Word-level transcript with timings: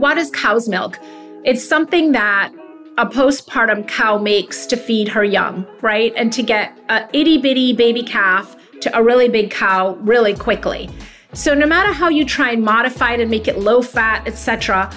what 0.00 0.16
is 0.16 0.30
cow's 0.30 0.66
milk? 0.66 0.98
It's 1.44 1.62
something 1.62 2.12
that 2.12 2.52
a 2.96 3.04
postpartum 3.04 3.86
cow 3.86 4.16
makes 4.16 4.64
to 4.66 4.76
feed 4.76 5.08
her 5.08 5.22
young, 5.22 5.66
right? 5.82 6.14
And 6.16 6.32
to 6.32 6.42
get 6.42 6.78
a 6.88 7.06
itty 7.12 7.36
bitty 7.36 7.74
baby 7.74 8.02
calf 8.02 8.56
to 8.80 8.98
a 8.98 9.02
really 9.02 9.28
big 9.28 9.50
cow 9.50 9.96
really 9.96 10.34
quickly. 10.34 10.88
So 11.34 11.52
no 11.52 11.66
matter 11.66 11.92
how 11.92 12.08
you 12.08 12.24
try 12.24 12.52
and 12.52 12.64
modify 12.64 13.12
it 13.12 13.20
and 13.20 13.30
make 13.30 13.46
it 13.46 13.58
low 13.58 13.82
fat, 13.82 14.26
etc., 14.26 14.90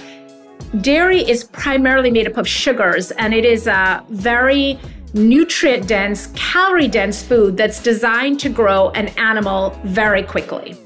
dairy 0.79 1.19
is 1.19 1.43
primarily 1.43 2.09
made 2.09 2.25
up 2.25 2.37
of 2.37 2.47
sugars 2.47 3.11
and 3.11 3.33
it 3.33 3.43
is 3.43 3.67
a 3.67 4.03
very 4.09 4.79
nutrient 5.13 5.85
dense, 5.85 6.27
calorie 6.33 6.87
dense 6.87 7.21
food 7.21 7.57
that's 7.57 7.83
designed 7.83 8.39
to 8.39 8.49
grow 8.49 8.89
an 8.91 9.09
animal 9.09 9.77
very 9.83 10.23
quickly. 10.23 10.77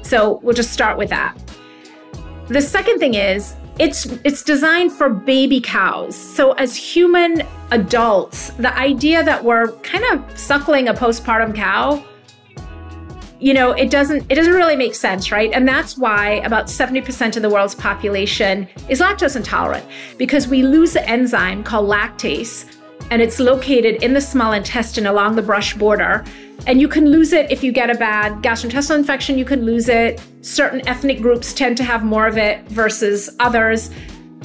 So 0.00 0.40
we'll 0.42 0.54
just 0.54 0.72
start 0.72 0.96
with 0.96 1.10
that. 1.10 1.36
The 2.52 2.60
second 2.60 2.98
thing 2.98 3.14
is 3.14 3.56
it's 3.78 4.04
it's 4.24 4.42
designed 4.42 4.92
for 4.92 5.08
baby 5.08 5.58
cows. 5.58 6.14
So 6.14 6.52
as 6.52 6.76
human 6.76 7.42
adults, 7.70 8.50
the 8.58 8.76
idea 8.76 9.24
that 9.24 9.42
we're 9.42 9.72
kind 9.78 10.04
of 10.12 10.38
suckling 10.38 10.88
a 10.88 10.92
postpartum 10.92 11.54
cow 11.54 12.04
you 13.40 13.54
know 13.54 13.72
it 13.72 13.90
doesn't 13.90 14.24
it 14.30 14.36
doesn't 14.36 14.52
really 14.52 14.76
make 14.76 14.94
sense 14.94 15.32
right 15.32 15.50
and 15.52 15.66
that's 15.66 15.98
why 15.98 16.34
about 16.44 16.66
70% 16.66 17.36
of 17.36 17.42
the 17.42 17.50
world's 17.50 17.74
population 17.74 18.68
is 18.88 19.00
lactose 19.00 19.34
intolerant 19.34 19.84
because 20.16 20.46
we 20.46 20.62
lose 20.62 20.92
the 20.92 21.04
enzyme 21.08 21.64
called 21.64 21.88
lactase 21.90 22.66
and 23.10 23.20
it's 23.20 23.40
located 23.40 24.00
in 24.00 24.12
the 24.12 24.20
small 24.20 24.52
intestine 24.52 25.06
along 25.06 25.34
the 25.34 25.42
brush 25.42 25.74
border 25.74 26.24
and 26.66 26.80
you 26.80 26.88
can 26.88 27.10
lose 27.10 27.32
it 27.32 27.50
if 27.50 27.64
you 27.64 27.72
get 27.72 27.90
a 27.90 27.94
bad 27.94 28.42
gastrointestinal 28.42 28.96
infection. 28.96 29.38
You 29.38 29.44
can 29.44 29.64
lose 29.64 29.88
it. 29.88 30.22
Certain 30.42 30.86
ethnic 30.88 31.20
groups 31.20 31.52
tend 31.52 31.76
to 31.78 31.84
have 31.84 32.04
more 32.04 32.26
of 32.26 32.38
it 32.38 32.66
versus 32.68 33.30
others. 33.40 33.90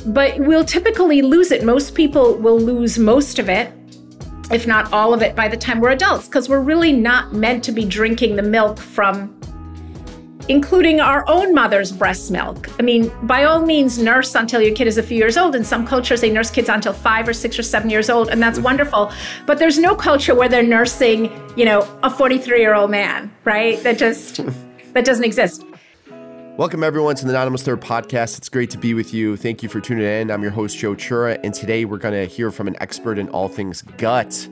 But 0.06 0.40
we'll 0.40 0.66
typically 0.66 1.22
lose 1.22 1.52
it. 1.52 1.64
Most 1.64 1.96
people 1.96 2.36
will 2.36 2.60
lose 2.60 2.98
most 2.98 3.40
of 3.40 3.50
it 3.50 3.74
if 4.52 4.66
not 4.66 4.92
all 4.94 5.14
of 5.14 5.22
it, 5.22 5.36
by 5.36 5.48
the 5.48 5.58
time 5.58 5.82
we're 5.82 5.92
adults, 5.92 6.28
because 6.28 6.48
we're 6.48 6.62
really 6.62 6.94
not 6.94 7.34
meant 7.34 7.64
to 7.66 7.72
be 7.72 7.84
drinking 7.84 8.36
the 8.36 8.42
milk 8.42 8.80
from 8.80 9.38
including 10.50 11.00
our 11.00 11.28
own 11.28 11.53
mother's 11.53 11.92
breast 11.92 12.31
milk. 12.31 12.70
I 12.80 12.84
mean, 12.84 13.12
by 13.23 13.44
all 13.44 13.66
means, 13.66 13.98
nurse 13.98 14.34
until 14.36 14.62
your 14.62 14.73
kid 14.73 14.88
is 14.88 14.98
a 14.98 15.03
few 15.03 15.17
years 15.17 15.38
old. 15.38 15.56
In 15.56 15.64
some 15.64 15.86
cultures, 15.86 16.22
they 16.22 16.30
nurse 16.30 16.50
kids 16.50 16.70
until 16.70 16.94
five 16.94 17.28
or 17.28 17.34
six 17.34 17.59
or 17.59 17.64
seven 17.64 17.90
years 17.90 18.09
old, 18.09 18.30
and 18.30 18.42
that's 18.42 18.59
wonderful. 18.59 19.12
But 19.45 19.59
there's 19.59 19.78
no 19.78 19.95
culture 19.95 20.34
where 20.36 20.50
they're 20.50 20.64
nursing, 20.64 21.31
you 21.58 21.66
know, 21.66 21.88
a 22.03 22.09
43 22.09 22.59
year 22.59 22.73
old 22.73 22.92
man, 22.92 23.31
right? 23.44 23.81
That 23.84 23.98
just 23.98 24.40
that 24.94 25.06
doesn't 25.06 25.25
exist. 25.25 25.64
Welcome, 26.58 26.84
everyone, 26.84 27.16
to 27.18 27.25
the 27.25 27.34
Not 27.34 27.44
Almost 27.44 27.66
There 27.66 27.78
podcast. 27.78 28.40
It's 28.40 28.50
great 28.50 28.72
to 28.72 28.80
be 28.80 28.95
with 28.95 29.14
you. 29.14 29.38
Thank 29.38 29.62
you 29.62 29.70
for 29.70 29.80
tuning 29.80 30.06
in. 30.06 30.31
I'm 30.31 30.42
your 30.42 30.52
host, 30.52 30.75
Joe 30.75 30.95
Chura, 30.95 31.40
and 31.44 31.53
today 31.53 31.86
we're 31.86 32.00
going 32.00 32.16
to 32.16 32.25
hear 32.25 32.50
from 32.50 32.68
an 32.68 32.75
expert 32.81 33.20
in 33.20 33.30
all 33.30 33.48
things 33.48 33.84
gut, 33.98 34.48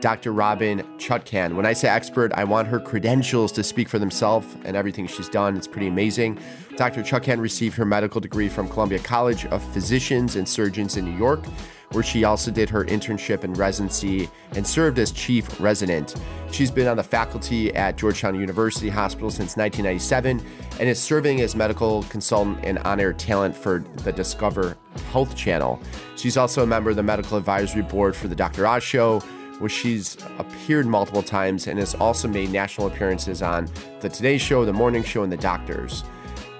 Dr. 0.00 0.32
Robin 0.32 0.82
Chutkan. 0.98 1.54
When 1.54 1.66
I 1.66 1.72
say 1.72 1.88
expert, 1.88 2.32
I 2.34 2.44
want 2.44 2.68
her 2.68 2.78
credentials 2.78 3.52
to 3.52 3.62
speak 3.62 3.88
for 3.88 3.98
themselves 3.98 4.46
and 4.64 4.76
everything 4.76 5.06
she's 5.06 5.28
done. 5.28 5.56
It's 5.56 5.66
pretty 5.66 5.86
amazing. 5.86 6.38
Dr. 6.76 7.02
Chutkan 7.02 7.40
received 7.40 7.76
her 7.76 7.84
medical 7.84 8.20
degree 8.20 8.48
from 8.48 8.68
Columbia 8.68 8.98
College 8.98 9.46
of 9.46 9.62
Physicians 9.72 10.36
and 10.36 10.48
Surgeons 10.48 10.96
in 10.96 11.04
New 11.04 11.16
York 11.16 11.44
where 11.92 12.02
she 12.02 12.24
also 12.24 12.50
did 12.50 12.68
her 12.68 12.84
internship 12.84 13.44
and 13.44 13.56
residency 13.56 14.28
and 14.54 14.66
served 14.66 14.98
as 14.98 15.12
chief 15.12 15.60
resident. 15.60 16.14
She's 16.50 16.70
been 16.70 16.88
on 16.88 16.96
the 16.96 17.02
faculty 17.02 17.74
at 17.74 17.96
Georgetown 17.96 18.38
University 18.38 18.88
Hospital 18.88 19.30
since 19.30 19.56
1997 19.56 20.44
and 20.78 20.88
is 20.88 21.00
serving 21.00 21.40
as 21.40 21.54
medical 21.54 22.02
consultant 22.04 22.58
and 22.62 22.78
on 22.80 23.00
air 23.00 23.12
talent 23.12 23.56
for 23.56 23.84
the 24.04 24.12
Discover 24.12 24.76
Health 25.12 25.36
Channel. 25.36 25.80
She's 26.16 26.36
also 26.36 26.62
a 26.62 26.66
member 26.66 26.90
of 26.90 26.96
the 26.96 27.02
medical 27.02 27.36
advisory 27.36 27.82
board 27.82 28.16
for 28.16 28.28
the 28.28 28.36
Dr. 28.36 28.66
Oz 28.66 28.82
Show, 28.82 29.22
where 29.58 29.70
she's 29.70 30.16
appeared 30.38 30.86
multiple 30.86 31.22
times 31.22 31.66
and 31.66 31.78
has 31.78 31.94
also 31.94 32.28
made 32.28 32.50
national 32.50 32.86
appearances 32.86 33.42
on 33.42 33.68
The 34.00 34.08
Today 34.08 34.38
Show, 34.38 34.64
The 34.64 34.72
Morning 34.72 35.02
Show, 35.02 35.22
and 35.22 35.32
The 35.32 35.36
Doctors. 35.36 36.04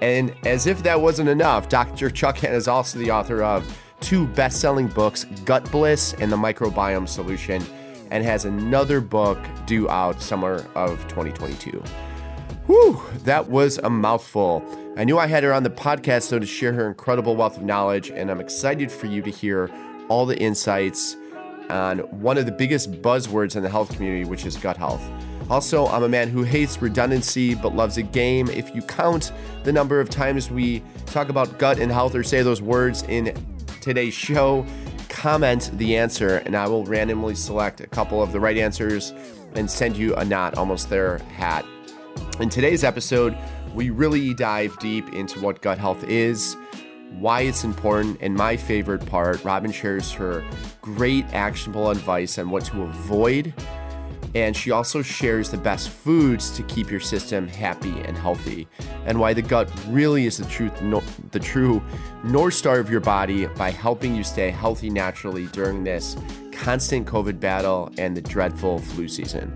And 0.01 0.33
as 0.45 0.67
if 0.67 0.83
that 0.83 0.99
wasn't 0.99 1.29
enough, 1.29 1.69
Dr. 1.69 2.09
Chutkan 2.09 2.53
is 2.53 2.67
also 2.67 2.99
the 2.99 3.11
author 3.11 3.43
of 3.43 3.65
two 3.99 4.27
best 4.27 4.61
selling 4.61 4.87
books, 4.87 5.25
Gut 5.45 5.69
Bliss 5.71 6.13
and 6.19 6.31
The 6.31 6.37
Microbiome 6.37 7.07
Solution, 7.07 7.63
and 8.11 8.23
has 8.23 8.45
another 8.45 9.01
book 9.01 9.39
due 9.65 9.89
out 9.89 10.21
summer 10.21 10.65
of 10.75 10.99
2022. 11.07 11.83
Whew, 12.67 13.01
that 13.23 13.49
was 13.49 13.77
a 13.79 13.89
mouthful. 13.89 14.63
I 14.97 15.03
knew 15.03 15.17
I 15.17 15.27
had 15.27 15.43
her 15.43 15.53
on 15.53 15.63
the 15.63 15.69
podcast 15.69 16.29
though 16.29 16.39
to 16.39 16.45
share 16.45 16.73
her 16.73 16.87
incredible 16.87 17.35
wealth 17.35 17.57
of 17.57 17.63
knowledge, 17.63 18.09
and 18.09 18.29
I'm 18.29 18.41
excited 18.41 18.91
for 18.91 19.07
you 19.07 19.21
to 19.21 19.31
hear 19.31 19.71
all 20.09 20.25
the 20.25 20.37
insights 20.37 21.15
on 21.69 21.99
one 22.21 22.37
of 22.37 22.45
the 22.45 22.51
biggest 22.51 22.91
buzzwords 23.01 23.55
in 23.55 23.63
the 23.63 23.69
health 23.69 23.93
community, 23.93 24.25
which 24.25 24.45
is 24.45 24.55
gut 24.57 24.77
health. 24.77 25.01
Also, 25.49 25.87
I'm 25.87 26.03
a 26.03 26.09
man 26.09 26.27
who 26.29 26.43
hates 26.43 26.81
redundancy 26.81 27.55
but 27.55 27.73
loves 27.73 27.97
a 27.97 28.03
game. 28.03 28.49
If 28.49 28.75
you 28.75 28.81
count 28.81 29.31
the 29.63 29.71
number 29.71 30.01
of 30.01 30.09
times 30.09 30.51
we 30.51 30.83
talk 31.05 31.29
about 31.29 31.57
gut 31.57 31.79
and 31.79 31.91
health 31.91 32.15
or 32.15 32.23
say 32.23 32.41
those 32.41 32.61
words 32.61 33.03
in 33.03 33.33
today's 33.79 34.13
show, 34.13 34.65
comment 35.07 35.71
the 35.75 35.95
answer, 35.95 36.37
and 36.45 36.55
I 36.55 36.67
will 36.67 36.85
randomly 36.85 37.35
select 37.35 37.79
a 37.79 37.87
couple 37.87 38.21
of 38.21 38.33
the 38.33 38.39
right 38.39 38.57
answers 38.57 39.13
and 39.55 39.71
send 39.71 39.95
you 39.95 40.13
a 40.15 40.25
not 40.25 40.57
almost 40.57 40.89
there 40.89 41.19
hat. 41.19 41.65
In 42.39 42.49
today's 42.49 42.83
episode, 42.83 43.37
we 43.73 43.89
really 43.89 44.33
dive 44.33 44.77
deep 44.79 45.13
into 45.13 45.39
what 45.39 45.61
gut 45.61 45.77
health 45.77 46.03
is, 46.03 46.57
why 47.19 47.41
it's 47.41 47.63
important, 47.63 48.17
and 48.21 48.35
my 48.35 48.57
favorite 48.57 49.05
part, 49.05 49.43
Robin 49.43 49.71
shares 49.71 50.11
her 50.11 50.43
great 50.81 51.25
actionable 51.33 51.89
advice 51.89 52.37
on 52.37 52.49
what 52.49 52.65
to 52.65 52.83
avoid 52.83 53.53
and 54.35 54.55
she 54.55 54.71
also 54.71 55.01
shares 55.01 55.49
the 55.49 55.57
best 55.57 55.89
foods 55.89 56.51
to 56.51 56.63
keep 56.63 56.91
your 56.91 56.99
system 56.99 57.47
happy 57.47 57.99
and 58.01 58.17
healthy, 58.17 58.67
and 59.05 59.19
why 59.19 59.33
the 59.33 59.41
gut 59.41 59.71
really 59.87 60.25
is 60.25 60.37
the 60.37 60.45
truth, 60.45 60.81
no, 60.81 61.01
the 61.31 61.39
true 61.39 61.81
north 62.23 62.53
star 62.53 62.79
of 62.79 62.89
your 62.89 62.99
body 62.99 63.47
by 63.47 63.71
helping 63.71 64.15
you 64.15 64.23
stay 64.23 64.51
healthy 64.51 64.89
naturally 64.89 65.47
during 65.47 65.83
this 65.83 66.15
constant 66.51 67.07
COVID 67.07 67.39
battle 67.39 67.91
and 67.97 68.15
the 68.15 68.21
dreadful 68.21 68.79
flu 68.79 69.07
season. 69.07 69.51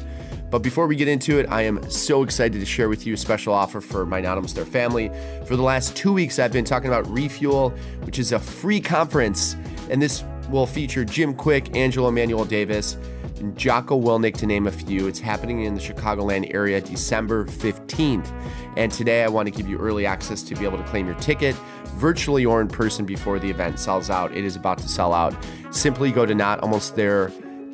But 0.51 0.63
before 0.63 0.85
we 0.85 0.97
get 0.97 1.07
into 1.07 1.39
it, 1.39 1.45
I 1.49 1.61
am 1.61 1.89
so 1.89 2.23
excited 2.23 2.59
to 2.59 2.65
share 2.65 2.89
with 2.89 3.07
you 3.07 3.13
a 3.13 3.17
special 3.17 3.53
offer 3.53 3.79
for 3.79 4.05
my 4.05 4.19
Not 4.19 4.35
Almost 4.35 4.55
There 4.55 4.65
family. 4.65 5.09
For 5.45 5.55
the 5.55 5.63
last 5.63 5.95
two 5.95 6.11
weeks, 6.11 6.39
I've 6.39 6.51
been 6.51 6.65
talking 6.65 6.89
about 6.89 7.09
Refuel, 7.09 7.69
which 8.01 8.19
is 8.19 8.33
a 8.33 8.39
free 8.39 8.81
conference, 8.81 9.55
and 9.89 10.01
this 10.01 10.25
will 10.49 10.67
feature 10.67 11.05
Jim 11.05 11.33
Kwik, 11.33 11.73
Angela 11.73 12.09
Emanuel 12.09 12.43
Davis, 12.43 12.97
and 13.39 13.57
Jocko 13.57 13.99
Willink, 13.99 14.35
to 14.37 14.45
name 14.45 14.67
a 14.67 14.71
few. 14.71 15.07
It's 15.07 15.21
happening 15.21 15.63
in 15.63 15.73
the 15.73 15.79
Chicagoland 15.79 16.53
area 16.53 16.81
December 16.81 17.45
15th. 17.45 18.29
And 18.75 18.91
today 18.91 19.23
I 19.23 19.29
want 19.29 19.47
to 19.47 19.51
give 19.51 19.69
you 19.69 19.77
early 19.77 20.05
access 20.05 20.43
to 20.43 20.55
be 20.55 20.65
able 20.65 20.77
to 20.77 20.83
claim 20.83 21.07
your 21.07 21.15
ticket 21.15 21.55
virtually 21.95 22.45
or 22.45 22.59
in 22.59 22.67
person 22.67 23.05
before 23.05 23.39
the 23.39 23.49
event 23.49 23.79
sells 23.79 24.09
out. 24.09 24.35
It 24.35 24.43
is 24.43 24.57
about 24.57 24.79
to 24.79 24.89
sell 24.89 25.13
out. 25.13 25.33
Simply 25.71 26.11
go 26.11 26.25
to 26.25 26.35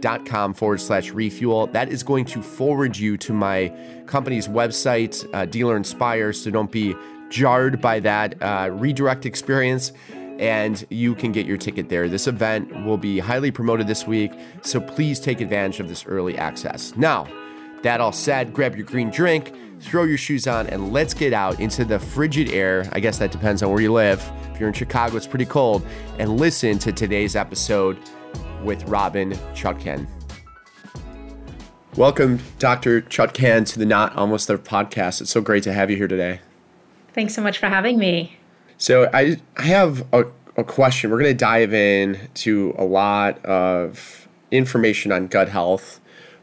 notalmostthere.com 0.02 0.54
forward 0.54 0.82
slash 0.82 1.12
refuel. 1.12 1.68
That 1.68 1.90
is 1.90 2.04
going 2.04 2.26
to 2.26 2.42
forward 2.42 2.98
you 2.98 3.18
to 3.18 3.34
my 3.34 3.72
company's 4.06 4.48
website, 4.48 5.28
uh, 5.34 5.46
Dealer 5.46 5.78
Inspire, 5.78 6.34
so 6.34 6.52
don't 6.52 6.72
be 6.72 6.96
jarred 7.30 7.82
by 7.82 8.00
that 8.00 8.42
uh, 8.42 8.70
redirect 8.72 9.26
experience 9.26 9.92
and 10.40 10.86
you 10.92 11.16
can 11.16 11.32
get 11.32 11.48
your 11.48 11.58
ticket 11.58 11.90
there. 11.90 12.08
This 12.08 12.28
event 12.28 12.86
will 12.86 12.98
be 12.98 13.18
highly 13.18 13.50
promoted 13.50 13.88
this 13.88 14.06
week, 14.06 14.32
so 14.62 14.80
please 14.80 15.20
take 15.20 15.42
advantage 15.42 15.80
of 15.80 15.90
this 15.90 16.06
early 16.06 16.38
access. 16.38 16.96
Now, 16.96 17.28
that 17.82 18.02
all 18.02 18.12
said, 18.12 18.54
grab 18.54 18.76
your 18.76 18.86
green 18.86 19.10
drink, 19.10 19.52
throw 19.80 20.04
your 20.04 20.20
shoes 20.20 20.46
on, 20.46 20.68
and 20.68 20.94
let's 20.94 21.16
get 21.16 21.34
out 21.34 21.60
into 21.60 21.84
the 21.86 21.98
frigid 21.98 22.52
air. 22.52 22.88
I 22.92 23.00
guess 23.00 23.18
that 23.18 23.32
depends 23.32 23.64
on 23.64 23.72
where 23.72 23.82
you 23.82 23.92
live. 23.92 24.32
If 24.54 24.60
you're 24.60 24.70
in 24.70 24.76
Chicago, 24.76 25.18
it's 25.18 25.26
pretty 25.26 25.46
cold. 25.46 25.84
And 26.20 26.38
listen 26.38 26.78
to 26.80 26.92
today's 26.92 27.36
episode 27.36 27.98
with 28.64 28.84
Robin 28.86 29.32
Chutkan. 29.54 30.08
Welcome, 31.96 32.40
Dr. 32.60 33.02
Chutkan, 33.02 33.66
to 33.72 33.80
the 33.80 33.86
Not 33.86 34.16
Almost 34.16 34.48
There 34.48 34.58
podcast. 34.58 35.22
It's 35.22 35.32
so 35.32 35.42
great 35.42 35.64
to 35.64 35.74
have 35.74 35.90
you 35.90 35.98
here 35.98 36.08
today. 36.08 36.42
Thanks 37.14 37.34
so 37.34 37.42
much 37.42 37.58
for 37.58 37.68
having 37.68 37.98
me. 37.98 38.38
So 38.78 39.10
I 39.14 39.38
I 39.58 39.64
have 39.64 40.06
a, 40.14 40.26
a 40.56 40.64
question. 40.64 41.10
We're 41.10 41.20
going 41.20 41.32
to 41.32 41.38
dive 41.38 41.74
in 41.74 42.30
to 42.36 42.76
a 42.78 42.84
lot 42.84 43.44
of 43.44 44.28
information 44.52 45.12
on 45.12 45.28
gut 45.28 45.50
health, 45.50 46.00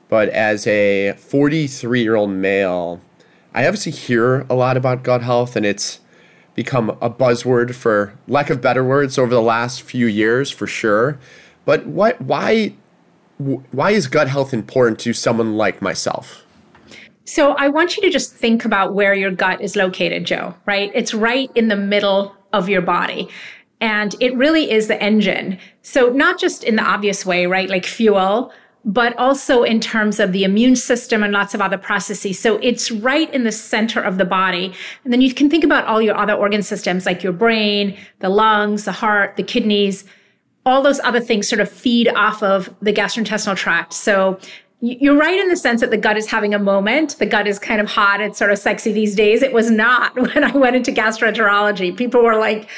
but 0.08 0.28
as 0.30 0.66
a 0.66 1.12
43 1.12 2.02
year 2.02 2.16
old 2.16 2.30
male, 2.30 3.00
I 3.54 3.66
obviously 3.66 3.92
hear 3.92 4.40
a 4.50 4.54
lot 4.54 4.76
about 4.76 5.04
gut 5.04 5.22
health, 5.22 5.54
and 5.54 5.64
it's 5.64 6.00
become 6.54 6.90
a 7.00 7.10
buzzword 7.10 7.74
for 7.74 8.14
lack 8.26 8.50
of 8.50 8.60
better 8.60 8.84
words 8.84 9.18
over 9.18 9.32
the 9.32 9.42
last 9.42 9.82
few 9.82 10.06
years 10.06 10.50
for 10.50 10.66
sure. 10.66 11.18
But 11.64 11.86
what 11.86 12.20
why 12.20 12.74
why 13.38 13.90
is 13.90 14.06
gut 14.06 14.28
health 14.28 14.54
important 14.54 14.98
to 15.00 15.12
someone 15.12 15.56
like 15.56 15.82
myself? 15.82 16.44
So 17.24 17.52
I 17.52 17.68
want 17.68 17.96
you 17.96 18.02
to 18.02 18.10
just 18.10 18.34
think 18.34 18.64
about 18.64 18.94
where 18.94 19.14
your 19.14 19.30
gut 19.30 19.60
is 19.60 19.76
located, 19.76 20.26
Joe, 20.26 20.54
right? 20.66 20.90
It's 20.94 21.14
right 21.14 21.50
in 21.54 21.68
the 21.68 21.76
middle 21.76 22.36
of 22.52 22.68
your 22.68 22.82
body. 22.82 23.28
And 23.80 24.14
it 24.20 24.36
really 24.36 24.70
is 24.70 24.88
the 24.88 25.02
engine. 25.02 25.58
So, 25.82 26.10
not 26.10 26.38
just 26.38 26.64
in 26.64 26.76
the 26.76 26.82
obvious 26.82 27.26
way, 27.26 27.46
right? 27.46 27.68
Like 27.68 27.84
fuel, 27.84 28.52
but 28.84 29.16
also 29.18 29.62
in 29.62 29.80
terms 29.80 30.20
of 30.20 30.32
the 30.32 30.44
immune 30.44 30.76
system 30.76 31.22
and 31.22 31.32
lots 31.32 31.54
of 31.54 31.60
other 31.60 31.78
processes. 31.78 32.38
So 32.38 32.58
it's 32.58 32.90
right 32.90 33.32
in 33.32 33.44
the 33.44 33.52
center 33.52 34.00
of 34.00 34.18
the 34.18 34.24
body. 34.24 34.74
And 35.04 35.12
then 35.12 35.22
you 35.22 35.32
can 35.32 35.48
think 35.48 35.64
about 35.64 35.86
all 35.86 36.02
your 36.02 36.16
other 36.16 36.34
organ 36.34 36.62
systems 36.62 37.06
like 37.06 37.22
your 37.22 37.32
brain, 37.32 37.96
the 38.20 38.28
lungs, 38.28 38.84
the 38.84 38.92
heart, 38.92 39.36
the 39.36 39.42
kidneys. 39.42 40.04
All 40.66 40.82
those 40.82 41.00
other 41.00 41.20
things 41.20 41.48
sort 41.48 41.60
of 41.60 41.70
feed 41.70 42.08
off 42.08 42.42
of 42.42 42.74
the 42.80 42.92
gastrointestinal 42.92 43.56
tract. 43.56 43.92
So 43.92 44.38
you're 44.80 45.16
right 45.16 45.38
in 45.38 45.48
the 45.48 45.56
sense 45.56 45.80
that 45.80 45.90
the 45.90 45.96
gut 45.96 46.16
is 46.16 46.26
having 46.26 46.52
a 46.52 46.58
moment. 46.58 47.18
The 47.18 47.26
gut 47.26 47.46
is 47.46 47.58
kind 47.58 47.80
of 47.80 47.88
hot. 47.88 48.20
It's 48.20 48.38
sort 48.38 48.50
of 48.50 48.58
sexy 48.58 48.92
these 48.92 49.14
days. 49.14 49.42
It 49.42 49.52
was 49.52 49.70
not 49.70 50.14
when 50.34 50.44
I 50.44 50.52
went 50.56 50.76
into 50.76 50.92
gastroenterology. 50.92 51.96
People 51.96 52.22
were 52.22 52.36
like, 52.36 52.68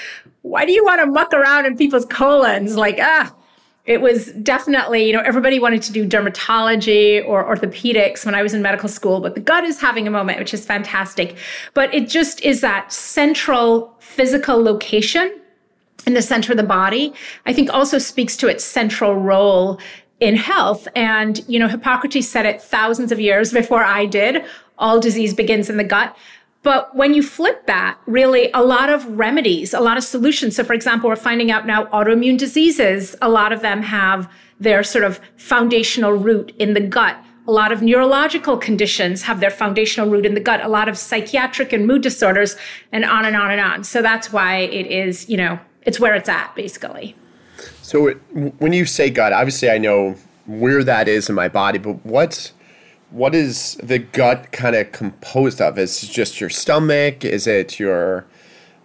why 0.42 0.64
do 0.64 0.72
you 0.72 0.84
want 0.84 1.00
to 1.00 1.06
muck 1.06 1.32
around 1.32 1.66
in 1.66 1.76
people's 1.76 2.04
colons? 2.06 2.76
Like, 2.76 2.98
ah, 3.00 3.34
it 3.86 4.00
was 4.00 4.32
definitely, 4.34 5.06
you 5.06 5.12
know, 5.12 5.20
everybody 5.20 5.58
wanted 5.58 5.82
to 5.82 5.92
do 5.92 6.06
dermatology 6.06 7.26
or 7.26 7.44
orthopedics 7.44 8.24
when 8.24 8.34
I 8.34 8.42
was 8.42 8.54
in 8.54 8.62
medical 8.62 8.88
school, 8.88 9.20
but 9.20 9.34
the 9.34 9.40
gut 9.40 9.64
is 9.64 9.80
having 9.80 10.06
a 10.06 10.10
moment, 10.10 10.38
which 10.38 10.52
is 10.54 10.64
fantastic. 10.64 11.36
But 11.74 11.92
it 11.94 12.08
just 12.08 12.40
is 12.42 12.60
that 12.60 12.92
central 12.92 13.94
physical 13.98 14.62
location 14.62 15.40
in 16.06 16.14
the 16.14 16.22
center 16.22 16.52
of 16.52 16.56
the 16.56 16.62
body, 16.62 17.12
I 17.44 17.52
think 17.52 17.72
also 17.72 17.98
speaks 17.98 18.36
to 18.38 18.48
its 18.48 18.64
central 18.64 19.16
role 19.16 19.80
in 20.20 20.36
health. 20.36 20.88
And, 20.94 21.44
you 21.48 21.58
know, 21.58 21.68
Hippocrates 21.68 22.28
said 22.28 22.46
it 22.46 22.62
thousands 22.62 23.12
of 23.12 23.20
years 23.20 23.52
before 23.52 23.84
I 23.84 24.06
did. 24.06 24.44
All 24.78 25.00
disease 25.00 25.34
begins 25.34 25.68
in 25.68 25.76
the 25.76 25.84
gut. 25.84 26.16
But 26.62 26.96
when 26.96 27.14
you 27.14 27.22
flip 27.22 27.66
that, 27.66 27.98
really 28.06 28.50
a 28.52 28.62
lot 28.62 28.88
of 28.90 29.06
remedies, 29.18 29.72
a 29.72 29.80
lot 29.80 29.96
of 29.96 30.04
solutions. 30.04 30.56
So, 30.56 30.64
for 30.64 30.72
example, 30.72 31.08
we're 31.08 31.16
finding 31.16 31.50
out 31.50 31.66
now 31.66 31.84
autoimmune 31.86 32.38
diseases, 32.38 33.14
a 33.22 33.28
lot 33.28 33.52
of 33.52 33.60
them 33.60 33.82
have 33.82 34.30
their 34.58 34.82
sort 34.82 35.04
of 35.04 35.20
foundational 35.36 36.12
root 36.12 36.52
in 36.58 36.74
the 36.74 36.80
gut. 36.80 37.16
A 37.46 37.52
lot 37.52 37.70
of 37.70 37.82
neurological 37.82 38.56
conditions 38.56 39.22
have 39.22 39.38
their 39.38 39.50
foundational 39.50 40.10
root 40.10 40.26
in 40.26 40.34
the 40.34 40.40
gut, 40.40 40.60
a 40.64 40.68
lot 40.68 40.88
of 40.88 40.98
psychiatric 40.98 41.72
and 41.72 41.86
mood 41.86 42.02
disorders, 42.02 42.56
and 42.90 43.04
on 43.04 43.24
and 43.24 43.36
on 43.36 43.52
and 43.52 43.60
on. 43.60 43.84
So 43.84 44.02
that's 44.02 44.32
why 44.32 44.56
it 44.58 44.86
is, 44.86 45.28
you 45.28 45.36
know, 45.36 45.60
it's 45.86 45.98
where 45.98 46.14
it's 46.14 46.28
at, 46.28 46.54
basically. 46.54 47.16
So 47.80 48.08
it, 48.08 48.16
when 48.58 48.72
you 48.72 48.84
say 48.84 49.08
gut, 49.08 49.32
obviously 49.32 49.70
I 49.70 49.78
know 49.78 50.16
where 50.46 50.84
that 50.84 51.08
is 51.08 51.28
in 51.28 51.34
my 51.34 51.48
body, 51.48 51.78
but 51.78 52.04
what's 52.04 52.52
what 53.10 53.34
is 53.34 53.76
the 53.82 54.00
gut 54.00 54.50
kind 54.52 54.74
of 54.74 54.90
composed 54.92 55.62
of? 55.62 55.78
Is 55.78 56.02
it 56.02 56.10
just 56.10 56.40
your 56.40 56.50
stomach? 56.50 57.24
Is 57.24 57.46
it 57.46 57.78
your 57.78 58.26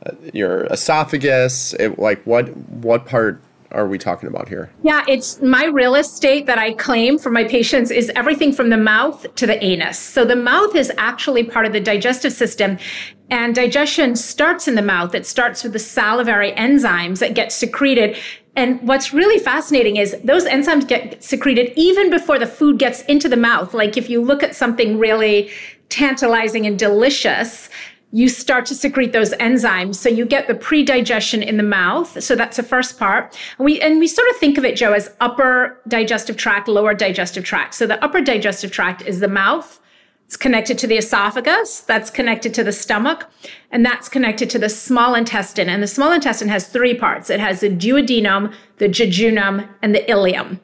uh, 0.06 0.12
your 0.34 0.66
esophagus? 0.66 1.74
It, 1.74 2.00
like 2.00 2.24
what 2.24 2.56
what 2.56 3.06
part 3.06 3.42
are 3.72 3.88
we 3.88 3.98
talking 3.98 4.28
about 4.28 4.48
here? 4.48 4.72
Yeah, 4.84 5.04
it's 5.08 5.42
my 5.42 5.66
real 5.66 5.96
estate 5.96 6.46
that 6.46 6.58
I 6.58 6.74
claim 6.74 7.18
for 7.18 7.30
my 7.30 7.44
patients 7.44 7.92
is 7.92 8.12
everything 8.16 8.54
from 8.54 8.70
the 8.70 8.78
mouth 8.78 9.26
to 9.36 9.48
the 9.48 9.64
anus. 9.64 9.98
So 9.98 10.26
the 10.26 10.36
mouth 10.36 10.76
is 10.76 10.92
actually 10.98 11.44
part 11.44 11.66
of 11.66 11.74
the 11.74 11.80
digestive 11.80 12.34
system. 12.34 12.78
And 13.30 13.56
digestion 13.56 14.16
starts 14.16 14.68
in 14.68 14.76
the 14.76 14.82
mouth. 14.82 15.16
It 15.16 15.26
starts 15.26 15.64
with 15.64 15.74
the 15.74 15.80
salivary 15.80 16.52
enzymes 16.54 17.20
that 17.20 17.34
get 17.34 17.52
secreted. 17.52 18.18
And 18.56 18.86
what's 18.86 19.14
really 19.14 19.40
fascinating 19.40 19.96
is 19.96 20.16
those 20.24 20.46
enzymes 20.46 20.88
get 20.88 21.24
secreted 21.24 21.72
even 21.78 22.10
before 22.10 22.38
the 22.38 22.48
food 22.48 22.78
gets 22.78 23.02
into 23.04 23.30
the 23.30 23.38
mouth. 23.38 23.74
Like 23.74 23.96
if 23.96 24.10
you 24.10 24.22
look 24.22 24.44
at 24.44 24.56
something 24.56 25.00
really 25.00 25.50
tantalizing 25.88 26.66
and 26.66 26.78
delicious, 26.78 27.70
you 28.12 28.28
start 28.28 28.66
to 28.68 28.76
secrete 28.76 29.14
those 29.14 29.32
enzymes. 29.34 29.96
So 29.96 30.10
you 30.10 30.26
get 30.26 30.48
the 30.48 30.56
pre-digestion 30.56 31.42
in 31.42 31.58
the 31.58 31.64
mouth. 31.64 32.22
So 32.22 32.36
that's 32.36 32.58
the 32.58 32.64
first 32.64 33.00
part. 33.00 33.38
And 33.58 33.66
we, 33.66 33.80
and 33.82 34.00
we 34.00 34.08
sort 34.08 34.30
of 34.30 34.36
think 34.38 34.58
of 34.58 34.66
it, 34.66 34.76
Joe, 34.76 34.94
as 34.94 35.14
upper 35.22 35.80
digestive 35.88 36.38
tract, 36.38 36.68
lower 36.68 36.94
digestive 36.94 37.44
tract. 37.44 37.74
So 37.74 37.88
the 37.88 38.04
upper 38.04 38.22
digestive 38.22 38.72
tract 38.72 39.02
is 39.04 39.20
the 39.20 39.28
mouth. 39.28 39.80
It's 40.26 40.38
connected 40.38 40.78
to 40.78 40.88
the 40.88 40.96
esophagus, 40.96 41.82
that's 41.82 42.10
connected 42.10 42.54
to 42.54 42.64
the 42.64 42.72
stomach, 42.72 43.30
and 43.70 43.86
that's 43.86 44.08
connected 44.08 44.50
to 44.52 44.60
the 44.60 44.70
small 44.70 45.14
intestine. 45.14 45.68
And 45.68 45.84
the 45.84 45.88
small 45.88 46.14
intestine 46.14 46.48
has 46.48 46.68
three 46.68 46.94
parts 46.94 47.30
it 47.30 47.42
has 47.42 47.60
the 47.60 47.70
duodenum, 47.70 48.54
the 48.78 48.88
jejunum, 48.88 49.68
and 49.82 49.94
the 49.94 50.06
ileum. 50.08 50.62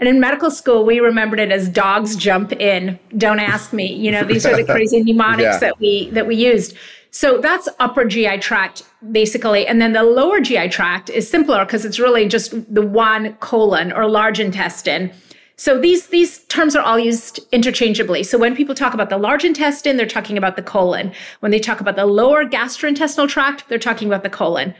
And 0.00 0.08
in 0.08 0.18
medical 0.18 0.50
school, 0.50 0.86
we 0.86 0.98
remembered 0.98 1.38
it 1.38 1.52
as 1.52 1.68
dogs 1.68 2.16
jump 2.16 2.52
in. 2.52 2.98
Don't 3.18 3.38
ask 3.38 3.74
me. 3.74 3.92
You 3.92 4.10
know, 4.10 4.24
these 4.24 4.46
are 4.46 4.56
the 4.56 4.64
crazy 4.72 5.02
mnemonics 5.02 5.42
yeah. 5.42 5.58
that 5.58 5.78
we 5.78 6.08
that 6.10 6.26
we 6.26 6.34
used. 6.34 6.74
So 7.10 7.38
that's 7.38 7.68
upper 7.78 8.06
GI 8.06 8.38
tract 8.38 8.82
basically. 9.12 9.66
And 9.66 9.80
then 9.80 9.92
the 9.92 10.02
lower 10.02 10.40
GI 10.40 10.70
tract 10.70 11.10
is 11.10 11.28
simpler 11.28 11.64
because 11.66 11.84
it's 11.84 11.98
really 11.98 12.26
just 12.28 12.52
the 12.72 12.86
one 12.86 13.34
colon 13.34 13.92
or 13.92 14.08
large 14.08 14.40
intestine. 14.40 15.12
So 15.56 15.78
these 15.78 16.06
these 16.06 16.38
terms 16.44 16.74
are 16.74 16.82
all 16.82 16.98
used 16.98 17.40
interchangeably. 17.52 18.22
So 18.22 18.38
when 18.38 18.56
people 18.56 18.74
talk 18.74 18.94
about 18.94 19.10
the 19.10 19.18
large 19.18 19.44
intestine, 19.44 19.98
they're 19.98 20.06
talking 20.06 20.38
about 20.38 20.56
the 20.56 20.62
colon. 20.62 21.12
When 21.40 21.52
they 21.52 21.58
talk 21.58 21.78
about 21.78 21.96
the 21.96 22.06
lower 22.06 22.46
gastrointestinal 22.46 23.28
tract, 23.28 23.68
they're 23.68 23.78
talking 23.78 24.08
about 24.08 24.22
the 24.22 24.30
colon. 24.30 24.74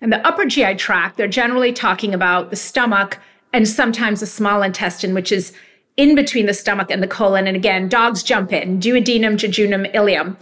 And 0.00 0.10
the 0.10 0.26
upper 0.26 0.46
GI 0.46 0.76
tract, 0.76 1.18
they're 1.18 1.28
generally 1.28 1.74
talking 1.74 2.14
about 2.14 2.48
the 2.48 2.56
stomach 2.56 3.18
and 3.52 3.68
sometimes 3.68 4.20
the 4.20 4.26
small 4.26 4.62
intestine, 4.62 5.14
which 5.14 5.32
is 5.32 5.52
in 5.96 6.14
between 6.14 6.46
the 6.46 6.54
stomach 6.54 6.90
and 6.90 7.02
the 7.02 7.08
colon. 7.08 7.46
And 7.46 7.56
again, 7.56 7.88
dogs 7.88 8.22
jump 8.22 8.52
in, 8.52 8.80
duodenum, 8.80 9.36
jejunum, 9.36 9.92
ileum. 9.94 10.36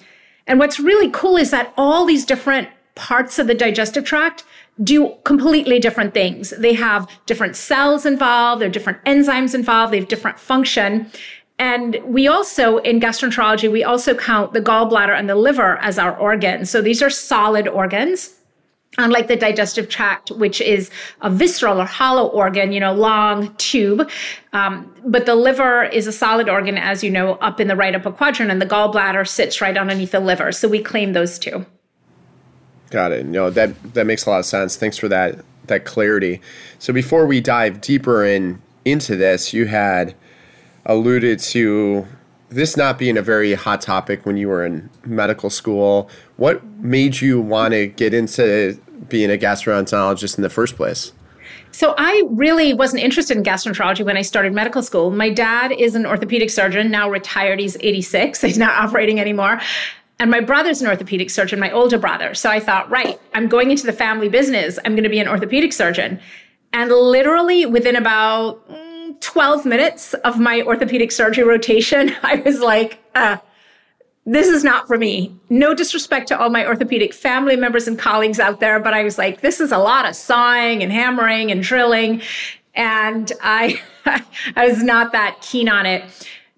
And 0.47 0.59
what's 0.59 0.81
really 0.81 1.11
cool 1.11 1.37
is 1.37 1.51
that 1.51 1.73
all 1.77 2.05
these 2.05 2.25
different 2.25 2.69
parts 2.95 3.39
of 3.39 3.47
the 3.47 3.55
digestive 3.55 4.05
tract 4.05 4.45
do 4.83 5.15
completely 5.25 5.79
different 5.79 6.15
things. 6.15 6.51
They 6.51 6.75
have 6.75 7.09
different 7.27 7.57
cells 7.57 8.07
involved, 8.07 8.61
there 8.61 8.69
are 8.69 8.73
different 8.73 9.05
enzymes 9.05 9.55
involved, 9.55 9.93
they 9.93 9.99
have 9.99 10.09
different 10.09 10.39
function. 10.39 11.11
And 11.59 11.99
we 12.05 12.27
also, 12.27 12.79
in 12.79 13.01
gastroenterology, 13.01 13.71
we 13.71 13.85
also 13.85 14.15
count 14.15 14.55
the 14.55 14.63
gallbladder 14.63 15.17
and 15.17 15.29
the 15.29 15.35
liver 15.35 15.77
as 15.79 15.99
our 15.99 16.17
organs. 16.17 16.71
So 16.71 16.81
these 16.81 17.03
are 17.03 17.11
solid 17.11 17.69
organs. 17.69 18.35
Unlike 18.99 19.29
the 19.29 19.37
digestive 19.37 19.89
tract, 19.89 20.31
which 20.33 20.61
is 20.61 20.91
a 21.21 21.31
visceral 21.31 21.81
or 21.81 21.85
hollow 21.85 22.27
organ, 22.27 22.73
you 22.73 22.81
know, 22.81 22.93
long 22.93 23.55
tube. 23.55 24.11
Um, 24.53 24.93
but 25.05 25.27
the 25.27 25.37
liver 25.37 25.85
is 25.85 26.09
a 26.09 26.13
solid 26.13 26.49
organ, 26.49 26.77
as 26.77 27.05
you 27.05 27.11
know, 27.11 27.35
up 27.35 27.61
in 27.61 27.69
the 27.69 27.77
right 27.77 27.95
upper 27.95 28.11
quadrant, 28.11 28.51
and 28.51 28.61
the 28.61 28.67
gallbladder 28.67 29.29
sits 29.29 29.61
right 29.61 29.77
underneath 29.77 30.11
the 30.11 30.19
liver. 30.19 30.51
So 30.51 30.67
we 30.67 30.83
claim 30.83 31.13
those 31.13 31.39
two. 31.39 31.65
Got 32.91 33.13
it. 33.13 33.27
No, 33.27 33.51
that 33.51 33.95
that 33.95 34.07
makes 34.07 34.27
a 34.27 34.31
lot 34.31 34.41
of 34.41 34.47
sense. 34.47 34.77
Thanks 34.77 34.99
for 34.99 35.07
that 35.09 35.45
that 35.67 35.85
clarity. 35.85 36.41
So 36.81 36.93
before 36.93 37.27
we 37.27 37.41
dive 37.41 37.81
deeper 37.81 38.25
in 38.25 38.61
into 38.85 39.15
this, 39.15 39.53
you 39.53 39.67
had 39.67 40.15
alluded 40.85 41.39
to 41.39 42.07
this 42.51 42.77
not 42.77 42.99
being 42.99 43.17
a 43.17 43.23
very 43.23 43.55
hot 43.55 43.81
topic 43.81 44.27
when 44.27 44.37
you 44.37 44.49
were 44.49 44.65
in 44.65 44.91
medical 45.05 45.51
school. 45.51 46.11
What 46.37 46.65
made 46.79 47.21
you 47.21 47.41
want 47.41 47.73
to 47.73 47.87
get 47.87 48.13
into 48.13 48.79
being 49.09 49.31
a 49.31 49.37
gastroenterologist 49.37 50.37
in 50.37 50.43
the 50.43 50.51
first 50.51 50.77
place? 50.77 51.13
So 51.73 51.95
I 51.97 52.25
really 52.31 52.75
wasn't 52.75 53.03
interested 53.03 53.37
in 53.37 53.45
gastroenterology 53.45 54.05
when 54.05 54.17
I 54.17 54.23
started 54.23 54.53
medical 54.53 54.83
school. 54.83 55.11
My 55.11 55.31
dad 55.31 55.73
is 55.73 55.95
an 55.95 56.05
orthopedic 56.05 56.51
surgeon, 56.51 56.91
now 56.91 57.09
retired. 57.09 57.61
He's 57.61 57.77
86. 57.81 58.41
He's 58.43 58.59
not 58.59 58.73
operating 58.73 59.21
anymore. 59.21 59.61
And 60.19 60.31
my 60.31 60.41
brother's 60.41 60.83
an 60.83 60.89
orthopedic 60.89 61.31
surgeon, 61.31 61.59
my 61.61 61.71
older 61.71 61.99
brother. 61.99 62.35
So 62.35 62.51
I 62.51 62.61
thought, 62.61 62.91
right, 62.91 63.19
I'm 63.33 63.49
going 63.49 63.71
into 63.71 63.87
the 63.87 63.93
family 63.93 64.29
business. 64.29 64.79
I'm 64.85 64.93
going 64.93 65.05
to 65.05 65.09
be 65.09 65.21
an 65.21 65.29
orthopedic 65.29 65.73
surgeon. 65.73 66.21
And 66.73 66.91
literally 66.91 67.65
within 67.65 67.97
about 67.97 68.69
mm, 68.69 68.90
12 69.21 69.67
minutes 69.67 70.15
of 70.15 70.41
my 70.41 70.63
orthopedic 70.63 71.13
surgery 71.13 71.45
rotation, 71.45 72.15
I 72.23 72.37
was 72.37 72.61
like, 72.61 72.99
uh, 73.15 73.39
this 74.27 74.49
is 74.49 74.63
not 74.63 74.87
for 74.87 74.99
me. 74.99 75.35
No 75.49 75.75
disrespect 75.75 76.29
to 76.29 76.39
all 76.39 76.51
my 76.51 76.67
orthopedic 76.67 77.15
family 77.15 77.57
members 77.57 77.89
and 77.89 77.99
colleagues 77.99 78.39
out 78.39 78.61
there, 78.61 78.79
but 78.79 78.95
I 78.95 79.03
was 79.03 79.19
like, 79.19 79.41
this 79.41 79.61
is 79.61 79.73
a 79.73 79.79
lot 79.79 80.09
of 80.09 80.15
sawing 80.15 80.83
and 80.83 80.93
hammering 80.93 81.51
and 81.51 81.63
drilling. 81.63 82.23
And 82.75 83.33
I, 83.43 83.81
I 84.57 84.69
was 84.69 84.83
not 84.83 85.13
that 85.13 85.39
keen 85.41 85.69
on 85.69 85.87
it. 85.87 86.05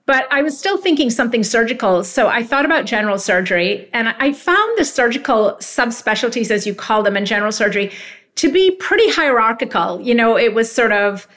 But 0.04 0.26
I 0.32 0.42
was 0.42 0.58
still 0.58 0.78
thinking 0.78 1.10
something 1.10 1.44
surgical. 1.44 2.02
So 2.02 2.26
I 2.26 2.42
thought 2.42 2.64
about 2.64 2.86
general 2.86 3.18
surgery 3.18 3.88
and 3.92 4.08
I 4.08 4.32
found 4.32 4.76
the 4.76 4.84
surgical 4.84 5.56
subspecialties, 5.60 6.50
as 6.50 6.66
you 6.66 6.74
call 6.74 7.04
them 7.04 7.16
in 7.16 7.24
general 7.24 7.52
surgery, 7.52 7.92
to 8.34 8.52
be 8.52 8.72
pretty 8.72 9.08
hierarchical. 9.10 10.00
You 10.00 10.14
know, 10.14 10.36
it 10.36 10.54
was 10.54 10.70
sort 10.70 10.90
of 10.90 11.28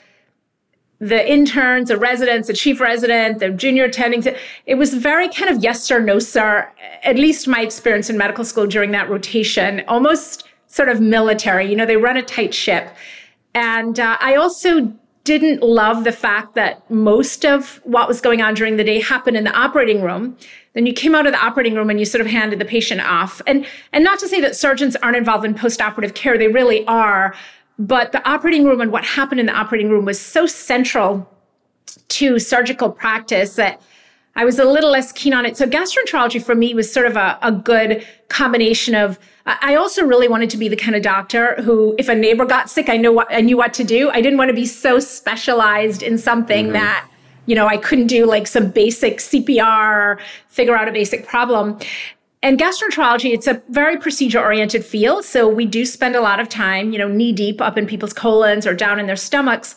the 0.98 1.30
interns, 1.30 1.88
the 1.88 1.98
residents, 1.98 2.48
the 2.48 2.54
chief 2.54 2.80
resident, 2.80 3.38
the 3.38 3.50
junior 3.50 3.84
attending. 3.84 4.24
It 4.66 4.76
was 4.76 4.94
very 4.94 5.28
kind 5.28 5.50
of 5.50 5.62
yes 5.62 5.82
sir, 5.82 6.00
no 6.00 6.18
sir. 6.18 6.70
At 7.02 7.16
least 7.16 7.46
my 7.46 7.60
experience 7.60 8.08
in 8.08 8.16
medical 8.16 8.44
school 8.44 8.66
during 8.66 8.92
that 8.92 9.10
rotation, 9.10 9.84
almost 9.88 10.48
sort 10.68 10.88
of 10.88 11.00
military. 11.00 11.68
You 11.68 11.76
know, 11.76 11.86
they 11.86 11.96
run 11.96 12.16
a 12.16 12.22
tight 12.22 12.54
ship. 12.54 12.94
And 13.54 14.00
uh, 14.00 14.16
I 14.20 14.36
also 14.36 14.92
didn't 15.24 15.60
love 15.60 16.04
the 16.04 16.12
fact 16.12 16.54
that 16.54 16.88
most 16.88 17.44
of 17.44 17.80
what 17.82 18.06
was 18.06 18.20
going 18.20 18.40
on 18.40 18.54
during 18.54 18.76
the 18.76 18.84
day 18.84 19.00
happened 19.00 19.36
in 19.36 19.42
the 19.42 19.52
operating 19.52 20.00
room. 20.00 20.36
then 20.74 20.86
you 20.86 20.92
came 20.92 21.16
out 21.16 21.26
of 21.26 21.32
the 21.32 21.44
operating 21.44 21.74
room 21.74 21.90
and 21.90 21.98
you 21.98 22.04
sort 22.04 22.20
of 22.20 22.28
handed 22.28 22.60
the 22.60 22.64
patient 22.64 23.00
off. 23.00 23.42
And 23.46 23.66
and 23.92 24.04
not 24.04 24.20
to 24.20 24.28
say 24.28 24.40
that 24.40 24.54
surgeons 24.54 24.94
aren't 24.96 25.16
involved 25.16 25.44
in 25.44 25.52
postoperative 25.54 26.14
care, 26.14 26.38
they 26.38 26.48
really 26.48 26.86
are. 26.86 27.34
But 27.78 28.12
the 28.12 28.26
operating 28.28 28.64
room 28.64 28.80
and 28.80 28.90
what 28.90 29.04
happened 29.04 29.40
in 29.40 29.46
the 29.46 29.54
operating 29.54 29.90
room 29.90 30.04
was 30.04 30.20
so 30.20 30.46
central 30.46 31.30
to 32.08 32.38
surgical 32.38 32.90
practice 32.90 33.56
that 33.56 33.80
I 34.34 34.44
was 34.44 34.58
a 34.58 34.64
little 34.64 34.90
less 34.90 35.12
keen 35.12 35.32
on 35.32 35.46
it. 35.46 35.56
So 35.56 35.66
gastroenterology 35.66 36.42
for 36.42 36.54
me 36.54 36.74
was 36.74 36.92
sort 36.92 37.06
of 37.06 37.16
a, 37.16 37.38
a 37.42 37.52
good 37.52 38.06
combination 38.28 38.94
of 38.94 39.18
I 39.46 39.76
also 39.76 40.04
really 40.04 40.26
wanted 40.26 40.50
to 40.50 40.56
be 40.56 40.68
the 40.68 40.76
kind 40.76 40.96
of 40.96 41.02
doctor 41.02 41.54
who, 41.62 41.94
if 41.98 42.08
a 42.08 42.14
neighbor 42.16 42.44
got 42.44 42.68
sick, 42.68 42.88
I 42.88 42.96
know 42.96 43.12
what 43.12 43.28
I 43.30 43.40
knew 43.40 43.56
what 43.56 43.72
to 43.74 43.84
do. 43.84 44.10
I 44.10 44.20
didn't 44.20 44.38
want 44.38 44.48
to 44.48 44.54
be 44.54 44.66
so 44.66 44.98
specialized 44.98 46.02
in 46.02 46.18
something 46.18 46.66
mm-hmm. 46.66 46.72
that, 46.72 47.08
you 47.46 47.54
know, 47.54 47.68
I 47.68 47.76
couldn't 47.76 48.08
do 48.08 48.26
like 48.26 48.48
some 48.48 48.70
basic 48.70 49.18
CPR, 49.18 50.18
figure 50.48 50.76
out 50.76 50.88
a 50.88 50.92
basic 50.92 51.28
problem. 51.28 51.78
And 52.46 52.60
gastroenterology, 52.60 53.34
it's 53.34 53.48
a 53.48 53.60
very 53.70 53.98
procedure 53.98 54.38
oriented 54.38 54.84
field. 54.84 55.24
So 55.24 55.48
we 55.48 55.66
do 55.66 55.84
spend 55.84 56.14
a 56.14 56.20
lot 56.20 56.38
of 56.38 56.48
time, 56.48 56.92
you 56.92 56.98
know, 57.00 57.08
knee 57.08 57.32
deep 57.32 57.60
up 57.60 57.76
in 57.76 57.88
people's 57.88 58.12
colons 58.12 58.68
or 58.68 58.72
down 58.72 59.00
in 59.00 59.08
their 59.08 59.16
stomachs. 59.16 59.74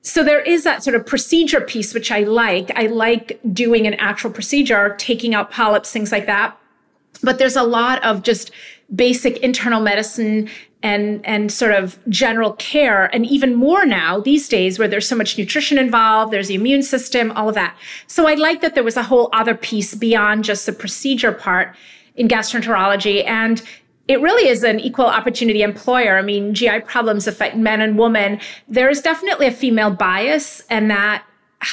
So 0.00 0.24
there 0.24 0.40
is 0.40 0.64
that 0.64 0.82
sort 0.82 0.96
of 0.96 1.04
procedure 1.04 1.60
piece, 1.60 1.92
which 1.92 2.10
I 2.10 2.20
like. 2.20 2.70
I 2.74 2.86
like 2.86 3.38
doing 3.52 3.86
an 3.86 3.92
actual 3.94 4.30
procedure, 4.30 4.96
taking 4.96 5.34
out 5.34 5.50
polyps, 5.50 5.92
things 5.92 6.10
like 6.10 6.24
that. 6.24 6.56
But 7.22 7.38
there's 7.38 7.54
a 7.54 7.62
lot 7.62 8.02
of 8.02 8.22
just 8.22 8.50
basic 8.94 9.36
internal 9.38 9.82
medicine 9.82 10.48
and 10.82 11.20
and 11.26 11.52
sort 11.52 11.72
of 11.72 11.98
general 12.08 12.52
care 12.54 13.14
and 13.14 13.26
even 13.26 13.54
more 13.54 13.84
now 13.84 14.20
these 14.20 14.48
days 14.48 14.78
where 14.78 14.88
there's 14.88 15.08
so 15.08 15.16
much 15.16 15.36
nutrition 15.36 15.78
involved 15.78 16.32
there's 16.32 16.48
the 16.48 16.54
immune 16.54 16.82
system 16.82 17.32
all 17.32 17.48
of 17.48 17.54
that 17.54 17.76
so 18.06 18.28
i 18.28 18.34
like 18.34 18.60
that 18.60 18.74
there 18.74 18.84
was 18.84 18.96
a 18.96 19.02
whole 19.02 19.30
other 19.32 19.54
piece 19.54 19.94
beyond 19.94 20.44
just 20.44 20.66
the 20.66 20.72
procedure 20.72 21.32
part 21.32 21.74
in 22.16 22.28
gastroenterology 22.28 23.26
and 23.26 23.62
it 24.08 24.20
really 24.20 24.48
is 24.48 24.62
an 24.62 24.78
equal 24.78 25.06
opportunity 25.06 25.62
employer. 25.62 26.16
I 26.16 26.22
mean, 26.22 26.54
GI 26.54 26.80
problems 26.80 27.26
affect 27.26 27.56
men 27.56 27.80
and 27.80 27.98
women. 27.98 28.40
There 28.68 28.88
is 28.88 29.00
definitely 29.00 29.46
a 29.46 29.50
female 29.50 29.90
bias, 29.90 30.62
and 30.70 30.90
that 30.90 31.24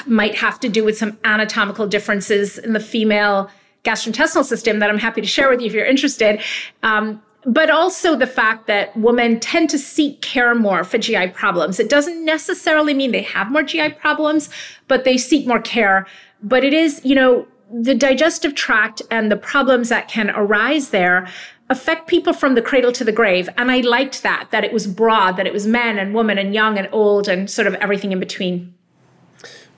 might 0.08 0.36
have 0.36 0.60
to 0.62 0.70
do 0.70 0.84
with 0.84 0.98
some 0.98 1.18
anatomical 1.24 1.88
differences 1.88 2.58
in 2.58 2.74
the 2.74 2.80
female 2.80 3.50
gastrointestinal 3.84 4.46
system 4.46 4.80
that 4.80 4.90
I'm 4.90 4.98
happy 4.98 5.22
to 5.22 5.28
share 5.28 5.50
with 5.50 5.60
you 5.60 5.68
if 5.68 5.74
you're 5.74 5.86
interested. 5.86 6.42
Um, 6.82 7.22
but 7.46 7.70
also 7.70 8.16
the 8.16 8.26
fact 8.26 8.68
that 8.68 8.96
women 8.98 9.40
tend 9.40 9.70
to 9.70 9.78
seek 9.78 10.22
care 10.22 10.56
more 10.56 10.86
for 10.86 10.98
GI 10.98 11.28
problems. 11.30 11.78
It 11.78 11.90
doesn't 11.90 12.24
necessarily 12.24 12.94
mean 12.94 13.12
they 13.12 13.22
have 13.22 13.52
more 13.52 13.64
GI 13.64 13.90
problems, 13.92 14.50
but 14.88 15.04
they 15.04 15.18
seek 15.18 15.46
more 15.46 15.60
care. 15.60 16.08
But 16.42 16.64
it 16.64 16.74
is, 16.74 17.02
you 17.04 17.16
know, 17.16 17.46
the 17.74 17.96
digestive 17.96 18.54
tract 18.54 19.02
and 19.10 19.32
the 19.32 19.36
problems 19.36 19.90
that 19.90 20.08
can 20.08 20.30
arise 20.32 20.90
there 20.90 21.28
affect 21.70 22.08
people 22.08 22.34
from 22.34 22.54
the 22.54 22.62
cradle 22.62 22.92
to 22.92 23.04
the 23.04 23.12
grave. 23.12 23.50
And 23.58 23.72
I 23.72 23.80
liked 23.80 24.22
that, 24.22 24.50
that 24.52 24.64
it 24.64 24.72
was 24.72 24.86
broad, 24.86 25.38
that 25.38 25.48
it 25.48 25.54
was 25.54 25.66
men 25.66 25.98
and 25.98 26.14
women 26.14 26.38
and 26.38 26.54
young 26.54 26.78
and 26.78 26.88
old 26.92 27.28
and 27.28 27.50
sort 27.50 27.68
of 27.68 27.74
everything 27.76 28.12
in 28.12 28.20
between. 28.20 28.74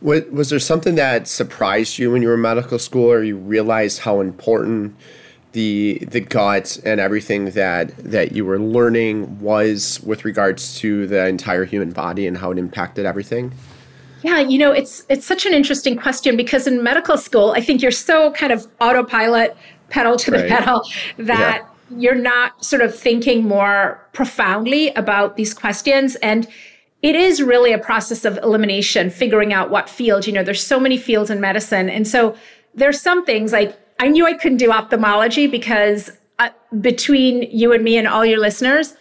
Was, 0.01 0.25
was 0.25 0.49
there 0.49 0.59
something 0.59 0.95
that 0.95 1.27
surprised 1.27 1.97
you 1.97 2.11
when 2.11 2.21
you 2.21 2.27
were 2.27 2.33
in 2.33 2.41
medical 2.41 2.79
school 2.79 3.09
or 3.09 3.23
you 3.23 3.37
realized 3.37 3.99
how 3.99 4.19
important 4.19 4.95
the 5.53 6.05
the 6.11 6.19
gut 6.19 6.77
and 6.83 6.99
everything 6.99 7.51
that 7.51 7.95
that 7.97 8.33
you 8.33 8.43
were 8.43 8.59
learning 8.59 9.39
was 9.39 10.01
with 10.01 10.25
regards 10.25 10.77
to 10.79 11.07
the 11.07 11.25
entire 11.27 11.63
human 11.63 11.91
body 11.91 12.27
and 12.27 12.37
how 12.37 12.51
it 12.51 12.57
impacted 12.57 13.05
everything? 13.05 13.53
Yeah, 14.25 14.39
you 14.39 14.57
know, 14.57 14.71
it's 14.71 15.05
it's 15.07 15.25
such 15.25 15.45
an 15.45 15.53
interesting 15.53 15.95
question 15.97 16.35
because 16.35 16.67
in 16.67 16.81
medical 16.81 17.17
school, 17.17 17.53
I 17.55 17.61
think 17.61 17.81
you're 17.81 17.91
so 17.91 18.31
kind 18.31 18.51
of 18.51 18.67
autopilot, 18.81 19.55
pedal 19.89 20.17
to 20.17 20.31
the 20.31 20.39
right. 20.39 20.49
pedal 20.49 20.81
that 21.17 21.61
yeah 21.61 21.67
you're 21.91 22.15
not 22.15 22.63
sort 22.63 22.81
of 22.81 22.97
thinking 22.97 23.47
more 23.47 24.07
profoundly 24.13 24.89
about 24.89 25.35
these 25.37 25.53
questions. 25.53 26.15
And 26.17 26.47
it 27.01 27.15
is 27.15 27.41
really 27.41 27.71
a 27.71 27.77
process 27.77 28.25
of 28.25 28.37
elimination, 28.39 29.09
figuring 29.09 29.53
out 29.53 29.69
what 29.69 29.89
field, 29.89 30.25
you 30.25 30.33
know, 30.33 30.43
there's 30.43 30.65
so 30.65 30.79
many 30.79 30.97
fields 30.97 31.29
in 31.29 31.39
medicine. 31.39 31.89
And 31.89 32.07
so 32.07 32.35
there's 32.73 32.99
some 32.99 33.25
things 33.25 33.51
like 33.51 33.77
I 33.99 34.07
knew 34.07 34.25
I 34.25 34.33
couldn't 34.33 34.57
do 34.57 34.71
ophthalmology 34.71 35.47
because 35.47 36.11
uh, 36.39 36.49
between 36.81 37.43
you 37.43 37.71
and 37.71 37.83
me 37.83 37.97
and 37.97 38.07
all 38.07 38.25
your 38.25 38.39
listeners, 38.39 38.95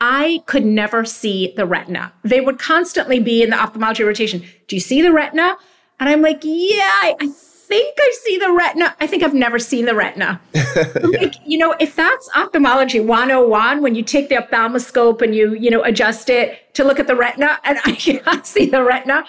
I 0.00 0.42
could 0.46 0.64
never 0.64 1.04
see 1.04 1.52
the 1.56 1.66
retina. 1.66 2.12
They 2.22 2.40
would 2.40 2.58
constantly 2.58 3.20
be 3.20 3.42
in 3.42 3.50
the 3.50 3.60
ophthalmology 3.60 4.04
rotation. 4.04 4.44
Do 4.68 4.76
you 4.76 4.80
see 4.80 5.02
the 5.02 5.12
retina? 5.12 5.56
And 5.98 6.08
I'm 6.08 6.22
like, 6.22 6.40
yeah, 6.42 6.82
I, 7.02 7.16
I 7.20 7.26
think 7.26 7.98
I 8.00 8.12
see 8.22 8.38
the 8.38 8.52
retina. 8.52 8.94
I 9.00 9.06
think 9.06 9.22
I've 9.22 9.34
never 9.34 9.58
seen 9.58 9.84
the 9.84 9.94
retina. 9.94 10.40
yeah. 10.54 10.92
like, 11.02 11.34
you 11.44 11.58
know, 11.58 11.74
if 11.80 11.96
that's 11.96 12.28
ophthalmology 12.34 13.00
101, 13.00 13.82
when 13.82 13.94
you 13.94 14.02
take 14.02 14.28
the 14.28 14.36
ophthalmoscope 14.36 15.20
and 15.20 15.34
you, 15.34 15.54
you 15.54 15.70
know, 15.70 15.82
adjust 15.82 16.30
it 16.30 16.74
to 16.74 16.84
look 16.84 16.98
at 16.98 17.06
the 17.06 17.16
retina 17.16 17.58
and 17.64 17.78
I 17.84 17.92
can't 17.92 18.46
see 18.46 18.66
the 18.66 18.82
retina, 18.82 19.24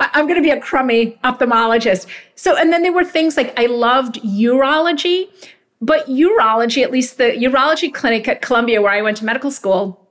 I'm 0.00 0.26
going 0.26 0.36
to 0.36 0.42
be 0.42 0.50
a 0.50 0.60
crummy 0.60 1.18
ophthalmologist. 1.22 2.06
So, 2.34 2.56
and 2.56 2.72
then 2.72 2.82
there 2.82 2.92
were 2.92 3.04
things 3.04 3.36
like 3.36 3.58
I 3.58 3.66
loved 3.66 4.16
urology, 4.22 5.28
but 5.80 6.06
urology, 6.06 6.82
at 6.82 6.90
least 6.90 7.18
the 7.18 7.32
urology 7.32 7.92
clinic 7.92 8.26
at 8.26 8.42
Columbia, 8.42 8.80
where 8.80 8.92
I 8.92 9.02
went 9.02 9.18
to 9.18 9.24
medical 9.24 9.50
school, 9.50 10.01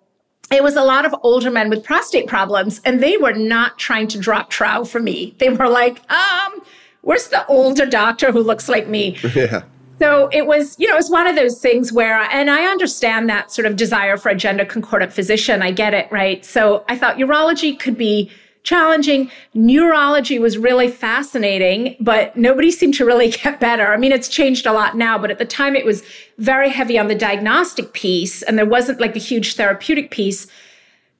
it 0.51 0.63
was 0.63 0.75
a 0.75 0.83
lot 0.83 1.05
of 1.05 1.15
older 1.23 1.49
men 1.49 1.69
with 1.69 1.83
prostate 1.83 2.27
problems, 2.27 2.81
and 2.83 3.01
they 3.01 3.17
were 3.17 3.33
not 3.33 3.79
trying 3.79 4.07
to 4.09 4.19
drop 4.19 4.49
trow 4.49 4.83
for 4.83 4.99
me. 4.99 5.33
They 5.37 5.49
were 5.49 5.69
like, 5.69 5.99
um, 6.11 6.61
where's 7.01 7.29
the 7.29 7.45
older 7.47 7.85
doctor 7.85 8.31
who 8.31 8.41
looks 8.41 8.69
like 8.69 8.87
me? 8.87 9.17
Yeah. 9.35 9.63
So 9.99 10.29
it 10.31 10.47
was, 10.47 10.75
you 10.79 10.87
know, 10.87 10.95
it 10.95 10.97
was 10.97 11.11
one 11.11 11.27
of 11.27 11.35
those 11.35 11.61
things 11.61 11.93
where, 11.93 12.17
and 12.17 12.49
I 12.49 12.63
understand 12.63 13.29
that 13.29 13.51
sort 13.51 13.67
of 13.67 13.75
desire 13.75 14.17
for 14.17 14.29
a 14.29 14.35
gender 14.35 14.65
concordant 14.65 15.13
physician. 15.13 15.61
I 15.61 15.69
get 15.69 15.93
it, 15.93 16.11
right? 16.11 16.43
So 16.43 16.83
I 16.89 16.97
thought 16.97 17.17
urology 17.17 17.79
could 17.79 17.99
be 17.99 18.31
challenging. 18.63 19.31
Neurology 19.53 20.39
was 20.39 20.57
really 20.57 20.89
fascinating, 20.89 21.95
but 21.99 22.35
nobody 22.35 22.71
seemed 22.71 22.93
to 22.95 23.05
really 23.05 23.29
get 23.43 23.59
better. 23.59 23.87
I 23.87 23.97
mean, 23.97 24.11
it's 24.11 24.27
changed 24.27 24.65
a 24.65 24.73
lot 24.73 24.95
now, 24.95 25.17
but 25.17 25.31
at 25.31 25.39
the 25.39 25.45
time 25.45 25.75
it 25.75 25.85
was 25.85 26.03
very 26.37 26.69
heavy 26.69 26.97
on 26.97 27.07
the 27.07 27.15
diagnostic 27.15 27.93
piece 27.93 28.41
and 28.41 28.57
there 28.57 28.65
wasn't 28.65 28.99
like 28.99 29.15
a 29.15 29.19
huge 29.19 29.55
therapeutic 29.55 30.11
piece. 30.11 30.47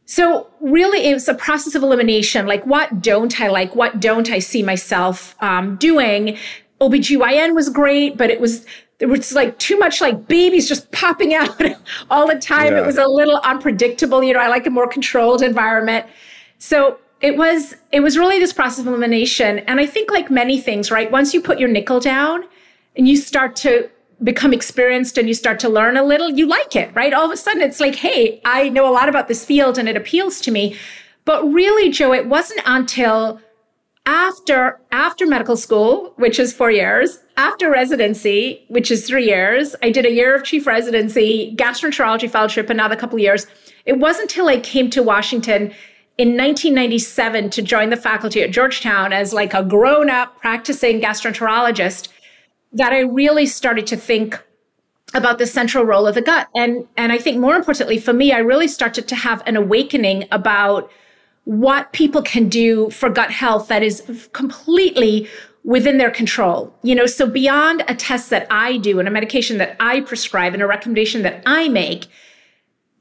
So 0.06 0.48
really, 0.60 1.06
it 1.06 1.14
was 1.14 1.30
a 1.30 1.34
process 1.34 1.74
of 1.74 1.84
elimination. 1.84 2.46
Like, 2.46 2.66
what 2.66 3.02
don't 3.02 3.40
I 3.40 3.48
like? 3.48 3.76
What 3.76 4.02
don't 4.02 4.30
I 4.30 4.40
see 4.40 4.62
myself 4.62 5.36
um, 5.40 5.78
doing? 5.78 6.38
OBGYN 6.82 7.56
was 7.56 7.70
great, 7.70 8.18
but 8.18 8.30
it 8.30 8.42
was 8.42 8.66
there 8.98 9.08
was 9.08 9.32
like 9.32 9.58
too 9.58 9.80
much 9.80 10.00
like 10.02 10.28
babies 10.28 10.68
just 10.68 10.92
popping 10.92 11.34
out 11.40 11.60
all 12.10 12.28
the 12.28 12.38
time. 12.38 12.74
Yeah. 12.74 12.84
It 12.84 12.86
was 12.86 12.98
a 12.98 13.08
little 13.08 13.38
unpredictable. 13.38 14.22
You 14.22 14.34
know, 14.34 14.40
I 14.40 14.48
like 14.48 14.68
a 14.68 14.70
more 14.70 14.88
controlled 14.88 15.42
environment. 15.42 16.06
So 16.58 17.00
it 17.22 17.38
was 17.38 17.76
it 17.92 18.02
was 18.02 18.18
really 18.18 18.40
this 18.40 18.54
process 18.54 18.80
of 18.80 18.88
elimination. 18.88 19.60
And 19.60 19.80
I 19.80 19.86
think 19.86 20.12
like 20.12 20.32
many 20.32 20.60
things, 20.60 20.92
right? 20.92 21.12
Once 21.12 21.34
you 21.34 21.42
put 21.42 21.60
your 21.60 21.70
nickel 21.70 22.00
down 22.00 22.46
and 22.96 23.08
you 23.08 23.16
start 23.16 23.56
to 23.58 23.90
become 24.24 24.54
experienced 24.54 25.18
and 25.18 25.28
you 25.28 25.34
start 25.34 25.60
to 25.60 25.70
learn 25.70 25.98
a 25.98 26.04
little, 26.04 26.30
you 26.30 26.46
like 26.46 26.76
it, 26.76 26.94
right? 26.96 27.14
All 27.14 27.26
of 27.26 27.32
a 27.32 27.38
sudden 27.38 27.62
it's 27.62 27.80
like, 27.80 27.96
hey, 27.96 28.42
I 28.46 28.70
know 28.70 28.88
a 28.88 28.94
lot 28.94 29.10
about 29.10 29.28
this 29.28 29.44
field 29.46 29.78
and 29.78 29.90
it 29.90 29.98
appeals 29.98 30.42
to 30.42 30.52
me. 30.52 30.78
But 31.26 31.44
really, 31.52 31.92
Joe, 31.92 32.14
it 32.14 32.28
wasn't 32.28 32.62
until 32.66 33.40
after 34.06 34.80
after 34.92 35.28
medical 35.28 35.56
school, 35.56 36.14
which 36.18 36.40
is 36.40 36.54
four 36.54 36.72
years, 36.72 37.20
after 37.38 37.70
residency, 37.70 38.66
which 38.68 38.90
is 38.90 39.08
three 39.08 39.26
years, 39.26 39.76
I 39.84 39.92
did 39.92 40.06
a 40.06 40.12
year 40.12 40.36
of 40.36 40.44
chief 40.44 40.66
residency, 40.66 41.56
gastroenterology 41.56 42.30
fellowship, 42.30 42.70
another 42.70 42.96
couple 42.96 43.20
years. 43.20 43.46
It 43.86 44.00
wasn't 44.00 44.32
until 44.32 44.48
I 44.48 44.60
came 44.60 44.90
to 44.92 45.04
Washington 45.04 45.74
in 46.18 46.38
1997 46.38 47.50
to 47.52 47.62
join 47.62 47.90
the 47.90 47.98
faculty 47.98 48.42
at 48.42 48.52
Georgetown 48.52 49.14
as 49.14 49.34
like 49.34 49.54
a 49.54 49.64
grown-up 49.64 50.38
practicing 50.40 51.02
gastroenterologist 51.02 52.10
that 52.74 52.94
I 52.94 53.00
really 53.00 53.46
started 53.46 53.88
to 53.88 53.98
think 53.98 54.42
about 55.14 55.40
the 55.40 55.48
central 55.48 55.84
role 55.84 56.08
of 56.08 56.16
the 56.16 56.22
gut. 56.22 56.48
And, 56.56 56.88
and 56.96 57.12
I 57.12 57.18
think 57.18 57.38
more 57.38 57.56
importantly 57.56 58.00
for 58.00 58.14
me, 58.14 58.32
I 58.32 58.40
really 58.40 58.68
started 58.68 59.08
to 59.10 59.16
have 59.16 59.44
an 59.46 59.58
awakening 59.58 60.28
about 60.32 60.90
what 61.44 61.92
people 61.92 62.22
can 62.22 62.48
do 62.48 62.90
for 62.92 63.10
gut 63.10 63.32
health 63.32 63.68
that 63.68 63.84
is 63.84 64.30
completely 64.32 65.28
within 65.64 65.98
their 65.98 66.12
control. 66.12 66.74
You 66.84 66.96
know, 66.96 67.06
so 67.06 67.28
beyond 67.28 67.84
a 67.88 67.96
test 67.96 68.30
that 68.30 68.48
I 68.50 68.78
do 68.78 69.00
and 69.00 69.08
a 69.08 69.12
medication 69.12 69.58
that 69.58 69.76
I 69.80 70.02
prescribe 70.02 70.54
and 70.54 70.62
a 70.62 70.68
recommendation 70.68 71.24
that 71.24 71.44
I 71.46 71.68
make, 71.68 72.08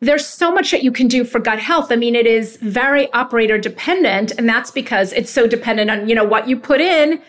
there's 0.01 0.27
so 0.27 0.51
much 0.51 0.71
that 0.71 0.83
you 0.83 0.91
can 0.91 1.09
do 1.09 1.25
for 1.25 1.39
gut 1.39 1.59
health. 1.59 1.93
I 1.93 1.97
mean, 1.97 2.15
it 2.15 2.27
is 2.27 2.57
very 2.57 3.13
operator 3.13 3.59
dependent, 3.59 4.33
and 4.39 4.49
that's 4.49 4.71
because 4.71 5.13
it's 5.13 5.31
so 5.31 5.47
dependent 5.47 5.91
on, 5.91 6.09
you 6.09 6.15
know, 6.15 6.25
what 6.25 6.49
you 6.49 6.59
put 6.59 6.81
in 6.81 7.21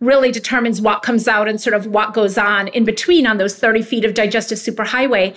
really 0.00 0.32
determines 0.32 0.80
what 0.80 1.02
comes 1.02 1.28
out 1.28 1.48
and 1.48 1.60
sort 1.60 1.74
of 1.74 1.86
what 1.86 2.14
goes 2.14 2.36
on 2.36 2.68
in 2.68 2.84
between 2.84 3.26
on 3.26 3.38
those 3.38 3.56
30 3.56 3.82
feet 3.82 4.04
of 4.04 4.14
digestive 4.14 4.58
superhighway. 4.58 5.34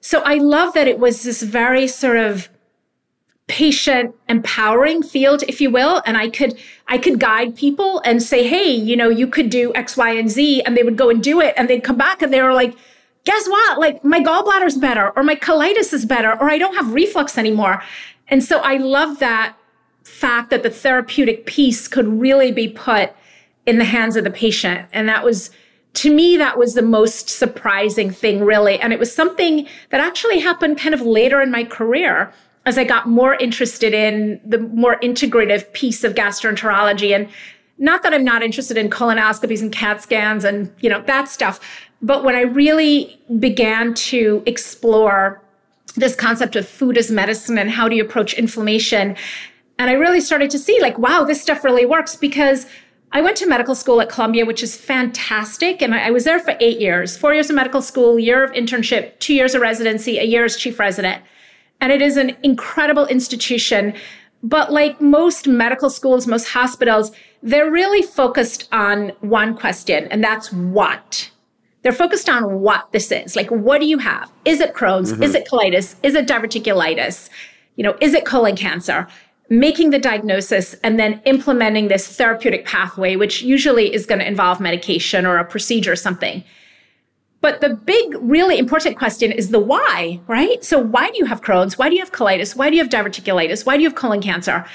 So 0.00 0.22
I 0.24 0.34
love 0.34 0.74
that 0.74 0.88
it 0.88 0.98
was 0.98 1.22
this 1.22 1.42
very 1.42 1.86
sort 1.86 2.16
of 2.16 2.48
patient 3.48 4.14
empowering 4.28 5.02
field 5.02 5.42
if 5.48 5.58
you 5.58 5.70
will 5.70 6.02
and 6.04 6.18
i 6.18 6.28
could 6.28 6.54
i 6.86 6.98
could 6.98 7.18
guide 7.18 7.56
people 7.56 8.02
and 8.04 8.22
say 8.22 8.46
hey 8.46 8.70
you 8.70 8.94
know 8.94 9.08
you 9.08 9.26
could 9.26 9.48
do 9.48 9.72
x 9.74 9.96
y 9.96 10.10
and 10.10 10.30
z 10.30 10.62
and 10.64 10.76
they 10.76 10.82
would 10.82 10.98
go 10.98 11.08
and 11.08 11.22
do 11.22 11.40
it 11.40 11.54
and 11.56 11.66
they'd 11.66 11.82
come 11.82 11.96
back 11.96 12.20
and 12.20 12.30
they 12.30 12.42
were 12.42 12.52
like 12.52 12.76
guess 13.24 13.48
what 13.48 13.78
like 13.78 14.04
my 14.04 14.20
gallbladder's 14.20 14.76
better 14.76 15.10
or 15.16 15.22
my 15.22 15.34
colitis 15.34 15.92
is 15.92 16.04
better 16.04 16.32
or 16.40 16.50
i 16.50 16.58
don't 16.58 16.74
have 16.74 16.92
reflux 16.92 17.36
anymore 17.36 17.82
and 18.28 18.42
so 18.42 18.58
i 18.60 18.76
love 18.76 19.18
that 19.18 19.56
fact 20.04 20.50
that 20.50 20.62
the 20.62 20.70
therapeutic 20.70 21.46
piece 21.46 21.86
could 21.88 22.06
really 22.06 22.50
be 22.50 22.68
put 22.68 23.12
in 23.66 23.78
the 23.78 23.84
hands 23.84 24.16
of 24.16 24.24
the 24.24 24.30
patient 24.30 24.88
and 24.92 25.08
that 25.08 25.24
was 25.24 25.50
to 25.94 26.14
me, 26.14 26.36
that 26.36 26.56
was 26.56 26.74
the 26.74 26.82
most 26.82 27.28
surprising 27.28 28.10
thing, 28.10 28.44
really. 28.44 28.78
And 28.78 28.92
it 28.92 29.00
was 29.00 29.12
something 29.12 29.66
that 29.90 30.00
actually 30.00 30.38
happened 30.38 30.78
kind 30.78 30.94
of 30.94 31.00
later 31.00 31.40
in 31.40 31.50
my 31.50 31.64
career 31.64 32.32
as 32.66 32.78
I 32.78 32.84
got 32.84 33.08
more 33.08 33.34
interested 33.34 33.94
in 33.94 34.40
the 34.44 34.58
more 34.58 35.00
integrative 35.00 35.72
piece 35.72 36.04
of 36.04 36.14
gastroenterology. 36.14 37.14
And 37.14 37.28
not 37.78 38.02
that 38.02 38.12
I'm 38.12 38.24
not 38.24 38.42
interested 38.42 38.76
in 38.76 38.90
colonoscopies 38.90 39.62
and 39.62 39.72
CAT 39.72 40.02
scans 40.02 40.44
and, 40.44 40.72
you 40.80 40.90
know, 40.90 41.02
that 41.02 41.28
stuff. 41.28 41.58
But 42.00 42.24
when 42.24 42.36
I 42.36 42.42
really 42.42 43.20
began 43.38 43.94
to 43.94 44.42
explore 44.46 45.42
this 45.96 46.14
concept 46.14 46.54
of 46.54 46.68
food 46.68 46.96
as 46.96 47.10
medicine 47.10 47.58
and 47.58 47.70
how 47.70 47.88
do 47.88 47.96
you 47.96 48.04
approach 48.04 48.34
inflammation, 48.34 49.16
and 49.78 49.90
I 49.90 49.94
really 49.94 50.20
started 50.20 50.50
to 50.50 50.58
see 50.58 50.80
like, 50.80 50.98
wow, 50.98 51.24
this 51.24 51.40
stuff 51.40 51.64
really 51.64 51.86
works 51.86 52.14
because 52.14 52.66
I 53.10 53.22
went 53.22 53.36
to 53.38 53.46
medical 53.46 53.74
school 53.74 54.00
at 54.00 54.10
Columbia, 54.10 54.44
which 54.44 54.62
is 54.62 54.76
fantastic. 54.76 55.80
And 55.80 55.94
I 55.94 56.10
was 56.10 56.24
there 56.24 56.38
for 56.38 56.54
eight 56.60 56.78
years 56.78 57.16
four 57.16 57.32
years 57.32 57.48
of 57.48 57.56
medical 57.56 57.80
school, 57.80 58.18
year 58.18 58.44
of 58.44 58.52
internship, 58.52 59.18
two 59.18 59.34
years 59.34 59.54
of 59.54 59.62
residency, 59.62 60.18
a 60.18 60.24
year 60.24 60.44
as 60.44 60.56
chief 60.56 60.78
resident. 60.78 61.22
And 61.80 61.92
it 61.92 62.02
is 62.02 62.16
an 62.16 62.36
incredible 62.42 63.06
institution. 63.06 63.94
But 64.42 64.72
like 64.72 65.00
most 65.00 65.48
medical 65.48 65.90
schools, 65.90 66.26
most 66.26 66.48
hospitals, 66.48 67.12
they're 67.42 67.70
really 67.70 68.02
focused 68.02 68.68
on 68.72 69.10
one 69.20 69.56
question, 69.56 70.06
and 70.08 70.22
that's 70.22 70.52
what. 70.52 71.30
They're 71.82 71.92
focused 71.92 72.28
on 72.28 72.60
what 72.60 72.90
this 72.92 73.12
is. 73.12 73.36
Like, 73.36 73.50
what 73.50 73.80
do 73.80 73.86
you 73.86 73.98
have? 73.98 74.30
Is 74.44 74.60
it 74.60 74.74
Crohn's? 74.74 75.12
Mm-hmm. 75.12 75.22
Is 75.22 75.34
it 75.34 75.48
colitis? 75.48 75.94
Is 76.02 76.14
it 76.14 76.26
diverticulitis? 76.26 77.30
You 77.76 77.84
know, 77.84 77.96
is 78.00 78.14
it 78.14 78.24
colon 78.24 78.56
cancer? 78.56 79.06
making 79.50 79.90
the 79.90 79.98
diagnosis 79.98 80.74
and 80.82 80.98
then 80.98 81.20
implementing 81.24 81.88
this 81.88 82.06
therapeutic 82.16 82.66
pathway, 82.66 83.16
which 83.16 83.42
usually 83.42 83.92
is 83.92 84.06
going 84.06 84.18
to 84.18 84.26
involve 84.26 84.60
medication 84.60 85.24
or 85.24 85.38
a 85.38 85.44
procedure 85.44 85.92
or 85.92 85.96
something. 85.96 86.44
But 87.40 87.60
the 87.60 87.70
big, 87.70 88.16
really 88.20 88.58
important 88.58 88.98
question 88.98 89.30
is 89.30 89.50
the 89.50 89.60
why, 89.60 90.20
right? 90.26 90.62
So, 90.64 90.78
why 90.78 91.10
do 91.10 91.18
you 91.18 91.24
have 91.26 91.40
Crohn's? 91.40 91.78
Why 91.78 91.88
do 91.88 91.94
you 91.94 92.02
have 92.02 92.12
colitis? 92.12 92.56
Why 92.56 92.68
do 92.68 92.76
you 92.76 92.82
have 92.82 92.90
diverticulitis? 92.90 93.64
Why 93.64 93.76
do 93.76 93.82
you 93.82 93.88
have 93.88 93.96
colon 93.96 94.20
cancer? 94.20 94.66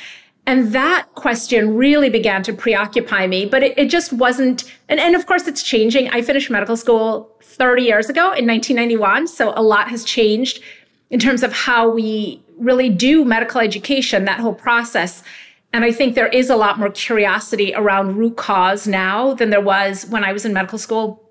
And 0.45 0.73
that 0.73 1.07
question 1.15 1.75
really 1.75 2.09
began 2.09 2.43
to 2.43 2.53
preoccupy 2.53 3.27
me, 3.27 3.45
but 3.45 3.63
it, 3.63 3.77
it 3.77 3.89
just 3.89 4.11
wasn't. 4.11 4.71
And, 4.89 4.99
and 4.99 5.15
of 5.15 5.25
course, 5.25 5.47
it's 5.47 5.63
changing. 5.63 6.09
I 6.09 6.21
finished 6.21 6.49
medical 6.49 6.75
school 6.75 7.31
30 7.41 7.83
years 7.83 8.09
ago 8.09 8.33
in 8.33 8.45
1991. 8.45 9.27
So, 9.27 9.53
a 9.55 9.63
lot 9.63 9.89
has 9.89 10.03
changed 10.03 10.61
in 11.09 11.19
terms 11.19 11.43
of 11.43 11.53
how 11.53 11.89
we 11.89 12.43
really 12.57 12.89
do 12.89 13.23
medical 13.23 13.61
education, 13.61 14.25
that 14.25 14.39
whole 14.39 14.53
process. 14.53 15.23
And 15.71 15.85
I 15.85 15.91
think 15.91 16.15
there 16.15 16.27
is 16.27 16.49
a 16.49 16.55
lot 16.55 16.77
more 16.77 16.89
curiosity 16.89 17.73
around 17.73 18.17
root 18.17 18.35
cause 18.35 18.85
now 18.87 19.33
than 19.33 19.49
there 19.49 19.61
was 19.61 20.05
when 20.07 20.23
I 20.23 20.33
was 20.33 20.45
in 20.45 20.53
medical 20.53 20.77
school. 20.77 21.21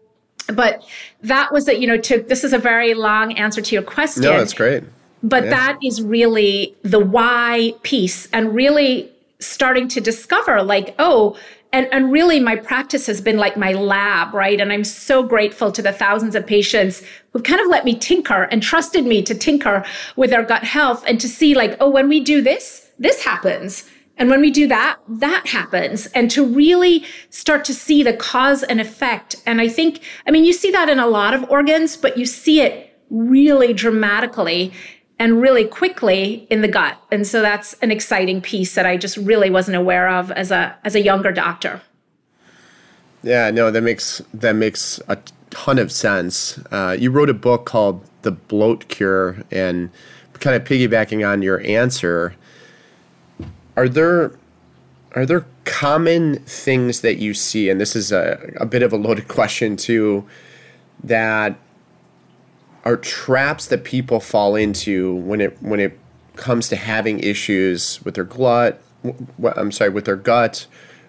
But 0.48 0.82
that 1.22 1.52
was 1.52 1.68
a, 1.68 1.78
you 1.78 1.86
know, 1.86 1.98
to 1.98 2.22
this 2.22 2.42
is 2.44 2.52
a 2.52 2.58
very 2.58 2.94
long 2.94 3.34
answer 3.34 3.60
to 3.60 3.74
your 3.74 3.82
question. 3.82 4.22
No, 4.22 4.38
that's 4.38 4.54
great. 4.54 4.82
But 5.22 5.44
yeah. 5.44 5.50
that 5.50 5.78
is 5.82 6.02
really 6.02 6.74
the 6.82 6.98
why 6.98 7.74
piece 7.82 8.28
and 8.32 8.54
really 8.54 9.10
starting 9.38 9.88
to 9.88 10.00
discover 10.00 10.62
like, 10.62 10.94
oh, 10.98 11.36
and, 11.72 11.88
and 11.90 12.12
really 12.12 12.38
my 12.38 12.56
practice 12.56 13.06
has 13.06 13.20
been 13.20 13.38
like 13.38 13.56
my 13.56 13.72
lab 13.72 14.34
right? 14.34 14.60
And 14.60 14.72
i'm 14.72 14.84
so 14.84 15.22
grateful 15.22 15.72
to 15.72 15.82
the 15.82 15.92
thousands 15.92 16.34
of 16.34 16.46
patients 16.46 17.02
who've 17.32 17.42
kind 17.42 17.60
of 17.60 17.68
let 17.68 17.84
me 17.84 17.96
tinker 17.96 18.42
and 18.44 18.62
trusted 18.62 19.06
me 19.06 19.22
to 19.22 19.34
tinker 19.34 19.84
with 20.16 20.30
their 20.30 20.42
gut 20.42 20.64
health 20.64 21.04
and 21.06 21.20
to 21.20 21.28
see 21.28 21.54
like 21.54 21.76
oh 21.80 21.88
when 21.88 22.08
we 22.08 22.20
do 22.20 22.42
this 22.42 22.90
this 22.98 23.24
happens. 23.24 23.84
And 24.18 24.28
when 24.28 24.40
we 24.40 24.50
do 24.50 24.68
that 24.68 24.98
that 25.08 25.46
happens. 25.48 26.06
And 26.08 26.30
to 26.30 26.44
really 26.44 27.04
start 27.30 27.64
to 27.64 27.74
see 27.74 28.02
the 28.02 28.12
cause 28.12 28.62
and 28.62 28.80
effect. 28.80 29.36
And 29.46 29.60
i 29.60 29.68
think 29.68 30.00
i 30.26 30.30
mean 30.30 30.44
you 30.44 30.52
see 30.52 30.70
that 30.70 30.88
in 30.88 30.98
a 30.98 31.06
lot 31.06 31.34
of 31.34 31.48
organs 31.50 31.96
but 31.96 32.18
you 32.18 32.26
see 32.26 32.60
it 32.60 32.88
really 33.10 33.72
dramatically 33.72 34.72
and 35.22 35.40
really 35.40 35.64
quickly 35.64 36.48
in 36.50 36.62
the 36.62 36.68
gut. 36.68 36.96
And 37.12 37.24
so 37.24 37.42
that's 37.42 37.74
an 37.74 37.92
exciting 37.92 38.40
piece 38.40 38.74
that 38.74 38.86
I 38.86 38.96
just 38.96 39.16
really 39.16 39.50
wasn't 39.50 39.76
aware 39.76 40.08
of 40.08 40.32
as 40.32 40.50
a 40.50 40.76
as 40.82 40.96
a 40.96 41.00
younger 41.00 41.30
doctor. 41.30 41.80
Yeah, 43.22 43.52
no, 43.52 43.70
that 43.70 43.82
makes 43.82 44.20
that 44.34 44.56
makes 44.56 45.00
a 45.06 45.16
ton 45.50 45.78
of 45.78 45.92
sense. 45.92 46.58
Uh, 46.72 46.96
you 46.98 47.12
wrote 47.12 47.30
a 47.30 47.34
book 47.34 47.66
called 47.66 48.04
The 48.22 48.32
Bloat 48.32 48.88
Cure, 48.88 49.36
and 49.52 49.90
kind 50.40 50.56
of 50.56 50.64
piggybacking 50.64 51.26
on 51.26 51.40
your 51.40 51.60
answer, 51.60 52.34
are 53.76 53.88
there 53.88 54.32
are 55.12 55.24
there 55.24 55.46
common 55.64 56.40
things 56.46 57.00
that 57.02 57.18
you 57.18 57.32
see, 57.32 57.70
and 57.70 57.80
this 57.80 57.94
is 57.94 58.10
a, 58.10 58.52
a 58.56 58.66
bit 58.66 58.82
of 58.82 58.92
a 58.92 58.96
loaded 58.96 59.28
question 59.38 59.76
too, 59.76 60.26
that 61.04 61.56
are 62.84 62.96
traps 62.96 63.66
that 63.66 63.84
people 63.84 64.20
fall 64.20 64.56
into 64.56 65.14
when 65.16 65.40
it 65.40 65.56
when 65.60 65.80
it 65.80 65.98
comes 66.36 66.68
to 66.68 66.76
having 66.76 67.20
issues 67.20 68.00
with 68.04 68.14
their 68.14 68.24
gut. 68.24 68.82
I'm 69.56 69.72
sorry, 69.72 69.90
with 69.90 70.04
their 70.04 70.16
gut, 70.16 70.66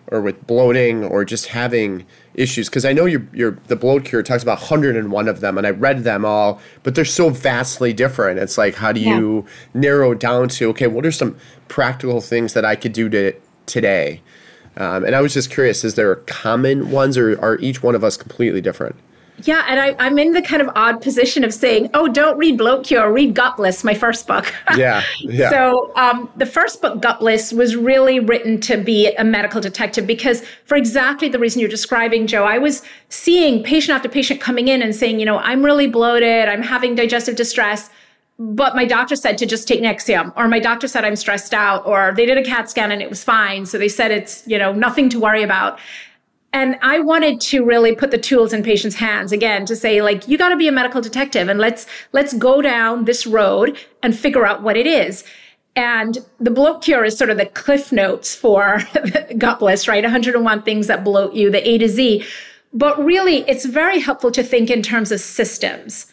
or 0.07 0.19
with 0.21 0.45
bloating, 0.47 1.03
or 1.03 1.23
just 1.23 1.47
having 1.47 2.05
issues. 2.33 2.69
Because 2.69 2.85
I 2.85 2.93
know 2.93 3.05
your 3.05 3.25
your 3.33 3.57
the 3.67 3.75
bloat 3.75 4.05
cure 4.05 4.23
talks 4.23 4.43
about 4.43 4.59
101 4.59 5.27
of 5.27 5.39
them, 5.39 5.57
and 5.57 5.65
I 5.65 5.71
read 5.71 6.03
them 6.03 6.25
all, 6.25 6.59
but 6.83 6.95
they're 6.95 7.05
so 7.05 7.29
vastly 7.29 7.93
different. 7.93 8.39
It's 8.39 8.57
like 8.57 8.75
how 8.75 8.91
do 8.91 8.99
you 8.99 9.45
narrow 9.73 10.13
down 10.13 10.49
to 10.49 10.69
okay, 10.69 10.87
what 10.87 11.05
are 11.05 11.11
some 11.11 11.37
practical 11.67 12.21
things 12.21 12.53
that 12.53 12.65
I 12.65 12.75
could 12.75 12.93
do 12.93 13.09
to 13.09 13.33
today? 13.65 14.21
Um, 14.75 15.05
and 15.05 15.15
I 15.15 15.21
was 15.21 15.33
just 15.33 15.51
curious: 15.51 15.83
is 15.83 15.95
there 15.95 16.15
common 16.15 16.91
ones, 16.91 17.17
or 17.17 17.39
are 17.39 17.57
each 17.59 17.83
one 17.83 17.95
of 17.95 18.03
us 18.03 18.17
completely 18.17 18.61
different? 18.61 18.95
Yeah, 19.37 19.65
and 19.67 19.79
I, 19.79 20.07
am 20.07 20.17
in 20.19 20.33
the 20.33 20.41
kind 20.41 20.61
of 20.61 20.69
odd 20.75 21.01
position 21.01 21.43
of 21.43 21.53
saying, 21.53 21.89
"Oh, 21.93 22.07
don't 22.07 22.37
read 22.37 22.57
Bloat 22.57 22.85
Cure, 22.85 23.11
read 23.11 23.33
Gut 23.33 23.57
Bliss, 23.57 23.83
my 23.83 23.93
first 23.93 24.27
book." 24.27 24.53
yeah, 24.77 25.03
yeah. 25.19 25.49
So 25.49 25.91
um, 25.95 26.29
the 26.37 26.45
first 26.45 26.81
book, 26.81 27.01
Gut 27.01 27.19
Bliss, 27.19 27.51
was 27.51 27.75
really 27.75 28.19
written 28.19 28.59
to 28.61 28.77
be 28.77 29.13
a 29.15 29.23
medical 29.23 29.59
detective 29.59 30.05
because, 30.05 30.45
for 30.65 30.75
exactly 30.75 31.29
the 31.29 31.39
reason 31.39 31.59
you're 31.59 31.69
describing, 31.69 32.27
Joe, 32.27 32.43
I 32.43 32.57
was 32.57 32.83
seeing 33.09 33.63
patient 33.63 33.95
after 33.95 34.07
patient 34.07 34.39
coming 34.39 34.67
in 34.67 34.81
and 34.81 34.95
saying, 34.95 35.19
"You 35.19 35.25
know, 35.25 35.39
I'm 35.39 35.63
really 35.63 35.87
bloated, 35.87 36.47
I'm 36.47 36.61
having 36.61 36.95
digestive 36.95 37.35
distress." 37.35 37.89
But 38.39 38.75
my 38.75 38.85
doctor 38.85 39.15
said 39.15 39.37
to 39.39 39.45
just 39.45 39.67
take 39.67 39.81
Nexium, 39.81 40.33
or 40.35 40.47
my 40.47 40.59
doctor 40.59 40.87
said 40.87 41.05
I'm 41.05 41.15
stressed 41.15 41.53
out, 41.53 41.85
or 41.85 42.13
they 42.15 42.25
did 42.25 42.37
a 42.37 42.43
CAT 42.43 42.69
scan 42.69 42.91
and 42.91 43.01
it 43.01 43.09
was 43.09 43.23
fine. 43.23 43.65
So 43.65 43.77
they 43.77 43.87
said 43.87 44.11
it's, 44.11 44.43
you 44.47 44.57
know, 44.57 44.73
nothing 44.73 45.07
to 45.09 45.19
worry 45.19 45.43
about. 45.43 45.79
And 46.53 46.77
I 46.83 46.99
wanted 46.99 47.41
to 47.41 47.65
really 47.65 47.95
put 47.95 48.11
the 48.11 48.17
tools 48.19 48.53
in 48.53 48.61
patients' 48.61 48.95
hands 48.95 49.31
again 49.31 49.65
to 49.65 49.75
say, 49.75 50.03
like, 50.03 50.27
you 50.27 50.37
got 50.37 50.49
to 50.49 50.55
be 50.55 50.67
a 50.67 50.71
medical 50.71 51.01
detective 51.01 51.49
and 51.49 51.59
let's, 51.59 51.87
let's 52.11 52.33
go 52.35 52.61
down 52.61 53.05
this 53.05 53.25
road 53.25 53.75
and 54.03 54.15
figure 54.15 54.45
out 54.45 54.61
what 54.61 54.77
it 54.77 54.85
is. 54.85 55.23
And 55.75 56.19
the 56.39 56.51
bloat 56.51 56.83
cure 56.83 57.03
is 57.03 57.17
sort 57.17 57.31
of 57.31 57.37
the 57.37 57.47
cliff 57.47 57.91
notes 57.91 58.35
for 58.35 58.83
Gut 59.39 59.59
Bliss, 59.59 59.87
right? 59.87 60.03
101 60.03 60.61
things 60.61 60.85
that 60.85 61.03
bloat 61.03 61.33
you, 61.33 61.49
the 61.49 61.67
A 61.67 61.79
to 61.79 61.89
Z. 61.89 62.23
But 62.71 63.03
really, 63.03 63.37
it's 63.49 63.65
very 63.65 63.99
helpful 63.99 64.31
to 64.31 64.43
think 64.43 64.69
in 64.69 64.83
terms 64.83 65.11
of 65.11 65.19
systems. 65.19 66.11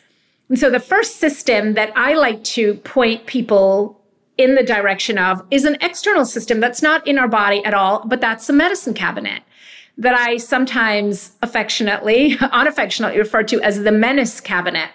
And 0.48 0.58
so 0.58 0.70
the 0.70 0.80
first 0.80 1.16
system 1.16 1.74
that 1.74 1.92
I 1.96 2.14
like 2.14 2.42
to 2.44 2.74
point 2.76 3.26
people 3.26 4.00
in 4.38 4.54
the 4.54 4.62
direction 4.62 5.18
of 5.18 5.42
is 5.50 5.66
an 5.66 5.76
external 5.82 6.24
system 6.24 6.60
that's 6.60 6.80
not 6.80 7.06
in 7.06 7.18
our 7.18 7.28
body 7.28 7.62
at 7.66 7.74
all, 7.74 8.06
but 8.06 8.22
that's 8.22 8.46
the 8.46 8.54
medicine 8.54 8.94
cabinet 8.94 9.42
that 10.00 10.14
I 10.14 10.38
sometimes 10.38 11.32
affectionately, 11.42 12.36
unaffectionately 12.52 13.18
refer 13.18 13.42
to 13.44 13.60
as 13.60 13.82
the 13.82 13.92
menace 13.92 14.40
cabinet, 14.40 14.90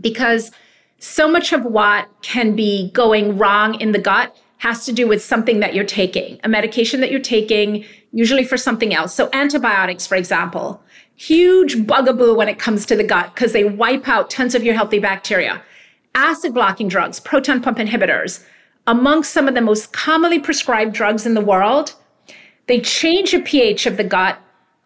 because 0.00 0.50
so 0.98 1.28
much 1.28 1.52
of 1.52 1.64
what 1.64 2.08
can 2.22 2.56
be 2.56 2.90
going 2.90 3.38
wrong 3.38 3.80
in 3.80 3.92
the 3.92 3.98
gut 3.98 4.36
has 4.58 4.84
to 4.86 4.92
do 4.92 5.06
with 5.06 5.22
something 5.22 5.60
that 5.60 5.72
you're 5.72 5.84
taking, 5.84 6.40
a 6.42 6.48
medication 6.48 7.00
that 7.00 7.12
you're 7.12 7.20
taking, 7.20 7.84
usually 8.12 8.44
for 8.44 8.56
something 8.56 8.92
else. 8.92 9.14
So, 9.14 9.28
antibiotics, 9.32 10.06
for 10.06 10.16
example, 10.16 10.82
huge 11.14 11.86
bugaboo 11.86 12.34
when 12.34 12.48
it 12.48 12.58
comes 12.58 12.86
to 12.86 12.96
the 12.96 13.04
gut 13.04 13.34
because 13.34 13.52
they 13.52 13.64
wipe 13.64 14.08
out 14.08 14.30
tons 14.30 14.56
of 14.56 14.64
your 14.64 14.74
healthy 14.74 14.98
bacteria. 14.98 15.62
Acid 16.16 16.54
blocking 16.54 16.88
drugs, 16.88 17.20
proton 17.20 17.60
pump 17.60 17.78
inhibitors, 17.78 18.44
amongst 18.88 19.32
some 19.32 19.46
of 19.46 19.54
the 19.54 19.60
most 19.60 19.92
commonly 19.92 20.40
prescribed 20.40 20.92
drugs 20.92 21.24
in 21.24 21.34
the 21.34 21.40
world 21.40 21.94
they 22.66 22.80
change 22.80 23.32
the 23.32 23.40
pH 23.40 23.86
of 23.86 23.96
the 23.96 24.04
gut 24.04 24.38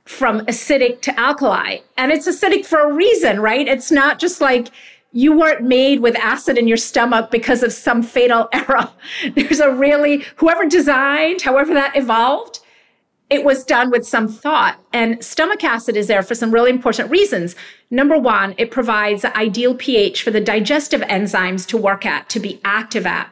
from 0.05 0.41
acidic 0.47 1.01
to 1.03 1.21
alkali. 1.21 1.79
And 1.97 2.11
it's 2.11 2.27
acidic 2.27 2.65
for 2.65 2.81
a 2.81 2.93
reason, 2.93 3.41
right? 3.41 3.69
It's 3.69 3.91
not 3.91 4.19
just 4.19 4.41
like 4.41 4.69
you 5.13 5.39
weren't 5.39 5.63
made 5.63 6.01
with 6.01 6.17
acid 6.17 6.59
in 6.59 6.69
your 6.69 6.77
stomach 6.77 7.31
because 7.31 7.63
of 7.63 7.73
some 7.73 8.03
fatal 8.03 8.49
error. 8.53 8.91
There's 9.35 9.61
a 9.61 9.71
really, 9.71 10.25
whoever 10.37 10.67
designed, 10.67 11.43
however 11.43 11.75
that 11.75 11.97
evolved, 11.97 12.61
it 13.31 13.45
was 13.45 13.65
done 13.65 13.91
with 13.91 14.07
some 14.07 14.27
thought. 14.27 14.81
And 14.93 15.23
stomach 15.23 15.63
acid 15.63 15.97
is 15.97 16.07
there 16.07 16.23
for 16.23 16.35
some 16.35 16.51
really 16.51 16.71
important 16.71 17.11
reasons. 17.11 17.55
Number 17.91 18.19
one, 18.19 18.55
it 18.57 18.71
provides 18.71 19.23
the 19.23 19.37
ideal 19.37 19.75
pH 19.75 20.23
for 20.23 20.31
the 20.31 20.41
digestive 20.41 21.03
enzymes 21.03 21.67
to 21.69 21.77
work 21.77 22.07
at, 22.07 22.29
to 22.31 22.41
be 22.41 22.61
active 22.65 23.07
at. 23.07 23.31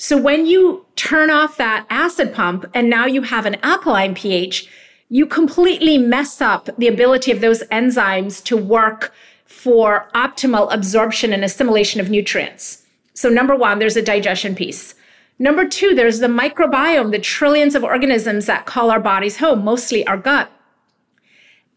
So 0.00 0.16
when 0.16 0.46
you 0.46 0.86
turn 0.94 1.28
off 1.28 1.56
that 1.56 1.84
acid 1.90 2.32
pump 2.32 2.64
and 2.72 2.88
now 2.88 3.06
you 3.06 3.22
have 3.22 3.46
an 3.46 3.56
alkaline 3.64 4.14
pH, 4.14 4.70
you 5.08 5.26
completely 5.26 5.98
mess 5.98 6.40
up 6.40 6.70
the 6.78 6.86
ability 6.86 7.32
of 7.32 7.40
those 7.40 7.64
enzymes 7.64 8.42
to 8.44 8.56
work 8.56 9.12
for 9.44 10.08
optimal 10.14 10.72
absorption 10.72 11.32
and 11.32 11.42
assimilation 11.42 12.00
of 12.00 12.10
nutrients. 12.10 12.84
So, 13.12 13.28
number 13.28 13.56
one, 13.56 13.80
there's 13.80 13.96
a 13.96 14.02
digestion 14.02 14.54
piece. 14.54 14.94
Number 15.40 15.66
two, 15.66 15.96
there's 15.96 16.20
the 16.20 16.28
microbiome, 16.28 17.10
the 17.10 17.18
trillions 17.18 17.74
of 17.74 17.82
organisms 17.82 18.46
that 18.46 18.66
call 18.66 18.92
our 18.92 19.00
bodies 19.00 19.38
home, 19.38 19.64
mostly 19.64 20.06
our 20.06 20.16
gut. 20.16 20.48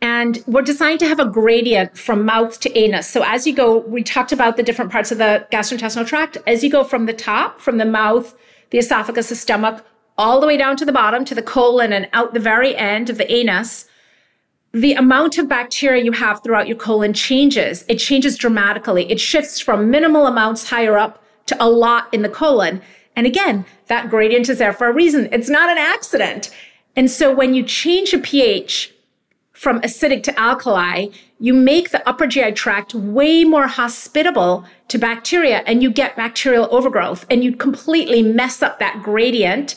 And 0.01 0.43
we're 0.47 0.63
designed 0.63 0.99
to 1.01 1.07
have 1.07 1.19
a 1.19 1.25
gradient 1.25 1.95
from 1.95 2.25
mouth 2.25 2.59
to 2.61 2.77
anus. 2.77 3.07
So 3.07 3.23
as 3.23 3.45
you 3.45 3.53
go, 3.53 3.77
we 3.77 4.01
talked 4.01 4.31
about 4.31 4.57
the 4.57 4.63
different 4.63 4.91
parts 4.91 5.11
of 5.11 5.19
the 5.19 5.45
gastrointestinal 5.51 6.07
tract. 6.07 6.37
As 6.47 6.63
you 6.63 6.71
go 6.71 6.83
from 6.83 7.05
the 7.05 7.13
top, 7.13 7.59
from 7.59 7.77
the 7.77 7.85
mouth, 7.85 8.35
the 8.71 8.79
esophagus, 8.79 9.29
the 9.29 9.35
stomach, 9.35 9.85
all 10.17 10.41
the 10.41 10.47
way 10.47 10.57
down 10.57 10.75
to 10.77 10.85
the 10.85 10.91
bottom, 10.91 11.23
to 11.25 11.35
the 11.35 11.41
colon, 11.41 11.93
and 11.93 12.09
out 12.13 12.33
the 12.33 12.39
very 12.39 12.75
end 12.75 13.09
of 13.09 13.17
the 13.17 13.31
anus, 13.31 13.87
the 14.71 14.93
amount 14.93 15.37
of 15.37 15.47
bacteria 15.47 16.03
you 16.03 16.13
have 16.13 16.41
throughout 16.43 16.67
your 16.67 16.77
colon 16.77 17.13
changes. 17.13 17.85
It 17.87 17.97
changes 17.97 18.37
dramatically. 18.37 19.09
It 19.11 19.19
shifts 19.19 19.59
from 19.59 19.91
minimal 19.91 20.25
amounts 20.25 20.69
higher 20.69 20.97
up 20.97 21.23
to 21.47 21.63
a 21.63 21.69
lot 21.69 22.11
in 22.13 22.21
the 22.21 22.29
colon. 22.29 22.81
And 23.15 23.27
again, 23.27 23.65
that 23.87 24.09
gradient 24.09 24.49
is 24.49 24.57
there 24.57 24.73
for 24.73 24.87
a 24.87 24.93
reason. 24.93 25.27
It's 25.31 25.49
not 25.49 25.69
an 25.69 25.77
accident. 25.77 26.49
And 26.95 27.11
so 27.11 27.33
when 27.33 27.53
you 27.53 27.63
change 27.63 28.13
a 28.13 28.19
pH 28.19 28.93
from 29.61 29.79
acidic 29.81 30.23
to 30.23 30.39
alkali, 30.39 31.05
you 31.39 31.53
make 31.53 31.91
the 31.91 32.09
upper 32.09 32.25
GI 32.25 32.53
tract 32.53 32.95
way 32.95 33.43
more 33.43 33.67
hospitable 33.67 34.65
to 34.87 34.97
bacteria 34.97 35.59
and 35.67 35.83
you 35.83 35.91
get 35.91 36.15
bacterial 36.15 36.67
overgrowth 36.71 37.27
and 37.29 37.43
you 37.43 37.55
completely 37.55 38.23
mess 38.23 38.63
up 38.63 38.79
that 38.79 39.03
gradient. 39.03 39.75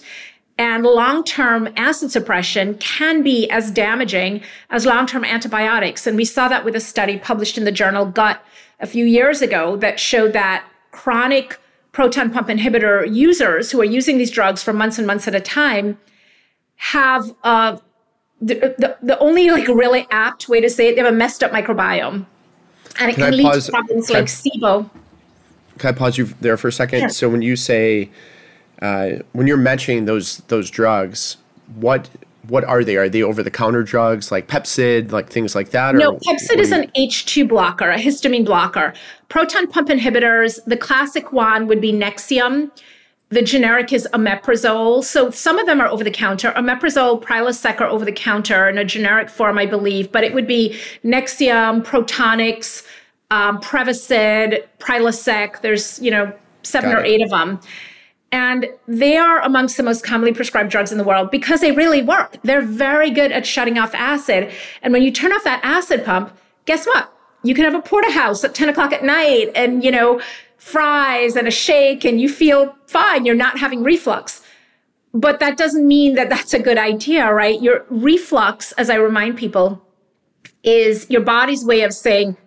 And 0.56 0.84
long 0.84 1.22
term 1.22 1.68
acid 1.76 2.10
suppression 2.10 2.78
can 2.78 3.22
be 3.22 3.46
as 3.50 3.70
damaging 3.70 4.40
as 4.70 4.86
long 4.86 5.04
term 5.06 5.22
antibiotics. 5.22 6.06
And 6.06 6.16
we 6.16 6.24
saw 6.24 6.48
that 6.48 6.64
with 6.64 6.74
a 6.74 6.80
study 6.80 7.18
published 7.18 7.58
in 7.58 7.64
the 7.64 7.70
journal 7.70 8.06
Gut 8.06 8.42
a 8.80 8.86
few 8.86 9.04
years 9.04 9.42
ago 9.42 9.76
that 9.76 10.00
showed 10.00 10.32
that 10.32 10.66
chronic 10.92 11.60
proton 11.92 12.30
pump 12.30 12.48
inhibitor 12.48 13.14
users 13.14 13.70
who 13.70 13.82
are 13.82 13.84
using 13.84 14.16
these 14.16 14.30
drugs 14.30 14.62
for 14.62 14.72
months 14.72 14.96
and 14.96 15.06
months 15.06 15.28
at 15.28 15.34
a 15.34 15.40
time 15.40 15.98
have 16.76 17.34
uh, 17.44 17.76
the, 18.44 18.74
the, 18.78 18.96
the 19.02 19.18
only 19.18 19.50
like 19.50 19.66
really 19.68 20.06
apt 20.10 20.48
way 20.48 20.60
to 20.60 20.68
say 20.68 20.88
it, 20.88 20.96
they 20.96 21.02
have 21.02 21.12
a 21.12 21.16
messed 21.16 21.42
up 21.42 21.50
microbiome. 21.50 22.26
And 23.00 23.10
it 23.10 23.14
can, 23.14 23.24
can 23.24 23.36
lead 23.36 23.44
pause, 23.44 23.66
to 23.66 23.72
problems 23.72 24.10
like 24.10 24.22
I, 24.22 24.26
SIBO. 24.26 24.90
Can 25.78 25.88
I 25.88 25.92
pause 25.92 26.18
you 26.18 26.26
there 26.40 26.56
for 26.56 26.68
a 26.68 26.72
second? 26.72 27.00
Sure. 27.00 27.08
So 27.08 27.28
when 27.28 27.42
you 27.42 27.56
say 27.56 28.10
uh, 28.82 29.22
when 29.32 29.46
you're 29.46 29.56
mentioning 29.56 30.04
those 30.04 30.38
those 30.48 30.70
drugs, 30.70 31.38
what 31.76 32.08
what 32.48 32.64
are 32.64 32.84
they? 32.84 32.96
Are 32.96 33.08
they 33.08 33.22
over 33.22 33.42
the 33.42 33.50
counter 33.50 33.82
drugs 33.82 34.30
like 34.30 34.46
Pepcid, 34.46 35.10
like 35.10 35.30
things 35.30 35.54
like 35.54 35.70
that? 35.70 35.94
No, 35.94 36.18
Pepcid 36.18 36.58
is 36.58 36.72
an 36.72 36.90
H2 36.96 37.48
blocker, 37.48 37.88
a 37.90 37.98
histamine 37.98 38.44
blocker. 38.44 38.92
Proton 39.28 39.66
pump 39.66 39.88
inhibitors, 39.88 40.62
the 40.66 40.76
classic 40.76 41.32
one 41.32 41.66
would 41.66 41.80
be 41.80 41.92
Nexium. 41.92 42.70
The 43.34 43.42
generic 43.42 43.92
is 43.92 44.06
omeprazole. 44.12 45.02
So 45.02 45.28
some 45.28 45.58
of 45.58 45.66
them 45.66 45.80
are 45.80 45.88
over 45.88 46.04
the 46.04 46.10
counter. 46.12 46.52
Omeprazole, 46.52 47.20
Prilosec 47.20 47.80
are 47.80 47.88
over 47.88 48.04
the 48.04 48.12
counter 48.12 48.68
in 48.68 48.78
a 48.78 48.84
generic 48.84 49.28
form, 49.28 49.58
I 49.58 49.66
believe, 49.66 50.12
but 50.12 50.22
it 50.22 50.32
would 50.34 50.46
be 50.46 50.78
Nexium, 51.04 51.84
Protonix, 51.84 52.86
um, 53.32 53.60
Prevacid, 53.60 54.64
Prilosec. 54.78 55.62
There's, 55.62 56.00
you 56.00 56.12
know, 56.12 56.32
seven 56.62 56.92
Got 56.92 57.00
or 57.00 57.04
it. 57.04 57.08
eight 57.08 57.22
of 57.22 57.30
them. 57.30 57.58
And 58.30 58.68
they 58.86 59.16
are 59.16 59.40
amongst 59.42 59.78
the 59.78 59.82
most 59.82 60.04
commonly 60.04 60.32
prescribed 60.32 60.70
drugs 60.70 60.92
in 60.92 60.98
the 60.98 61.04
world 61.04 61.32
because 61.32 61.60
they 61.60 61.72
really 61.72 62.02
work. 62.02 62.36
They're 62.44 62.62
very 62.62 63.10
good 63.10 63.32
at 63.32 63.44
shutting 63.44 63.78
off 63.78 63.92
acid. 63.96 64.52
And 64.80 64.92
when 64.92 65.02
you 65.02 65.10
turn 65.10 65.32
off 65.32 65.42
that 65.42 65.58
acid 65.64 66.04
pump, 66.04 66.32
guess 66.66 66.86
what? 66.86 67.12
You 67.42 67.52
can 67.52 67.64
have 67.64 67.74
a 67.74 67.82
porterhouse 67.82 68.44
at 68.44 68.54
10 68.54 68.68
o'clock 68.68 68.92
at 68.92 69.02
night 69.02 69.50
and, 69.56 69.82
you 69.82 69.90
know, 69.90 70.20
fries 70.64 71.36
and 71.36 71.46
a 71.46 71.50
shake 71.50 72.06
and 72.06 72.18
you 72.18 72.26
feel 72.26 72.74
fine. 72.86 73.26
You're 73.26 73.34
not 73.34 73.58
having 73.58 73.82
reflux. 73.82 74.40
But 75.12 75.38
that 75.40 75.58
doesn't 75.58 75.86
mean 75.86 76.14
that 76.14 76.30
that's 76.30 76.54
a 76.54 76.58
good 76.58 76.78
idea, 76.78 77.30
right? 77.30 77.60
Your 77.60 77.84
reflux, 77.90 78.72
as 78.72 78.88
I 78.88 78.94
remind 78.94 79.36
people, 79.36 79.86
is 80.62 81.06
your 81.10 81.20
body's 81.20 81.66
way 81.66 81.82
of 81.82 81.92
saying, 81.92 82.38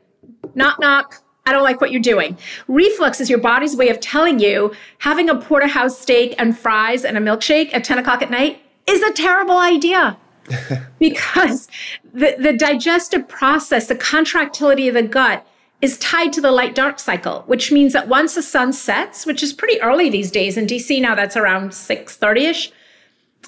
knock, 0.55 0.79
knock, 0.79 1.21
I 1.45 1.51
don't 1.51 1.63
like 1.63 1.79
what 1.79 1.91
you're 1.91 2.01
doing. 2.01 2.35
Reflux 2.67 3.21
is 3.21 3.29
your 3.29 3.39
body's 3.39 3.75
way 3.75 3.89
of 3.89 3.99
telling 3.99 4.39
you 4.39 4.73
having 4.97 5.29
a 5.29 5.35
porterhouse 5.35 5.97
steak 5.99 6.33
and 6.39 6.57
fries 6.57 7.05
and 7.05 7.17
a 7.17 7.21
milkshake 7.21 7.71
at 7.71 7.83
10 7.83 7.99
o'clock 7.99 8.23
at 8.23 8.31
night 8.31 8.59
is 8.87 9.01
a 9.03 9.13
terrible 9.13 9.59
idea. 9.59 10.17
because 10.99 11.67
the, 12.15 12.35
the 12.39 12.53
digestive 12.53 13.27
process, 13.27 13.87
the 13.87 13.95
contractility 13.95 14.87
of 14.87 14.95
the 14.95 15.03
gut, 15.03 15.45
is 15.81 15.97
tied 15.99 16.33
to 16.33 16.41
the 16.41 16.51
light 16.51 16.73
dark 16.73 16.99
cycle, 16.99 17.43
which 17.45 17.71
means 17.71 17.93
that 17.93 18.07
once 18.07 18.35
the 18.35 18.41
sun 18.41 18.73
sets, 18.73 19.25
which 19.25 19.43
is 19.43 19.53
pretty 19.53 19.79
early 19.81 20.09
these 20.09 20.31
days 20.31 20.57
in 20.57 20.65
DC 20.65 20.99
now, 21.01 21.13
that's 21.15 21.37
around 21.37 21.71
6:30ish. 21.71 22.71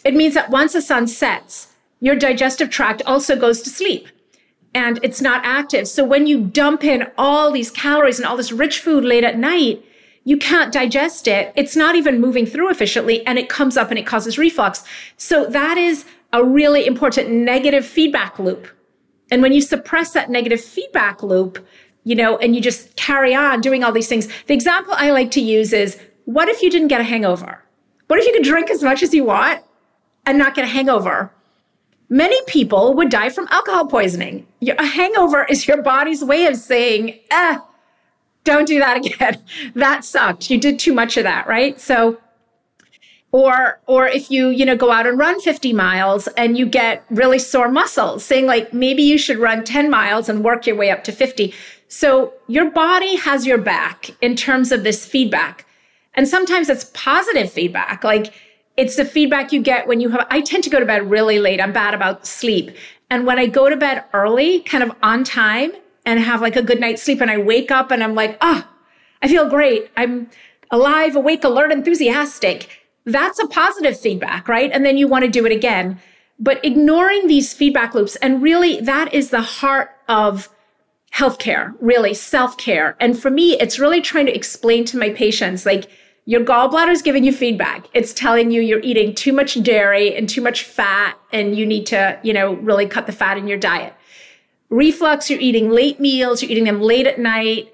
It 0.04 0.16
means 0.16 0.34
that 0.36 0.50
once 0.50 0.74
the 0.74 0.82
sun 0.82 1.08
sets, 1.08 1.70
your 2.00 2.16
digestive 2.16 2.70
tract 2.70 3.02
also 3.06 3.36
goes 3.36 3.62
to 3.64 3.70
sleep 3.70 4.08
and 4.74 5.00
it's 5.04 5.22
not 5.22 5.42
active. 5.44 5.88
So 5.88 6.06
when 6.06 6.28
you 6.28 6.42
dump 6.42 6.84
in 6.84 7.08
all 7.18 7.52
these 7.52 7.72
calories 7.72 8.20
and 8.20 8.26
all 8.26 8.38
this 8.38 8.52
rich 8.52 8.80
food 8.80 9.04
late 9.04 9.24
at 9.24 9.38
night, 9.38 9.84
you 10.24 10.38
can't 10.38 10.72
digest 10.72 11.28
it. 11.28 11.52
It's 11.56 11.76
not 11.76 11.96
even 11.96 12.22
moving 12.22 12.46
through 12.46 12.70
efficiently 12.70 13.26
and 13.26 13.40
it 13.40 13.50
comes 13.50 13.78
up 13.78 13.90
and 13.90 13.98
it 13.98 14.06
causes 14.06 14.38
reflux. 14.38 14.84
So 15.18 15.46
that 15.48 15.78
is 15.78 16.06
a 16.32 16.44
really 16.44 16.86
important 16.86 17.30
negative 17.30 17.86
feedback 17.86 18.38
loop. 18.38 18.68
And 19.32 19.42
when 19.42 19.54
you 19.54 19.62
suppress 19.62 20.12
that 20.12 20.30
negative 20.30 20.62
feedback 20.62 21.24
loop, 21.24 21.66
you 22.10 22.16
know, 22.16 22.38
and 22.38 22.56
you 22.56 22.62
just 22.62 22.96
carry 22.96 23.36
on 23.36 23.62
doing 23.62 23.84
all 23.84 23.92
these 23.92 24.08
things, 24.08 24.28
the 24.48 24.54
example 24.56 24.94
I 24.98 25.12
like 25.12 25.30
to 25.32 25.42
use 25.42 25.72
is 25.72 26.00
what 26.26 26.50
if 26.50 26.64
you 26.64 26.72
didn't 26.72 26.88
get 26.88 27.00
a 27.00 27.04
hangover? 27.04 27.64
What 28.08 28.18
if 28.18 28.26
you 28.26 28.34
could 28.34 28.44
drink 28.44 28.72
as 28.72 28.82
much 28.82 29.04
as 29.04 29.14
you 29.14 29.24
want 29.26 29.62
and 30.26 30.36
not 30.36 30.56
get 30.56 30.66
a 30.66 30.68
hangover? 30.68 31.32
Many 32.10 32.42
people 32.48 32.96
would 32.96 33.12
die 33.12 33.30
from 33.30 33.48
alcohol 33.52 33.86
poisoning. 33.86 34.48
A 34.68 34.84
hangover 34.84 35.46
is 35.52 35.68
your 35.68 35.84
body's 35.84 36.24
way 36.24 36.48
of 36.48 36.56
saying, 36.56 37.20
eh, 37.30 37.60
don't 38.44 38.68
do 38.68 38.80
that 38.80 38.98
again. 39.06 39.44
that 39.76 40.04
sucked. 40.04 40.50
You 40.50 40.60
did 40.60 40.80
too 40.80 40.94
much 40.94 41.16
of 41.16 41.26
that, 41.26 41.46
right? 41.46 41.80
So, 41.80 42.20
or 43.32 43.80
or 43.86 44.08
if 44.08 44.32
you 44.32 44.50
you 44.50 44.66
know 44.66 44.76
go 44.76 44.92
out 44.92 45.06
and 45.06 45.20
run 45.20 45.40
50 45.40 45.72
miles 45.74 46.28
and 46.30 46.58
you 46.58 46.66
get 46.66 47.06
really 47.12 47.38
sore 47.38 47.70
muscles 47.70 48.26
saying 48.26 48.48
like 48.48 48.74
maybe 48.74 49.04
you 49.04 49.20
should 49.20 49.38
run 49.38 49.64
10 49.64 49.88
miles 49.92 50.28
and 50.28 50.44
work 50.44 50.66
your 50.66 50.76
way 50.76 50.90
up 50.90 51.04
to 51.04 51.12
50 51.12 51.54
so 51.90 52.34
your 52.48 52.72
body 52.72 53.18
has 53.18 53.46
your 53.46 53.58
back 53.58 54.12
in 54.22 54.36
terms 54.36 54.72
of 54.72 54.84
this 54.84 55.06
feedback 55.06 55.66
and 56.14 56.28
sometimes 56.28 56.70
it's 56.70 56.90
positive 56.94 57.52
feedback 57.52 58.04
like 58.06 58.34
it's 58.80 58.96
the 58.96 59.04
feedback 59.04 59.52
you 59.52 59.62
get 59.62 59.88
when 59.88 60.00
you 60.00 60.08
have, 60.08 60.26
I 60.30 60.40
tend 60.40 60.64
to 60.64 60.70
go 60.70 60.80
to 60.80 60.86
bed 60.86 61.10
really 61.10 61.38
late. 61.38 61.60
I'm 61.60 61.74
bad 61.74 61.94
about 61.94 62.26
sleep. 62.26 62.72
And 63.10 63.26
when 63.26 63.38
I 63.38 63.46
go 63.46 63.70
to 63.70 63.76
bed 63.76 64.06
early, 64.14 64.62
kind 64.62 64.84
of 64.84 64.96
on 65.04 65.26
time 65.26 65.74
and 66.06 66.18
have 66.18 66.40
like 66.40 66.56
a 66.56 66.62
good 66.62 66.80
night's 66.80 67.04
sleep 67.04 67.20
and 67.20 67.30
I 67.30 67.38
wake 67.38 67.72
up 67.72 67.92
and 67.92 68.02
I'm 68.02 68.16
like, 68.16 68.38
ah, 68.40 68.66
oh, 68.66 68.76
I 69.22 69.28
feel 69.28 69.50
great. 69.50 69.92
I'm 69.98 70.30
alive, 70.72 71.18
awake, 71.18 71.44
alert, 71.44 71.74
enthusiastic. 71.74 72.70
That's 73.04 73.38
a 73.38 73.48
positive 73.48 74.00
feedback, 74.00 74.48
right? 74.48 74.72
And 74.72 74.86
then 74.86 74.98
you 74.98 75.10
want 75.10 75.26
to 75.26 75.30
do 75.30 75.46
it 75.46 75.52
again. 75.52 76.00
But 76.40 76.64
ignoring 76.64 77.28
these 77.28 77.54
feedback 77.54 77.94
loops, 77.94 78.16
and 78.18 78.42
really 78.42 78.80
that 78.80 79.14
is 79.14 79.30
the 79.30 79.42
heart 79.42 79.90
of 80.08 80.48
healthcare, 81.14 81.74
really 81.80 82.14
self 82.14 82.58
care. 82.58 82.96
And 83.00 83.20
for 83.20 83.30
me, 83.30 83.54
it's 83.60 83.80
really 83.80 84.02
trying 84.02 84.26
to 84.28 84.36
explain 84.36 84.86
to 84.86 84.98
my 84.98 85.10
patients, 85.10 85.66
like, 85.66 85.90
your 86.26 86.46
gallbladder 86.46 86.92
is 86.92 87.02
giving 87.02 87.24
you 87.24 87.34
feedback. 87.34 87.88
It's 87.96 88.14
telling 88.14 88.52
you 88.52 88.62
you're 88.62 88.82
eating 88.82 89.16
too 89.16 89.34
much 89.34 89.62
dairy 89.64 90.16
and 90.16 90.30
too 90.30 90.42
much 90.42 90.64
fat 90.64 91.18
and 91.32 91.58
you 91.58 91.66
need 91.66 91.88
to, 91.88 92.20
you 92.22 92.34
know, 92.34 92.54
really 92.54 92.86
cut 92.86 93.08
the 93.08 93.12
fat 93.12 93.40
in 93.40 93.48
your 93.48 93.58
diet. 93.58 93.96
Reflux, 94.70 95.32
you're 95.32 95.40
eating 95.40 95.72
late 95.72 96.00
meals, 96.00 96.44
you're 96.44 96.52
eating 96.52 96.66
them 96.66 96.82
late 96.82 97.08
at 97.08 97.18
night, 97.18 97.74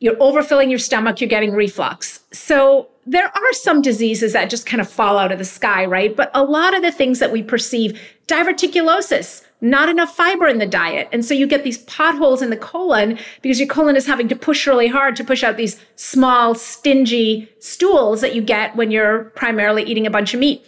you're 0.00 0.16
overfilling 0.16 0.70
your 0.70 0.80
stomach, 0.80 1.20
you're 1.20 1.28
getting 1.28 1.52
reflux. 1.52 2.24
So 2.32 2.88
there 3.06 3.26
are 3.28 3.52
some 3.52 3.80
diseases 3.80 4.32
that 4.32 4.50
just 4.50 4.66
kind 4.66 4.80
of 4.80 4.90
fall 4.90 5.16
out 5.16 5.30
of 5.30 5.38
the 5.38 5.44
sky, 5.44 5.86
right? 5.86 6.16
But 6.16 6.32
a 6.34 6.42
lot 6.42 6.74
of 6.74 6.82
the 6.82 6.90
things 6.90 7.20
that 7.20 7.30
we 7.30 7.44
perceive, 7.44 8.00
diverticulosis, 8.26 9.44
not 9.60 9.88
enough 9.88 10.14
fiber 10.14 10.46
in 10.46 10.58
the 10.58 10.66
diet. 10.66 11.08
And 11.12 11.24
so 11.24 11.34
you 11.34 11.46
get 11.46 11.64
these 11.64 11.78
potholes 11.78 12.42
in 12.42 12.50
the 12.50 12.56
colon 12.56 13.18
because 13.42 13.58
your 13.58 13.68
colon 13.68 13.96
is 13.96 14.06
having 14.06 14.28
to 14.28 14.36
push 14.36 14.66
really 14.66 14.86
hard 14.86 15.16
to 15.16 15.24
push 15.24 15.42
out 15.42 15.56
these 15.56 15.80
small, 15.96 16.54
stingy 16.54 17.48
stools 17.58 18.20
that 18.20 18.34
you 18.34 18.42
get 18.42 18.76
when 18.76 18.90
you're 18.90 19.24
primarily 19.36 19.82
eating 19.82 20.06
a 20.06 20.10
bunch 20.10 20.32
of 20.32 20.40
meat. 20.40 20.64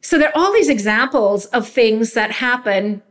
So 0.00 0.18
there 0.18 0.28
are 0.28 0.36
all 0.36 0.52
these 0.52 0.68
examples 0.68 1.46
of 1.46 1.68
things 1.68 2.12
that 2.14 2.30
happen 2.30 3.02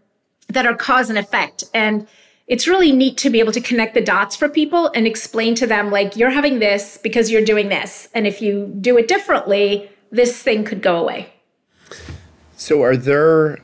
that 0.49 0.65
are 0.65 0.75
cause 0.75 1.09
and 1.09 1.17
effect. 1.17 1.63
And 1.73 2.07
it's 2.47 2.67
really 2.67 2.91
neat 2.91 3.17
to 3.17 3.29
be 3.29 3.39
able 3.39 3.53
to 3.53 3.61
connect 3.61 3.93
the 3.93 4.01
dots 4.01 4.35
for 4.35 4.49
people 4.49 4.91
and 4.93 5.07
explain 5.07 5.55
to 5.55 5.65
them, 5.65 5.89
like, 5.89 6.17
you're 6.17 6.29
having 6.29 6.59
this 6.59 6.97
because 7.01 7.31
you're 7.31 7.43
doing 7.43 7.69
this. 7.69 8.09
And 8.13 8.27
if 8.27 8.41
you 8.41 8.75
do 8.79 8.97
it 8.97 9.07
differently, 9.07 9.89
this 10.11 10.43
thing 10.43 10.65
could 10.65 10.81
go 10.81 10.97
away. 10.97 11.33
So, 12.57 12.83
are 12.83 12.97
there 12.97 13.59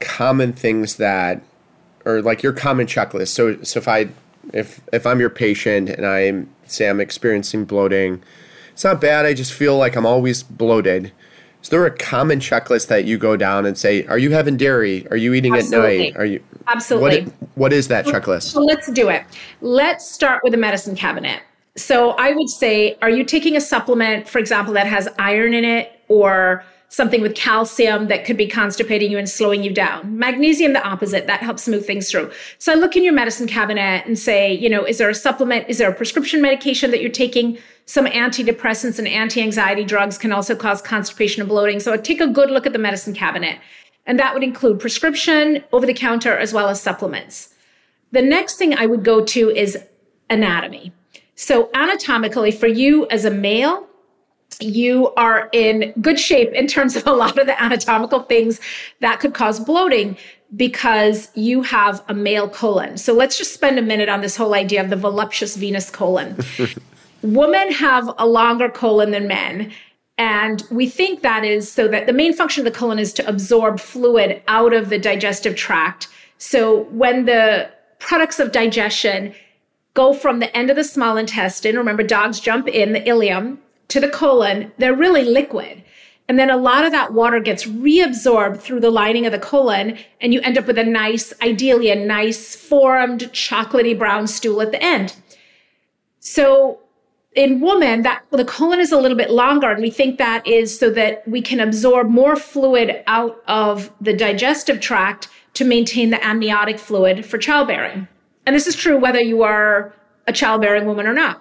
common 0.00 0.52
things 0.52 0.96
that, 0.96 1.42
or 2.04 2.22
like 2.22 2.42
your 2.42 2.52
common 2.52 2.86
checklist? 2.86 3.28
So, 3.28 3.62
so 3.62 3.78
if 3.78 3.88
I, 3.88 4.08
if 4.52 4.80
if 4.92 5.06
I'm 5.06 5.20
your 5.20 5.30
patient 5.30 5.88
and 5.88 6.06
I 6.06 6.44
say 6.68 6.88
I'm 6.88 7.00
experiencing 7.00 7.64
bloating, 7.64 8.22
it's 8.72 8.84
not 8.84 9.00
bad. 9.00 9.26
I 9.26 9.34
just 9.34 9.52
feel 9.52 9.76
like 9.76 9.96
I'm 9.96 10.06
always 10.06 10.42
bloated. 10.42 11.12
Is 11.62 11.70
there 11.70 11.84
a 11.84 11.90
common 11.90 12.38
checklist 12.38 12.86
that 12.88 13.06
you 13.06 13.18
go 13.18 13.36
down 13.36 13.66
and 13.66 13.76
say, 13.76 14.06
"Are 14.06 14.18
you 14.18 14.30
having 14.30 14.56
dairy? 14.56 15.06
Are 15.10 15.16
you 15.16 15.34
eating 15.34 15.54
Absolutely. 15.54 16.08
at 16.08 16.14
night? 16.14 16.20
Are 16.20 16.24
you 16.24 16.42
Absolutely. 16.68 17.24
What, 17.24 17.48
what 17.54 17.72
is 17.72 17.88
that 17.88 18.06
checklist? 18.06 18.52
So 18.52 18.60
let's 18.60 18.90
do 18.90 19.08
it. 19.08 19.24
Let's 19.60 20.08
start 20.08 20.42
with 20.44 20.52
the 20.52 20.58
medicine 20.58 20.96
cabinet. 20.96 21.42
So 21.76 22.10
I 22.12 22.32
would 22.32 22.48
say, 22.48 22.96
are 23.02 23.10
you 23.10 23.24
taking 23.24 23.56
a 23.56 23.60
supplement, 23.60 24.28
for 24.28 24.38
example, 24.38 24.72
that 24.74 24.86
has 24.86 25.08
iron 25.18 25.54
in 25.54 25.64
it 25.64 26.00
or 26.08 26.64
something 26.88 27.20
with 27.20 27.34
calcium 27.34 28.08
that 28.08 28.24
could 28.24 28.36
be 28.36 28.46
constipating 28.46 29.10
you 29.10 29.18
and 29.18 29.28
slowing 29.28 29.62
you 29.62 29.72
down. 29.72 30.18
Magnesium, 30.18 30.72
the 30.72 30.86
opposite, 30.86 31.26
that 31.26 31.40
helps 31.40 31.66
move 31.66 31.84
things 31.84 32.10
through. 32.10 32.30
So 32.58 32.72
I 32.72 32.76
look 32.76 32.96
in 32.96 33.02
your 33.02 33.12
medicine 33.12 33.46
cabinet 33.46 34.06
and 34.06 34.18
say, 34.18 34.52
you 34.54 34.68
know, 34.68 34.84
is 34.84 34.98
there 34.98 35.10
a 35.10 35.14
supplement? 35.14 35.68
Is 35.68 35.78
there 35.78 35.90
a 35.90 35.94
prescription 35.94 36.40
medication 36.40 36.90
that 36.92 37.00
you're 37.00 37.10
taking? 37.10 37.58
Some 37.86 38.06
antidepressants 38.06 38.98
and 38.98 39.06
anti 39.06 39.42
anxiety 39.42 39.84
drugs 39.84 40.18
can 40.18 40.32
also 40.32 40.56
cause 40.56 40.80
constipation 40.80 41.40
and 41.40 41.48
bloating. 41.48 41.80
So 41.80 41.92
I 41.92 41.96
take 41.96 42.20
a 42.20 42.26
good 42.26 42.50
look 42.50 42.66
at 42.66 42.72
the 42.72 42.78
medicine 42.78 43.14
cabinet. 43.14 43.58
And 44.06 44.18
that 44.20 44.34
would 44.34 44.44
include 44.44 44.78
prescription, 44.78 45.64
over 45.72 45.84
the 45.84 45.94
counter, 45.94 46.36
as 46.36 46.52
well 46.52 46.68
as 46.68 46.80
supplements. 46.80 47.52
The 48.12 48.22
next 48.22 48.56
thing 48.56 48.76
I 48.76 48.86
would 48.86 49.04
go 49.04 49.24
to 49.24 49.50
is 49.50 49.76
anatomy. 50.30 50.92
So, 51.34 51.70
anatomically, 51.74 52.52
for 52.52 52.68
you 52.68 53.06
as 53.08 53.24
a 53.24 53.30
male, 53.30 53.86
you 54.60 55.12
are 55.14 55.48
in 55.52 55.92
good 56.00 56.18
shape 56.18 56.52
in 56.52 56.66
terms 56.66 56.96
of 56.96 57.06
a 57.06 57.12
lot 57.12 57.38
of 57.38 57.46
the 57.46 57.60
anatomical 57.62 58.20
things 58.20 58.60
that 59.00 59.20
could 59.20 59.34
cause 59.34 59.60
bloating 59.60 60.16
because 60.54 61.30
you 61.34 61.62
have 61.62 62.02
a 62.08 62.14
male 62.14 62.48
colon. 62.48 62.96
So 62.96 63.12
let's 63.12 63.36
just 63.36 63.52
spend 63.52 63.78
a 63.78 63.82
minute 63.82 64.08
on 64.08 64.20
this 64.20 64.36
whole 64.36 64.54
idea 64.54 64.82
of 64.82 64.90
the 64.90 64.96
voluptuous 64.96 65.56
Venus 65.56 65.90
colon. 65.90 66.38
Women 67.22 67.72
have 67.72 68.12
a 68.18 68.26
longer 68.26 68.68
colon 68.68 69.10
than 69.10 69.26
men. 69.26 69.72
And 70.18 70.62
we 70.70 70.88
think 70.88 71.20
that 71.22 71.44
is 71.44 71.70
so 71.70 71.88
that 71.88 72.06
the 72.06 72.12
main 72.12 72.32
function 72.32 72.66
of 72.66 72.72
the 72.72 72.78
colon 72.78 72.98
is 72.98 73.12
to 73.14 73.28
absorb 73.28 73.80
fluid 73.80 74.42
out 74.48 74.72
of 74.72 74.88
the 74.88 74.98
digestive 74.98 75.56
tract. 75.56 76.08
So 76.38 76.84
when 76.84 77.26
the 77.26 77.70
products 77.98 78.38
of 78.38 78.52
digestion 78.52 79.34
go 79.94 80.14
from 80.14 80.38
the 80.38 80.54
end 80.56 80.70
of 80.70 80.76
the 80.76 80.84
small 80.84 81.16
intestine, 81.16 81.76
remember 81.76 82.02
dogs 82.02 82.40
jump 82.40 82.68
in 82.68 82.92
the 82.92 83.00
ileum 83.00 83.58
to 83.88 84.00
the 84.00 84.08
colon, 84.08 84.72
they're 84.78 84.94
really 84.94 85.24
liquid. 85.24 85.82
And 86.28 86.38
then 86.38 86.50
a 86.50 86.56
lot 86.56 86.84
of 86.84 86.92
that 86.92 87.12
water 87.12 87.38
gets 87.38 87.66
reabsorbed 87.66 88.60
through 88.60 88.80
the 88.80 88.90
lining 88.90 89.26
of 89.26 89.32
the 89.32 89.38
colon, 89.38 89.96
and 90.20 90.34
you 90.34 90.40
end 90.40 90.58
up 90.58 90.66
with 90.66 90.78
a 90.78 90.84
nice, 90.84 91.32
ideally, 91.40 91.90
a 91.90 91.94
nice 91.94 92.56
formed 92.56 93.20
chocolatey 93.32 93.96
brown 93.96 94.26
stool 94.26 94.60
at 94.60 94.72
the 94.72 94.82
end. 94.82 95.14
So 96.18 96.80
in 97.36 97.60
women, 97.60 98.02
that 98.02 98.24
the 98.30 98.44
colon 98.44 98.80
is 98.80 98.90
a 98.90 98.98
little 98.98 99.16
bit 99.16 99.30
longer, 99.30 99.70
and 99.70 99.80
we 99.80 99.90
think 99.90 100.18
that 100.18 100.44
is 100.46 100.76
so 100.76 100.90
that 100.90 101.26
we 101.28 101.40
can 101.40 101.60
absorb 101.60 102.08
more 102.08 102.34
fluid 102.34 103.04
out 103.06 103.40
of 103.46 103.92
the 104.00 104.12
digestive 104.12 104.80
tract 104.80 105.28
to 105.54 105.64
maintain 105.64 106.10
the 106.10 106.26
amniotic 106.26 106.78
fluid 106.78 107.24
for 107.24 107.38
childbearing. 107.38 108.08
And 108.46 108.56
this 108.56 108.66
is 108.66 108.74
true 108.74 108.98
whether 108.98 109.20
you 109.20 109.42
are 109.42 109.94
a 110.26 110.32
childbearing 110.32 110.86
woman 110.86 111.06
or 111.06 111.12
not. 111.12 111.40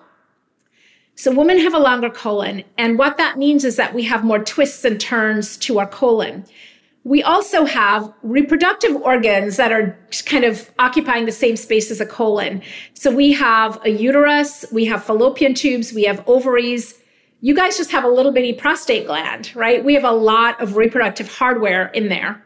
So 1.15 1.33
women 1.33 1.59
have 1.59 1.73
a 1.73 1.79
longer 1.79 2.09
colon. 2.09 2.63
And 2.77 2.99
what 2.99 3.17
that 3.17 3.37
means 3.37 3.63
is 3.63 3.77
that 3.77 3.93
we 3.93 4.03
have 4.03 4.23
more 4.23 4.43
twists 4.43 4.83
and 4.83 4.99
turns 4.99 5.57
to 5.57 5.79
our 5.79 5.87
colon. 5.87 6.45
We 7.05 7.23
also 7.23 7.65
have 7.65 8.11
reproductive 8.23 8.95
organs 8.97 9.57
that 9.57 9.71
are 9.71 9.97
kind 10.25 10.43
of 10.43 10.69
occupying 10.79 11.25
the 11.25 11.31
same 11.31 11.55
space 11.55 11.91
as 11.91 12.01
a 12.01 12.05
colon. 12.05 12.61
So 12.95 13.11
we 13.11 13.31
have 13.33 13.79
a 13.85 13.91
uterus, 13.91 14.65
we 14.71 14.85
have 14.85 15.03
fallopian 15.03 15.53
tubes, 15.53 15.93
we 15.93 16.03
have 16.03 16.23
ovaries. 16.27 16.99
You 17.41 17.55
guys 17.55 17.77
just 17.77 17.91
have 17.91 18.03
a 18.03 18.09
little 18.09 18.31
bitty 18.31 18.53
prostate 18.53 19.05
gland, 19.05 19.55
right? 19.55 19.85
We 19.85 19.93
have 19.93 20.03
a 20.03 20.11
lot 20.11 20.59
of 20.59 20.75
reproductive 20.75 21.29
hardware 21.29 21.87
in 21.89 22.09
there. 22.09 22.43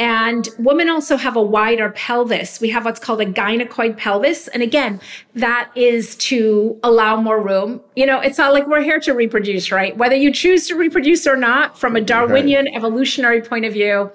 And 0.00 0.48
women 0.58 0.88
also 0.88 1.18
have 1.18 1.36
a 1.36 1.42
wider 1.42 1.90
pelvis. 1.90 2.58
We 2.58 2.70
have 2.70 2.86
what's 2.86 2.98
called 2.98 3.20
a 3.20 3.26
gynecoid 3.26 3.98
pelvis. 3.98 4.48
And 4.48 4.62
again, 4.62 4.98
that 5.34 5.70
is 5.74 6.16
to 6.16 6.80
allow 6.82 7.20
more 7.20 7.38
room. 7.38 7.82
You 7.96 8.06
know, 8.06 8.18
it's 8.18 8.38
not 8.38 8.54
like 8.54 8.66
we're 8.66 8.80
here 8.80 8.98
to 9.00 9.12
reproduce, 9.12 9.70
right? 9.70 9.94
Whether 9.94 10.16
you 10.16 10.32
choose 10.32 10.66
to 10.68 10.74
reproduce 10.74 11.26
or 11.26 11.36
not, 11.36 11.78
from 11.78 11.96
a 11.96 12.00
Darwinian 12.00 12.64
right. 12.64 12.74
evolutionary 12.74 13.42
point 13.42 13.66
of 13.66 13.74
view, 13.74 14.10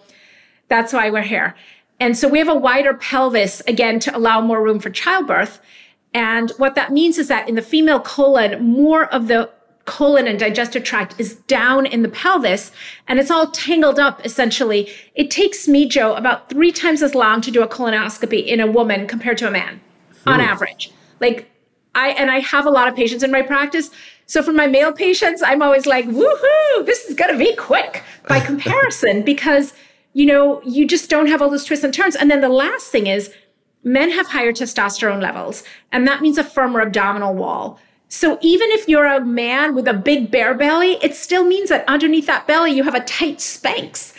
that's 0.70 0.92
why 0.92 1.12
we're 1.12 1.22
here. 1.22 1.56
And 2.00 2.18
so 2.18 2.28
we 2.28 2.40
have 2.40 2.50
a 2.50 2.56
wider 2.56 2.96
pelvis, 2.96 3.62
again, 3.68 4.00
to 4.00 4.18
allow 4.18 4.42
more 4.42 4.64
room 4.64 4.80
for 4.80 4.90
childbirth. 4.90 5.62
And 6.16 6.50
what 6.58 6.74
that 6.74 6.94
means 6.94 7.20
is 7.20 7.28
that 7.28 7.48
in 7.48 7.54
the 7.54 7.62
female 7.62 8.00
colon, 8.00 8.64
more 8.64 9.06
of 9.14 9.28
the 9.28 9.52
colon 9.86 10.28
and 10.28 10.40
digestive 10.40 10.84
tract 10.84 11.16
is 11.20 11.36
down 11.48 11.86
in 11.86 12.02
the 12.02 12.10
pelvis 12.10 12.72
and 13.08 13.20
it's 13.20 13.32
all 13.32 13.52
tangled 13.52 14.00
up 14.00 14.24
essentially. 14.26 14.90
It 15.14 15.30
takes 15.30 15.68
me, 15.68 15.88
Joe, 15.88 16.16
about 16.16 16.50
three 16.50 16.72
times 16.72 17.04
as 17.04 17.14
long 17.14 17.42
to 17.42 17.52
do 17.52 17.62
a 17.62 17.68
colonoscopy 17.68 18.46
in 18.46 18.60
a 18.60 18.68
woman 18.68 19.08
compared 19.08 19.38
to 19.40 19.48
a 19.48 19.52
man 19.52 19.80
on 20.26 20.40
hmm. 20.40 20.46
average. 20.46 20.92
Like 21.20 21.50
I, 21.94 22.10
and 22.10 22.30
I 22.30 22.40
have 22.40 22.66
a 22.66 22.70
lot 22.70 22.88
of 22.88 22.96
patients 22.96 23.24
in 23.24 23.32
my 23.32 23.42
practice. 23.42 23.90
So 24.26 24.42
for 24.42 24.52
my 24.52 24.68
male 24.68 24.92
patients, 24.92 25.42
I'm 25.42 25.62
always 25.62 25.86
like, 25.86 26.06
woohoo, 26.06 26.86
this 26.86 27.06
is 27.06 27.16
going 27.16 27.32
to 27.32 27.38
be 27.38 27.56
quick 27.56 28.04
by 28.28 28.40
comparison 28.46 29.22
because, 29.22 29.74
you 30.14 30.26
know, 30.26 30.62
you 30.64 30.88
just 30.88 31.10
don't 31.10 31.28
have 31.28 31.42
all 31.42 31.50
those 31.50 31.64
twists 31.64 31.86
and 31.86 31.94
turns. 31.94 32.16
And 32.16 32.30
then 32.30 32.42
the 32.42 32.50
last 32.50 32.92
thing 32.92 33.08
is 33.08 33.32
men 33.84 34.10
have 34.12 34.28
higher 34.28 34.52
testosterone 34.52 35.22
levels, 35.22 35.64
and 35.92 36.08
that 36.08 36.22
means 36.22 36.38
a 36.38 36.44
firmer 36.44 36.82
abdominal 36.82 37.34
wall. 37.34 37.80
So 38.08 38.38
even 38.42 38.70
if 38.72 38.88
you're 38.88 39.06
a 39.06 39.24
man 39.24 39.76
with 39.76 39.88
a 39.88 39.94
big 39.94 40.32
bear 40.32 40.54
belly, 40.54 40.98
it 41.02 41.16
still 41.16 41.44
means 41.44 41.70
that 41.70 41.88
underneath 41.88 42.28
that 42.28 42.48
belly, 42.48 42.72
you 42.72 42.84
have 42.84 42.96
a 42.96 43.04
tight 43.04 43.38
Spanx. 43.38 44.14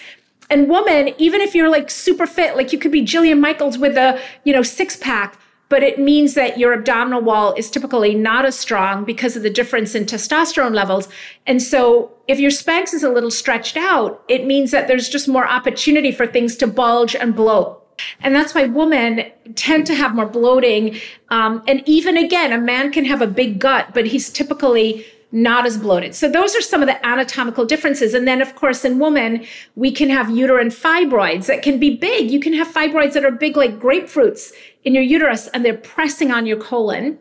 And 0.50 0.68
woman, 0.68 1.14
even 1.18 1.40
if 1.40 1.54
you're 1.54 1.70
like 1.70 1.90
super 1.90 2.26
fit, 2.26 2.56
like 2.56 2.72
you 2.72 2.78
could 2.78 2.92
be 2.92 3.02
Jillian 3.02 3.40
Michaels 3.40 3.78
with 3.78 3.96
a, 3.96 4.20
you 4.44 4.52
know, 4.52 4.62
six 4.62 4.96
pack, 4.96 5.38
but 5.68 5.82
it 5.82 5.98
means 5.98 6.34
that 6.34 6.58
your 6.58 6.72
abdominal 6.72 7.20
wall 7.20 7.52
is 7.54 7.70
typically 7.70 8.14
not 8.14 8.44
as 8.44 8.56
strong 8.56 9.04
because 9.04 9.36
of 9.36 9.42
the 9.42 9.50
difference 9.50 9.94
in 9.94 10.04
testosterone 10.04 10.74
levels. 10.74 11.08
And 11.46 11.60
so 11.60 12.12
if 12.28 12.38
your 12.38 12.52
Spanx 12.52 12.94
is 12.94 13.02
a 13.02 13.10
little 13.10 13.32
stretched 13.32 13.76
out, 13.76 14.22
it 14.28 14.46
means 14.46 14.70
that 14.70 14.86
there's 14.86 15.08
just 15.08 15.26
more 15.26 15.46
opportunity 15.46 16.12
for 16.12 16.26
things 16.26 16.56
to 16.56 16.66
bulge 16.66 17.16
and 17.16 17.34
bloat. 17.34 17.82
And 18.20 18.34
that's 18.34 18.54
why 18.54 18.64
women 18.64 19.30
tend 19.54 19.86
to 19.86 19.94
have 19.94 20.14
more 20.14 20.26
bloating. 20.26 20.98
Um, 21.30 21.62
and 21.66 21.82
even 21.86 22.16
again, 22.16 22.52
a 22.52 22.58
man 22.58 22.92
can 22.92 23.04
have 23.04 23.22
a 23.22 23.26
big 23.26 23.58
gut, 23.58 23.94
but 23.94 24.06
he's 24.06 24.30
typically 24.30 25.06
not 25.32 25.66
as 25.66 25.76
bloated. 25.76 26.14
So 26.14 26.28
those 26.30 26.54
are 26.54 26.60
some 26.60 26.82
of 26.82 26.86
the 26.86 27.04
anatomical 27.04 27.64
differences. 27.64 28.14
And 28.14 28.26
then, 28.26 28.40
of 28.40 28.54
course, 28.54 28.84
in 28.84 28.98
women, 28.98 29.44
we 29.74 29.90
can 29.90 30.08
have 30.08 30.30
uterine 30.30 30.68
fibroids 30.68 31.46
that 31.46 31.62
can 31.62 31.78
be 31.80 31.96
big. 31.96 32.30
You 32.30 32.40
can 32.40 32.52
have 32.54 32.68
fibroids 32.68 33.12
that 33.14 33.24
are 33.24 33.32
big 33.32 33.56
like 33.56 33.78
grapefruits 33.78 34.52
in 34.84 34.94
your 34.94 35.02
uterus 35.02 35.48
and 35.48 35.64
they're 35.64 35.76
pressing 35.76 36.30
on 36.30 36.46
your 36.46 36.56
colon. 36.56 37.18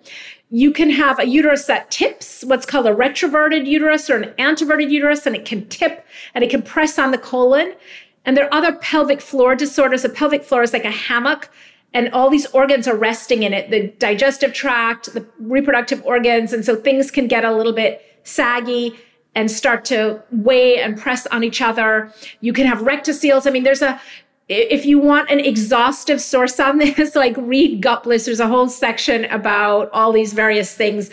You 0.52 0.72
can 0.72 0.92
have 0.92 1.20
a 1.20 1.26
uterus 1.26 1.66
that 1.66 1.90
tips, 1.90 2.44
what's 2.46 2.66
called 2.66 2.86
a 2.86 2.94
retroverted 2.94 3.66
uterus 3.66 4.10
or 4.10 4.18
an 4.18 4.34
anteverted 4.38 4.92
uterus, 4.92 5.26
and 5.26 5.36
it 5.36 5.44
can 5.44 5.68
tip 5.68 6.06
and 6.36 6.44
it 6.44 6.52
can 6.52 6.62
press 6.62 7.00
on 7.00 7.12
the 7.12 7.18
colon. 7.18 7.74
And 8.26 8.36
there 8.36 8.46
are 8.46 8.54
other 8.54 8.74
pelvic 8.74 9.22
floor 9.22 9.56
disorders. 9.56 10.04
A 10.04 10.10
pelvic 10.10 10.44
floor 10.44 10.64
is 10.64 10.74
like 10.74 10.86
a 10.86 10.92
hammock, 10.92 11.50
and 11.94 12.10
all 12.12 12.30
these 12.30 12.46
organs 12.48 12.88
are 12.88 12.96
resting 12.96 13.44
in 13.44 13.54
it 13.54 13.70
the 13.70 13.88
digestive 14.00 14.54
tract, 14.54 15.14
the 15.14 15.26
reproductive 15.40 16.04
organs. 16.06 16.52
And 16.52 16.66
so 16.66 16.76
things 16.76 17.10
can 17.12 17.28
get 17.28 17.46
a 17.46 17.54
little 17.54 17.74
bit 17.74 18.02
saggy 18.24 18.96
and 19.36 19.52
start 19.52 19.86
to 19.86 20.22
weigh 20.32 20.80
and 20.80 20.98
press 20.98 21.28
on 21.28 21.44
each 21.44 21.62
other. 21.62 22.12
You 22.42 22.54
can 22.54 22.66
have 22.66 22.80
rectoceles. 22.80 23.46
I 23.46 23.52
mean, 23.52 23.64
there's 23.64 23.82
a, 23.82 24.00
if 24.48 24.86
you 24.86 25.00
want 25.00 25.30
an 25.30 25.40
exhaustive 25.40 26.22
source 26.22 26.60
on 26.60 26.78
this, 26.80 27.16
like 27.16 27.36
read 27.38 27.82
Gut 27.82 28.04
Bliss. 28.04 28.26
There's 28.26 28.40
a 28.40 28.48
whole 28.48 28.70
section 28.70 29.26
about 29.26 29.90
all 29.92 30.12
these 30.12 30.34
various 30.34 30.74
things 30.74 31.10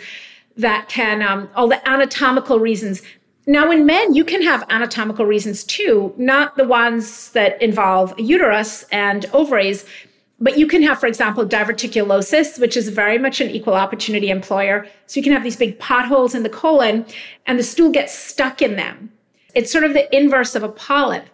that 0.57 0.87
can, 0.89 1.21
um, 1.21 1.49
all 1.55 1.67
the 1.67 1.87
anatomical 1.87 2.59
reasons 2.59 3.01
Now, 3.45 3.71
in 3.71 3.85
men, 3.85 4.13
you 4.13 4.23
can 4.23 4.41
have 4.41 4.65
anatomical 4.69 5.25
reasons 5.25 5.63
too, 5.63 6.13
not 6.17 6.55
the 6.55 6.63
ones 6.63 7.31
that 7.31 7.61
involve 7.61 8.17
uterus 8.17 8.85
and 8.91 9.25
ovaries, 9.33 9.85
but 10.39 10.57
you 10.57 10.65
can 10.65 10.81
have, 10.83 10.99
for 10.99 11.07
example, 11.07 11.45
diverticulosis, 11.45 12.59
which 12.59 12.77
is 12.77 12.89
very 12.89 13.17
much 13.17 13.41
an 13.41 13.49
equal 13.49 13.73
opportunity 13.73 14.29
employer. 14.29 14.87
So 15.07 15.19
you 15.19 15.23
can 15.23 15.33
have 15.33 15.43
these 15.43 15.57
big 15.57 15.77
potholes 15.79 16.35
in 16.35 16.43
the 16.43 16.49
colon 16.49 17.05
and 17.45 17.59
the 17.59 17.63
stool 17.63 17.91
gets 17.91 18.17
stuck 18.17 18.61
in 18.61 18.75
them. 18.75 19.11
It's 19.55 19.71
sort 19.71 19.83
of 19.83 19.93
the 19.93 20.13
inverse 20.15 20.55
of 20.55 20.63
a 20.63 20.69
polyp. 20.69 21.25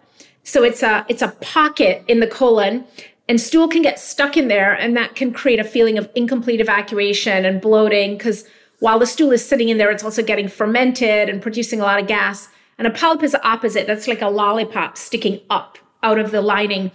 So 0.42 0.62
it's 0.64 0.82
a 0.82 1.04
it's 1.08 1.22
a 1.22 1.28
pocket 1.40 2.04
in 2.08 2.20
the 2.20 2.26
colon 2.26 2.84
and 3.28 3.40
stool 3.40 3.68
can 3.68 3.82
get 3.82 3.98
stuck 3.98 4.36
in 4.36 4.48
there 4.48 4.72
and 4.72 4.96
that 4.96 5.14
can 5.14 5.32
create 5.32 5.60
a 5.60 5.64
feeling 5.64 5.98
of 5.98 6.10
incomplete 6.14 6.60
evacuation 6.60 7.44
and 7.44 7.60
bloating 7.60 8.16
because 8.16 8.44
while 8.80 8.98
the 8.98 9.06
stool 9.06 9.30
is 9.30 9.46
sitting 9.46 9.68
in 9.68 9.78
there, 9.78 9.90
it's 9.90 10.02
also 10.02 10.22
getting 10.22 10.48
fermented 10.48 11.28
and 11.28 11.40
producing 11.40 11.80
a 11.80 11.84
lot 11.84 12.00
of 12.00 12.06
gas. 12.06 12.48
And 12.78 12.86
a 12.86 12.90
polyp 12.90 13.22
is 13.22 13.32
the 13.32 13.46
opposite. 13.46 13.86
That's 13.86 14.08
like 14.08 14.22
a 14.22 14.28
lollipop 14.28 14.96
sticking 14.96 15.40
up 15.50 15.78
out 16.02 16.18
of 16.18 16.30
the 16.30 16.40
lining. 16.40 16.90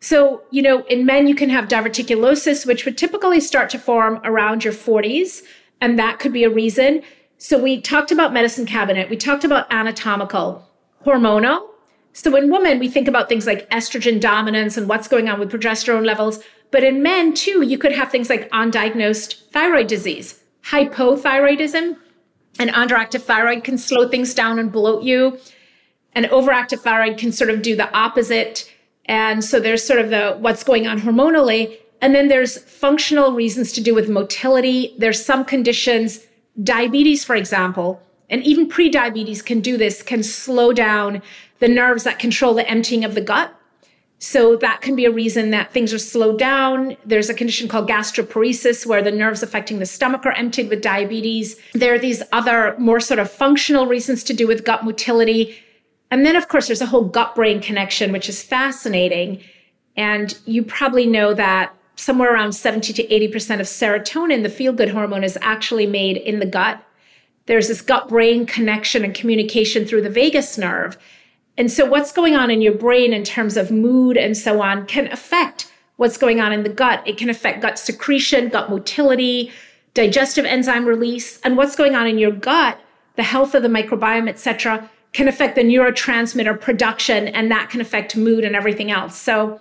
So, 0.00 0.42
you 0.50 0.60
know, 0.60 0.84
in 0.84 1.06
men, 1.06 1.26
you 1.26 1.34
can 1.34 1.48
have 1.48 1.68
diverticulosis, 1.68 2.66
which 2.66 2.84
would 2.84 2.98
typically 2.98 3.40
start 3.40 3.70
to 3.70 3.78
form 3.78 4.20
around 4.24 4.62
your 4.62 4.74
40s. 4.74 5.42
And 5.80 5.98
that 5.98 6.18
could 6.18 6.34
be 6.34 6.44
a 6.44 6.50
reason. 6.50 7.02
So, 7.38 7.60
we 7.60 7.80
talked 7.80 8.12
about 8.12 8.32
medicine 8.32 8.66
cabinet, 8.66 9.08
we 9.08 9.16
talked 9.16 9.44
about 9.44 9.72
anatomical, 9.72 10.68
hormonal. 11.04 11.66
So, 12.12 12.36
in 12.36 12.50
women, 12.50 12.78
we 12.78 12.88
think 12.88 13.08
about 13.08 13.28
things 13.28 13.46
like 13.46 13.70
estrogen 13.70 14.20
dominance 14.20 14.76
and 14.76 14.86
what's 14.86 15.08
going 15.08 15.30
on 15.30 15.40
with 15.40 15.50
progesterone 15.50 16.04
levels. 16.04 16.44
But 16.70 16.84
in 16.84 17.02
men, 17.02 17.32
too, 17.32 17.62
you 17.62 17.78
could 17.78 17.92
have 17.92 18.10
things 18.10 18.28
like 18.28 18.50
undiagnosed 18.50 19.50
thyroid 19.50 19.86
disease 19.86 20.41
hypothyroidism. 20.64 21.96
An 22.58 22.68
underactive 22.68 23.22
thyroid 23.22 23.64
can 23.64 23.78
slow 23.78 24.08
things 24.08 24.34
down 24.34 24.58
and 24.58 24.70
bloat 24.70 25.02
you. 25.02 25.38
An 26.14 26.24
overactive 26.24 26.80
thyroid 26.80 27.18
can 27.18 27.32
sort 27.32 27.50
of 27.50 27.62
do 27.62 27.74
the 27.74 27.90
opposite. 27.96 28.70
And 29.06 29.44
so 29.44 29.58
there's 29.58 29.84
sort 29.84 30.00
of 30.00 30.10
the 30.10 30.36
what's 30.38 30.62
going 30.62 30.86
on 30.86 31.00
hormonally. 31.00 31.78
And 32.00 32.14
then 32.14 32.28
there's 32.28 32.58
functional 32.58 33.32
reasons 33.32 33.72
to 33.72 33.80
do 33.80 33.94
with 33.94 34.08
motility. 34.08 34.94
There's 34.98 35.24
some 35.24 35.44
conditions, 35.44 36.20
diabetes, 36.62 37.24
for 37.24 37.36
example, 37.36 38.02
and 38.28 38.42
even 38.42 38.68
pre-diabetes 38.68 39.42
can 39.42 39.60
do 39.60 39.76
this, 39.76 40.02
can 40.02 40.22
slow 40.22 40.72
down 40.72 41.22
the 41.60 41.68
nerves 41.68 42.04
that 42.04 42.18
control 42.18 42.54
the 42.54 42.68
emptying 42.68 43.04
of 43.04 43.14
the 43.14 43.20
gut. 43.20 43.54
So 44.22 44.54
that 44.58 44.82
can 44.82 44.94
be 44.94 45.04
a 45.04 45.10
reason 45.10 45.50
that 45.50 45.72
things 45.72 45.92
are 45.92 45.98
slowed 45.98 46.38
down. 46.38 46.96
There's 47.04 47.28
a 47.28 47.34
condition 47.34 47.66
called 47.66 47.88
gastroparesis 47.88 48.86
where 48.86 49.02
the 49.02 49.10
nerves 49.10 49.42
affecting 49.42 49.80
the 49.80 49.84
stomach 49.84 50.24
are 50.24 50.32
emptied 50.34 50.70
with 50.70 50.80
diabetes. 50.80 51.56
There 51.72 51.92
are 51.92 51.98
these 51.98 52.22
other 52.30 52.76
more 52.78 53.00
sort 53.00 53.18
of 53.18 53.28
functional 53.28 53.86
reasons 53.86 54.22
to 54.24 54.32
do 54.32 54.46
with 54.46 54.64
gut 54.64 54.84
motility. 54.84 55.58
And 56.12 56.24
then, 56.24 56.36
of 56.36 56.46
course, 56.46 56.68
there's 56.68 56.80
a 56.80 56.86
whole 56.86 57.04
gut 57.04 57.34
brain 57.34 57.60
connection, 57.60 58.12
which 58.12 58.28
is 58.28 58.44
fascinating. 58.44 59.42
And 59.96 60.38
you 60.46 60.62
probably 60.62 61.04
know 61.04 61.34
that 61.34 61.74
somewhere 61.96 62.32
around 62.32 62.52
70 62.52 62.92
to 62.92 63.04
80% 63.04 63.58
of 63.58 63.66
serotonin, 63.66 64.44
the 64.44 64.48
feel 64.48 64.72
good 64.72 64.90
hormone, 64.90 65.24
is 65.24 65.36
actually 65.42 65.88
made 65.88 66.16
in 66.16 66.38
the 66.38 66.46
gut. 66.46 66.80
There's 67.46 67.66
this 67.66 67.80
gut 67.80 68.08
brain 68.08 68.46
connection 68.46 69.02
and 69.02 69.14
communication 69.14 69.84
through 69.84 70.02
the 70.02 70.10
vagus 70.10 70.56
nerve. 70.56 70.96
And 71.58 71.70
so, 71.70 71.84
what's 71.84 72.12
going 72.12 72.34
on 72.34 72.50
in 72.50 72.62
your 72.62 72.74
brain 72.74 73.12
in 73.12 73.24
terms 73.24 73.56
of 73.56 73.70
mood 73.70 74.16
and 74.16 74.36
so 74.36 74.62
on 74.62 74.86
can 74.86 75.10
affect 75.12 75.70
what's 75.96 76.16
going 76.16 76.40
on 76.40 76.52
in 76.52 76.62
the 76.62 76.68
gut. 76.68 77.02
It 77.06 77.18
can 77.18 77.30
affect 77.30 77.62
gut 77.62 77.78
secretion, 77.78 78.48
gut 78.48 78.70
motility, 78.70 79.52
digestive 79.94 80.44
enzyme 80.44 80.86
release, 80.86 81.38
and 81.40 81.56
what's 81.56 81.76
going 81.76 81.94
on 81.94 82.06
in 82.06 82.18
your 82.18 82.32
gut, 82.32 82.80
the 83.16 83.22
health 83.22 83.54
of 83.54 83.62
the 83.62 83.68
microbiome, 83.68 84.28
et 84.28 84.38
cetera, 84.38 84.90
can 85.12 85.28
affect 85.28 85.54
the 85.54 85.62
neurotransmitter 85.62 86.58
production, 86.58 87.28
and 87.28 87.50
that 87.50 87.68
can 87.68 87.80
affect 87.80 88.16
mood 88.16 88.44
and 88.44 88.56
everything 88.56 88.90
else. 88.90 89.16
So, 89.16 89.60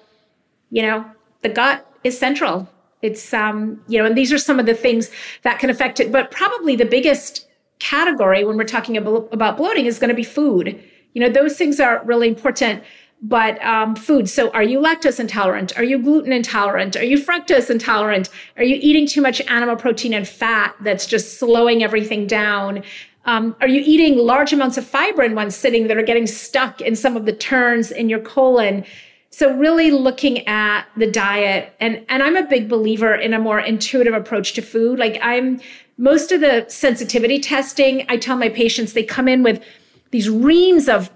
you 0.69 0.81
know, 0.81 1.05
the 1.41 1.49
gut 1.49 1.85
is 2.03 2.17
central. 2.17 2.69
It's, 3.01 3.33
um, 3.33 3.83
you 3.87 3.99
know, 3.99 4.05
and 4.05 4.17
these 4.17 4.31
are 4.31 4.37
some 4.37 4.59
of 4.59 4.65
the 4.65 4.73
things 4.73 5.11
that 5.41 5.59
can 5.59 5.69
affect 5.69 5.99
it. 5.99 6.11
But 6.11 6.31
probably 6.31 6.75
the 6.75 6.85
biggest 6.85 7.47
category 7.79 8.43
when 8.45 8.57
we're 8.57 8.63
talking 8.63 8.95
about, 8.95 9.27
about 9.31 9.57
bloating 9.57 9.85
is 9.85 9.99
going 9.99 10.09
to 10.09 10.15
be 10.15 10.23
food 10.23 10.81
you 11.13 11.21
know, 11.21 11.29
those 11.29 11.57
things 11.57 11.79
are 11.79 12.01
really 12.05 12.27
important. 12.27 12.83
But 13.23 13.63
um, 13.63 13.95
food. 13.95 14.27
So, 14.27 14.49
are 14.49 14.63
you 14.63 14.79
lactose 14.79 15.19
intolerant? 15.19 15.77
Are 15.77 15.83
you 15.83 15.99
gluten 15.99 16.31
intolerant? 16.31 16.95
Are 16.95 17.03
you 17.03 17.19
fructose 17.19 17.69
intolerant? 17.69 18.29
Are 18.57 18.63
you 18.63 18.79
eating 18.81 19.05
too 19.05 19.21
much 19.21 19.41
animal 19.41 19.75
protein 19.75 20.11
and 20.15 20.27
fat 20.27 20.75
that's 20.81 21.05
just 21.05 21.37
slowing 21.37 21.83
everything 21.83 22.25
down? 22.25 22.81
Um, 23.25 23.55
are 23.61 23.67
you 23.67 23.83
eating 23.85 24.17
large 24.17 24.51
amounts 24.53 24.77
of 24.77 24.87
fiber 24.87 25.21
in 25.21 25.35
one 25.35 25.51
sitting 25.51 25.87
that 25.87 25.97
are 25.97 26.03
getting 26.03 26.25
stuck 26.25 26.81
in 26.81 26.95
some 26.95 27.15
of 27.15 27.27
the 27.27 27.33
turns 27.33 27.91
in 27.91 28.09
your 28.09 28.19
colon? 28.19 28.83
So 29.29 29.55
really 29.55 29.91
looking 29.91 30.45
at 30.47 30.85
the 30.97 31.09
diet 31.09 31.73
and 31.79 32.03
and 32.09 32.21
I'm 32.21 32.35
a 32.35 32.43
big 32.43 32.67
believer 32.67 33.15
in 33.15 33.33
a 33.33 33.39
more 33.39 33.59
intuitive 33.59 34.13
approach 34.13 34.53
to 34.53 34.61
food. 34.61 34.99
Like 34.99 35.19
I'm 35.21 35.61
most 35.97 36.31
of 36.31 36.41
the 36.41 36.65
sensitivity 36.67 37.39
testing, 37.39 38.05
I 38.09 38.17
tell 38.17 38.35
my 38.35 38.49
patients 38.49 38.93
they 38.93 39.03
come 39.03 39.27
in 39.27 39.41
with 39.43 39.63
these 40.11 40.29
reams 40.29 40.87
of 40.87 41.09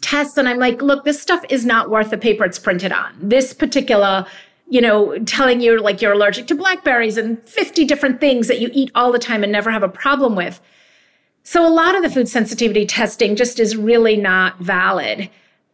tests 0.00 0.36
and 0.36 0.48
i'm 0.48 0.58
like 0.58 0.82
look 0.82 1.04
this 1.04 1.20
stuff 1.22 1.44
is 1.48 1.64
not 1.64 1.88
worth 1.88 2.10
the 2.10 2.18
paper 2.18 2.44
it's 2.44 2.58
printed 2.58 2.92
on. 2.92 3.14
This 3.20 3.52
particular 3.52 4.26
you 4.68 4.80
know 4.80 5.18
telling 5.20 5.60
you 5.60 5.80
like 5.80 6.02
you're 6.02 6.12
allergic 6.12 6.46
to 6.48 6.54
blackberries 6.54 7.16
and 7.16 7.40
50 7.48 7.84
different 7.84 8.20
things 8.20 8.48
that 8.48 8.60
you 8.60 8.70
eat 8.72 8.90
all 8.94 9.12
the 9.12 9.18
time 9.18 9.42
and 9.42 9.52
never 9.52 9.70
have 9.70 9.82
a 9.82 9.88
problem 9.88 10.34
with. 10.34 10.60
So 11.44 11.66
a 11.66 11.70
lot 11.70 11.94
of 11.94 12.02
the 12.02 12.10
food 12.10 12.28
sensitivity 12.28 12.86
testing 12.86 13.36
just 13.36 13.58
is 13.58 13.76
really 13.76 14.16
not 14.16 14.58
valid. 14.58 15.28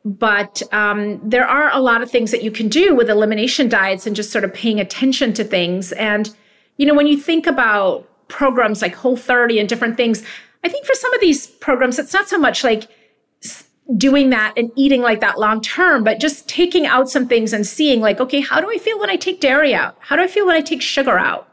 But 0.05 0.63
um, 0.73 1.21
there 1.29 1.47
are 1.47 1.71
a 1.73 1.81
lot 1.81 2.01
of 2.01 2.11
things 2.11 2.31
that 2.31 2.43
you 2.43 2.51
can 2.51 2.69
do 2.69 2.95
with 2.95 3.11
elimination 3.11 3.69
diets 3.69 4.07
and 4.07 4.17
just 4.17 4.31
sort 4.31 4.45
of 4.45 4.55
paying 4.55 4.81
attention 4.81 5.35
to 5.35 5.45
things. 5.45 5.93
And 5.93 6.35
you 6.77 6.87
know 6.87 6.95
when 6.95 7.07
you 7.07 7.19
think 7.19 7.47
about 7.47 8.09
programs 8.29 8.83
like 8.83 8.95
whole 8.95 9.17
30 9.17 9.59
and 9.59 9.69
different 9.69 9.97
things 9.97 10.23
I 10.69 10.71
think 10.71 10.85
for 10.85 10.95
some 10.95 11.15
of 11.15 11.21
these 11.23 11.47
programs, 11.47 11.99
it's 11.99 12.13
not 12.13 12.29
so 12.29 12.39
much 12.39 12.63
like 12.63 12.89
doing 13.97 14.29
that 14.29 14.53
and 14.55 14.71
eating 14.77 15.01
like 15.01 15.21
that 15.21 15.39
long 15.39 15.63
term, 15.63 16.05
but 16.05 16.21
just 16.21 16.47
taking 16.47 16.85
out 16.85 17.09
some 17.09 17.27
things 17.27 17.55
and 17.55 17.67
seeing, 17.67 18.03
like, 18.03 18.21
okay, 18.21 18.43
how 18.43 18.61
do 18.61 18.71
I 18.71 18.77
feel 18.77 18.99
when 19.01 19.09
I 19.09 19.17
take 19.17 19.41
dairy 19.41 19.73
out? 19.75 19.97
How 20.01 20.15
do 20.15 20.21
I 20.21 20.27
feel 20.27 20.45
when 20.45 20.57
I 20.57 20.61
take 20.61 20.83
sugar 20.83 21.19
out? 21.19 21.49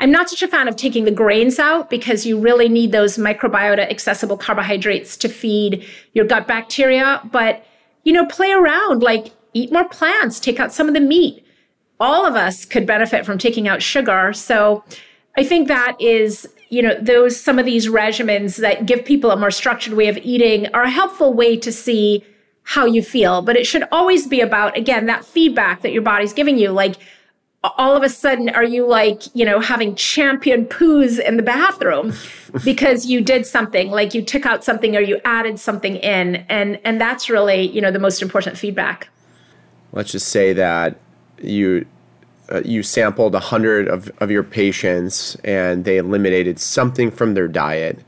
I'm 0.00 0.10
not 0.10 0.28
such 0.28 0.42
a 0.42 0.48
fan 0.48 0.66
of 0.66 0.74
taking 0.74 1.04
the 1.04 1.12
grains 1.12 1.60
out 1.60 1.90
because 1.90 2.26
you 2.26 2.40
really 2.40 2.68
need 2.68 2.90
those 2.90 3.18
microbiota 3.18 3.88
accessible 3.88 4.36
carbohydrates 4.36 5.16
to 5.18 5.28
feed 5.28 5.86
your 6.12 6.24
gut 6.24 6.48
bacteria. 6.48 7.20
But, 7.30 7.64
you 8.02 8.12
know, 8.12 8.26
play 8.26 8.50
around, 8.50 9.00
like 9.00 9.30
eat 9.54 9.70
more 9.70 9.88
plants, 9.88 10.40
take 10.40 10.58
out 10.58 10.72
some 10.72 10.88
of 10.88 10.94
the 10.94 11.00
meat. 11.00 11.46
All 12.00 12.26
of 12.26 12.34
us 12.34 12.64
could 12.64 12.84
benefit 12.84 13.24
from 13.24 13.38
taking 13.38 13.68
out 13.68 13.80
sugar. 13.80 14.32
So 14.32 14.82
I 15.36 15.44
think 15.44 15.68
that 15.68 16.00
is 16.00 16.48
you 16.70 16.82
know 16.82 16.94
those 17.00 17.38
some 17.38 17.58
of 17.58 17.66
these 17.66 17.88
regimens 17.88 18.56
that 18.58 18.86
give 18.86 19.04
people 19.04 19.30
a 19.30 19.36
more 19.36 19.50
structured 19.50 19.94
way 19.94 20.08
of 20.08 20.16
eating 20.18 20.66
are 20.74 20.82
a 20.82 20.90
helpful 20.90 21.32
way 21.32 21.56
to 21.58 21.72
see 21.72 22.24
how 22.62 22.84
you 22.84 23.02
feel. 23.02 23.42
But 23.42 23.56
it 23.56 23.66
should 23.66 23.84
always 23.90 24.26
be 24.26 24.40
about 24.40 24.76
again 24.76 25.06
that 25.06 25.24
feedback 25.24 25.82
that 25.82 25.92
your 25.92 26.02
body's 26.02 26.32
giving 26.32 26.58
you. 26.58 26.70
Like 26.70 26.96
all 27.62 27.94
of 27.94 28.02
a 28.02 28.08
sudden 28.08 28.48
are 28.48 28.64
you 28.64 28.86
like 28.86 29.22
you 29.34 29.44
know 29.44 29.60
having 29.60 29.94
champion 29.94 30.64
poos 30.64 31.18
in 31.18 31.36
the 31.36 31.42
bathroom 31.42 32.12
because 32.64 33.06
you 33.06 33.20
did 33.20 33.44
something 33.44 33.90
like 33.90 34.14
you 34.14 34.22
took 34.22 34.46
out 34.46 34.64
something 34.64 34.96
or 34.96 35.00
you 35.00 35.20
added 35.24 35.58
something 35.58 35.96
in? 35.96 36.36
And 36.48 36.78
and 36.84 37.00
that's 37.00 37.28
really 37.28 37.62
you 37.62 37.80
know 37.80 37.90
the 37.90 37.98
most 37.98 38.22
important 38.22 38.56
feedback. 38.56 39.08
Let's 39.92 40.12
just 40.12 40.28
say 40.28 40.52
that 40.52 40.96
you 41.42 41.86
uh, 42.50 42.62
you 42.64 42.82
sampled 42.82 43.32
100 43.32 43.88
of, 43.88 44.10
of 44.18 44.30
your 44.30 44.42
patients 44.42 45.36
and 45.44 45.84
they 45.84 45.98
eliminated 45.98 46.58
something 46.58 47.10
from 47.10 47.34
their 47.34 47.48
diet, 47.48 48.00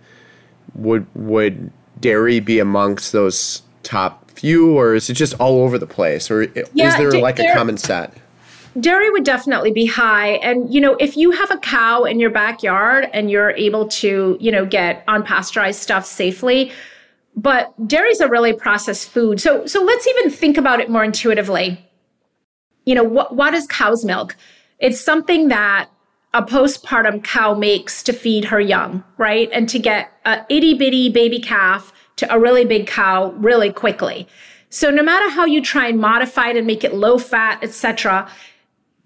would 0.74 1.07
would 1.14 1.70
dairy 2.00 2.40
be 2.40 2.59
amongst 2.59 3.12
those 3.12 3.62
top 3.83 4.31
few, 4.31 4.76
or 4.76 4.94
is 4.94 5.09
it 5.09 5.14
just 5.14 5.35
all 5.40 5.62
over 5.62 5.78
the 5.78 5.87
place, 5.87 6.31
or 6.31 6.44
yeah, 6.74 6.88
is 6.88 6.96
there 6.96 7.12
like 7.20 7.38
a 7.38 7.52
common 7.55 7.76
set? 7.76 8.16
Dairy 8.81 9.11
would 9.11 9.24
definitely 9.24 9.70
be 9.70 9.85
high. 9.85 10.31
And, 10.37 10.72
you 10.72 10.81
know, 10.81 10.94
if 10.94 11.14
you 11.14 11.31
have 11.33 11.50
a 11.50 11.59
cow 11.59 12.05
in 12.05 12.18
your 12.18 12.31
backyard 12.31 13.07
and 13.12 13.31
you're 13.31 13.50
able 13.50 13.87
to, 13.88 14.38
you 14.40 14.50
know, 14.50 14.64
get 14.64 15.07
unpasteurized 15.07 15.74
stuff 15.74 16.07
safely, 16.07 16.72
but 17.37 17.74
dairy 17.87 18.09
is 18.09 18.20
a 18.20 18.28
really 18.28 18.55
processed 18.55 19.11
food. 19.11 19.42
So, 19.42 19.66
so 19.66 19.83
let's 19.85 20.07
even 20.07 20.31
think 20.31 20.57
about 20.57 20.81
it 20.81 20.88
more 20.88 21.05
intuitively 21.05 21.87
you 22.85 22.95
know, 22.95 23.05
what, 23.05 23.35
what 23.35 23.55
is 23.55 23.66
cow's 23.66 24.05
milk? 24.05 24.37
It's 24.79 25.01
something 25.01 25.49
that 25.49 25.88
a 26.35 26.43
postpartum 26.43 27.22
cow 27.22 27.55
makes 27.55 28.03
to 28.05 28.12
feed 28.12 28.45
her 28.47 28.61
young, 28.61 29.05
right? 29.18 29.51
And 29.53 29.68
to 29.68 29.78
get 29.78 30.12
a 30.24 30.45
itty 30.49 30.74
bitty 30.74 31.11
baby 31.11 31.39
calf 31.39 31.93
to 32.16 32.35
a 32.35 32.39
really 32.39 32.64
big 32.64 32.87
cow 32.87 33.33
really 33.33 33.72
quickly. 33.72 34.26
So 34.70 34.91
no 34.91 35.03
matter 35.03 35.28
how 35.28 35.45
you 35.45 35.61
try 35.61 35.89
and 35.89 36.01
modify 36.01 36.49
it 36.49 36.57
and 36.57 36.66
make 36.66 36.85
it 36.85 36.95
low 36.95 37.18
fat, 37.18 37.62
etc., 37.62 38.30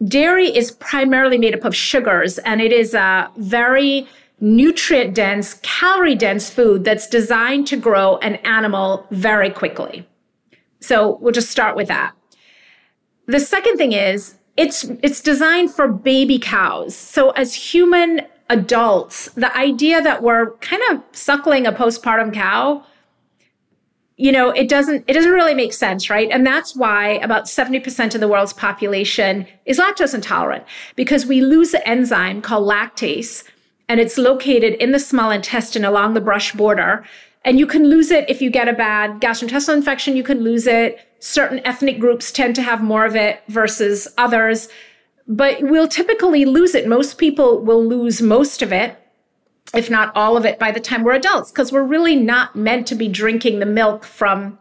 dairy 0.07 0.47
is 0.47 0.71
primarily 0.71 1.39
made 1.39 1.55
up 1.55 1.65
of 1.65 1.75
sugars 1.75 2.39
and 2.39 2.61
it 2.61 2.73
is 2.73 2.95
a 2.95 3.29
very 3.37 4.07
nutrient 4.39 5.15
dense, 5.15 5.55
calorie 5.63 6.15
dense 6.15 6.51
food 6.51 6.85
that's 6.85 7.09
designed 7.09 7.67
to 7.67 7.77
grow 7.77 8.19
an 8.19 8.37
animal 8.37 9.07
very 9.11 9.51
quickly. 9.51 10.07
So 10.81 11.17
we'll 11.21 11.33
just 11.33 11.51
start 11.51 11.75
with 11.75 11.89
that. 11.89 12.15
The 13.27 13.41
second 13.41 13.77
thing 13.77 13.93
is 13.93 14.37
it's 14.57 14.85
it's 15.03 15.21
designed 15.21 15.73
for 15.73 15.89
baby 15.89 16.39
cows. 16.39 16.95
So 16.95 17.31
as 17.31 17.55
human 17.55 18.23
adults, 18.49 19.31
the 19.33 19.55
idea 19.57 20.01
that 20.01 20.23
we're 20.23 20.53
kind 20.57 20.83
of 20.91 21.03
suckling 21.13 21.67
a 21.67 21.73
postpartum 21.73 22.33
cow 22.33 22.85
you 24.17 24.33
know 24.33 24.51
it 24.51 24.69
doesn't 24.69 25.05
it 25.07 25.13
doesn't 25.13 25.33
really 25.33 25.55
make 25.55 25.73
sense 25.73 26.09
right 26.09 26.29
and 26.31 26.47
that's 26.47 26.75
why 26.75 27.11
about 27.19 27.45
70% 27.45 28.15
of 28.15 28.21
the 28.21 28.29
world's 28.29 28.53
population 28.53 29.47
is 29.67 29.79
lactose 29.79 30.15
intolerant 30.15 30.65
because 30.95 31.27
we 31.27 31.43
lose 31.43 31.75
an 31.75 31.83
enzyme 31.85 32.41
called 32.41 32.67
lactase 32.67 33.45
and 33.89 34.01
it's 34.01 34.19
located 34.19 34.75
in 34.75 34.93
the 34.93 34.99
small 34.99 35.31
intestine 35.31 35.85
along 35.85 36.15
the 36.15 36.21
brush 36.21 36.53
border 36.53 37.05
and 37.47 37.59
you 37.59 37.67
can 37.67 37.89
lose 37.89 38.11
it 38.11 38.29
if 38.29 38.43
you 38.43 38.51
get 38.51 38.69
a 38.69 38.75
bad 38.75 39.21
gastrointestinal 39.21 39.77
infection. 39.77 40.17
You 40.17 40.25
can 40.25 40.41
lose 40.41 40.67
it. 40.67 41.01
Certain 41.21 41.65
ethnic 41.65 41.99
groups 41.99 42.31
tend 42.31 42.55
to 42.57 42.63
have 42.63 42.83
more 42.83 43.07
of 43.07 43.17
it 43.17 43.43
versus 43.49 44.07
others. 44.19 44.69
But 45.27 45.63
we'll 45.63 45.89
typically 45.89 46.45
lose 46.45 46.75
it. 46.75 46.87
Most 46.87 47.17
people 47.17 47.65
will 47.65 47.85
lose 47.85 48.21
most 48.21 48.61
of 48.61 48.73
it 48.73 49.01
if 49.75 49.91
not 49.91 50.15
all 50.15 50.37
of 50.37 50.45
it, 50.45 50.59
by 50.59 50.71
the 50.71 50.81
time 50.81 51.03
we're 51.03 51.15
adults, 51.15 51.51
because 51.51 51.73
we're 51.73 51.83
really 51.83 52.17
not 52.17 52.55
meant 52.57 52.87
to 52.89 52.95
be 52.95 53.09
drinking 53.09 53.59
the 53.59 53.67
milk 53.67 54.05
from, 54.05 54.59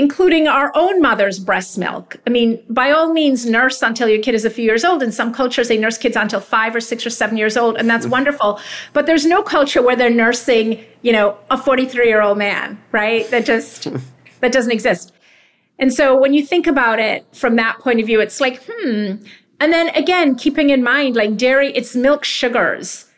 including 0.00 0.48
our 0.48 0.72
own 0.74 1.02
mother's 1.02 1.38
breast 1.38 1.76
milk. 1.76 2.16
I 2.26 2.30
mean, 2.30 2.64
by 2.70 2.90
all 2.90 3.12
means, 3.12 3.44
nurse 3.44 3.82
until 3.82 4.08
your 4.08 4.22
kid 4.22 4.34
is 4.34 4.46
a 4.46 4.50
few 4.50 4.64
years 4.64 4.82
old. 4.82 5.02
In 5.02 5.12
some 5.12 5.30
cultures, 5.30 5.68
they 5.68 5.76
nurse 5.76 5.98
kids 5.98 6.16
until 6.16 6.40
five 6.40 6.74
or 6.74 6.80
six 6.80 7.04
or 7.04 7.10
seven 7.10 7.36
years 7.36 7.54
old, 7.56 7.76
and 7.76 7.88
that's 7.90 8.06
mm-hmm. 8.06 8.12
wonderful. 8.12 8.60
But 8.94 9.04
there's 9.04 9.26
no 9.26 9.42
culture 9.42 9.82
where 9.82 9.96
they're 9.96 10.08
nursing, 10.08 10.82
you 11.02 11.12
know, 11.12 11.36
a 11.50 11.58
43 11.58 12.08
year 12.08 12.22
old 12.22 12.38
man, 12.38 12.80
right? 12.92 13.30
That 13.30 13.44
just, 13.44 13.88
that 14.40 14.52
doesn't 14.52 14.72
exist. 14.72 15.12
And 15.78 15.92
so 15.92 16.18
when 16.18 16.32
you 16.32 16.46
think 16.46 16.66
about 16.66 16.98
it 16.98 17.26
from 17.34 17.56
that 17.56 17.78
point 17.80 18.00
of 18.00 18.06
view, 18.06 18.20
it's 18.20 18.40
like, 18.40 18.62
hmm. 18.66 19.16
And 19.62 19.74
then 19.74 19.88
again, 19.90 20.36
keeping 20.36 20.70
in 20.70 20.82
mind, 20.82 21.16
like 21.16 21.36
dairy, 21.36 21.70
it's 21.74 21.94
milk 21.94 22.24
sugars 22.24 23.10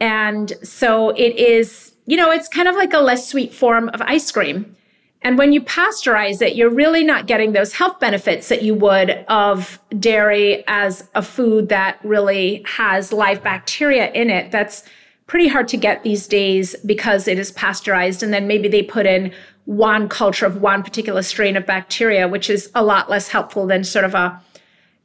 and 0.00 0.54
so 0.62 1.10
it 1.10 1.36
is, 1.36 1.92
you 2.06 2.16
know, 2.16 2.30
it's 2.30 2.48
kind 2.48 2.66
of 2.68 2.74
like 2.74 2.94
a 2.94 3.00
less 3.00 3.28
sweet 3.28 3.52
form 3.52 3.90
of 3.90 4.00
ice 4.02 4.32
cream. 4.32 4.74
And 5.22 5.36
when 5.36 5.52
you 5.52 5.60
pasteurize 5.60 6.40
it, 6.40 6.56
you're 6.56 6.70
really 6.70 7.04
not 7.04 7.26
getting 7.26 7.52
those 7.52 7.74
health 7.74 8.00
benefits 8.00 8.48
that 8.48 8.62
you 8.62 8.74
would 8.74 9.10
of 9.28 9.78
dairy 9.98 10.64
as 10.66 11.08
a 11.14 11.22
food 11.22 11.68
that 11.68 11.98
really 12.02 12.64
has 12.66 13.12
live 13.12 13.42
bacteria 13.42 14.10
in 14.12 14.30
it. 14.30 14.50
That's 14.50 14.82
pretty 15.26 15.46
hard 15.46 15.68
to 15.68 15.76
get 15.76 16.02
these 16.02 16.26
days 16.26 16.74
because 16.86 17.28
it 17.28 17.38
is 17.38 17.52
pasteurized. 17.52 18.22
And 18.22 18.32
then 18.32 18.46
maybe 18.46 18.66
they 18.66 18.82
put 18.82 19.04
in 19.04 19.32
one 19.66 20.08
culture 20.08 20.46
of 20.46 20.62
one 20.62 20.82
particular 20.82 21.22
strain 21.22 21.56
of 21.56 21.66
bacteria, 21.66 22.26
which 22.26 22.48
is 22.48 22.70
a 22.74 22.82
lot 22.82 23.10
less 23.10 23.28
helpful 23.28 23.66
than 23.66 23.84
sort 23.84 24.04
of 24.04 24.14
a 24.14 24.40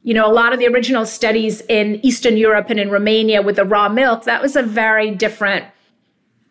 you 0.02 0.14
know, 0.14 0.30
a 0.30 0.32
lot 0.32 0.52
of 0.52 0.60
the 0.60 0.68
original 0.68 1.04
studies 1.04 1.62
in 1.62 1.98
Eastern 2.06 2.36
Europe 2.36 2.70
and 2.70 2.78
in 2.78 2.90
Romania 2.90 3.42
with 3.42 3.56
the 3.56 3.64
raw 3.64 3.88
milk, 3.88 4.22
that 4.22 4.40
was 4.40 4.54
a 4.54 4.62
very 4.62 5.10
different 5.10 5.64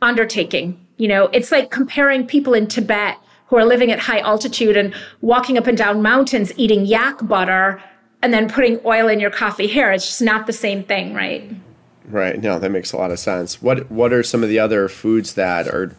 undertaking. 0.02 0.78
You 0.98 1.08
know, 1.08 1.28
it's 1.28 1.54
like 1.54 1.72
comparing 1.72 2.28
people 2.28 2.54
in 2.54 2.68
Tibet 2.68 3.18
who 3.48 3.58
are 3.58 3.66
living 3.66 3.92
at 3.92 4.00
high 4.00 4.20
altitude 4.20 4.76
and 4.76 4.94
walking 5.22 5.58
up 5.58 5.68
and 5.68 5.78
down 5.78 6.02
mountains 6.02 6.52
eating 6.58 6.86
yak 6.86 7.26
butter 7.28 7.82
and 8.22 8.34
then 8.34 8.50
putting 8.50 8.80
oil 8.86 9.08
in 9.08 9.20
your 9.20 9.30
coffee 9.30 9.68
hair. 9.68 9.92
It's 9.92 10.06
just 10.06 10.22
not 10.22 10.48
the 10.48 10.54
same 10.54 10.84
thing, 10.84 11.14
right? 11.14 11.50
Right. 12.08 12.42
No, 12.42 12.60
that 12.60 12.72
makes 12.72 12.92
a 12.92 12.98
lot 12.98 13.12
of 13.12 13.20
sense. 13.20 13.62
What 13.62 13.90
what 13.92 14.14
are 14.14 14.24
some 14.24 14.44
of 14.44 14.50
the 14.50 14.60
other 14.60 14.88
foods 14.88 15.34
that 15.34 15.68
are 15.68 15.96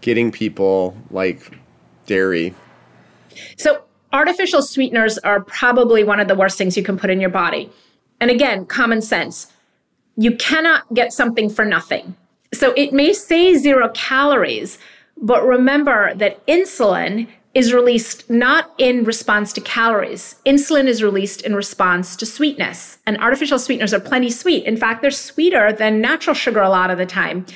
getting 0.00 0.30
people 0.30 0.96
like 1.10 1.58
dairy? 2.06 2.54
So 3.56 3.82
artificial 4.12 4.62
sweeteners 4.62 5.18
are 5.18 5.40
probably 5.40 6.04
one 6.04 6.20
of 6.20 6.28
the 6.28 6.34
worst 6.34 6.58
things 6.58 6.76
you 6.76 6.82
can 6.82 6.98
put 6.98 7.10
in 7.10 7.20
your 7.20 7.30
body. 7.30 7.70
And 8.20 8.30
again, 8.30 8.66
common 8.66 9.02
sense. 9.02 9.52
You 10.16 10.36
cannot 10.36 10.92
get 10.94 11.12
something 11.12 11.50
for 11.50 11.64
nothing. 11.64 12.16
So 12.54 12.72
it 12.76 12.92
may 12.92 13.12
say 13.12 13.54
zero 13.56 13.90
calories, 13.90 14.78
but 15.16 15.46
remember 15.46 16.14
that 16.14 16.44
insulin 16.46 17.28
is 17.54 17.72
released 17.72 18.28
not 18.28 18.70
in 18.76 19.02
response 19.04 19.50
to 19.54 19.62
calories. 19.62 20.34
Insulin 20.44 20.86
is 20.86 21.02
released 21.02 21.40
in 21.40 21.54
response 21.54 22.14
to 22.16 22.26
sweetness. 22.26 22.98
And 23.06 23.16
artificial 23.16 23.58
sweeteners 23.58 23.94
are 23.94 24.00
plenty 24.00 24.28
sweet. 24.30 24.64
In 24.64 24.76
fact, 24.76 25.00
they're 25.00 25.10
sweeter 25.10 25.72
than 25.72 26.02
natural 26.02 26.34
sugar 26.34 26.60
a 26.60 26.68
lot 26.68 26.90
of 26.90 26.98
the 26.98 27.06
time. 27.06 27.46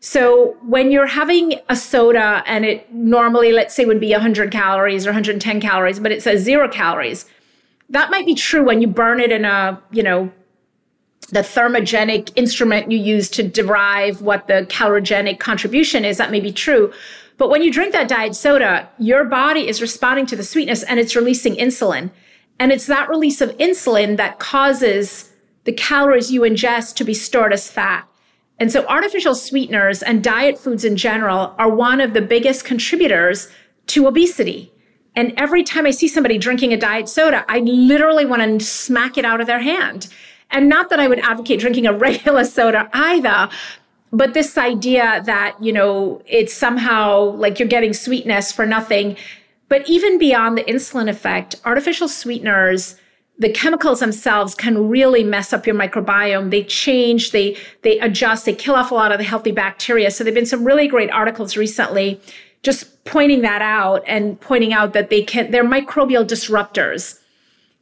So 0.00 0.58
when 0.60 0.90
you're 0.90 1.06
having 1.06 1.54
a 1.70 1.74
soda 1.74 2.42
and 2.44 2.66
it 2.66 2.92
normally, 2.92 3.50
let's 3.50 3.74
say, 3.74 3.86
would 3.86 3.98
be 3.98 4.12
100 4.12 4.52
calories 4.52 5.06
or 5.06 5.10
110 5.10 5.58
calories, 5.60 5.98
but 6.00 6.12
it 6.12 6.22
says 6.22 6.42
zero 6.42 6.68
calories, 6.68 7.24
that 7.88 8.10
might 8.10 8.26
be 8.26 8.34
true 8.34 8.62
when 8.62 8.82
you 8.82 8.88
burn 8.88 9.20
it 9.20 9.32
in 9.32 9.46
a, 9.46 9.80
you 9.90 10.02
know, 10.02 10.30
the 11.30 11.40
thermogenic 11.40 12.32
instrument 12.36 12.90
you 12.90 12.98
use 12.98 13.28
to 13.30 13.42
derive 13.42 14.22
what 14.22 14.46
the 14.46 14.66
calorigenic 14.68 15.40
contribution 15.40 16.04
is. 16.04 16.18
That 16.18 16.30
may 16.30 16.40
be 16.40 16.52
true. 16.52 16.92
But 17.36 17.50
when 17.50 17.62
you 17.62 17.72
drink 17.72 17.92
that 17.92 18.08
diet 18.08 18.34
soda, 18.34 18.88
your 18.98 19.24
body 19.24 19.68
is 19.68 19.82
responding 19.82 20.26
to 20.26 20.36
the 20.36 20.44
sweetness 20.44 20.82
and 20.84 20.98
it's 20.98 21.16
releasing 21.16 21.54
insulin. 21.56 22.10
And 22.58 22.72
it's 22.72 22.86
that 22.86 23.08
release 23.08 23.40
of 23.40 23.50
insulin 23.58 24.16
that 24.16 24.38
causes 24.38 25.30
the 25.64 25.72
calories 25.72 26.30
you 26.30 26.42
ingest 26.42 26.94
to 26.96 27.04
be 27.04 27.12
stored 27.12 27.52
as 27.52 27.70
fat. 27.70 28.08
And 28.58 28.72
so 28.72 28.86
artificial 28.86 29.34
sweeteners 29.34 30.02
and 30.02 30.24
diet 30.24 30.58
foods 30.58 30.84
in 30.84 30.96
general 30.96 31.54
are 31.58 31.68
one 31.68 32.00
of 32.00 32.14
the 32.14 32.22
biggest 32.22 32.64
contributors 32.64 33.48
to 33.88 34.06
obesity. 34.06 34.72
And 35.14 35.34
every 35.36 35.62
time 35.62 35.86
I 35.86 35.90
see 35.90 36.08
somebody 36.08 36.38
drinking 36.38 36.72
a 36.72 36.78
diet 36.78 37.08
soda, 37.08 37.44
I 37.48 37.58
literally 37.60 38.24
want 38.24 38.60
to 38.60 38.64
smack 38.64 39.18
it 39.18 39.24
out 39.24 39.40
of 39.40 39.46
their 39.46 39.60
hand. 39.60 40.08
And 40.50 40.68
not 40.68 40.90
that 40.90 41.00
I 41.00 41.08
would 41.08 41.20
advocate 41.20 41.60
drinking 41.60 41.86
a 41.86 41.92
regular 41.96 42.44
soda 42.44 42.88
either, 42.92 43.48
but 44.12 44.34
this 44.34 44.56
idea 44.56 45.22
that, 45.26 45.56
you 45.60 45.72
know, 45.72 46.22
it's 46.26 46.54
somehow 46.54 47.30
like 47.32 47.58
you're 47.58 47.68
getting 47.68 47.92
sweetness 47.92 48.52
for 48.52 48.64
nothing. 48.64 49.16
But 49.68 49.88
even 49.88 50.18
beyond 50.18 50.56
the 50.56 50.62
insulin 50.64 51.08
effect, 51.08 51.56
artificial 51.64 52.08
sweeteners 52.08 52.96
the 53.38 53.50
chemicals 53.50 54.00
themselves 54.00 54.54
can 54.54 54.88
really 54.88 55.22
mess 55.22 55.52
up 55.52 55.66
your 55.66 55.74
microbiome. 55.74 56.50
They 56.50 56.64
change, 56.64 57.32
they 57.32 57.56
they 57.82 57.98
adjust, 57.98 58.46
they 58.46 58.54
kill 58.54 58.74
off 58.74 58.90
a 58.90 58.94
lot 58.94 59.12
of 59.12 59.18
the 59.18 59.24
healthy 59.24 59.52
bacteria. 59.52 60.10
So 60.10 60.24
there've 60.24 60.34
been 60.34 60.46
some 60.46 60.64
really 60.64 60.88
great 60.88 61.10
articles 61.10 61.56
recently 61.56 62.20
just 62.62 63.04
pointing 63.04 63.42
that 63.42 63.62
out 63.62 64.02
and 64.06 64.40
pointing 64.40 64.72
out 64.72 64.92
that 64.94 65.10
they 65.10 65.22
can 65.22 65.50
they're 65.50 65.64
microbial 65.64 66.26
disruptors. 66.26 67.20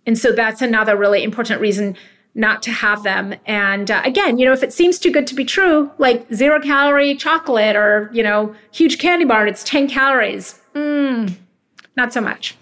And 0.06 0.18
so 0.18 0.32
that's 0.32 0.60
another 0.60 0.96
really 0.96 1.22
important 1.22 1.60
reason 1.60 1.96
not 2.34 2.62
to 2.64 2.70
have 2.70 3.02
them. 3.02 3.34
And 3.46 3.90
uh, 3.90 4.02
again, 4.04 4.38
you 4.38 4.46
know, 4.46 4.52
if 4.52 4.62
it 4.62 4.72
seems 4.72 4.98
too 4.98 5.10
good 5.10 5.26
to 5.28 5.34
be 5.34 5.44
true, 5.44 5.90
like 5.98 6.26
zero 6.32 6.60
calorie 6.60 7.14
chocolate 7.14 7.76
or, 7.76 8.10
you 8.12 8.22
know, 8.22 8.54
huge 8.72 8.98
candy 8.98 9.24
bar 9.24 9.40
and 9.40 9.48
it's 9.48 9.62
10 9.64 9.88
calories. 9.88 10.60
Mm, 10.74 11.36
not 11.96 12.12
so 12.12 12.20
much. 12.20 12.56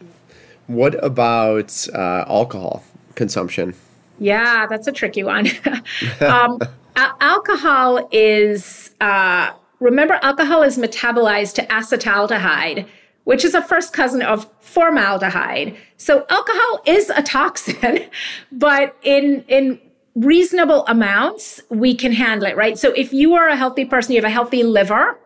What 0.66 1.02
about 1.02 1.86
uh, 1.94 2.24
alcohol 2.28 2.84
consumption? 3.14 3.74
Yeah, 4.18 4.66
that's 4.66 4.86
a 4.86 4.92
tricky 4.92 5.22
one. 5.22 5.48
um, 6.20 6.58
a- 6.96 7.14
alcohol 7.20 8.08
is, 8.12 8.94
uh, 9.00 9.52
remember, 9.80 10.18
alcohol 10.22 10.62
is 10.62 10.76
metabolized 10.78 11.54
to 11.54 11.66
acetaldehyde, 11.66 12.86
which 13.24 13.44
is 13.44 13.54
a 13.54 13.62
first 13.62 13.92
cousin 13.92 14.22
of 14.22 14.48
formaldehyde. 14.60 15.76
So 15.96 16.26
alcohol 16.28 16.82
is 16.86 17.10
a 17.10 17.22
toxin, 17.22 18.08
but 18.52 18.96
in, 19.02 19.44
in 19.48 19.80
reasonable 20.14 20.84
amounts, 20.86 21.60
we 21.68 21.94
can 21.94 22.12
handle 22.12 22.48
it, 22.48 22.56
right? 22.56 22.78
So 22.78 22.92
if 22.92 23.12
you 23.12 23.34
are 23.34 23.48
a 23.48 23.56
healthy 23.56 23.84
person, 23.84 24.12
you 24.12 24.18
have 24.20 24.28
a 24.28 24.32
healthy 24.32 24.62
liver, 24.62 25.18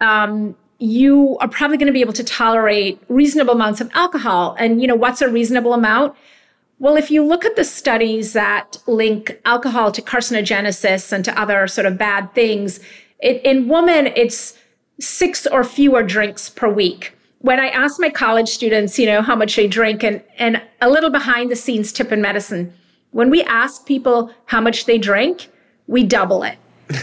um, 0.00 0.56
you 0.78 1.36
are 1.40 1.48
probably 1.48 1.76
going 1.76 1.88
to 1.88 1.92
be 1.92 2.00
able 2.00 2.12
to 2.12 2.24
tolerate 2.24 3.02
reasonable 3.08 3.54
amounts 3.54 3.80
of 3.80 3.90
alcohol. 3.94 4.54
And, 4.58 4.80
you 4.80 4.86
know, 4.86 4.94
what's 4.94 5.20
a 5.20 5.28
reasonable 5.28 5.74
amount? 5.74 6.14
Well, 6.78 6.96
if 6.96 7.10
you 7.10 7.24
look 7.24 7.44
at 7.44 7.56
the 7.56 7.64
studies 7.64 8.32
that 8.34 8.76
link 8.86 9.40
alcohol 9.44 9.90
to 9.90 10.00
carcinogenesis 10.00 11.10
and 11.10 11.24
to 11.24 11.38
other 11.38 11.66
sort 11.66 11.86
of 11.86 11.98
bad 11.98 12.32
things, 12.34 12.78
it, 13.18 13.44
in 13.44 13.66
women, 13.66 14.06
it's 14.14 14.56
six 15.00 15.46
or 15.46 15.64
fewer 15.64 16.02
drinks 16.02 16.48
per 16.48 16.68
week. 16.68 17.14
When 17.40 17.60
I 17.60 17.68
ask 17.68 18.00
my 18.00 18.10
college 18.10 18.48
students, 18.48 18.98
you 18.98 19.06
know, 19.06 19.22
how 19.22 19.36
much 19.36 19.54
they 19.54 19.68
drink, 19.68 20.02
and, 20.02 20.22
and 20.38 20.60
a 20.80 20.90
little 20.90 21.10
behind 21.10 21.50
the 21.50 21.56
scenes 21.56 21.92
tip 21.92 22.10
in 22.10 22.20
medicine, 22.20 22.72
when 23.12 23.30
we 23.30 23.42
ask 23.44 23.86
people 23.86 24.32
how 24.46 24.60
much 24.60 24.86
they 24.86 24.98
drink, 24.98 25.48
we 25.86 26.04
double 26.04 26.42
it. 26.42 26.58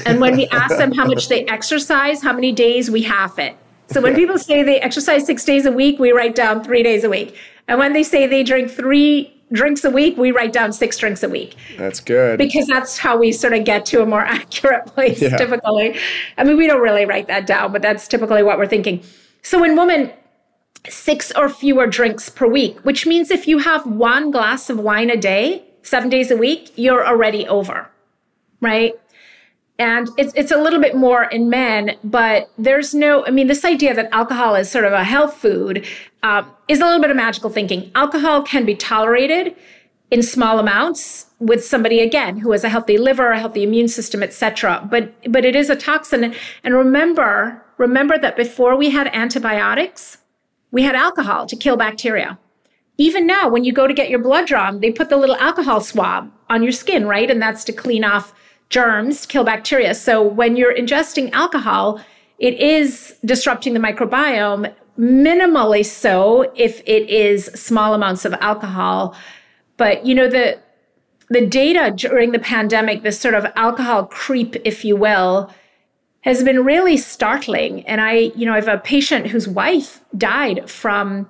And 0.06 0.20
when 0.20 0.36
we 0.36 0.48
ask 0.48 0.78
them 0.78 0.92
how 0.92 1.06
much 1.06 1.30
they 1.30 1.46
exercise, 1.46 2.22
how 2.22 2.34
many 2.34 2.52
days, 2.52 2.90
we 2.90 3.04
half 3.04 3.40
it. 3.40 3.56
So 3.88 4.02
when 4.02 4.16
people 4.16 4.38
say 4.38 4.64
they 4.64 4.82
exercise 4.82 5.26
six 5.26 5.46
days 5.46 5.66
a 5.66 5.72
week, 5.72 6.00
we 6.00 6.12
write 6.12 6.36
down 6.36 6.64
three 6.64 6.84
days 6.84 7.04
a 7.04 7.10
week. 7.10 7.36
And 7.68 7.80
when 7.80 7.94
they 7.94 8.04
say 8.04 8.28
they 8.28 8.44
drink 8.44 8.72
three 8.72 9.35
drinks 9.52 9.84
a 9.84 9.90
week, 9.90 10.18
we 10.18 10.32
write 10.32 10.54
down 10.54 10.74
six 10.74 10.98
drinks 10.98 11.24
a 11.24 11.30
week. 11.30 11.56
That's 11.78 12.00
good. 12.00 12.38
Because 12.38 12.68
that's 12.68 12.98
how 12.98 13.18
we 13.18 13.32
sort 13.32 13.54
of 13.54 13.64
get 13.64 13.86
to 13.88 14.02
a 14.02 14.06
more 14.06 14.22
accurate 14.26 14.86
place 14.88 15.22
yeah. 15.22 15.38
typically. 15.38 15.98
I 16.38 16.44
mean, 16.44 16.58
we 16.58 16.68
don't 16.68 16.82
really 16.82 17.06
write 17.06 17.28
that 17.28 17.46
down, 17.46 17.72
but 17.72 17.82
that's 17.82 18.08
typically 18.08 18.44
what 18.44 18.58
we're 18.58 18.68
thinking. 18.68 19.04
So 19.42 19.64
in 19.64 19.76
women, 19.76 20.12
six 20.90 21.32
or 21.36 21.50
fewer 21.50 21.88
drinks 21.88 22.30
per 22.30 22.48
week, 22.48 22.80
which 22.80 23.06
means 23.06 23.32
if 23.32 23.48
you 23.48 23.60
have 23.60 23.86
one 23.86 24.32
glass 24.32 24.70
of 24.70 24.80
wine 24.80 25.10
a 25.10 25.18
day, 25.18 25.64
seven 25.84 26.10
days 26.10 26.32
a 26.32 26.38
week, 26.38 26.72
you're 26.76 27.06
already 27.06 27.48
over, 27.48 27.90
right? 28.62 28.94
And 29.78 30.10
it's, 30.18 30.34
it's 30.36 30.52
a 30.52 30.58
little 30.58 30.80
bit 30.80 30.96
more 30.96 31.24
in 31.26 31.50
men, 31.50 31.98
but 32.04 32.50
there's 32.58 32.94
no, 32.94 33.26
I 33.26 33.32
mean, 33.32 33.48
this 33.48 33.66
idea 33.66 33.94
that 33.94 34.08
alcohol 34.14 34.56
is 34.56 34.72
sort 34.72 34.86
of 34.86 34.94
a 34.94 35.04
health 35.04 35.36
food 35.36 35.86
um, 36.24 36.50
is 36.70 36.80
a 36.80 36.86
little 36.86 37.02
bit 37.02 37.10
of 37.10 37.18
magical 37.18 37.50
thinking. 37.50 37.92
Alcohol 37.94 38.42
can 38.44 38.66
be 38.66 38.74
tolerated 38.74 39.56
in 40.12 40.24
small 40.24 40.60
amounts 40.60 41.26
with 41.40 41.66
somebody 41.66 42.00
again 42.00 42.38
who 42.38 42.52
has 42.52 42.64
a 42.64 42.70
healthy 42.70 42.98
liver, 42.98 43.32
a 43.32 43.40
healthy 43.40 43.64
immune 43.64 43.88
system, 43.88 44.24
etc. 44.24 44.88
But 44.90 45.14
but 45.32 45.44
it 45.46 45.56
is 45.56 45.70
a 45.70 45.76
toxin. 45.76 46.34
And 46.64 46.74
remember, 46.74 47.62
remember 47.78 48.18
that 48.18 48.38
before 48.38 48.78
we 48.78 48.92
had 48.92 49.08
antibiotics, 49.08 50.20
we 50.72 50.84
had 50.84 50.96
alcohol 50.96 51.46
to 51.48 51.56
kill 51.56 51.76
bacteria. 51.76 52.40
Even 52.98 53.28
now, 53.28 53.50
when 53.50 53.66
you 53.66 53.74
go 53.74 53.88
to 53.88 53.94
get 53.94 54.10
your 54.10 54.20
blood 54.20 54.48
drawn, 54.48 54.80
they 54.80 54.92
put 54.92 55.10
the 55.10 55.18
little 55.18 55.36
alcohol 55.36 55.82
swab 55.82 56.32
on 56.50 56.64
your 56.64 56.72
skin, 56.72 57.06
right? 57.08 57.30
And 57.30 57.42
that's 57.42 57.66
to 57.66 57.74
clean 57.74 58.06
off 58.06 58.34
germs, 58.70 59.26
kill 59.26 59.44
bacteria. 59.44 59.94
So 59.96 60.22
when 60.22 60.56
you're 60.56 60.76
ingesting 60.76 61.32
alcohol, 61.32 62.02
it 62.40 62.56
is 62.56 63.16
disrupting 63.24 63.74
the 63.74 63.80
microbiome, 63.80 64.74
minimally 65.00 65.86
so 65.86 66.52
if 66.56 66.82
it 66.86 67.10
is 67.10 67.46
small 67.48 67.94
amounts 67.94 68.26
of 68.26 68.34
alcohol. 68.36 69.16
But 69.78 70.06
you 70.06 70.16
know, 70.16 70.30
the 70.30 70.60
the 71.30 71.46
data 71.46 71.92
during 71.96 72.32
the 72.32 72.40
pandemic, 72.40 73.02
this 73.02 73.20
sort 73.20 73.34
of 73.34 73.52
alcohol 73.56 74.06
creep, 74.06 74.56
if 74.64 74.86
you 74.86 74.96
will, 74.96 75.52
has 76.22 76.44
been 76.44 76.64
really 76.64 76.98
startling. 76.98 77.86
And 77.88 78.00
I, 78.00 78.32
you 78.36 78.46
know, 78.46 78.54
I 78.54 78.56
have 78.56 78.68
a 78.68 78.78
patient 78.78 79.28
whose 79.28 79.48
wife 79.48 80.02
died 80.18 80.70
from 80.70 81.28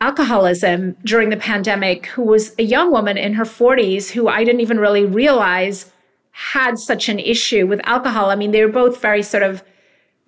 alcoholism 0.00 0.96
during 1.04 1.30
the 1.30 1.36
pandemic, 1.36 2.06
who 2.06 2.22
was 2.22 2.54
a 2.58 2.62
young 2.62 2.90
woman 2.90 3.16
in 3.16 3.34
her 3.34 3.44
40s 3.44 4.10
who 4.10 4.28
I 4.28 4.44
didn't 4.44 4.60
even 4.60 4.78
really 4.78 5.04
realize 5.04 5.90
had 6.36 6.78
such 6.78 7.08
an 7.08 7.18
issue 7.18 7.66
with 7.66 7.80
alcohol. 7.84 8.28
I 8.28 8.36
mean, 8.36 8.50
they 8.50 8.62
were 8.62 8.70
both 8.70 9.00
very 9.00 9.22
sort 9.22 9.42
of 9.42 9.64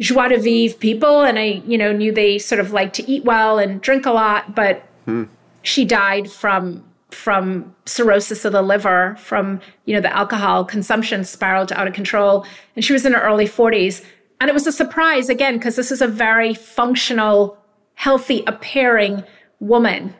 joie 0.00 0.28
de 0.28 0.38
vivre 0.38 0.78
people, 0.78 1.20
and 1.20 1.38
I, 1.38 1.62
you 1.66 1.76
know, 1.76 1.92
knew 1.92 2.12
they 2.12 2.38
sort 2.38 2.62
of 2.62 2.72
liked 2.72 2.94
to 2.94 3.11
eat 3.11 3.26
well 3.26 3.59
and 3.59 3.78
drink 3.78 4.06
a 4.06 4.11
lot, 4.11 4.54
but 4.54 4.88
hmm. 5.04 5.24
she 5.62 5.84
died 5.84 6.30
from 6.30 6.82
from 7.11 7.74
cirrhosis 7.84 8.44
of 8.46 8.52
the 8.52 8.62
liver 8.62 9.16
from 9.18 9.61
you 9.86 9.94
know 9.94 10.00
the 10.00 10.14
alcohol 10.14 10.62
consumption 10.62 11.24
spiraled 11.24 11.72
out 11.72 11.86
of 11.86 11.94
control 11.94 12.44
and 12.76 12.84
she 12.84 12.92
was 12.92 13.06
in 13.06 13.14
her 13.14 13.22
early 13.22 13.46
40s 13.46 14.04
and 14.40 14.50
it 14.50 14.52
was 14.52 14.66
a 14.66 14.72
surprise 14.72 15.30
again 15.30 15.54
because 15.54 15.74
this 15.74 15.90
is 15.90 16.02
a 16.02 16.06
very 16.06 16.52
functional 16.52 17.56
healthy 17.94 18.44
appearing 18.46 19.24
woman 19.59 20.12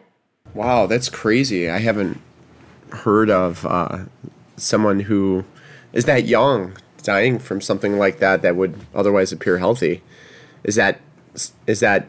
wow 0.55 0.86
that's 0.86 1.11
crazy 1.11 1.68
i 1.68 1.76
haven't 1.76 2.18
heard 2.89 3.28
of 3.28 3.66
uh, 3.66 3.99
someone 4.57 4.99
who 4.99 5.45
is 5.93 6.05
that 6.05 6.26
young 6.26 6.76
dying 7.03 7.39
from 7.39 7.61
something 7.61 7.99
like 7.99 8.18
that 8.18 8.43
that 8.43 8.57
would 8.57 8.74
otherwise 8.95 9.32
appear 9.32 9.59
healthy. 9.59 10.03
Is 10.64 10.74
that 10.74 11.01
is 11.66 11.80
that 11.80 12.09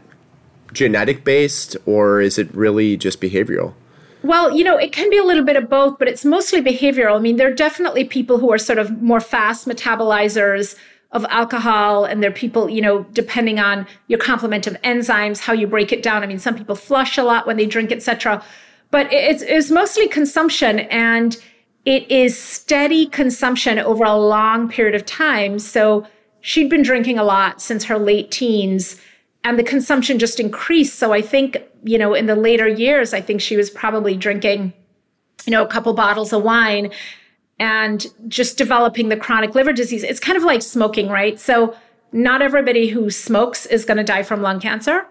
genetic 0.73 1.23
based 1.23 1.77
or 1.85 2.21
is 2.21 2.37
it 2.37 2.53
really 2.53 2.97
just 2.97 3.21
behavioral? 3.21 3.73
Well, 4.21 4.51
you 4.55 4.63
know, 4.63 4.77
it 4.77 4.91
can 4.91 5.09
be 5.09 5.17
a 5.17 5.23
little 5.23 5.45
bit 5.45 5.55
of 5.55 5.69
both, 5.69 5.97
but 5.97 6.07
it's 6.09 6.25
mostly 6.25 6.61
behavioral. 6.61 7.15
I 7.15 7.19
mean, 7.19 7.37
there 7.37 7.49
are 7.49 7.53
definitely 7.53 8.03
people 8.03 8.37
who 8.37 8.51
are 8.51 8.57
sort 8.57 8.77
of 8.77 9.01
more 9.01 9.21
fast 9.21 9.67
metabolizers 9.67 10.75
of 11.11 11.25
alcohol, 11.29 12.03
and 12.03 12.21
there 12.21 12.29
are 12.29 12.33
people, 12.33 12.69
you 12.69 12.81
know, 12.81 13.03
depending 13.13 13.59
on 13.59 13.87
your 14.07 14.19
complement 14.19 14.67
of 14.67 14.73
enzymes, 14.81 15.39
how 15.39 15.53
you 15.53 15.67
break 15.67 15.91
it 15.91 16.03
down. 16.03 16.21
I 16.21 16.27
mean, 16.27 16.37
some 16.37 16.55
people 16.55 16.75
flush 16.75 17.17
a 17.17 17.23
lot 17.23 17.47
when 17.47 17.55
they 17.55 17.65
drink, 17.65 17.91
etc. 17.91 18.43
But 18.91 19.11
it's, 19.11 19.41
it's 19.41 19.71
mostly 19.71 20.07
consumption, 20.07 20.79
and 20.79 21.37
it 21.89 22.09
is 22.11 22.37
steady 22.37 23.07
consumption 23.07 23.79
over 23.79 24.03
a 24.03 24.15
long 24.15 24.69
period 24.69 24.93
of 24.93 25.07
time. 25.07 25.57
So 25.57 26.05
she'd 26.39 26.69
been 26.69 26.83
drinking 26.83 27.17
a 27.17 27.23
lot 27.23 27.63
since 27.63 27.85
her 27.85 27.97
late 27.97 28.29
teens 28.29 29.01
and 29.43 29.57
the 29.57 29.63
consumption 29.63 30.19
just 30.19 30.39
increased. 30.39 30.99
So 30.99 31.13
I 31.13 31.23
think, 31.23 31.57
you 31.83 31.97
know, 31.97 32.13
in 32.13 32.27
the 32.27 32.35
later 32.35 32.67
years, 32.67 33.11
I 33.11 33.21
think 33.21 33.41
she 33.41 33.57
was 33.57 33.71
probably 33.71 34.15
drinking, 34.15 34.71
you 35.47 35.51
know, 35.51 35.63
a 35.63 35.67
couple 35.67 35.91
bottles 35.95 36.31
of 36.31 36.43
wine 36.43 36.91
and 37.57 38.05
just 38.27 38.55
developing 38.55 39.09
the 39.09 39.17
chronic 39.17 39.55
liver 39.55 39.73
disease. 39.73 40.03
It's 40.03 40.19
kind 40.19 40.37
of 40.37 40.43
like 40.43 40.61
smoking, 40.61 41.09
right? 41.09 41.39
So 41.39 41.75
not 42.11 42.43
everybody 42.43 42.89
who 42.89 43.09
smokes 43.09 43.65
is 43.65 43.83
going 43.83 43.97
to 43.97 44.03
die 44.03 44.21
from 44.21 44.43
lung 44.43 44.59
cancer. 44.59 45.07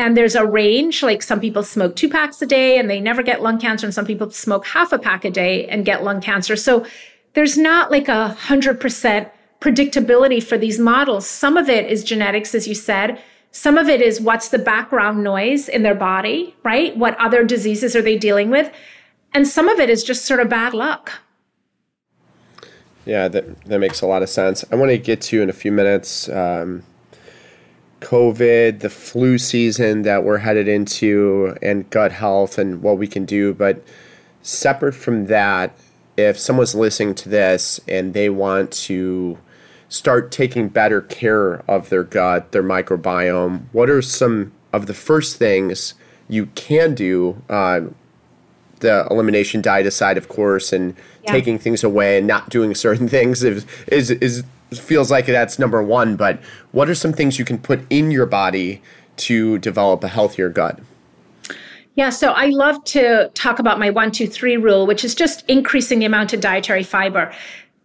And 0.00 0.16
there's 0.16 0.34
a 0.34 0.46
range, 0.46 1.02
like 1.02 1.22
some 1.22 1.40
people 1.40 1.62
smoke 1.62 1.94
two 1.94 2.08
packs 2.08 2.40
a 2.40 2.46
day 2.46 2.78
and 2.78 2.88
they 2.88 3.00
never 3.00 3.22
get 3.22 3.42
lung 3.42 3.60
cancer, 3.60 3.86
and 3.86 3.92
some 3.92 4.06
people 4.06 4.30
smoke 4.30 4.64
half 4.64 4.94
a 4.94 4.98
pack 4.98 5.26
a 5.26 5.30
day 5.30 5.66
and 5.68 5.84
get 5.84 6.02
lung 6.02 6.22
cancer. 6.22 6.56
So 6.56 6.86
there's 7.34 7.58
not 7.58 7.90
like 7.90 8.08
a 8.08 8.28
hundred 8.28 8.80
percent 8.80 9.28
predictability 9.60 10.42
for 10.42 10.56
these 10.56 10.78
models. 10.78 11.26
Some 11.26 11.58
of 11.58 11.68
it 11.68 11.84
is 11.92 12.02
genetics, 12.02 12.54
as 12.54 12.66
you 12.66 12.74
said. 12.74 13.20
Some 13.50 13.76
of 13.76 13.90
it 13.90 14.00
is 14.00 14.22
what's 14.22 14.48
the 14.48 14.58
background 14.58 15.22
noise 15.22 15.68
in 15.68 15.82
their 15.82 15.94
body, 15.94 16.56
right? 16.62 16.96
What 16.96 17.14
other 17.20 17.44
diseases 17.44 17.94
are 17.94 18.00
they 18.00 18.16
dealing 18.16 18.48
with? 18.48 18.72
And 19.34 19.46
some 19.46 19.68
of 19.68 19.80
it 19.80 19.90
is 19.90 20.02
just 20.02 20.24
sort 20.24 20.40
of 20.40 20.48
bad 20.48 20.72
luck. 20.72 21.12
Yeah, 23.04 23.28
that, 23.28 23.64
that 23.64 23.80
makes 23.80 24.00
a 24.00 24.06
lot 24.06 24.22
of 24.22 24.30
sense. 24.30 24.64
I 24.72 24.76
want 24.76 24.92
to 24.92 24.98
get 24.98 25.20
to 25.22 25.42
in 25.42 25.50
a 25.50 25.52
few 25.52 25.72
minutes 25.72 26.26
um, 26.30 26.84
COVID, 28.00 28.80
the 28.80 28.90
flu 28.90 29.38
season 29.38 30.02
that 30.02 30.24
we're 30.24 30.38
headed 30.38 30.68
into, 30.68 31.56
and 31.62 31.88
gut 31.90 32.12
health 32.12 32.58
and 32.58 32.82
what 32.82 32.98
we 32.98 33.06
can 33.06 33.24
do. 33.24 33.54
But 33.54 33.82
separate 34.42 34.94
from 34.94 35.26
that, 35.26 35.74
if 36.16 36.38
someone's 36.38 36.74
listening 36.74 37.14
to 37.16 37.28
this 37.28 37.80
and 37.86 38.14
they 38.14 38.28
want 38.28 38.72
to 38.72 39.38
start 39.88 40.30
taking 40.30 40.68
better 40.68 41.00
care 41.00 41.62
of 41.68 41.88
their 41.88 42.04
gut, 42.04 42.52
their 42.52 42.62
microbiome, 42.62 43.62
what 43.72 43.90
are 43.90 44.02
some 44.02 44.52
of 44.72 44.86
the 44.86 44.94
first 44.94 45.36
things 45.36 45.94
you 46.28 46.46
can 46.54 46.94
do? 46.94 47.42
Uh, 47.48 47.82
the 48.80 49.06
elimination 49.10 49.60
diet 49.60 49.86
aside, 49.86 50.16
of 50.16 50.28
course, 50.28 50.72
and 50.72 50.94
yeah. 51.24 51.32
taking 51.32 51.58
things 51.58 51.84
away 51.84 52.18
and 52.18 52.26
not 52.26 52.48
doing 52.48 52.74
certain 52.74 53.08
things 53.16 53.42
is 53.42 53.66
is, 53.86 54.10
is 54.10 54.44
feels 54.78 55.10
like 55.10 55.26
that's 55.26 55.58
number 55.58 55.82
one, 55.82 56.16
but 56.16 56.40
what 56.72 56.88
are 56.88 56.94
some 56.94 57.12
things 57.12 57.38
you 57.38 57.44
can 57.44 57.58
put 57.58 57.80
in 57.90 58.10
your 58.10 58.26
body 58.26 58.82
to 59.16 59.58
develop 59.58 60.04
a 60.04 60.08
healthier 60.08 60.48
gut? 60.48 60.78
Yeah, 61.94 62.10
so 62.10 62.30
I 62.30 62.46
love 62.46 62.82
to 62.84 63.30
talk 63.34 63.58
about 63.58 63.78
my 63.78 63.90
one, 63.90 64.12
two, 64.12 64.26
three 64.26 64.56
rule, 64.56 64.86
which 64.86 65.04
is 65.04 65.14
just 65.14 65.44
increasing 65.48 65.98
the 65.98 66.06
amount 66.06 66.32
of 66.32 66.40
dietary 66.40 66.84
fiber. 66.84 67.32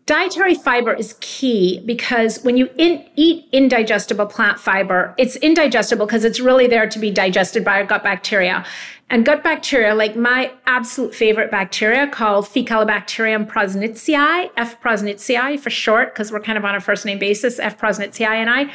Dietary 0.06 0.54
fiber 0.54 0.94
is 0.94 1.16
key 1.20 1.82
because 1.86 2.44
when 2.44 2.56
you 2.58 2.70
in, 2.78 3.04
eat 3.16 3.48
indigestible 3.52 4.28
plant 4.28 4.60
fiber, 4.60 5.16
it's 5.18 5.36
indigestible 5.38 6.06
because 6.06 6.24
it's 6.24 6.40
really 6.40 6.68
there 6.68 6.88
to 6.88 7.00
be 7.00 7.10
digested 7.10 7.66
by 7.66 7.80
our 7.80 7.86
gut 7.86 8.04
bacteria. 8.04 8.64
And 9.08 9.24
gut 9.24 9.44
bacteria, 9.44 9.94
like 9.94 10.16
my 10.16 10.52
absolute 10.66 11.14
favorite 11.14 11.52
bacteria 11.52 12.08
called 12.08 12.46
Faecalibacterium 12.46 13.48
prausnitzii, 13.48 14.50
F. 14.58 14.82
prausnitzii 14.82 15.60
for 15.60 15.70
short, 15.70 16.14
because 16.14 16.32
we're 16.32 16.40
kind 16.40 16.58
of 16.58 16.66
on 16.66 16.74
a 16.74 16.82
first 16.82 17.06
name 17.06 17.20
basis, 17.20 17.60
F. 17.60 17.80
prausnitzii 17.80 18.26
and 18.26 18.50
I. 18.50 18.72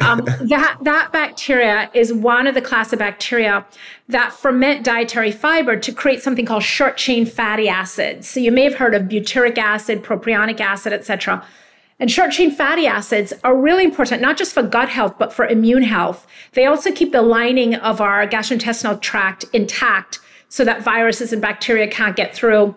Um, 0.00 0.24
that, 0.48 0.78
that 0.82 1.12
bacteria 1.12 1.90
is 1.94 2.12
one 2.12 2.46
of 2.46 2.54
the 2.54 2.62
class 2.62 2.92
of 2.92 2.98
bacteria 2.98 3.64
that 4.08 4.32
ferment 4.32 4.84
dietary 4.84 5.30
fiber 5.30 5.76
to 5.76 5.92
create 5.92 6.22
something 6.22 6.46
called 6.46 6.62
short 6.62 6.96
chain 6.96 7.26
fatty 7.26 7.68
acids. 7.68 8.28
So 8.28 8.40
you 8.40 8.50
may 8.50 8.64
have 8.64 8.74
heard 8.74 8.94
of 8.94 9.02
butyric 9.02 9.58
acid, 9.58 10.02
propionic 10.02 10.60
acid, 10.60 10.92
etc. 10.92 11.44
And 12.00 12.10
short 12.10 12.32
chain 12.32 12.50
fatty 12.50 12.86
acids 12.86 13.34
are 13.44 13.54
really 13.54 13.84
important, 13.84 14.22
not 14.22 14.38
just 14.38 14.54
for 14.54 14.62
gut 14.62 14.88
health, 14.88 15.16
but 15.18 15.34
for 15.34 15.46
immune 15.46 15.82
health. 15.82 16.26
They 16.52 16.64
also 16.64 16.90
keep 16.90 17.12
the 17.12 17.20
lining 17.20 17.74
of 17.74 18.00
our 18.00 18.26
gastrointestinal 18.26 19.02
tract 19.02 19.44
intact 19.52 20.18
so 20.48 20.64
that 20.64 20.82
viruses 20.82 21.32
and 21.32 21.42
bacteria 21.42 21.86
can't 21.86 22.16
get 22.16 22.34
through. 22.34 22.74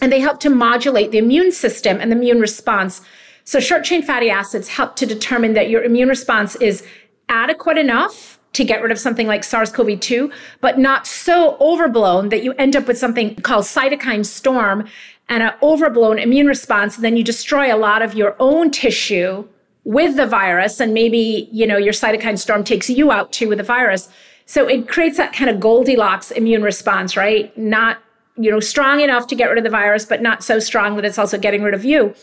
And 0.00 0.12
they 0.12 0.20
help 0.20 0.38
to 0.40 0.50
modulate 0.50 1.10
the 1.10 1.18
immune 1.18 1.50
system 1.50 2.00
and 2.00 2.10
the 2.10 2.16
immune 2.16 2.40
response. 2.40 3.02
So 3.44 3.58
short 3.58 3.82
chain 3.82 4.00
fatty 4.00 4.30
acids 4.30 4.68
help 4.68 4.94
to 4.96 5.06
determine 5.06 5.54
that 5.54 5.68
your 5.68 5.82
immune 5.82 6.08
response 6.08 6.54
is 6.56 6.86
adequate 7.28 7.78
enough 7.78 8.38
to 8.52 8.64
get 8.64 8.82
rid 8.82 8.92
of 8.92 8.98
something 8.98 9.26
like 9.26 9.44
SARS-CoV-2, 9.44 10.32
but 10.60 10.78
not 10.78 11.06
so 11.06 11.56
overblown 11.58 12.28
that 12.28 12.44
you 12.44 12.52
end 12.54 12.76
up 12.76 12.86
with 12.86 12.98
something 12.98 13.34
called 13.36 13.64
cytokine 13.64 14.26
storm 14.26 14.86
and 15.32 15.42
an 15.42 15.54
overblown 15.62 16.18
immune 16.18 16.46
response, 16.46 16.96
then 16.96 17.16
you 17.16 17.24
destroy 17.24 17.74
a 17.74 17.78
lot 17.78 18.02
of 18.02 18.12
your 18.14 18.36
own 18.38 18.70
tissue 18.70 19.48
with 19.84 20.16
the 20.16 20.26
virus. 20.26 20.78
And 20.78 20.92
maybe, 20.92 21.48
you 21.50 21.66
know, 21.66 21.78
your 21.78 21.94
cytokine 21.94 22.38
storm 22.38 22.64
takes 22.64 22.90
you 22.90 23.10
out 23.10 23.32
too 23.32 23.48
with 23.48 23.56
the 23.56 23.64
virus. 23.64 24.10
So 24.44 24.68
it 24.68 24.88
creates 24.88 25.16
that 25.16 25.32
kind 25.32 25.48
of 25.48 25.58
Goldilocks 25.58 26.30
immune 26.32 26.62
response, 26.62 27.16
right? 27.16 27.56
Not 27.56 27.96
you 28.36 28.50
know, 28.50 28.60
strong 28.60 29.00
enough 29.00 29.26
to 29.28 29.34
get 29.34 29.46
rid 29.46 29.58
of 29.58 29.64
the 29.64 29.70
virus, 29.70 30.04
but 30.04 30.22
not 30.22 30.42
so 30.42 30.58
strong 30.58 30.96
that 30.96 31.04
it's 31.04 31.18
also 31.18 31.38
getting 31.38 31.62
rid 31.62 31.74
of 31.74 31.84
you. 31.84 32.14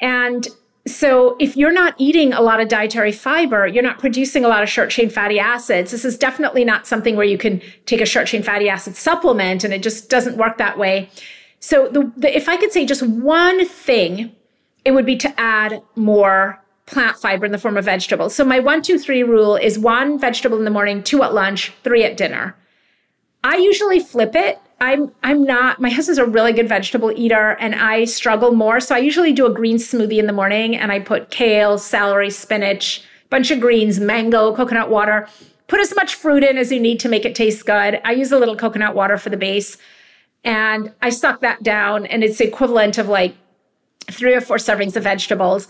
And 0.00 0.46
so 0.86 1.36
if 1.40 1.56
you're 1.56 1.72
not 1.72 1.94
eating 1.98 2.32
a 2.32 2.40
lot 2.40 2.60
of 2.60 2.68
dietary 2.68 3.12
fiber, 3.12 3.66
you're 3.66 3.82
not 3.82 3.98
producing 3.98 4.44
a 4.44 4.48
lot 4.48 4.62
of 4.62 4.68
short 4.68 4.90
chain 4.90 5.10
fatty 5.10 5.38
acids. 5.38 5.90
This 5.90 6.04
is 6.04 6.16
definitely 6.16 6.64
not 6.64 6.86
something 6.86 7.16
where 7.16 7.26
you 7.26 7.38
can 7.38 7.60
take 7.86 8.00
a 8.00 8.06
short 8.06 8.28
chain 8.28 8.42
fatty 8.42 8.68
acid 8.68 8.94
supplement 8.94 9.64
and 9.64 9.74
it 9.74 9.82
just 9.82 10.08
doesn't 10.08 10.36
work 10.36 10.58
that 10.58 10.78
way. 10.78 11.10
So 11.66 11.88
the, 11.88 12.12
the, 12.16 12.36
if 12.36 12.48
I 12.48 12.56
could 12.56 12.72
say 12.72 12.86
just 12.86 13.02
one 13.02 13.66
thing, 13.66 14.34
it 14.84 14.92
would 14.92 15.06
be 15.06 15.16
to 15.16 15.40
add 15.40 15.82
more 15.96 16.62
plant 16.86 17.16
fiber 17.16 17.44
in 17.44 17.52
the 17.52 17.58
form 17.58 17.76
of 17.76 17.84
vegetables. 17.84 18.34
So 18.36 18.44
my 18.44 18.60
one, 18.60 18.82
two, 18.82 18.98
three 18.98 19.24
rule 19.24 19.56
is 19.56 19.78
one 19.78 20.18
vegetable 20.18 20.58
in 20.58 20.64
the 20.64 20.70
morning, 20.70 21.02
two 21.02 21.24
at 21.24 21.34
lunch, 21.34 21.72
three 21.82 22.04
at 22.04 22.16
dinner. 22.16 22.54
I 23.42 23.56
usually 23.56 24.00
flip 24.00 24.36
it 24.36 24.60
I'm 24.80 25.10
I'm 25.22 25.44
not 25.44 25.80
my 25.80 25.88
husband's 25.88 26.18
a 26.18 26.26
really 26.26 26.52
good 26.52 26.68
vegetable 26.68 27.10
eater 27.16 27.56
and 27.60 27.74
I 27.74 28.04
struggle 28.04 28.52
more. 28.52 28.78
So 28.80 28.94
I 28.94 28.98
usually 28.98 29.32
do 29.32 29.46
a 29.46 29.52
green 29.52 29.78
smoothie 29.78 30.18
in 30.18 30.26
the 30.26 30.32
morning 30.34 30.76
and 30.76 30.92
I 30.92 31.00
put 31.00 31.30
kale, 31.30 31.78
celery, 31.78 32.30
spinach, 32.30 33.02
bunch 33.30 33.50
of 33.50 33.60
greens, 33.60 33.98
mango, 33.98 34.54
coconut 34.54 34.90
water. 34.90 35.28
Put 35.68 35.80
as 35.80 35.94
much 35.96 36.14
fruit 36.14 36.44
in 36.44 36.58
as 36.58 36.70
you 36.70 36.78
need 36.78 37.00
to 37.00 37.08
make 37.08 37.24
it 37.24 37.34
taste 37.34 37.64
good. 37.64 38.00
I 38.04 38.12
use 38.12 38.32
a 38.32 38.38
little 38.38 38.54
coconut 38.54 38.94
water 38.94 39.16
for 39.16 39.30
the 39.30 39.36
base. 39.36 39.78
And 40.46 40.92
I 41.02 41.10
suck 41.10 41.40
that 41.40 41.64
down 41.64 42.06
and 42.06 42.22
it's 42.22 42.40
equivalent 42.40 42.98
of 42.98 43.08
like 43.08 43.34
three 44.08 44.32
or 44.32 44.40
four 44.40 44.56
servings 44.56 44.94
of 44.94 45.02
vegetables. 45.02 45.66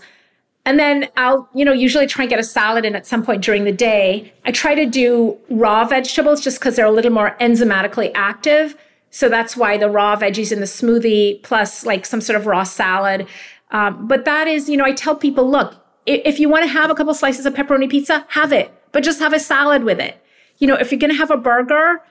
And 0.65 0.77
then 0.77 1.09
I'll, 1.17 1.49
you 1.55 1.65
know, 1.65 1.73
usually 1.73 2.05
try 2.05 2.25
and 2.25 2.29
get 2.29 2.39
a 2.39 2.43
salad 2.43 2.85
in 2.85 2.95
at 2.95 3.07
some 3.07 3.25
point 3.25 3.43
during 3.43 3.63
the 3.63 3.71
day. 3.71 4.31
I 4.45 4.51
try 4.51 4.75
to 4.75 4.85
do 4.85 5.35
raw 5.49 5.85
vegetables 5.85 6.41
just 6.41 6.59
because 6.59 6.75
they're 6.75 6.85
a 6.85 6.91
little 6.91 7.11
more 7.11 7.35
enzymatically 7.39 8.11
active. 8.13 8.77
So 9.09 9.29
that's 9.29 9.57
why 9.57 9.77
the 9.77 9.89
raw 9.89 10.15
veggies 10.15 10.51
in 10.51 10.59
the 10.59 10.65
smoothie 10.65 11.41
plus 11.41 11.83
like 11.83 12.05
some 12.05 12.21
sort 12.21 12.39
of 12.39 12.45
raw 12.45 12.63
salad. 12.63 13.27
Um, 13.71 14.07
but 14.07 14.25
that 14.25 14.47
is, 14.47 14.69
you 14.69 14.77
know, 14.77 14.85
I 14.85 14.91
tell 14.91 15.15
people, 15.15 15.49
look, 15.49 15.73
if, 16.05 16.39
you 16.39 16.49
want 16.49 16.63
to 16.65 16.69
have 16.69 16.91
a 16.91 16.95
couple 16.95 17.13
slices 17.15 17.45
of 17.45 17.53
pepperoni 17.55 17.89
pizza, 17.89 18.25
have 18.29 18.53
it, 18.53 18.71
but 18.91 19.03
just 19.03 19.19
have 19.19 19.33
a 19.33 19.39
salad 19.39 19.83
with 19.83 19.99
it. 19.99 20.23
You 20.59 20.67
know, 20.67 20.75
if 20.75 20.91
you're 20.91 20.99
going 20.99 21.11
to 21.11 21.17
have 21.17 21.31
a 21.31 21.37
burger, 21.37 22.01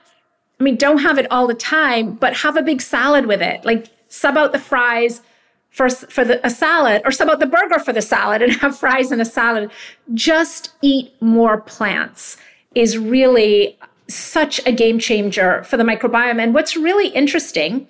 I 0.59 0.63
mean, 0.63 0.75
don't 0.75 0.99
have 0.99 1.17
it 1.17 1.27
all 1.31 1.47
the 1.47 1.53
time, 1.53 2.13
but 2.13 2.35
have 2.37 2.57
a 2.57 2.61
big 2.61 2.81
salad 2.81 3.25
with 3.25 3.41
it. 3.41 3.63
Like 3.63 3.89
sub 4.07 4.37
out 4.37 4.51
the 4.51 4.59
fries 4.59 5.21
for, 5.69 5.89
for 5.89 6.23
the, 6.23 6.45
a 6.45 6.49
salad 6.49 7.01
or 7.05 7.11
sub 7.11 7.29
out 7.29 7.39
the 7.39 7.45
burger 7.45 7.79
for 7.79 7.93
the 7.93 8.01
salad 8.01 8.41
and 8.41 8.51
have 8.61 8.77
fries 8.77 9.11
and 9.11 9.21
a 9.21 9.25
salad. 9.25 9.71
Just 10.13 10.73
eat 10.81 11.13
more 11.21 11.61
plants 11.61 12.37
is 12.75 12.97
really 12.97 13.77
such 14.07 14.65
a 14.65 14.71
game 14.71 14.99
changer 14.99 15.63
for 15.63 15.77
the 15.77 15.83
microbiome. 15.83 16.41
And 16.41 16.53
what's 16.53 16.75
really 16.75 17.09
interesting 17.09 17.87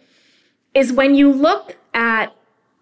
is 0.73 0.91
when 0.91 1.15
you 1.15 1.31
look 1.31 1.77
at 1.93 2.33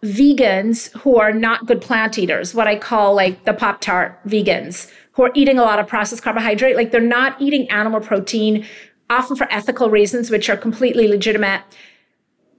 vegans 0.03 0.91
who 0.99 1.17
are 1.17 1.31
not 1.31 1.65
good 1.65 1.81
plant 1.81 2.17
eaters, 2.17 2.53
what 2.53 2.67
I 2.67 2.75
call 2.75 3.15
like 3.15 3.43
the 3.43 3.53
Pop 3.53 3.81
Tart 3.81 4.19
vegans, 4.27 4.91
who 5.13 5.23
are 5.23 5.31
eating 5.33 5.57
a 5.57 5.63
lot 5.63 5.79
of 5.79 5.87
processed 5.87 6.21
carbohydrate, 6.21 6.75
like 6.75 6.91
they're 6.91 7.01
not 7.01 7.41
eating 7.41 7.69
animal 7.69 8.01
protein, 8.01 8.65
often 9.09 9.35
for 9.35 9.51
ethical 9.51 9.89
reasons, 9.89 10.29
which 10.29 10.49
are 10.49 10.57
completely 10.57 11.07
legitimate, 11.07 11.61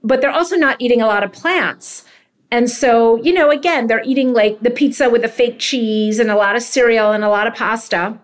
but 0.03 0.21
they're 0.21 0.31
also 0.31 0.55
not 0.55 0.77
eating 0.79 1.01
a 1.01 1.07
lot 1.07 1.23
of 1.23 1.31
plants. 1.31 2.05
And 2.49 2.69
so, 2.69 3.21
you 3.23 3.33
know, 3.33 3.49
again, 3.49 3.87
they're 3.87 4.03
eating 4.03 4.33
like 4.33 4.61
the 4.61 4.69
pizza 4.69 5.09
with 5.09 5.21
the 5.21 5.27
fake 5.27 5.59
cheese 5.59 6.19
and 6.19 6.31
a 6.31 6.35
lot 6.35 6.55
of 6.55 6.63
cereal 6.63 7.11
and 7.11 7.23
a 7.23 7.29
lot 7.29 7.47
of 7.47 7.53
pasta 7.53 8.17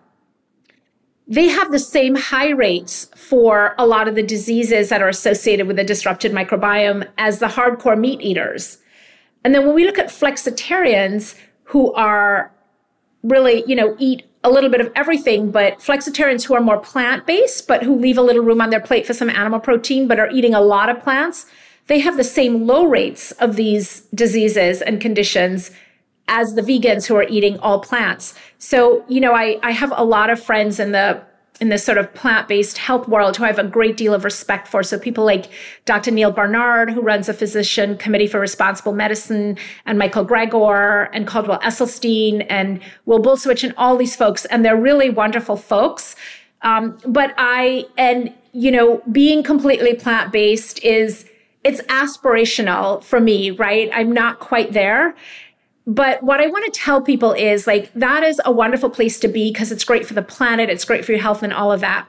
they 1.28 1.48
have 1.48 1.72
the 1.72 1.80
same 1.80 2.16
high 2.16 2.50
rates 2.50 3.10
for 3.16 3.76
a 3.78 3.86
lot 3.86 4.08
of 4.08 4.16
the 4.16 4.24
diseases 4.24 4.90
that 4.90 5.02
are 5.02 5.08
associated 5.08 5.68
with 5.68 5.80
a 5.80 5.84
disrupted 5.84 6.32
microbiome 6.32 7.08
as 7.18 7.40
the 7.40 7.48
hardcore 7.48 7.98
meat 7.98 8.22
eaters. 8.22 8.78
And 9.44 9.56
then 9.56 9.66
when 9.66 9.76
we 9.76 9.86
look 9.86 9.98
at 9.98 10.08
flexitarians 10.08 11.36
who 11.64 11.94
are 11.94 12.52
really, 13.24 13.64
you 13.66 13.76
know, 13.76 13.96
eat 14.00 14.26
a 14.44 14.50
little 14.50 14.70
bit 14.70 14.82
of 14.82 14.91
everything, 14.96 15.52
but 15.52 15.80
flexitarians 15.80 16.44
who 16.44 16.54
are 16.54 16.62
more 16.62 16.78
plant 16.78 17.26
based, 17.26 17.68
but 17.68 17.84
who 17.84 17.96
leave 17.96 18.18
a 18.18 18.22
little 18.22 18.44
room 18.44 18.62
on 18.62 18.70
their 18.70 18.82
plate 18.82 19.06
for 19.06 19.14
some 19.14 19.30
animal 19.30 19.60
protein, 19.60 20.08
but 20.08 20.20
are 20.20 20.30
eating 20.32 20.54
a 20.54 20.62
lot 20.62 20.89
of 20.89 21.02
plants, 21.02 21.46
they 21.88 22.00
have 22.00 22.18
the 22.18 22.24
same 22.24 22.66
low 22.66 22.86
rates 22.86 23.32
of 23.34 23.56
these 23.56 24.02
diseases 24.14 24.82
and 24.82 25.02
conditions 25.02 25.72
as 26.28 26.56
the 26.56 26.62
vegans 26.62 27.06
who 27.06 27.16
are 27.16 27.28
eating 27.28 27.60
all 27.60 27.80
plants. 27.80 28.34
So, 28.58 29.04
you 29.08 29.20
know, 29.20 29.34
I, 29.34 29.60
I 29.62 29.72
have 29.72 29.94
a 29.96 30.04
lot 30.04 30.30
of 30.30 30.41
friends 30.41 30.80
in 30.80 30.94
the 30.94 31.22
in 31.62 31.70
this 31.70 31.86
sort 31.86 31.97
of 31.97 32.14
plant-based 32.14 32.78
health 32.78 33.08
world 33.08 33.38
who 33.38 33.43
I 33.43 33.47
have 33.47 33.60
a 33.60 33.64
great 33.64 33.95
deal 33.95 34.14
of 34.14 34.24
respect 34.24 34.68
for. 34.68 34.82
So 34.82 34.97
people 34.97 35.24
like 35.24 35.49
Dr. 35.86 36.12
Neal 36.12 36.32
Barnard, 36.32 36.91
who 36.91 37.01
runs 37.01 37.30
a 37.30 37.34
physician 37.34 37.97
committee 37.97 38.28
for 38.28 38.39
responsible 38.39 38.93
medicine, 38.93 39.58
and 39.86 39.99
Michael 39.99 40.26
Greger 40.26 41.10
and 41.14 41.28
Caldwell 41.28 41.60
Esselstyn 41.60 42.45
and 42.49 42.82
Will 43.06 43.22
Bulsiewicz 43.22 43.64
and 43.64 43.74
all 43.78 43.97
these 43.97 44.16
folks. 44.16 44.45
And 44.45 44.66
they're 44.66 44.76
really 44.76 45.10
wonderful 45.10 45.56
folks. 45.56 46.16
Um, 46.64 46.97
but 47.06 47.34
I, 47.38 47.86
and, 47.97 48.34
you 48.51 48.72
know, 48.72 49.04
being 49.12 49.43
completely 49.43 49.93
plant-based 49.93 50.84
is, 50.84 51.30
it's 51.64 51.82
aspirational 51.84 53.01
for 53.04 53.22
me, 53.22 53.51
right? 53.51 53.89
I'm 53.93 54.12
not 54.12 54.39
quite 54.39 54.74
there. 54.74 55.16
But 55.86 56.24
what 56.24 56.40
I 56.40 56.48
want 56.48 56.66
to 56.66 56.80
tell 56.80 57.02
people 57.02 57.34
is 57.34 57.68
like, 57.68 57.92
that 57.94 58.24
is 58.24 58.40
a 58.46 58.52
wonderful 58.52 58.90
place 58.90 59.20
to 59.20 59.28
be 59.28 59.52
because 59.52 59.72
it's 59.72 59.84
great 59.84 60.06
for 60.06 60.14
the 60.14 60.22
planet, 60.22 60.70
it's 60.70 60.86
great 60.86 61.04
for 61.04 61.12
your 61.12 61.22
health 61.22 61.44
and 61.44 61.52
all 61.52 61.72
of 61.72 61.82
that. 61.82 62.08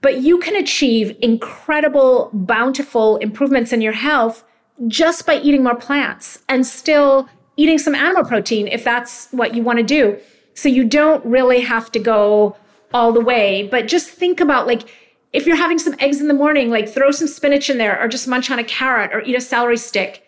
But 0.00 0.20
you 0.20 0.38
can 0.38 0.54
achieve 0.54 1.16
incredible, 1.20 2.30
bountiful 2.32 3.16
improvements 3.16 3.72
in 3.72 3.80
your 3.80 3.92
health 3.92 4.44
just 4.86 5.26
by 5.26 5.40
eating 5.40 5.64
more 5.64 5.74
plants 5.74 6.42
and 6.48 6.64
still 6.64 7.28
eating 7.56 7.78
some 7.78 7.96
animal 7.96 8.24
protein 8.24 8.68
if 8.68 8.84
that's 8.84 9.28
what 9.32 9.54
you 9.54 9.62
want 9.64 9.78
to 9.80 9.84
do. 9.84 10.16
So 10.54 10.68
you 10.68 10.84
don't 10.84 11.24
really 11.24 11.60
have 11.60 11.90
to 11.92 11.98
go 11.98 12.56
all 12.94 13.12
the 13.12 13.20
way, 13.20 13.66
but 13.68 13.88
just 13.88 14.08
think 14.08 14.40
about 14.40 14.68
like, 14.68 14.88
if 15.32 15.46
you're 15.46 15.56
having 15.56 15.78
some 15.78 15.94
eggs 15.98 16.20
in 16.20 16.28
the 16.28 16.34
morning, 16.34 16.70
like 16.70 16.88
throw 16.88 17.10
some 17.10 17.28
spinach 17.28 17.68
in 17.68 17.78
there 17.78 18.00
or 18.00 18.06
just 18.06 18.28
munch 18.28 18.50
on 18.50 18.60
a 18.60 18.64
carrot 18.64 19.12
or 19.12 19.20
eat 19.22 19.34
a 19.34 19.40
celery 19.40 19.76
stick. 19.76 20.24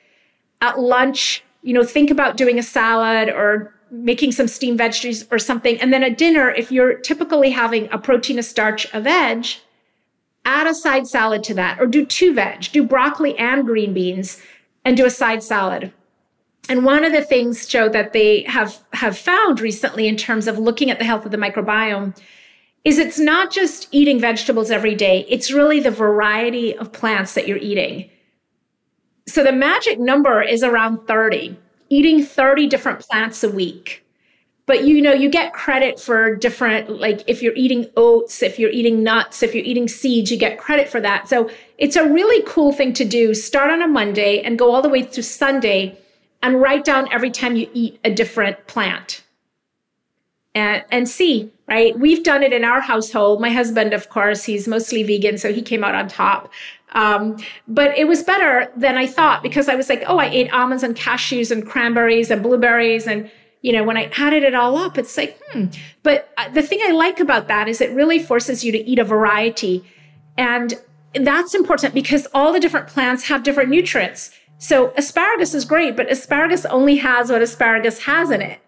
At 0.61 0.78
lunch, 0.78 1.43
you 1.62 1.72
know, 1.74 1.84
think 1.84 2.11
about 2.11 2.36
doing 2.36 2.58
a 2.58 2.62
salad 2.62 3.28
or 3.28 3.74
making 3.90 4.32
some 4.32 4.48
steamed 4.48 4.78
veggies 4.78 5.26
or 5.30 5.38
something. 5.38 5.78
And 5.80 5.92
then 5.92 6.02
at 6.02 6.16
dinner, 6.16 6.50
if 6.50 6.70
you're 6.70 6.94
typically 6.94 7.50
having 7.50 7.88
a 7.92 7.98
protein, 7.98 8.38
a 8.38 8.42
starch, 8.42 8.86
a 8.94 9.00
veg, 9.00 9.46
add 10.44 10.66
a 10.66 10.74
side 10.74 11.06
salad 11.06 11.42
to 11.44 11.54
that 11.54 11.80
or 11.80 11.86
do 11.86 12.06
two 12.06 12.32
veg, 12.32 12.70
do 12.72 12.84
broccoli 12.84 13.36
and 13.38 13.66
green 13.66 13.92
beans 13.92 14.40
and 14.84 14.96
do 14.96 15.04
a 15.04 15.11
side 15.11 15.42
salad. 15.42 15.92
And 16.68 16.84
one 16.84 17.04
of 17.04 17.12
the 17.12 17.22
things, 17.22 17.66
Joe, 17.66 17.88
that 17.88 18.12
they 18.12 18.42
have, 18.42 18.80
have 18.92 19.18
found 19.18 19.61
recently 19.61 20.06
in 20.06 20.16
terms 20.16 20.46
of 20.46 20.58
looking 20.58 20.90
at 20.90 20.98
the 20.98 21.04
health 21.04 21.24
of 21.24 21.32
the 21.32 21.36
microbiome 21.36 22.16
is 22.84 22.98
it's 22.98 23.18
not 23.18 23.50
just 23.50 23.88
eating 23.90 24.20
vegetables 24.20 24.70
every 24.70 24.94
day, 24.94 25.26
it's 25.28 25.52
really 25.52 25.80
the 25.80 25.90
variety 25.90 26.76
of 26.76 26.92
plants 26.92 27.34
that 27.34 27.46
you're 27.46 27.58
eating. 27.58 28.08
So 29.26 29.44
the 29.44 29.52
magic 29.52 29.98
number 29.98 30.42
is 30.42 30.62
around 30.62 31.06
30, 31.06 31.56
eating 31.88 32.24
30 32.24 32.66
different 32.66 33.00
plants 33.00 33.44
a 33.44 33.50
week. 33.50 34.04
But 34.66 34.84
you 34.84 35.02
know, 35.02 35.12
you 35.12 35.28
get 35.28 35.52
credit 35.52 35.98
for 35.98 36.36
different, 36.36 37.00
like 37.00 37.24
if 37.26 37.42
you're 37.42 37.56
eating 37.56 37.90
oats, 37.96 38.40
if 38.40 38.56
you're 38.56 38.70
eating 38.70 39.02
nuts, 39.02 39.42
if 39.42 39.52
you're 39.52 39.64
eating 39.64 39.88
seeds, 39.88 40.30
you 40.30 40.36
get 40.36 40.58
credit 40.58 40.88
for 40.88 41.00
that. 41.00 41.28
So 41.28 41.50
it's 41.76 41.96
a 41.96 42.08
really 42.08 42.44
cool 42.46 42.72
thing 42.72 42.92
to 42.92 43.04
do. 43.04 43.34
Start 43.34 43.70
on 43.70 43.82
a 43.82 43.88
Monday 43.88 44.40
and 44.42 44.56
go 44.56 44.72
all 44.72 44.80
the 44.80 44.88
way 44.88 45.02
through 45.02 45.24
Sunday 45.24 45.98
and 46.42 46.60
write 46.60 46.84
down 46.84 47.08
every 47.12 47.30
time 47.30 47.56
you 47.56 47.68
eat 47.74 47.98
a 48.04 48.10
different 48.12 48.66
plant. 48.68 49.24
And, 50.54 50.84
and 50.90 51.08
see, 51.08 51.50
right? 51.68 51.98
We've 51.98 52.22
done 52.22 52.42
it 52.42 52.52
in 52.52 52.64
our 52.64 52.80
household. 52.80 53.40
My 53.40 53.50
husband, 53.50 53.92
of 53.92 54.08
course, 54.08 54.44
he's 54.44 54.66
mostly 54.66 55.02
vegan, 55.02 55.38
so 55.38 55.52
he 55.52 55.62
came 55.62 55.84
out 55.84 55.94
on 55.94 56.08
top. 56.08 56.52
Um, 56.93 57.36
but 57.68 57.97
it 57.97 58.09
was 58.09 58.22
better 58.22 58.70
than 58.76 58.97
I 58.97 59.07
thought 59.07 59.43
because 59.43 59.68
I 59.68 59.74
was 59.74 59.88
like, 59.88 60.03
oh, 60.07 60.18
I 60.18 60.26
ate 60.26 60.53
almonds 60.53 60.82
and 60.82 60.97
cashews 60.97 61.51
and 61.51 61.66
cranberries 61.66 62.30
and 62.30 62.43
blueberries. 62.43 63.07
And, 63.07 63.30
you 63.62 63.72
know, 63.72 63.84
when 63.84 63.97
I 63.97 64.11
added 64.16 64.43
it 64.43 64.55
all 64.55 64.76
up, 64.76 64.99
it's 64.99 65.16
like, 65.16 65.38
hmm. 65.53 65.66
But 66.03 66.32
uh, 66.36 66.49
the 66.49 66.62
thing 66.62 66.80
I 66.82 66.93
like 66.93 67.20
about 67.20 67.49
that 67.49 67.68
is 67.68 67.80
it 67.80 67.91
really 67.93 68.18
forces 68.18 68.64
you 68.64 68.72
to 68.72 68.78
eat 68.78 68.99
a 68.99 69.05
variety. 69.05 69.84
And 70.36 70.74
that's 71.14 71.55
important 71.55 71.95
because 71.95 72.26
all 72.34 72.53
the 72.53 72.61
different 72.61 72.88
plants 72.88 73.28
have 73.28 73.43
different 73.43 73.70
nutrients. 73.70 74.32
So 74.59 74.93
asparagus 74.97 75.55
is 75.55 75.64
great, 75.64 75.97
but 75.97 76.11
asparagus 76.11 76.64
only 76.66 76.97
has 76.97 77.30
what 77.30 77.41
asparagus 77.41 78.01
has 78.01 78.30
in 78.30 78.43
it. 78.43 78.61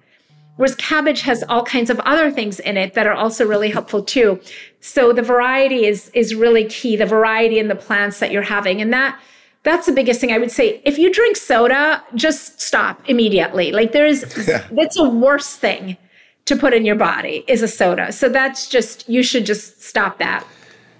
Whereas 0.57 0.74
cabbage 0.74 1.22
has 1.22 1.42
all 1.48 1.64
kinds 1.64 1.88
of 1.88 1.98
other 2.00 2.30
things 2.30 2.61
in 2.61 2.76
it 2.76 2.94
that 2.94 3.07
are 3.07 3.14
also 3.14 3.46
really 3.46 3.70
helpful 3.70 4.03
too. 4.03 4.40
So 4.80 5.12
the 5.12 5.22
variety 5.22 5.86
is 5.86 6.11
is 6.14 6.34
really 6.34 6.66
key, 6.66 6.96
the 6.96 7.07
variety 7.07 7.59
in 7.59 7.68
the 7.68 7.74
plants 7.74 8.18
that 8.20 8.30
you're 8.30 8.42
having. 8.42 8.80
And 8.80 8.92
that 8.92 9.18
that's 9.62 9.86
the 9.86 9.92
biggest 9.92 10.20
thing 10.20 10.32
I 10.32 10.38
would 10.38 10.50
say. 10.50 10.82
If 10.84 10.98
you 10.98 11.12
drink 11.12 11.36
soda, 11.36 12.03
just 12.14 12.61
stop 12.61 13.00
immediately. 13.09 13.72
Like 13.72 13.92
there 13.92 14.07
is 14.07 14.22
that's 14.70 14.98
a 14.98 15.09
worse 15.09 15.57
thing 15.57 15.96
to 16.44 16.57
put 16.57 16.74
in 16.74 16.84
your 16.84 16.96
body 16.96 17.44
is 17.46 17.62
a 17.62 17.68
soda. 17.68 18.12
So 18.12 18.28
that's 18.28 18.68
just 18.68 19.09
you 19.09 19.22
should 19.22 19.46
just 19.46 19.82
stop 19.82 20.18
that. 20.18 20.46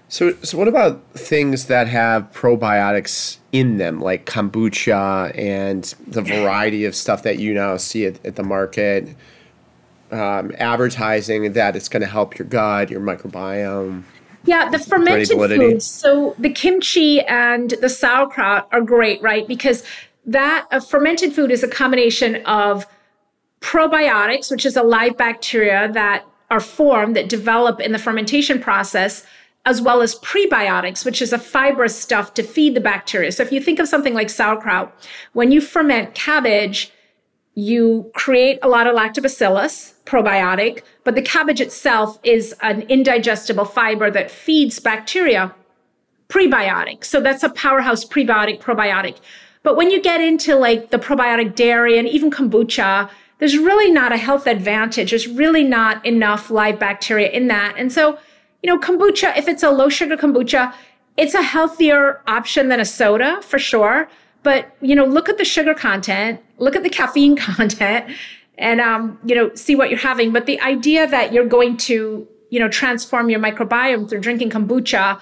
So, 0.07 0.33
so 0.43 0.59
what 0.59 0.67
about 0.67 1.03
things 1.13 1.65
that 1.65 1.87
have 1.87 2.31
probiotics 2.33 3.37
in 3.51 3.77
them, 3.77 3.99
like 3.99 4.27
kombucha 4.27 5.35
and 5.35 5.83
the 6.07 6.21
variety 6.21 6.85
of 6.85 6.95
stuff 6.95 7.23
that 7.23 7.39
you 7.39 7.53
now 7.53 7.77
see 7.77 8.05
at, 8.05 8.23
at 8.23 8.35
the 8.35 8.43
market? 8.43 9.15
Um, 10.13 10.51
advertising 10.59 11.53
that 11.53 11.75
it's 11.75 11.89
going 11.89 12.01
to 12.01 12.07
help 12.07 12.37
your 12.37 12.47
gut, 12.47 12.91
your 12.91 13.01
microbiome. 13.01 14.03
Yeah, 14.45 14.69
the 14.69 14.77
fermented 14.77 15.29
foods. 15.29 15.87
So 15.87 16.35
the 16.37 16.51
kimchi 16.51 17.21
and 17.21 17.71
the 17.81 17.89
sauerkraut 17.89 18.67
are 18.71 18.81
great, 18.81 19.19
right? 19.23 19.47
Because 19.47 19.83
that 20.27 20.67
a 20.69 20.79
fermented 20.79 21.33
food 21.33 21.49
is 21.49 21.63
a 21.63 21.67
combination 21.67 22.45
of 22.45 22.85
probiotics, 23.59 24.51
which 24.51 24.67
is 24.67 24.77
a 24.77 24.83
live 24.83 25.17
bacteria 25.17 25.91
that 25.93 26.25
are 26.51 26.59
formed 26.59 27.15
that 27.15 27.27
develop 27.27 27.79
in 27.79 27.91
the 27.91 27.97
fermentation 27.97 28.59
process, 28.59 29.25
as 29.65 29.81
well 29.81 30.03
as 30.03 30.13
prebiotics, 30.19 31.05
which 31.05 31.23
is 31.23 31.33
a 31.33 31.39
fibrous 31.39 31.99
stuff 31.99 32.35
to 32.35 32.43
feed 32.43 32.75
the 32.75 32.81
bacteria. 32.81 33.31
So 33.31 33.41
if 33.41 33.51
you 33.51 33.59
think 33.59 33.79
of 33.79 33.87
something 33.87 34.13
like 34.13 34.29
sauerkraut, 34.29 34.93
when 35.31 35.51
you 35.51 35.59
ferment 35.59 36.13
cabbage, 36.13 36.91
you 37.55 38.09
create 38.15 38.59
a 38.63 38.67
lot 38.67 38.87
of 38.87 38.95
lactobacillus 38.95 39.93
probiotic, 40.05 40.83
but 41.03 41.15
the 41.15 41.21
cabbage 41.21 41.61
itself 41.61 42.19
is 42.23 42.53
an 42.61 42.81
indigestible 42.83 43.65
fiber 43.65 44.09
that 44.09 44.31
feeds 44.31 44.79
bacteria 44.79 45.53
prebiotic. 46.29 47.03
So 47.03 47.21
that's 47.21 47.43
a 47.43 47.49
powerhouse 47.49 48.03
prebiotic 48.03 48.59
probiotic. 48.59 49.19
But 49.61 49.77
when 49.77 49.91
you 49.91 50.01
get 50.01 50.19
into 50.19 50.55
like 50.55 50.89
the 50.89 50.97
probiotic 50.97 51.55
dairy 51.55 51.97
and 51.97 52.07
even 52.07 52.31
kombucha, 52.31 53.09
there's 53.37 53.57
really 53.57 53.91
not 53.91 54.11
a 54.11 54.17
health 54.17 54.47
advantage. 54.47 55.11
There's 55.11 55.27
really 55.27 55.63
not 55.63 56.05
enough 56.05 56.49
live 56.49 56.79
bacteria 56.79 57.29
in 57.29 57.47
that. 57.47 57.75
And 57.77 57.91
so, 57.91 58.17
you 58.61 58.67
know, 58.67 58.79
kombucha, 58.79 59.37
if 59.37 59.47
it's 59.47 59.63
a 59.63 59.69
low 59.69 59.89
sugar 59.89 60.17
kombucha, 60.17 60.73
it's 61.17 61.33
a 61.33 61.41
healthier 61.41 62.21
option 62.27 62.69
than 62.69 62.79
a 62.79 62.85
soda 62.85 63.41
for 63.41 63.59
sure. 63.59 64.09
But, 64.43 64.75
you 64.81 64.95
know, 64.95 65.05
look 65.05 65.29
at 65.29 65.37
the 65.37 65.45
sugar 65.45 65.73
content, 65.73 66.41
look 66.57 66.75
at 66.75 66.83
the 66.83 66.89
caffeine 66.89 67.35
content, 67.37 68.13
and, 68.57 68.79
um, 68.81 69.17
you 69.25 69.35
know, 69.35 69.53
see 69.55 69.75
what 69.75 69.89
you're 69.89 69.99
having. 69.99 70.31
But 70.31 70.45
the 70.45 70.61
idea 70.61 71.07
that 71.07 71.33
you're 71.33 71.47
going 71.47 71.77
to, 71.77 72.27
you 72.49 72.59
know, 72.59 72.69
transform 72.69 73.29
your 73.29 73.39
microbiome 73.39 74.09
through 74.09 74.19
drinking 74.19 74.51
kombucha 74.51 75.19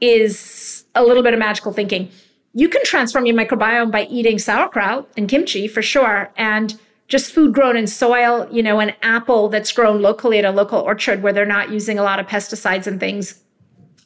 is 0.00 0.84
a 0.94 1.04
little 1.04 1.22
bit 1.22 1.32
of 1.32 1.38
magical 1.38 1.72
thinking. 1.72 2.10
You 2.54 2.68
can 2.68 2.82
transform 2.84 3.24
your 3.24 3.36
microbiome 3.36 3.92
by 3.92 4.06
eating 4.06 4.38
sauerkraut 4.38 5.08
and 5.16 5.28
kimchi 5.28 5.68
for 5.68 5.80
sure. 5.80 6.30
And 6.36 6.78
just 7.08 7.32
food 7.32 7.54
grown 7.54 7.76
in 7.76 7.86
soil, 7.86 8.48
you 8.50 8.62
know, 8.62 8.80
an 8.80 8.94
apple 9.02 9.48
that's 9.48 9.70
grown 9.70 10.02
locally 10.02 10.38
at 10.38 10.44
a 10.44 10.50
local 10.50 10.80
orchard 10.80 11.22
where 11.22 11.32
they're 11.32 11.46
not 11.46 11.70
using 11.70 11.98
a 11.98 12.02
lot 12.02 12.18
of 12.18 12.26
pesticides 12.26 12.86
and 12.86 12.98
things 12.98 13.40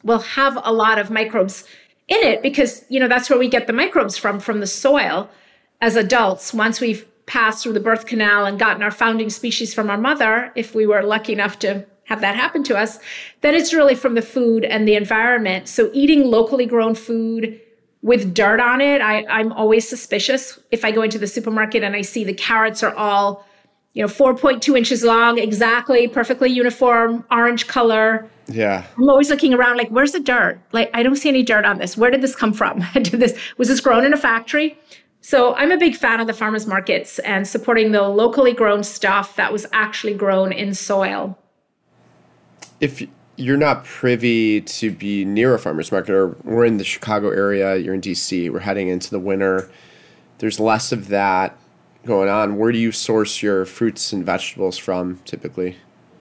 will 0.02 0.18
have 0.18 0.58
a 0.62 0.72
lot 0.72 0.98
of 0.98 1.10
microbes 1.10 1.64
in 2.08 2.22
it 2.22 2.42
because, 2.42 2.84
you 2.88 3.00
know, 3.00 3.08
that's 3.08 3.28
where 3.28 3.38
we 3.38 3.48
get 3.48 3.66
the 3.66 3.72
microbes 3.72 4.16
from, 4.16 4.40
from 4.40 4.60
the 4.60 4.66
soil 4.66 5.28
as 5.80 5.96
adults. 5.96 6.54
Once 6.54 6.80
we've 6.80 7.06
passed 7.26 7.62
through 7.62 7.72
the 7.72 7.80
birth 7.80 8.06
canal 8.06 8.46
and 8.46 8.58
gotten 8.58 8.82
our 8.82 8.90
founding 8.90 9.30
species 9.30 9.74
from 9.74 9.90
our 9.90 9.98
mother, 9.98 10.52
if 10.54 10.74
we 10.74 10.86
were 10.86 11.02
lucky 11.02 11.32
enough 11.32 11.58
to 11.58 11.84
have 12.04 12.20
that 12.20 12.36
happen 12.36 12.62
to 12.62 12.76
us, 12.76 13.00
then 13.40 13.54
it's 13.54 13.74
really 13.74 13.96
from 13.96 14.14
the 14.14 14.22
food 14.22 14.64
and 14.64 14.86
the 14.86 14.94
environment. 14.94 15.66
So 15.66 15.90
eating 15.92 16.24
locally 16.24 16.66
grown 16.66 16.94
food, 16.94 17.60
with 18.02 18.34
dirt 18.34 18.60
on 18.60 18.80
it, 18.80 19.00
I, 19.00 19.24
I'm 19.26 19.52
always 19.52 19.88
suspicious 19.88 20.60
if 20.70 20.84
I 20.84 20.92
go 20.92 21.02
into 21.02 21.18
the 21.18 21.26
supermarket 21.26 21.82
and 21.82 21.96
I 21.96 22.02
see 22.02 22.22
the 22.22 22.32
carrots 22.32 22.84
are 22.84 22.94
all, 22.94 23.44
you 23.96 24.02
know, 24.02 24.08
4.2 24.08 24.76
inches 24.76 25.02
long, 25.02 25.38
exactly, 25.38 26.06
perfectly 26.06 26.50
uniform, 26.50 27.24
orange 27.30 27.66
color. 27.66 28.28
Yeah. 28.46 28.84
I'm 28.94 29.08
always 29.08 29.30
looking 29.30 29.54
around 29.54 29.78
like, 29.78 29.88
where's 29.88 30.12
the 30.12 30.20
dirt? 30.20 30.60
Like, 30.72 30.90
I 30.92 31.02
don't 31.02 31.16
see 31.16 31.30
any 31.30 31.42
dirt 31.42 31.64
on 31.64 31.78
this. 31.78 31.96
Where 31.96 32.10
did 32.10 32.20
this 32.20 32.36
come 32.36 32.52
from? 32.52 32.84
did 32.92 33.06
this 33.06 33.34
was 33.56 33.68
this 33.68 33.80
grown 33.80 34.04
in 34.04 34.12
a 34.12 34.18
factory? 34.18 34.78
So 35.22 35.54
I'm 35.54 35.72
a 35.72 35.78
big 35.78 35.96
fan 35.96 36.20
of 36.20 36.26
the 36.26 36.34
farmers 36.34 36.66
markets 36.66 37.20
and 37.20 37.48
supporting 37.48 37.92
the 37.92 38.02
locally 38.02 38.52
grown 38.52 38.84
stuff 38.84 39.34
that 39.36 39.50
was 39.50 39.64
actually 39.72 40.12
grown 40.12 40.52
in 40.52 40.74
soil. 40.74 41.38
If 42.80 43.02
you're 43.36 43.56
not 43.56 43.86
privy 43.86 44.60
to 44.60 44.90
be 44.90 45.24
near 45.24 45.54
a 45.54 45.58
farmer's 45.58 45.90
market, 45.90 46.12
or 46.12 46.36
we're 46.44 46.66
in 46.66 46.76
the 46.76 46.84
Chicago 46.84 47.30
area, 47.30 47.76
you're 47.76 47.94
in 47.94 48.02
DC, 48.02 48.52
we're 48.52 48.58
heading 48.58 48.88
into 48.88 49.08
the 49.08 49.18
winter. 49.18 49.70
There's 50.36 50.60
less 50.60 50.92
of 50.92 51.08
that 51.08 51.58
going 52.06 52.28
on. 52.28 52.56
Where 52.56 52.72
do 52.72 52.78
you 52.78 52.92
source 52.92 53.42
your 53.42 53.64
fruits 53.64 54.12
and 54.12 54.24
vegetables 54.24 54.78
from 54.78 55.18
typically? 55.24 55.76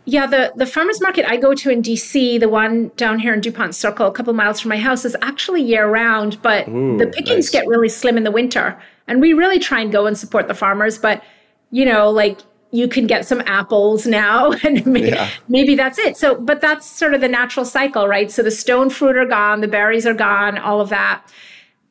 Yeah, 0.05 0.27
the, 0.27 0.53
the 0.55 0.67
farmer's 0.67 1.01
market 1.01 1.25
I 1.27 1.37
go 1.37 1.55
to 1.55 1.69
in 1.71 1.81
DC, 1.81 2.39
the 2.39 2.47
one 2.47 2.91
down 2.95 3.17
here 3.17 3.33
in 3.33 3.41
Dupont 3.41 3.73
Circle, 3.73 4.05
a 4.05 4.11
couple 4.11 4.33
miles 4.33 4.59
from 4.59 4.69
my 4.69 4.77
house, 4.77 5.03
is 5.03 5.17
actually 5.23 5.63
year 5.63 5.89
round, 5.89 6.39
but 6.43 6.67
Ooh, 6.67 6.97
the 6.97 7.07
pickings 7.07 7.45
nice. 7.45 7.49
get 7.49 7.67
really 7.67 7.89
slim 7.89 8.15
in 8.15 8.23
the 8.23 8.31
winter. 8.31 8.79
And 9.07 9.19
we 9.19 9.33
really 9.33 9.57
try 9.57 9.79
and 9.81 9.91
go 9.91 10.05
and 10.05 10.15
support 10.15 10.47
the 10.47 10.53
farmers, 10.53 10.99
but 10.99 11.23
you 11.71 11.85
know, 11.85 12.11
like 12.11 12.39
you 12.71 12.87
can 12.87 13.07
get 13.07 13.25
some 13.25 13.41
apples 13.45 14.05
now 14.05 14.51
and 14.63 14.85
maybe, 14.85 15.09
yeah. 15.09 15.29
maybe, 15.47 15.75
that's 15.75 15.97
it 15.97 16.17
so 16.17 16.35
but 16.35 16.61
that's 16.61 16.85
sort 16.85 17.13
of 17.13 17.21
the 17.21 17.27
natural 17.27 17.65
cycle 17.65 18.07
right 18.07 18.31
so 18.31 18.43
the 18.43 18.51
stone 18.51 18.89
fruit 18.89 19.17
are 19.17 19.25
gone 19.25 19.61
the 19.61 19.67
berries 19.67 20.05
are 20.05 20.13
gone 20.13 20.57
all 20.57 20.81
of 20.81 20.89
that 20.89 21.25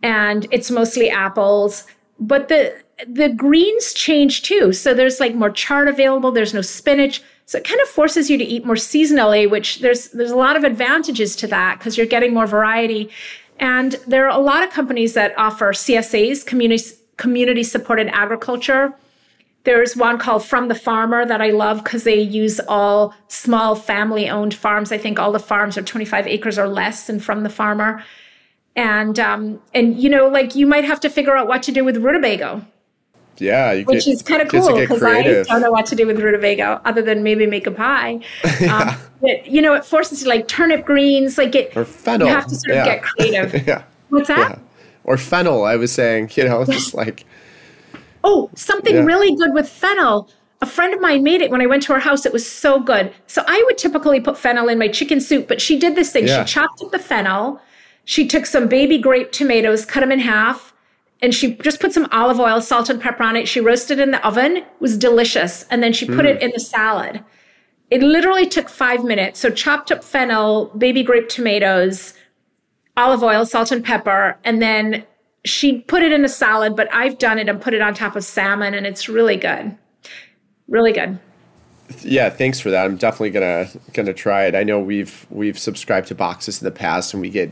and 0.03 0.47
it's 0.51 0.70
mostly 0.70 1.09
apples 1.09 1.86
but 2.20 2.49
the 2.49 2.74
the 3.09 3.28
greens 3.28 3.92
change 3.92 4.42
too 4.42 4.72
so 4.72 4.95
there's 4.95 5.20
like 5.20 5.34
more 5.34 5.51
chard 5.51 5.88
available 5.88 6.30
there's 6.30 6.55
no 6.55 6.61
spinach 6.61 7.22
so 7.47 7.59
it 7.59 7.64
kind 7.64 7.80
of 7.80 7.88
forces 7.88 8.30
you 8.30 8.38
to 8.38 8.45
eat 8.45 8.64
more 8.64 8.76
seasonally 8.76 9.51
which 9.51 9.80
there's 9.80 10.11
there's 10.11 10.30
a 10.30 10.36
lot 10.36 10.57
of 10.57 10.64
advantages 10.64 11.34
to 11.34 11.47
that 11.47 11.78
because 11.78 11.97
you're 11.97 12.07
getting 12.07 12.32
more 12.32 12.47
variety 12.47 13.11
and 13.59 13.92
there 14.07 14.26
are 14.26 14.38
a 14.38 14.42
lot 14.42 14.62
of 14.62 14.70
companies 14.70 15.14
that 15.14 15.36
offer 15.36 15.72
csas 15.72 16.45
community 16.45 16.84
community 17.16 17.62
supported 17.62 18.09
agriculture 18.09 18.95
there's 19.64 19.97
one 19.97 20.18
called 20.18 20.45
From 20.45 20.68
the 20.68 20.74
Farmer 20.74 21.24
that 21.24 21.40
I 21.40 21.51
love 21.51 21.82
because 21.82 22.05
they 22.05 22.20
use 22.20 22.61
all 22.68 23.14
small 23.28 23.74
family 23.74 24.28
owned 24.28 24.55
farms. 24.55 24.92
I 24.92 24.99
think 24.99 25.18
all 25.18 25.32
the 25.32 25.38
farms 25.38 25.78
are 25.78 25.82
25 25.82 26.26
acres 26.26 26.59
or 26.59 26.68
less 26.68 27.09
and 27.09 27.24
From 27.24 27.42
the 27.42 27.49
Farmer. 27.49 28.05
And 28.76 29.18
um, 29.18 29.62
and 29.72 29.99
you 29.99 30.11
know, 30.11 30.28
like 30.28 30.55
you 30.55 30.66
might 30.66 30.84
have 30.84 31.01
to 31.01 31.09
figure 31.09 31.36
out 31.36 31.49
what 31.49 31.62
to 31.64 31.72
do 31.72 31.84
with 31.84 31.97
rutabaga. 31.97 32.66
Yeah, 33.39 33.74
which 33.82 34.05
get, 34.05 34.09
is 34.09 34.22
kind 34.22 34.43
of 34.43 34.49
cool 34.49 34.74
because 34.74 35.03
I 35.03 35.22
don't 35.22 35.61
know 35.61 35.70
what 35.70 35.87
to 35.87 35.97
do 35.97 36.07
with 36.07 36.20
rutabaga 36.20 36.80
other 36.85 37.03
than 37.03 37.22
maybe 37.22 37.47
make 37.47 37.66
a 37.66 37.70
pie. 37.70 38.20
yeah. 38.61 38.76
um, 38.91 38.97
but 39.20 39.47
you 39.47 39.62
know, 39.62 39.74
it 39.74 39.85
forces 39.85 40.22
you 40.22 40.28
like 40.28 40.49
turnip 40.49 40.85
greens, 40.85 41.39
like 41.39 41.55
it. 41.55 41.76
Or 41.76 41.85
fennel. 41.85 42.28
You 42.28 42.35
have 42.35 42.47
to 42.47 42.55
sort 42.55 42.70
of 42.70 42.76
yeah. 42.76 42.85
get 42.85 43.03
creative. 43.03 43.66
yeah. 43.66 43.85
What's 44.11 44.28
that? 44.28 44.59
Yeah. 44.59 44.59
Or 45.05 45.16
fennel. 45.16 45.64
I 45.64 45.76
was 45.76 45.93
saying, 45.93 46.30
you 46.35 46.45
know, 46.45 46.64
just 46.68 46.95
like 46.95 47.24
Oh, 48.24 48.51
something 48.55 49.05
really 49.05 49.37
good 49.37 49.53
with 49.53 49.68
fennel. 49.68 50.30
A 50.62 50.66
friend 50.66 50.95
of 50.95 51.01
mine 51.01 51.22
made 51.22 51.43
it 51.43 51.51
when 51.51 51.61
I 51.61 51.66
went 51.66 51.82
to 51.85 51.93
her 51.93 52.01
house. 52.01 52.24
It 52.24 52.32
was 52.32 52.51
so 52.51 52.80
good. 52.80 53.12
So 53.26 53.45
I 53.47 53.62
would 53.66 53.76
typically 53.76 54.18
put 54.18 54.39
fennel 54.39 54.68
in 54.68 54.78
my 54.78 54.89
chicken 54.89 55.20
soup, 55.20 55.47
but 55.47 55.61
she 55.61 55.78
did 55.78 55.95
this 55.95 56.11
thing. 56.11 56.26
She 56.26 56.45
chopped 56.45 56.82
up 56.82 56.91
the 56.91 56.99
fennel. 56.99 57.61
She 58.07 58.26
took 58.26 58.47
some 58.47 58.66
baby 58.66 58.99
grape 58.99 59.30
tomatoes, 59.30 59.85
cut 59.85 60.01
them 60.01 60.11
in 60.11 60.20
half, 60.20 60.74
and 61.25 61.35
she 61.35 61.55
just 61.55 61.81
put 61.81 61.95
some 61.95 62.07
olive 62.12 62.39
oil, 62.39 62.61
salt, 62.61 62.91
and 62.91 63.01
pepper 63.01 63.22
on 63.22 63.35
it. 63.35 63.49
She 63.49 63.59
roasted 63.59 63.99
it 63.99 64.03
in 64.03 64.11
the 64.11 64.27
oven. 64.27 64.59
It 64.59 64.66
was 64.79 64.99
delicious. 64.99 65.64
And 65.70 65.83
then 65.83 65.95
she 65.95 66.05
put 66.05 66.27
mm. 66.27 66.37
it 66.37 66.43
in 66.43 66.51
the 66.53 66.61
salad. 66.61 67.25
It 67.91 68.03
literally 68.03 68.47
took 68.47 68.68
five 68.68 69.05
minutes. 69.05 69.41
So 69.41 69.49
chopped 69.49 69.91
up 69.91 70.05
fennel, 70.05 70.66
baby 70.77 71.03
grape 71.03 71.31
tomatoes, 71.31 72.12
olive 72.99 73.22
oil, 73.22 73.47
salt, 73.47 73.72
and 73.72 73.83
pepper, 73.83 74.37
and 74.45 74.61
then 74.61 75.03
she 75.47 75.81
put 75.81 76.03
it 76.03 76.12
in 76.12 76.25
a 76.27 76.29
salad, 76.29 76.77
but 76.77 76.93
I've 76.93 77.18
done 77.18 77.39
it 77.39 77.49
and 77.49 77.61
put 77.61 77.72
it 77.72 77.81
on 77.81 77.95
top 77.95 78.16
of 78.16 78.25
salmon, 78.25 78.75
and 78.75 78.87
it's 78.87 79.09
really 79.09 79.37
good. 79.37 79.77
Really 80.68 80.93
good. 80.93 81.18
Yeah, 82.01 82.31
thanks 82.31 82.61
for 82.61 82.70
that. 82.70 82.85
I'm 82.85 82.97
definitely 82.97 83.31
gonna 83.31 83.68
gonna 83.93 84.14
try 84.14 84.45
it. 84.45 84.55
I 84.55 84.62
know 84.62 84.79
we've 84.79 85.27
we've 85.31 85.59
subscribed 85.59 86.09
to 86.09 86.14
boxes 86.14 86.61
in 86.61 86.64
the 86.64 86.70
past, 86.70 87.14
and 87.14 87.20
we 87.20 87.31
get 87.31 87.51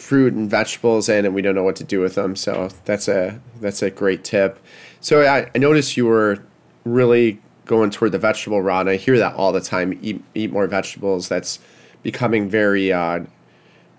fruit 0.00 0.32
and 0.32 0.50
vegetables 0.50 1.08
in, 1.08 1.24
and 1.24 1.34
we 1.34 1.42
don't 1.42 1.54
know 1.54 1.62
what 1.62 1.76
to 1.76 1.84
do 1.84 2.00
with 2.00 2.14
them. 2.14 2.34
So 2.34 2.70
that's 2.84 3.08
a 3.08 3.40
that's 3.60 3.82
a 3.82 3.90
great 3.90 4.24
tip. 4.24 4.58
So 5.00 5.22
I, 5.22 5.50
I 5.54 5.58
noticed 5.58 5.96
you 5.96 6.06
were 6.06 6.42
really 6.84 7.40
going 7.66 7.90
toward 7.90 8.12
the 8.12 8.18
vegetable 8.18 8.62
route. 8.62 8.88
I 8.88 8.96
hear 8.96 9.18
that 9.18 9.34
all 9.34 9.52
the 9.52 9.60
time. 9.60 9.98
Eat 10.02 10.22
eat 10.34 10.52
more 10.52 10.66
vegetables. 10.66 11.28
That's 11.28 11.58
becoming 12.02 12.48
very 12.48 12.92
uh, 12.92 13.20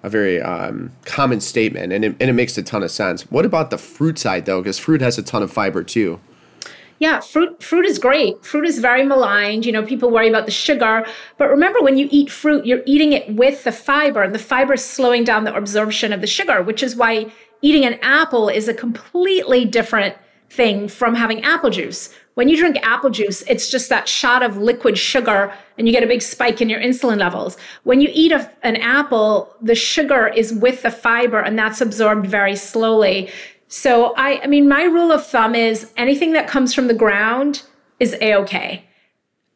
a 0.04 0.10
very 0.10 0.42
um, 0.42 0.92
common 1.06 1.40
statement, 1.42 1.94
and 1.94 2.04
it, 2.04 2.16
and 2.20 2.30
it 2.30 2.34
makes 2.34 2.58
a 2.58 2.64
ton 2.64 2.84
of 2.84 2.92
sense. 2.92 3.30
What 3.32 3.46
about 3.46 3.70
the 3.70 3.78
fruit 3.78 4.18
side, 4.18 4.46
though? 4.46 4.62
Because 4.62 4.80
fruit 4.80 5.02
has 5.02 5.18
a 5.18 5.24
ton 5.24 5.44
of 5.44 5.52
fiber 5.52 5.84
too. 5.84 6.20
Yeah, 7.02 7.20
fruit 7.20 7.64
fruit 7.64 7.88
is 7.88 7.98
great. 7.98 8.46
Fruit 8.46 8.64
is 8.64 8.78
very 8.78 9.04
maligned. 9.04 9.66
You 9.66 9.72
know, 9.72 9.84
people 9.84 10.12
worry 10.12 10.30
about 10.30 10.46
the 10.46 10.52
sugar, 10.52 11.04
but 11.40 11.50
remember 11.50 11.82
when 11.82 11.98
you 11.98 12.08
eat 12.12 12.30
fruit, 12.30 12.64
you're 12.64 12.84
eating 12.86 13.12
it 13.12 13.28
with 13.34 13.64
the 13.64 13.72
fiber, 13.72 14.22
and 14.22 14.36
the 14.36 14.46
fiber 14.54 14.74
is 14.74 14.86
slowing 14.86 15.24
down 15.24 15.44
the 15.44 15.56
absorption 15.56 16.14
of 16.14 16.22
the 16.22 16.28
sugar, 16.28 16.62
which 16.62 16.84
is 16.84 16.96
why 16.96 17.32
eating 17.64 17.86
an 17.86 17.98
apple 18.04 18.50
is 18.50 18.68
a 18.68 18.74
completely 18.74 19.66
different 19.66 20.16
thing 20.52 20.88
from 20.88 21.16
having 21.16 21.44
apple 21.44 21.72
juice, 21.72 22.14
when 22.36 22.48
you 22.48 22.58
drink 22.58 22.78
apple 22.82 23.10
juice, 23.10 23.42
it's 23.44 23.70
just 23.70 23.90
that 23.90 24.08
shot 24.08 24.42
of 24.42 24.58
liquid 24.58 24.98
sugar 24.98 25.54
and 25.78 25.88
you 25.88 25.94
get 25.94 26.04
a 26.04 26.08
big 26.08 26.22
spike 26.22 26.62
in 26.62 26.70
your 26.70 26.80
insulin 26.80 27.20
levels. 27.20 27.58
When 27.84 28.00
you 28.00 28.10
eat 28.14 28.32
a, 28.32 28.50
an 28.64 28.78
apple, 28.78 29.54
the 29.62 29.76
sugar 29.76 30.28
is 30.28 30.54
with 30.54 30.82
the 30.82 30.92
fiber 30.92 31.40
and 31.40 31.60
that's 31.60 31.82
absorbed 31.82 32.28
very 32.28 32.56
slowly. 32.56 33.30
So 33.72 34.14
I, 34.18 34.42
I 34.44 34.48
mean, 34.48 34.68
my 34.68 34.84
rule 34.84 35.14
of 35.14 35.26
thumb 35.26 35.56
is 35.56 35.90
anything 35.96 36.34
that 36.34 36.46
comes 36.46 36.74
from 36.74 36.88
the 36.88 36.94
ground 36.94 37.64
is 38.02 38.14
a 38.20 38.36
okay. 38.36 38.84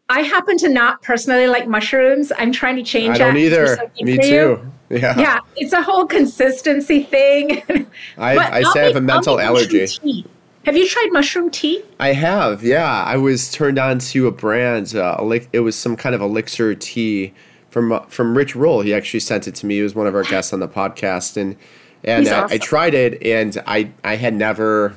I 0.07 0.21
happen 0.21 0.57
to 0.59 0.69
not 0.69 1.01
personally 1.01 1.47
like 1.47 1.67
mushrooms. 1.67 2.31
I'm 2.37 2.53
trying 2.53 2.77
to 2.77 2.83
change. 2.83 3.15
I 3.15 3.17
don't 3.17 3.35
either. 3.35 3.77
Me 3.99 4.17
too. 4.17 4.71
Yeah. 4.89 5.19
Yeah. 5.19 5.39
It's 5.57 5.73
a 5.73 5.81
whole 5.81 6.05
consistency 6.05 7.03
thing. 7.03 7.61
I, 8.17 8.37
I 8.37 8.63
say 8.71 8.83
I 8.83 8.85
have 8.85 8.95
a 8.95 9.01
mental 9.01 9.37
allergy. 9.37 10.25
Have 10.65 10.77
you 10.77 10.87
tried 10.87 11.09
mushroom 11.11 11.49
tea? 11.49 11.83
I 11.99 12.13
have. 12.13 12.63
Yeah. 12.63 13.03
I 13.03 13.17
was 13.17 13.51
turned 13.51 13.77
on 13.77 13.99
to 13.99 14.27
a 14.27 14.31
brand. 14.31 14.95
Uh, 14.95 15.17
it 15.51 15.59
was 15.59 15.75
some 15.75 15.97
kind 15.97 16.15
of 16.15 16.21
elixir 16.21 16.73
tea 16.73 17.33
from 17.69 17.91
uh, 17.91 17.99
from 18.05 18.37
Rich 18.37 18.55
Roll. 18.55 18.79
He 18.79 18.93
actually 18.93 19.19
sent 19.19 19.45
it 19.45 19.55
to 19.55 19.65
me. 19.65 19.75
He 19.75 19.81
was 19.81 19.93
one 19.93 20.07
of 20.07 20.15
our 20.15 20.23
guests 20.31 20.53
on 20.53 20.61
the 20.61 20.69
podcast, 20.69 21.35
and 21.35 21.57
and 22.05 22.27
I, 22.27 22.43
awesome. 22.43 22.55
I 22.55 22.57
tried 22.57 22.93
it, 22.93 23.21
and 23.23 23.61
I 23.67 23.91
I 24.03 24.15
had 24.15 24.33
never 24.33 24.95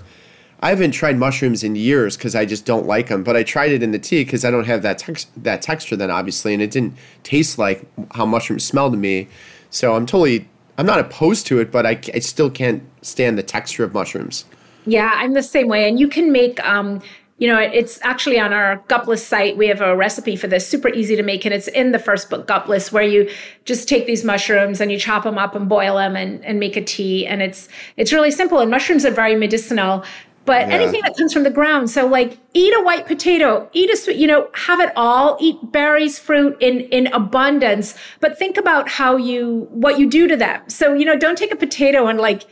I 0.61 0.71
haven't 0.71 0.91
tried 0.91 1.17
mushrooms 1.17 1.63
in 1.63 1.77
years 1.77 2.17
because 2.17 2.35
I 2.35 2.45
just 2.45 2.65
don't 2.65 2.87
like 2.87 3.09
them. 3.09 3.23
But 3.23 3.37
I 3.37 3.43
tried 3.43 3.73
it 3.73 3.83
in 3.83 3.93
the 3.93 3.99
tea 3.99 4.25
because 4.25 4.45
I 4.45 4.51
don't 4.51 4.67
have 4.67 4.83
that 4.83 4.99
tex- 4.99 5.27
that 5.37 5.63
texture 5.63 5.97
then, 5.97 6.11
obviously, 6.11 6.53
and 6.53 6.63
it 6.63 6.71
didn't 6.71 6.95
taste 7.23 7.59
like 7.59 7.85
how 8.13 8.27
mushrooms 8.27 8.65
smell 8.65 8.91
to 8.91 8.97
me. 8.97 9.29
So 9.71 9.95
I'm 9.95 10.07
totally 10.07 10.49
I'm 10.79 10.87
not 10.87 11.01
opposed 11.01 11.47
to 11.49 11.59
it, 11.59 11.71
but 11.73 11.85
I, 11.87 12.01
I 12.15 12.21
still 12.21 12.51
can't 12.51 12.83
stand 13.03 13.37
the 13.37 13.43
texture 13.43 13.83
of 13.83 13.93
mushrooms. 13.93 14.45
Yeah, 14.87 15.13
I'm 15.15 15.35
the 15.35 15.43
same 15.43 15.69
way. 15.69 15.89
And 15.89 15.99
you 15.99 16.09
can 16.09 16.31
make 16.33 16.65
um, 16.65 17.03
you 17.39 17.47
know, 17.47 17.59
it's 17.59 17.99
actually 18.03 18.39
on 18.39 18.53
our 18.53 18.83
Gut 18.89 19.05
Bliss 19.05 19.27
site. 19.27 19.57
We 19.57 19.69
have 19.69 19.81
a 19.81 19.97
recipe 19.97 20.37
for 20.37 20.49
this, 20.49 20.67
super 20.67 20.89
easy 20.89 21.17
to 21.17 21.23
make, 21.23 21.45
and 21.45 21.55
it's 21.55 21.69
in 21.69 21.93
the 21.93 21.99
first 21.99 22.29
book, 22.31 22.47
Gut 22.47 22.67
Bliss, 22.67 22.93
where 22.93 23.03
you 23.03 23.31
just 23.65 23.89
take 23.89 24.07
these 24.07 24.25
mushrooms 24.25 24.81
and 24.81 24.91
you 24.91 24.99
chop 24.99 25.23
them 25.23 25.39
up 25.39 25.55
and 25.55 25.69
boil 25.69 25.97
them 25.97 26.17
and, 26.17 26.45
and 26.45 26.59
make 26.59 26.77
a 26.77 26.85
tea. 26.85 27.27
And 27.27 27.41
it's 27.41 27.69
it's 27.97 28.13
really 28.13 28.33
simple. 28.33 28.59
And 28.59 28.71
mushrooms 28.71 29.05
are 29.05 29.11
very 29.11 29.37
medicinal 29.37 30.05
but 30.49 30.67
yeah. 30.67 30.77
anything 30.77 31.03
that 31.03 31.15
comes 31.15 31.31
from 31.31 31.43
the 31.43 31.51
ground. 31.51 31.91
So 31.91 32.07
like 32.07 32.39
eat 32.55 32.73
a 32.75 32.83
white 32.83 33.07
potato, 33.07 33.69
eat 33.75 33.91
a 33.91 33.97
sweet, 33.99 34.17
you 34.17 34.27
know, 34.27 34.49
have 34.55 34.81
it 34.81 34.91
all, 34.97 35.37
eat 35.41 35.59
berries, 35.73 36.19
fruit 36.19 36.57
in, 36.59 36.81
in 36.81 37.09
abundance, 37.09 37.95
but 38.21 38.39
think 38.39 38.57
about 38.57 38.89
how 38.89 39.19
you, 39.19 39.69
what 39.73 39.99
you 39.99 40.09
do 40.09 40.27
to 40.27 40.39
them. 40.39 40.67
So, 40.67 40.95
you 40.95 41.05
know, 41.05 41.19
don't 41.19 41.37
take 41.37 41.53
a 41.53 41.57
potato 41.57 42.07
and 42.07 42.19
like 42.19 42.45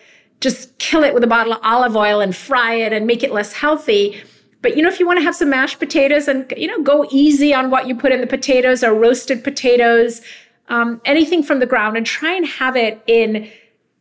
just 0.43 0.77
kill 0.77 1.05
it 1.05 1.15
with 1.15 1.25
a 1.25 1.27
bottle 1.27 1.55
of 1.55 1.61
olive 1.63 1.97
oil 1.97 2.21
and 2.21 2.37
fry 2.37 2.75
it 2.75 2.93
and 2.93 3.07
make 3.07 3.23
it 3.23 3.33
less 3.33 3.55
healthy. 3.55 4.23
But 4.63 4.77
you 4.77 4.83
know, 4.83 4.89
if 4.89 4.99
you 4.99 5.07
want 5.07 5.19
to 5.19 5.25
have 5.25 5.37
some 5.37 5.51
mashed 5.51 5.79
potatoes 5.79 6.29
and 6.29 6.53
you 6.57 6.67
know, 6.67 6.83
go 6.83 7.07
easy 7.11 7.55
on 7.55 7.71
what 7.71 7.87
you 7.87 7.95
put 7.95 8.13
in 8.13 8.21
the 8.21 8.27
potatoes 8.27 8.83
or 8.83 8.95
roasted 8.95 9.45
potatoes, 9.45 10.23
um, 10.69 11.01
anything 11.05 11.43
from 11.43 11.61
the 11.61 11.67
ground, 11.67 11.97
and 11.97 12.07
try 12.07 12.35
and 12.35 12.47
have 12.47 12.77
it 12.77 13.03
in 13.07 13.51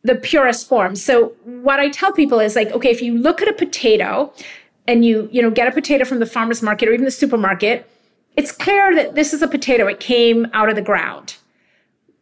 the 0.03 0.15
purest 0.15 0.67
form. 0.67 0.95
So 0.95 1.29
what 1.43 1.79
I 1.79 1.89
tell 1.89 2.11
people 2.11 2.39
is 2.39 2.55
like, 2.55 2.71
okay, 2.71 2.89
if 2.89 3.01
you 3.01 3.17
look 3.17 3.41
at 3.41 3.47
a 3.47 3.53
potato 3.53 4.31
and 4.87 5.03
you, 5.03 5.27
you 5.31 5.41
know, 5.41 5.49
get 5.49 5.67
a 5.67 5.71
potato 5.71 6.05
from 6.05 6.19
the 6.19 6.27
farmer's 6.27 6.61
market 6.61 6.87
or 6.87 6.93
even 6.93 7.05
the 7.05 7.11
supermarket, 7.11 7.89
it's 8.37 8.51
clear 8.51 8.93
that 8.95 9.15
this 9.15 9.33
is 9.33 9.41
a 9.41 9.47
potato. 9.47 9.87
It 9.87 9.99
came 9.99 10.47
out 10.53 10.69
of 10.69 10.75
the 10.75 10.81
ground. 10.81 11.37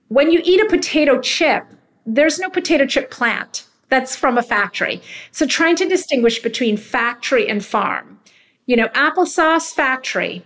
When 0.07 0.31
you 0.31 0.41
eat 0.45 0.61
a 0.61 0.69
potato 0.69 1.19
chip, 1.19 1.65
there's 2.05 2.39
no 2.39 2.49
potato 2.49 2.85
chip 2.85 3.11
plant. 3.11 3.65
That's 3.89 4.15
from 4.15 4.37
a 4.37 4.43
factory. 4.43 5.01
So 5.31 5.45
trying 5.45 5.75
to 5.77 5.87
distinguish 5.87 6.39
between 6.39 6.77
factory 6.77 7.49
and 7.49 7.63
farm. 7.63 8.19
You 8.65 8.77
know, 8.77 8.87
applesauce 8.89 9.73
factory, 9.73 10.45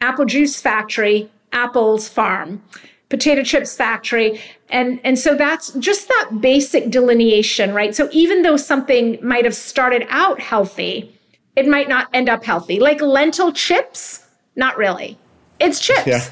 apple 0.00 0.24
juice 0.24 0.60
factory, 0.60 1.30
apples 1.52 2.08
farm 2.08 2.62
potato 3.10 3.44
chips 3.44 3.76
factory. 3.76 4.40
And 4.70 5.00
and 5.04 5.18
so 5.18 5.36
that's 5.36 5.72
just 5.74 6.08
that 6.08 6.40
basic 6.40 6.90
delineation 6.90 7.72
right? 7.72 7.94
So 7.94 8.08
even 8.10 8.42
though 8.42 8.56
something 8.56 9.18
might 9.22 9.44
have 9.44 9.54
started 9.54 10.04
out 10.10 10.40
healthy 10.40 11.14
it 11.56 11.68
might 11.68 11.88
not 11.88 12.08
end 12.12 12.28
up 12.28 12.44
healthy. 12.44 12.80
Like 12.80 13.00
lentil 13.00 13.52
chips? 13.52 14.26
Not 14.56 14.76
really. 14.76 15.16
It's 15.60 15.78
chips. 15.78 16.06
Yeah. 16.06 16.24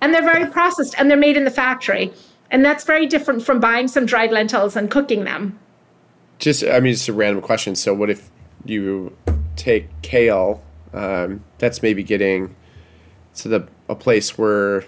and 0.00 0.14
they're 0.14 0.22
very 0.22 0.46
processed 0.50 0.94
and 0.96 1.10
they're 1.10 1.18
made 1.18 1.36
in 1.36 1.44
the 1.44 1.50
factory. 1.50 2.12
And 2.50 2.64
that's 2.64 2.84
very 2.84 3.06
different 3.06 3.44
from 3.44 3.60
buying 3.60 3.88
some 3.88 4.06
dried 4.06 4.30
lentils 4.32 4.76
and 4.76 4.90
cooking 4.90 5.24
them. 5.24 5.58
Just 6.38 6.64
i 6.64 6.80
mean 6.80 6.94
it's 6.94 7.08
a 7.08 7.12
random 7.12 7.42
question. 7.42 7.74
So 7.74 7.92
what 7.92 8.08
if 8.08 8.30
you 8.64 9.14
take 9.56 9.88
kale 10.00 10.62
um, 10.92 11.44
that's 11.58 11.82
maybe 11.82 12.02
getting 12.02 12.54
to 13.36 13.48
the 13.48 13.68
a 13.88 13.94
place 13.94 14.36
where 14.38 14.84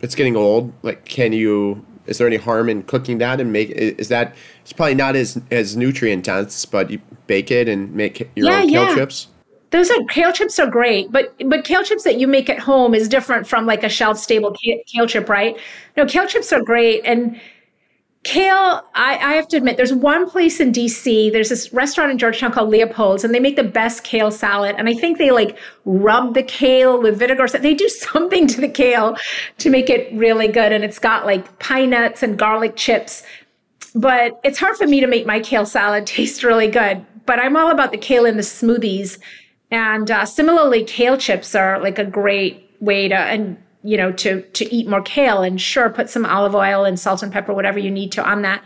it's 0.00 0.14
getting 0.14 0.36
old. 0.36 0.72
Like, 0.82 1.04
can 1.04 1.32
you? 1.32 1.84
Is 2.06 2.18
there 2.18 2.26
any 2.26 2.36
harm 2.36 2.68
in 2.68 2.82
cooking 2.84 3.18
that 3.18 3.40
and 3.40 3.52
make? 3.52 3.70
Is 3.70 4.08
that? 4.08 4.34
It's 4.62 4.72
probably 4.72 4.94
not 4.94 5.16
as 5.16 5.40
as 5.50 5.76
nutrient 5.76 6.24
dense, 6.24 6.64
but 6.64 6.90
you 6.90 7.00
bake 7.26 7.50
it 7.50 7.68
and 7.68 7.94
make 7.94 8.20
your 8.34 8.50
yeah, 8.50 8.60
own 8.60 8.68
kale 8.68 8.88
yeah. 8.88 8.94
chips. 8.94 9.28
Those 9.70 9.90
are 9.90 10.02
kale 10.08 10.32
chips 10.32 10.58
are 10.58 10.66
great, 10.66 11.12
but 11.12 11.32
but 11.46 11.64
kale 11.64 11.84
chips 11.84 12.02
that 12.04 12.18
you 12.18 12.26
make 12.26 12.50
at 12.50 12.58
home 12.58 12.94
is 12.94 13.08
different 13.08 13.46
from 13.46 13.66
like 13.66 13.84
a 13.84 13.88
shelf 13.88 14.18
stable 14.18 14.56
kale 14.92 15.06
chip, 15.06 15.28
right? 15.28 15.56
No, 15.96 16.06
kale 16.06 16.26
chips 16.26 16.52
are 16.52 16.62
great, 16.62 17.02
and 17.04 17.40
Kale, 18.22 18.84
I, 18.94 19.16
I, 19.16 19.32
have 19.32 19.48
to 19.48 19.56
admit, 19.56 19.78
there's 19.78 19.94
one 19.94 20.28
place 20.28 20.60
in 20.60 20.72
DC, 20.72 21.32
there's 21.32 21.48
this 21.48 21.72
restaurant 21.72 22.10
in 22.10 22.18
Georgetown 22.18 22.52
called 22.52 22.68
Leopold's, 22.68 23.24
and 23.24 23.34
they 23.34 23.40
make 23.40 23.56
the 23.56 23.64
best 23.64 24.04
kale 24.04 24.30
salad. 24.30 24.76
And 24.76 24.90
I 24.90 24.94
think 24.94 25.16
they 25.16 25.30
like 25.30 25.56
rub 25.86 26.34
the 26.34 26.42
kale 26.42 27.00
with 27.00 27.18
vinegar. 27.18 27.48
So 27.48 27.56
they 27.56 27.72
do 27.72 27.88
something 28.12 28.46
to 28.48 28.60
the 28.60 28.68
kale 28.68 29.16
to 29.58 29.70
make 29.70 29.88
it 29.88 30.12
really 30.14 30.48
good. 30.48 30.70
And 30.70 30.84
it's 30.84 30.98
got 30.98 31.24
like 31.24 31.58
pine 31.60 31.90
nuts 31.90 32.22
and 32.22 32.38
garlic 32.38 32.76
chips. 32.76 33.22
But 33.94 34.38
it's 34.44 34.58
hard 34.58 34.76
for 34.76 34.86
me 34.86 35.00
to 35.00 35.06
make 35.06 35.24
my 35.24 35.40
kale 35.40 35.64
salad 35.64 36.06
taste 36.06 36.44
really 36.44 36.68
good. 36.68 37.04
But 37.24 37.38
I'm 37.38 37.56
all 37.56 37.70
about 37.70 37.90
the 37.90 37.98
kale 37.98 38.26
in 38.26 38.36
the 38.36 38.42
smoothies. 38.42 39.18
And 39.70 40.10
uh, 40.10 40.26
similarly, 40.26 40.84
kale 40.84 41.16
chips 41.16 41.54
are 41.54 41.80
like 41.80 41.98
a 41.98 42.04
great 42.04 42.70
way 42.80 43.08
to, 43.08 43.14
and 43.14 43.56
you 43.82 43.96
know, 43.96 44.12
to 44.12 44.42
to 44.42 44.74
eat 44.74 44.88
more 44.88 45.02
kale 45.02 45.42
and 45.42 45.60
sure 45.60 45.90
put 45.90 46.10
some 46.10 46.26
olive 46.26 46.54
oil 46.54 46.84
and 46.84 46.98
salt 46.98 47.22
and 47.22 47.32
pepper, 47.32 47.54
whatever 47.54 47.78
you 47.78 47.90
need 47.90 48.12
to 48.12 48.24
on 48.24 48.42
that. 48.42 48.62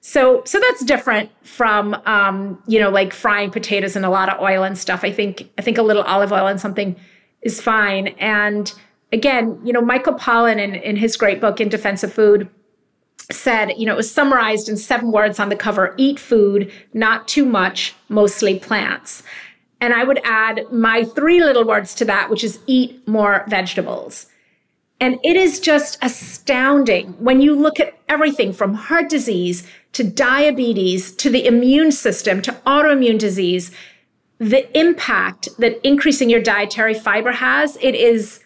So 0.00 0.42
so 0.44 0.60
that's 0.60 0.84
different 0.84 1.30
from 1.46 1.94
um, 2.06 2.62
you 2.66 2.78
know, 2.78 2.90
like 2.90 3.12
frying 3.12 3.50
potatoes 3.50 3.96
in 3.96 4.04
a 4.04 4.10
lot 4.10 4.28
of 4.28 4.40
oil 4.40 4.62
and 4.62 4.76
stuff. 4.76 5.04
I 5.04 5.12
think 5.12 5.50
I 5.58 5.62
think 5.62 5.78
a 5.78 5.82
little 5.82 6.02
olive 6.02 6.32
oil 6.32 6.46
and 6.46 6.60
something 6.60 6.96
is 7.42 7.60
fine. 7.60 8.08
And 8.18 8.72
again, 9.12 9.58
you 9.64 9.72
know, 9.72 9.80
Michael 9.80 10.14
Pollan 10.14 10.58
in, 10.58 10.74
in 10.74 10.96
his 10.96 11.16
great 11.16 11.40
book 11.40 11.60
in 11.60 11.68
Defense 11.68 12.02
of 12.02 12.12
Food 12.12 12.48
said, 13.30 13.72
you 13.78 13.86
know, 13.86 13.94
it 13.94 13.96
was 13.96 14.10
summarized 14.10 14.68
in 14.68 14.76
seven 14.76 15.10
words 15.12 15.38
on 15.38 15.48
the 15.48 15.56
cover 15.56 15.94
eat 15.96 16.18
food, 16.18 16.70
not 16.92 17.26
too 17.26 17.44
much, 17.44 17.94
mostly 18.08 18.58
plants. 18.58 19.22
And 19.80 19.94
I 19.94 20.04
would 20.04 20.20
add 20.24 20.60
my 20.72 21.04
three 21.04 21.42
little 21.42 21.64
words 21.64 21.94
to 21.96 22.04
that, 22.06 22.30
which 22.30 22.44
is 22.44 22.58
eat 22.66 23.06
more 23.06 23.44
vegetables. 23.48 24.26
And 25.00 25.18
it 25.22 25.36
is 25.36 25.60
just 25.60 25.98
astounding 26.02 27.08
when 27.22 27.40
you 27.40 27.54
look 27.54 27.80
at 27.80 27.98
everything 28.08 28.52
from 28.52 28.74
heart 28.74 29.08
disease 29.08 29.66
to 29.92 30.04
diabetes 30.04 31.12
to 31.16 31.30
the 31.30 31.46
immune 31.46 31.92
system 31.92 32.40
to 32.42 32.52
autoimmune 32.66 33.18
disease, 33.18 33.70
the 34.38 34.78
impact 34.78 35.48
that 35.58 35.84
increasing 35.86 36.30
your 36.30 36.40
dietary 36.40 36.94
fiber 36.94 37.32
has, 37.32 37.76
it 37.80 37.94
is 37.94 38.40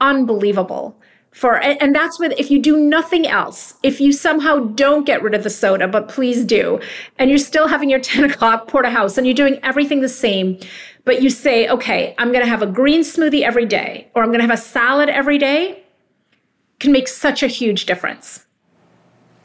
unbelievable. 0.00 0.96
For 1.32 1.56
and 1.62 1.94
that's 1.94 2.18
with 2.18 2.34
if 2.38 2.50
you 2.50 2.60
do 2.60 2.78
nothing 2.78 3.26
else, 3.26 3.74
if 3.82 4.02
you 4.02 4.12
somehow 4.12 4.58
don't 4.58 5.06
get 5.06 5.22
rid 5.22 5.34
of 5.34 5.44
the 5.44 5.50
soda, 5.50 5.88
but 5.88 6.08
please 6.08 6.44
do, 6.44 6.78
and 7.18 7.30
you're 7.30 7.38
still 7.38 7.68
having 7.68 7.88
your 7.88 8.00
10 8.12 8.30
o'clock 8.30 8.68
porterhouse 8.68 9.16
and 9.16 9.26
you're 9.26 9.34
doing 9.34 9.58
everything 9.62 10.02
the 10.02 10.10
same, 10.10 10.58
but 11.06 11.22
you 11.22 11.30
say, 11.30 11.68
okay, 11.68 12.14
I'm 12.18 12.32
gonna 12.32 12.46
have 12.46 12.60
a 12.60 12.66
green 12.66 13.00
smoothie 13.00 13.42
every 13.42 13.64
day, 13.64 14.10
or 14.14 14.22
I'm 14.22 14.30
gonna 14.30 14.42
have 14.42 14.50
a 14.50 14.58
salad 14.58 15.08
every 15.08 15.38
day, 15.38 15.81
can 16.82 16.92
make 16.92 17.08
such 17.08 17.42
a 17.42 17.46
huge 17.46 17.86
difference. 17.86 18.44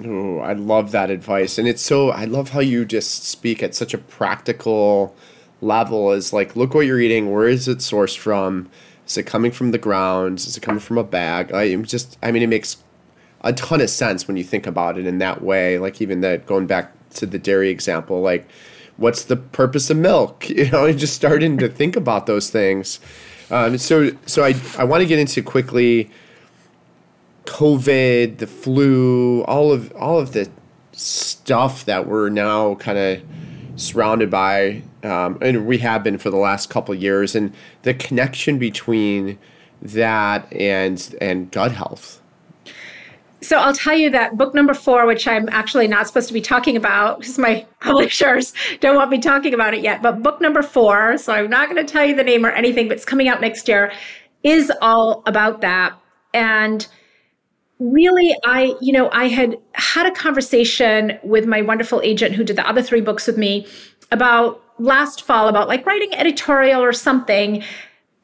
Oh, 0.04 0.40
I 0.40 0.54
love 0.54 0.92
that 0.92 1.10
advice. 1.10 1.58
And 1.58 1.68
it's 1.68 1.82
so, 1.82 2.10
I 2.10 2.26
love 2.26 2.50
how 2.50 2.60
you 2.60 2.84
just 2.84 3.24
speak 3.24 3.64
at 3.64 3.74
such 3.74 3.94
a 3.94 3.98
practical 3.98 5.16
level 5.62 6.12
is 6.12 6.34
like, 6.34 6.56
look 6.56 6.74
what 6.74 6.86
you're 6.86 7.00
eating. 7.00 7.32
Where 7.32 7.48
is 7.48 7.68
it 7.68 7.80
sourced 7.80 8.18
from? 8.18 8.70
Is 9.08 9.18
it 9.18 9.24
coming 9.24 9.52
from 9.52 9.72
the 9.72 9.78
ground? 9.78 10.40
Is 10.40 10.58
it 10.58 10.62
coming 10.62 10.80
from 10.80 10.98
a 10.98 11.04
bag? 11.04 11.52
I 11.54 11.64
am 11.64 11.86
just, 11.86 12.18
I 12.22 12.32
mean, 12.32 12.44
it 12.44 12.48
makes 12.48 12.78
a 13.42 13.54
ton 13.54 13.82
of 13.82 13.90
sense 13.90 14.28
when 14.28 14.38
you 14.38 14.44
think 14.44 14.68
about 14.68 14.98
it 14.98 15.08
in 15.08 15.20
that 15.20 15.42
way. 15.42 15.80
Like, 15.80 16.02
even 16.02 16.22
that 16.22 16.46
going 16.46 16.68
back 16.68 16.92
to 17.12 17.26
the 17.26 17.40
dairy 17.40 17.70
example, 17.70 18.22
like, 18.22 18.48
what's 18.98 19.24
the 19.24 19.38
purpose 19.38 19.90
of 19.90 19.98
milk? 19.98 20.50
You 20.50 20.70
know, 20.70 20.92
just 20.92 21.14
starting 21.14 21.58
to 21.60 21.70
think 21.70 21.96
about 21.96 22.26
those 22.26 22.50
things. 22.50 23.00
Um, 23.50 23.78
so, 23.78 24.12
so 24.26 24.44
I, 24.44 24.56
I 24.78 24.84
want 24.84 25.02
to 25.02 25.08
get 25.08 25.20
into 25.20 25.42
quickly 25.42 26.12
COVID, 27.48 28.38
the 28.38 28.46
flu, 28.46 29.44
all 29.46 29.72
of 29.72 29.92
all 29.96 30.20
of 30.20 30.34
the 30.34 30.50
stuff 30.92 31.86
that 31.86 32.08
we're 32.08 32.30
now 32.30 32.76
kind 32.76 32.98
of 32.98 33.22
surrounded 33.78 34.30
by, 34.30 34.84
um, 35.04 35.38
and 35.42 35.66
we 35.66 35.78
have 35.80 36.04
been 36.04 36.18
for 36.18 36.30
the 36.30 36.38
last 36.38 36.70
couple 36.70 36.94
years, 36.94 37.36
and 37.36 37.54
the 37.84 37.94
connection 37.94 38.60
between 38.60 39.40
that 39.82 40.52
and 40.54 41.16
and 41.22 41.50
gut 41.52 41.72
health. 41.72 42.22
So 43.42 43.58
I'll 43.58 43.74
tell 43.74 43.96
you 43.96 44.10
that 44.10 44.36
book 44.36 44.54
number 44.54 44.74
four, 44.74 45.06
which 45.06 45.28
I'm 45.28 45.48
actually 45.50 45.88
not 45.88 46.08
supposed 46.08 46.28
to 46.28 46.34
be 46.34 46.42
talking 46.42 46.76
about 46.76 47.20
because 47.20 47.38
my 47.38 47.66
publishers 47.80 48.54
don't 48.82 48.96
want 48.96 49.10
me 49.10 49.20
talking 49.20 49.54
about 49.54 49.74
it 49.74 49.82
yet, 49.82 50.02
but 50.02 50.22
book 50.22 50.42
number 50.42 50.62
four, 50.62 51.18
so 51.18 51.34
I'm 51.34 51.50
not 51.50 51.70
going 51.70 51.84
to 51.84 51.92
tell 51.92 52.06
you 52.06 52.16
the 52.16 52.24
name 52.24 52.46
or 52.46 52.50
anything, 52.50 52.88
but 52.88 52.98
it's 52.98 53.06
coming 53.06 53.30
out 53.30 53.40
next 53.40 53.68
year, 53.68 53.94
is 54.44 54.72
all 54.82 55.24
about 55.28 55.62
that. 55.62 55.94
And 56.34 56.88
really 57.80 58.36
i 58.44 58.74
you 58.82 58.92
know 58.92 59.10
i 59.12 59.28
had 59.28 59.58
had 59.74 60.08
a 60.08 60.12
conversation 60.12 61.18
with 61.24 61.46
my 61.46 61.62
wonderful 61.62 62.02
agent 62.04 62.34
who 62.34 62.44
did 62.44 62.56
the 62.56 62.68
other 62.68 62.82
three 62.82 63.02
books 63.02 63.28
with 63.28 63.38
me 63.38 63.68
about 64.12 64.64
last 64.80 65.22
fall 65.22 65.48
about 65.48 65.68
like 65.68 65.86
writing 65.86 66.14
editorial 66.16 66.82
or 66.82 66.92
something 66.92 67.64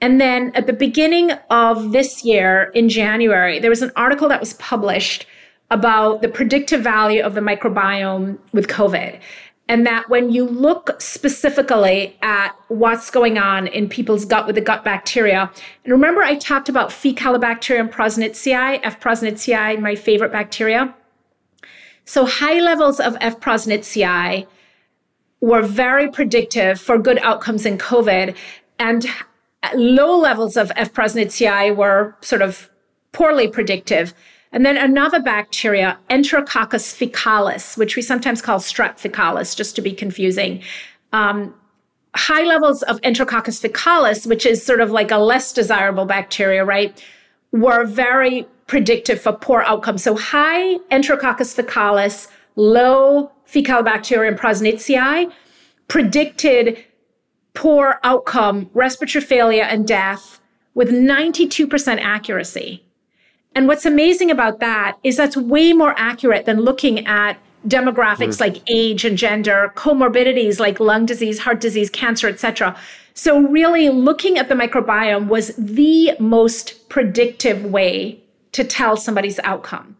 and 0.04 0.20
then 0.20 0.52
at 0.54 0.68
the 0.68 0.74
beginning 0.74 1.32
of 1.50 1.94
this 1.94 2.26
year 2.26 2.74
in 2.76 2.90
January, 2.90 3.58
there 3.58 3.70
was 3.70 3.82
an 3.82 3.94
article 3.96 4.28
that 4.28 4.42
was 4.42 4.52
published 4.56 5.26
about 5.72 6.22
the 6.22 6.28
predictive 6.28 6.82
value 6.82 7.24
of 7.24 7.36
the 7.36 7.40
microbiome 7.40 8.38
with 8.52 8.68
COVID. 8.68 9.18
And 9.70 9.88
that 9.88 10.10
when 10.10 10.30
you 10.30 10.46
look 10.46 11.00
specifically 11.00 12.18
at 12.22 12.50
what's 12.68 13.10
going 13.10 13.38
on 13.38 13.68
in 13.68 13.88
people's 13.88 14.26
gut 14.26 14.46
with 14.46 14.56
the 14.56 14.62
gut 14.62 14.84
bacteria, 14.84 15.50
and 15.84 15.92
remember 15.92 16.22
I 16.22 16.36
talked 16.36 16.68
about 16.68 16.90
Faecalibacterium 16.90 17.90
prausnitzii, 17.90 18.82
F. 18.84 19.00
prausnitzii, 19.00 19.80
my 19.80 19.96
favorite 19.96 20.34
bacteria. 20.34 20.94
So 22.06 22.26
high 22.26 22.60
levels 22.60 23.00
of 23.00 23.16
F. 23.22 23.40
prausnitzii 23.40 24.46
were 25.40 25.62
very 25.62 26.10
predictive 26.10 26.80
for 26.80 26.98
good 26.98 27.20
outcomes 27.20 27.66
in 27.66 27.78
COVID. 27.78 28.36
And 28.80 29.06
low 29.74 30.18
levels 30.18 30.58
of 30.58 30.72
F. 30.76 30.92
prausnitzii 30.94 31.76
were 31.76 32.16
sort 32.22 32.42
of 32.42 32.70
poorly 33.14 33.48
predictive. 33.48 34.14
And 34.54 34.66
then 34.66 34.78
another 34.78 35.20
bacteria, 35.20 35.98
Enterococcus 36.10 36.96
faecalis, 36.96 37.76
which 37.76 37.96
we 37.96 38.02
sometimes 38.02 38.42
call 38.42 38.60
strep 38.60 39.00
faecalis, 39.02 39.56
just 39.56 39.76
to 39.76 39.82
be 39.82 39.92
confusing. 39.92 40.62
Um, 41.12 41.54
high 42.16 42.44
levels 42.44 42.84
of 42.84 43.02
Enterococcus 43.02 43.68
faecalis, 43.68 44.28
which 44.28 44.46
is 44.46 44.64
sort 44.64 44.80
of 44.80 44.92
like 44.92 45.10
a 45.10 45.18
less 45.18 45.52
desirable 45.52 46.06
bacteria, 46.06 46.64
right, 46.64 47.04
were 47.52 47.84
very 47.86 48.48
predictive 48.68 49.20
for 49.20 49.34
poor 49.34 49.64
outcomes. 49.64 50.04
So 50.04 50.16
high 50.16 50.78
Enterococcus 50.92 51.60
faecalis, 51.60 52.28
low 52.56 53.32
Faecalibacterium 53.48 54.38
prausnitzii 54.38 55.32
predicted 55.88 56.84
poor 57.54 58.00
outcome, 58.04 58.70
respiratory 58.74 59.24
failure, 59.24 59.64
and 59.64 59.88
death 59.88 60.40
with 60.74 60.90
92% 60.90 62.00
accuracy. 62.00 62.83
And 63.56 63.68
what's 63.68 63.86
amazing 63.86 64.32
about 64.32 64.60
that 64.60 64.98
is 65.04 65.18
that's 65.18 65.38
way 65.38 65.74
more 65.74 65.94
accurate 65.98 66.46
than 66.46 66.62
looking 66.62 67.06
at 67.06 67.38
demographics 67.68 68.38
mm. 68.38 68.40
like 68.42 68.62
age 68.68 69.06
and 69.06 69.18
gender, 69.18 69.72
comorbidities 69.76 70.60
like 70.60 70.80
lung 70.80 71.06
disease, 71.06 71.40
heart 71.40 71.62
disease, 71.62 71.90
cancer, 71.90 72.28
etc. 72.28 72.76
So 73.14 73.40
really 73.40 73.90
looking 73.90 74.38
at 74.38 74.50
the 74.50 74.56
microbiome 74.56 75.28
was 75.28 75.56
the 75.56 76.14
most 76.20 76.90
predictive 76.90 77.66
way 77.66 78.20
to 78.54 78.64
tell 78.64 78.98
somebody's 78.98 79.40
outcome. 79.40 79.98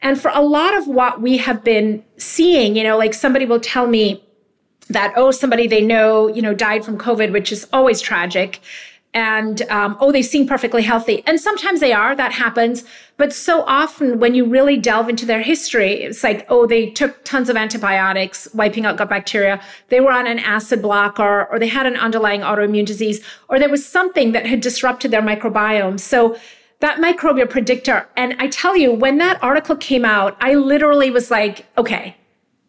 And 0.00 0.20
for 0.20 0.30
a 0.32 0.42
lot 0.42 0.76
of 0.76 0.86
what 0.86 1.20
we 1.20 1.38
have 1.38 1.64
been 1.64 2.04
seeing, 2.18 2.76
you 2.76 2.84
know, 2.84 2.96
like 2.96 3.14
somebody 3.14 3.46
will 3.46 3.60
tell 3.60 3.86
me, 3.86 4.22
that 4.88 5.12
oh 5.16 5.30
somebody 5.30 5.66
they 5.66 5.82
know 5.82 6.28
you 6.28 6.42
know 6.42 6.54
died 6.54 6.84
from 6.84 6.98
covid 6.98 7.32
which 7.32 7.52
is 7.52 7.66
always 7.72 8.00
tragic 8.00 8.60
and 9.18 9.62
um, 9.62 9.96
oh 10.00 10.12
they 10.12 10.22
seem 10.22 10.46
perfectly 10.46 10.80
healthy 10.80 11.24
and 11.26 11.40
sometimes 11.40 11.80
they 11.80 11.92
are 11.92 12.14
that 12.14 12.30
happens 12.30 12.84
but 13.16 13.32
so 13.32 13.62
often 13.62 14.20
when 14.20 14.32
you 14.32 14.44
really 14.44 14.76
delve 14.76 15.08
into 15.08 15.26
their 15.26 15.42
history 15.42 15.92
it's 16.02 16.22
like 16.22 16.46
oh 16.48 16.66
they 16.66 16.88
took 16.90 17.24
tons 17.24 17.48
of 17.48 17.56
antibiotics 17.56 18.46
wiping 18.54 18.86
out 18.86 18.96
gut 18.96 19.08
bacteria 19.08 19.60
they 19.88 20.00
were 20.00 20.12
on 20.12 20.28
an 20.28 20.38
acid 20.38 20.80
blocker 20.80 21.48
or 21.50 21.58
they 21.58 21.66
had 21.66 21.84
an 21.84 21.96
underlying 21.96 22.42
autoimmune 22.42 22.86
disease 22.86 23.20
or 23.48 23.58
there 23.58 23.68
was 23.68 23.84
something 23.84 24.30
that 24.30 24.46
had 24.46 24.60
disrupted 24.60 25.10
their 25.10 25.22
microbiome 25.22 25.98
so 25.98 26.38
that 26.78 27.00
microbial 27.00 27.50
predictor 27.50 28.08
and 28.16 28.36
i 28.38 28.46
tell 28.46 28.76
you 28.76 28.92
when 28.92 29.18
that 29.18 29.42
article 29.42 29.74
came 29.74 30.04
out 30.04 30.36
i 30.40 30.54
literally 30.54 31.10
was 31.10 31.28
like 31.28 31.66
okay 31.76 32.14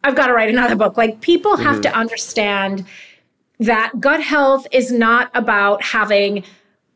I've 0.01 0.15
got 0.15 0.27
to 0.27 0.33
write 0.33 0.49
another 0.49 0.77
book. 0.77 0.95
Like 0.95 1.19
people 1.19 1.57
have 1.57 1.81
mm-hmm. 1.81 1.81
to 1.81 1.93
understand 1.93 2.85
that 3.59 3.99
gut 3.99 4.21
health 4.21 4.67
is 4.71 4.91
not 4.91 5.29
about 5.33 5.83
having 5.83 6.43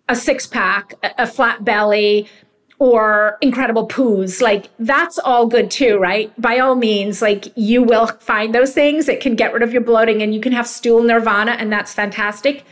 a 0.09 0.15
six 0.15 0.47
pack, 0.47 0.93
a 1.17 1.27
flat 1.27 1.63
belly, 1.63 2.27
or 2.79 3.37
incredible 3.41 3.87
poos. 3.87 4.41
Like 4.41 4.69
that's 4.79 5.17
all 5.19 5.47
good 5.47 5.71
too, 5.71 5.97
right? 5.97 6.33
By 6.41 6.59
all 6.59 6.75
means, 6.75 7.21
like 7.21 7.47
you 7.55 7.83
will 7.83 8.07
find 8.07 8.53
those 8.53 8.73
things. 8.73 9.07
It 9.07 9.21
can 9.21 9.35
get 9.35 9.53
rid 9.53 9.63
of 9.63 9.71
your 9.71 9.83
bloating 9.83 10.21
and 10.21 10.33
you 10.33 10.41
can 10.41 10.51
have 10.51 10.67
stool 10.67 11.03
nirvana 11.03 11.51
and 11.51 11.71
that's 11.71 11.93
fantastic. 11.93 12.65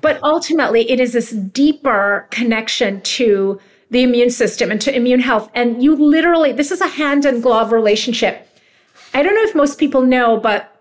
but 0.00 0.18
ultimately, 0.22 0.90
it 0.90 0.98
is 0.98 1.12
this 1.12 1.30
deeper 1.30 2.26
connection 2.30 3.00
to 3.02 3.60
the 3.90 4.02
immune 4.02 4.30
system 4.30 4.70
and 4.70 4.80
to 4.80 4.94
immune 4.94 5.20
health. 5.20 5.50
And 5.54 5.82
you 5.82 5.94
literally, 5.94 6.52
this 6.52 6.72
is 6.72 6.80
a 6.80 6.88
hand 6.88 7.24
and 7.24 7.42
glove 7.42 7.70
relationship 7.70 8.48
I 9.14 9.22
don't 9.22 9.36
know 9.36 9.44
if 9.44 9.54
most 9.54 9.78
people 9.78 10.02
know, 10.02 10.38
but 10.38 10.73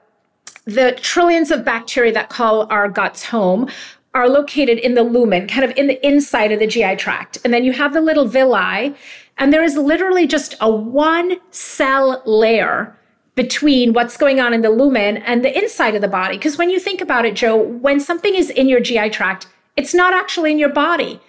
the 0.66 0.98
trillions 1.02 1.52
of 1.52 1.66
bacteria 1.66 2.14
that 2.14 2.30
call 2.30 2.68
our 2.70 2.90
guts 2.90 3.26
home 3.26 3.70
are 4.14 4.30
located 4.30 4.78
in 4.80 4.94
the 4.94 5.04
lumen, 5.04 5.48
kind 5.48 5.64
of 5.64 5.76
in 5.76 5.88
the 5.88 6.06
inside 6.06 6.52
of 6.52 6.60
the 6.60 6.68
GI 6.68 6.96
tract. 6.98 7.38
And 7.44 7.54
then 7.54 7.64
you 7.64 7.74
have 7.74 7.94
the 7.94 8.02
little 8.02 8.26
villi, 8.26 8.96
and 9.38 9.52
there 9.52 9.64
is 9.64 9.76
literally 9.76 10.28
just 10.28 10.56
a 10.62 10.72
one 10.72 11.38
cell 11.52 12.22
layer 12.26 12.96
between 13.36 13.94
what's 13.94 14.16
going 14.16 14.40
on 14.40 14.54
in 14.54 14.62
the 14.62 14.70
lumen 14.70 15.18
and 15.18 15.44
the 15.44 15.58
inside 15.58 15.96
of 15.96 16.02
the 16.02 16.08
body. 16.08 16.38
Because 16.38 16.58
when 16.58 16.70
you 16.70 16.80
think 16.80 17.02
about 17.02 17.26
it, 17.26 17.36
Joe, 17.36 17.58
when 17.58 18.00
something 18.00 18.36
is 18.36 18.52
in 18.52 18.70
your 18.70 18.80
GI 18.80 19.10
tract, 19.10 19.48
it's 19.76 19.94
not 19.94 20.14
actually 20.14 20.52
in 20.52 20.60
your 20.60 20.70
body. 20.70 21.20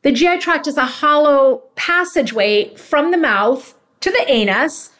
The 0.00 0.12
GI 0.12 0.38
tract 0.38 0.66
is 0.66 0.78
a 0.78 0.86
hollow 0.86 1.62
passageway 1.76 2.74
from 2.76 3.10
the 3.10 3.18
mouth 3.18 3.74
to 4.00 4.10
the 4.10 4.24
anus 4.28 4.90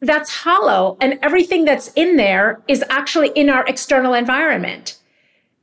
that's 0.00 0.42
hollow 0.42 0.96
and 1.00 1.18
everything 1.22 1.64
that's 1.64 1.92
in 1.94 2.16
there 2.16 2.62
is 2.68 2.84
actually 2.88 3.28
in 3.30 3.48
our 3.48 3.64
external 3.66 4.14
environment. 4.14 4.98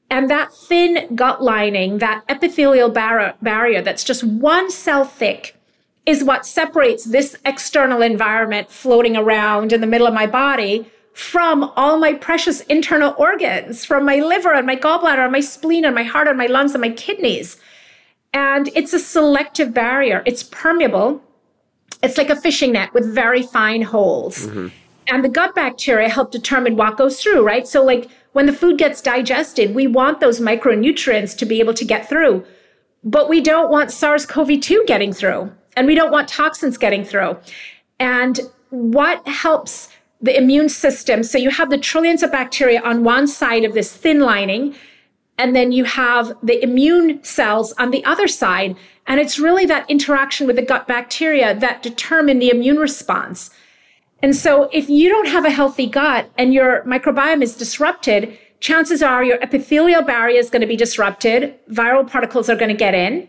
And 0.09 0.29
that 0.29 0.53
thin 0.53 1.15
gut 1.15 1.41
lining, 1.41 1.99
that 1.99 2.23
epithelial 2.29 2.89
bar- 2.89 3.35
barrier 3.41 3.81
that's 3.81 4.03
just 4.03 4.23
one 4.23 4.69
cell 4.69 5.05
thick, 5.05 5.55
is 6.05 6.23
what 6.23 6.45
separates 6.45 7.05
this 7.05 7.35
external 7.45 8.01
environment 8.01 8.69
floating 8.69 9.15
around 9.15 9.71
in 9.71 9.81
the 9.81 9.87
middle 9.87 10.07
of 10.07 10.13
my 10.13 10.27
body 10.27 10.85
from 11.13 11.71
all 11.75 11.97
my 11.97 12.13
precious 12.13 12.61
internal 12.61 13.15
organs, 13.17 13.85
from 13.85 14.05
my 14.05 14.17
liver 14.17 14.53
and 14.53 14.65
my 14.65 14.75
gallbladder 14.75 15.23
and 15.23 15.31
my 15.31 15.39
spleen 15.39 15.85
and 15.85 15.95
my 15.95 16.03
heart 16.03 16.27
and 16.27 16.37
my 16.37 16.47
lungs 16.47 16.73
and 16.73 16.81
my 16.81 16.89
kidneys. 16.89 17.57
And 18.33 18.69
it's 18.75 18.93
a 18.93 18.99
selective 18.99 19.73
barrier. 19.73 20.23
It's 20.25 20.43
permeable 20.43 21.21
it's 22.03 22.17
like 22.17 22.29
a 22.29 22.35
fishing 22.35 22.73
net 22.73 22.93
with 22.93 23.11
very 23.11 23.41
fine 23.41 23.81
holes. 23.81 24.45
Mm-hmm. 24.47 24.67
And 25.07 25.23
the 25.23 25.29
gut 25.29 25.55
bacteria 25.55 26.09
help 26.09 26.31
determine 26.31 26.75
what 26.75 26.97
goes 26.97 27.21
through, 27.21 27.43
right? 27.45 27.67
So, 27.67 27.83
like 27.83 28.09
when 28.33 28.45
the 28.45 28.53
food 28.53 28.77
gets 28.77 29.01
digested, 29.01 29.73
we 29.73 29.87
want 29.87 30.19
those 30.19 30.39
micronutrients 30.39 31.35
to 31.37 31.45
be 31.45 31.59
able 31.59 31.73
to 31.73 31.85
get 31.85 32.07
through. 32.07 32.45
But 33.03 33.29
we 33.29 33.41
don't 33.41 33.69
want 33.69 33.91
SARS 33.91 34.25
CoV 34.25 34.61
2 34.61 34.83
getting 34.87 35.11
through, 35.11 35.51
and 35.75 35.87
we 35.87 35.95
don't 35.95 36.11
want 36.11 36.29
toxins 36.29 36.77
getting 36.77 37.03
through. 37.03 37.37
And 37.99 38.39
what 38.69 39.25
helps 39.27 39.89
the 40.21 40.37
immune 40.37 40.69
system? 40.69 41.23
So, 41.23 41.37
you 41.37 41.49
have 41.49 41.69
the 41.69 41.77
trillions 41.77 42.23
of 42.23 42.31
bacteria 42.31 42.81
on 42.81 43.03
one 43.03 43.27
side 43.27 43.65
of 43.65 43.73
this 43.73 43.93
thin 43.93 44.19
lining, 44.19 44.75
and 45.37 45.53
then 45.55 45.71
you 45.71 45.83
have 45.83 46.33
the 46.41 46.61
immune 46.63 47.23
cells 47.23 47.73
on 47.73 47.91
the 47.91 48.03
other 48.05 48.27
side 48.27 48.77
and 49.07 49.19
it's 49.19 49.39
really 49.39 49.65
that 49.65 49.89
interaction 49.89 50.47
with 50.47 50.55
the 50.55 50.61
gut 50.61 50.87
bacteria 50.87 51.53
that 51.59 51.83
determine 51.83 52.39
the 52.39 52.49
immune 52.49 52.77
response. 52.77 53.49
And 54.21 54.35
so 54.35 54.69
if 54.71 54.89
you 54.89 55.09
don't 55.09 55.27
have 55.27 55.43
a 55.43 55.49
healthy 55.49 55.87
gut 55.87 56.29
and 56.37 56.53
your 56.53 56.83
microbiome 56.83 57.43
is 57.43 57.55
disrupted, 57.55 58.37
chances 58.61 59.03
are 59.03 59.23
your 59.23 59.37
epithelial 59.41 60.01
barrier 60.01 60.39
is 60.39 60.49
going 60.49 60.61
to 60.61 60.67
be 60.67 60.77
disrupted. 60.77 61.55
Viral 61.69 62.09
particles 62.09 62.49
are 62.49 62.55
going 62.55 62.71
to 62.71 62.77
get 62.77 62.93
in. 62.93 63.27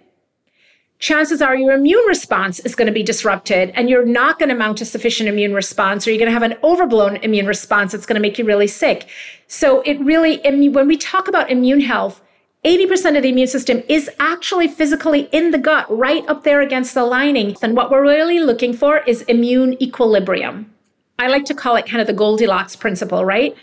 Chances 1.00 1.42
are 1.42 1.56
your 1.56 1.72
immune 1.72 2.06
response 2.06 2.60
is 2.60 2.76
going 2.76 2.86
to 2.86 2.92
be 2.92 3.02
disrupted 3.02 3.72
and 3.74 3.90
you're 3.90 4.06
not 4.06 4.38
going 4.38 4.48
to 4.48 4.54
mount 4.54 4.80
a 4.80 4.84
sufficient 4.84 5.28
immune 5.28 5.52
response 5.52 6.06
or 6.06 6.10
you're 6.10 6.18
going 6.20 6.32
to 6.32 6.32
have 6.32 6.44
an 6.44 6.56
overblown 6.62 7.16
immune 7.16 7.46
response 7.46 7.90
that's 7.90 8.06
going 8.06 8.14
to 8.14 8.22
make 8.22 8.38
you 8.38 8.44
really 8.44 8.68
sick. 8.68 9.08
So 9.48 9.82
it 9.82 9.98
really, 10.00 10.40
when 10.70 10.86
we 10.86 10.96
talk 10.96 11.26
about 11.26 11.50
immune 11.50 11.80
health, 11.80 12.22
80% 12.64 13.16
of 13.16 13.22
the 13.22 13.28
immune 13.28 13.46
system 13.46 13.82
is 13.88 14.10
actually 14.18 14.68
physically 14.68 15.28
in 15.32 15.50
the 15.50 15.58
gut, 15.58 15.86
right 15.94 16.26
up 16.28 16.44
there 16.44 16.60
against 16.60 16.94
the 16.94 17.04
lining. 17.04 17.56
And 17.62 17.76
what 17.76 17.90
we're 17.90 18.02
really 18.02 18.40
looking 18.40 18.72
for 18.72 18.98
is 18.98 19.22
immune 19.22 19.80
equilibrium. 19.82 20.72
I 21.18 21.28
like 21.28 21.44
to 21.46 21.54
call 21.54 21.76
it 21.76 21.86
kind 21.86 22.00
of 22.00 22.06
the 22.06 22.12
Goldilocks 22.12 22.74
principle, 22.74 23.24
right? 23.24 23.54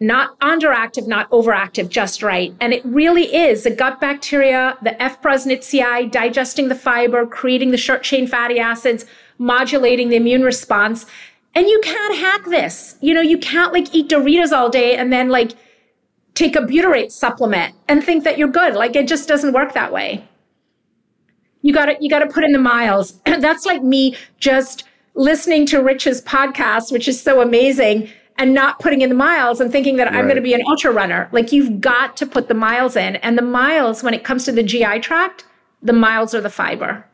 not 0.00 0.38
underactive, 0.40 1.06
not 1.06 1.30
overactive, 1.30 1.90
just 1.90 2.22
right. 2.22 2.54
And 2.58 2.72
it 2.72 2.82
really 2.86 3.34
is 3.34 3.64
the 3.64 3.70
gut 3.70 4.00
bacteria, 4.00 4.76
the 4.82 5.00
F. 5.00 5.20
prausnitzii, 5.20 6.10
digesting 6.10 6.68
the 6.68 6.74
fiber, 6.74 7.26
creating 7.26 7.70
the 7.70 7.76
short 7.76 8.02
chain 8.02 8.26
fatty 8.26 8.58
acids, 8.58 9.04
modulating 9.36 10.08
the 10.08 10.16
immune 10.16 10.42
response. 10.42 11.04
And 11.54 11.66
you 11.66 11.80
can't 11.84 12.16
hack 12.16 12.46
this. 12.46 12.96
You 13.02 13.12
know, 13.12 13.20
you 13.20 13.36
can't 13.36 13.74
like 13.74 13.94
eat 13.94 14.08
Doritos 14.08 14.52
all 14.52 14.70
day 14.70 14.96
and 14.96 15.12
then 15.12 15.28
like 15.28 15.52
take 16.40 16.56
a 16.56 16.60
butyrate 16.60 17.12
supplement 17.12 17.74
and 17.86 18.02
think 18.02 18.24
that 18.24 18.38
you're 18.38 18.48
good. 18.48 18.74
Like 18.74 18.96
it 18.96 19.06
just 19.06 19.28
doesn't 19.28 19.52
work 19.52 19.74
that 19.74 19.92
way. 19.92 20.26
You 21.60 21.74
got 21.74 21.86
to 21.86 21.96
you 22.00 22.08
got 22.08 22.20
to 22.20 22.26
put 22.26 22.44
in 22.44 22.52
the 22.52 22.58
miles. 22.58 23.20
That's 23.26 23.66
like 23.66 23.82
me 23.82 24.16
just 24.38 24.84
listening 25.14 25.66
to 25.66 25.82
Rich's 25.82 26.22
podcast, 26.22 26.90
which 26.92 27.06
is 27.08 27.20
so 27.20 27.42
amazing, 27.42 28.08
and 28.38 28.54
not 28.54 28.78
putting 28.78 29.02
in 29.02 29.10
the 29.10 29.14
miles 29.14 29.60
and 29.60 29.70
thinking 29.70 29.96
that 29.96 30.04
right. 30.04 30.16
I'm 30.16 30.24
going 30.24 30.36
to 30.36 30.42
be 30.42 30.54
an 30.54 30.62
ultra 30.66 30.90
runner. 30.90 31.28
Like 31.30 31.52
you've 31.52 31.78
got 31.78 32.16
to 32.16 32.26
put 32.26 32.48
the 32.48 32.54
miles 32.54 32.96
in. 32.96 33.16
And 33.16 33.36
the 33.36 33.42
miles, 33.42 34.02
when 34.02 34.14
it 34.14 34.24
comes 34.24 34.46
to 34.46 34.52
the 34.52 34.62
GI 34.62 35.00
tract, 35.00 35.44
the 35.82 35.92
miles 35.92 36.34
are 36.34 36.40
the 36.40 36.50
fiber. 36.50 37.04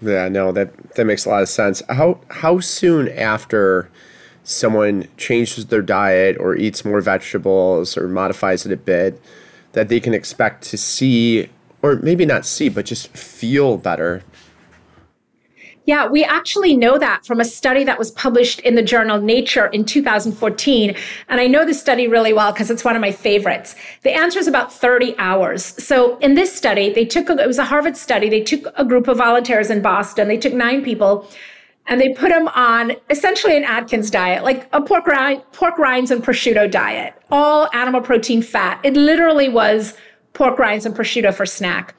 Yeah, 0.00 0.28
no, 0.28 0.52
that 0.52 0.94
that 0.94 1.06
makes 1.06 1.24
a 1.26 1.30
lot 1.30 1.42
of 1.42 1.48
sense. 1.48 1.82
How 1.88 2.20
how 2.30 2.60
soon 2.60 3.08
after 3.08 3.90
someone 4.48 5.06
changes 5.18 5.66
their 5.66 5.82
diet 5.82 6.34
or 6.40 6.56
eats 6.56 6.82
more 6.82 7.02
vegetables 7.02 7.98
or 7.98 8.08
modifies 8.08 8.64
it 8.64 8.72
a 8.72 8.76
bit 8.76 9.20
that 9.72 9.90
they 9.90 10.00
can 10.00 10.14
expect 10.14 10.64
to 10.64 10.78
see 10.78 11.50
or 11.82 11.96
maybe 11.96 12.24
not 12.24 12.46
see 12.46 12.70
but 12.70 12.86
just 12.86 13.08
feel 13.14 13.76
better 13.76 14.22
yeah, 15.84 16.06
we 16.06 16.22
actually 16.22 16.76
know 16.76 16.98
that 16.98 17.24
from 17.24 17.40
a 17.40 17.46
study 17.46 17.82
that 17.84 17.98
was 17.98 18.10
published 18.10 18.60
in 18.60 18.74
the 18.74 18.82
journal 18.82 19.22
Nature 19.22 19.68
in 19.68 19.86
2014. 19.86 20.94
And 21.30 21.40
I 21.40 21.46
know 21.46 21.64
the 21.64 21.72
study 21.72 22.06
really 22.06 22.34
well 22.34 22.52
because 22.52 22.70
it's 22.70 22.84
one 22.84 22.94
of 22.94 23.00
my 23.00 23.10
favorites. 23.10 23.74
The 24.02 24.14
answer 24.14 24.38
is 24.38 24.46
about 24.46 24.70
30 24.70 25.14
hours. 25.16 25.64
So 25.82 26.18
in 26.18 26.34
this 26.34 26.54
study, 26.54 26.92
they 26.92 27.06
took, 27.06 27.30
a, 27.30 27.38
it 27.38 27.46
was 27.46 27.56
a 27.56 27.64
Harvard 27.64 27.96
study. 27.96 28.28
They 28.28 28.42
took 28.42 28.66
a 28.76 28.84
group 28.84 29.08
of 29.08 29.16
volunteers 29.16 29.70
in 29.70 29.80
Boston. 29.80 30.28
They 30.28 30.36
took 30.36 30.52
nine 30.52 30.84
people 30.84 31.26
and 31.88 32.00
they 32.00 32.10
put 32.10 32.28
them 32.28 32.48
on 32.48 32.92
essentially 33.08 33.56
an 33.56 33.64
Atkins 33.64 34.10
diet, 34.10 34.44
like 34.44 34.68
a 34.72 34.80
pork, 34.80 35.06
rind, 35.06 35.42
pork 35.52 35.78
rinds 35.78 36.10
and 36.10 36.22
prosciutto 36.22 36.70
diet, 36.70 37.14
all 37.30 37.68
animal 37.72 38.02
protein 38.02 38.42
fat. 38.42 38.78
It 38.84 38.94
literally 38.94 39.48
was 39.48 39.94
pork 40.34 40.58
rinds 40.58 40.84
and 40.84 40.94
prosciutto 40.94 41.34
for 41.34 41.46
snack. 41.46 41.94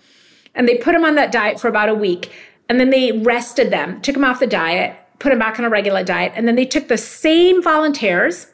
And 0.53 0.67
they 0.67 0.77
put 0.77 0.93
them 0.93 1.03
on 1.03 1.15
that 1.15 1.31
diet 1.31 1.59
for 1.59 1.67
about 1.67 1.89
a 1.89 1.95
week. 1.95 2.31
And 2.69 2.79
then 2.79 2.91
they 2.91 3.11
rested 3.23 3.71
them, 3.71 3.99
took 4.01 4.13
them 4.13 4.23
off 4.23 4.39
the 4.39 4.47
diet, 4.47 4.95
put 5.17 5.29
them 5.29 5.39
back 5.39 5.57
on 5.57 5.65
a 5.65 5.69
regular 5.69 6.03
diet. 6.03 6.33
And 6.35 6.47
then 6.47 6.55
they 6.55 6.65
took 6.65 6.87
the 6.87 6.97
same 6.97 7.61
volunteers 7.63 8.47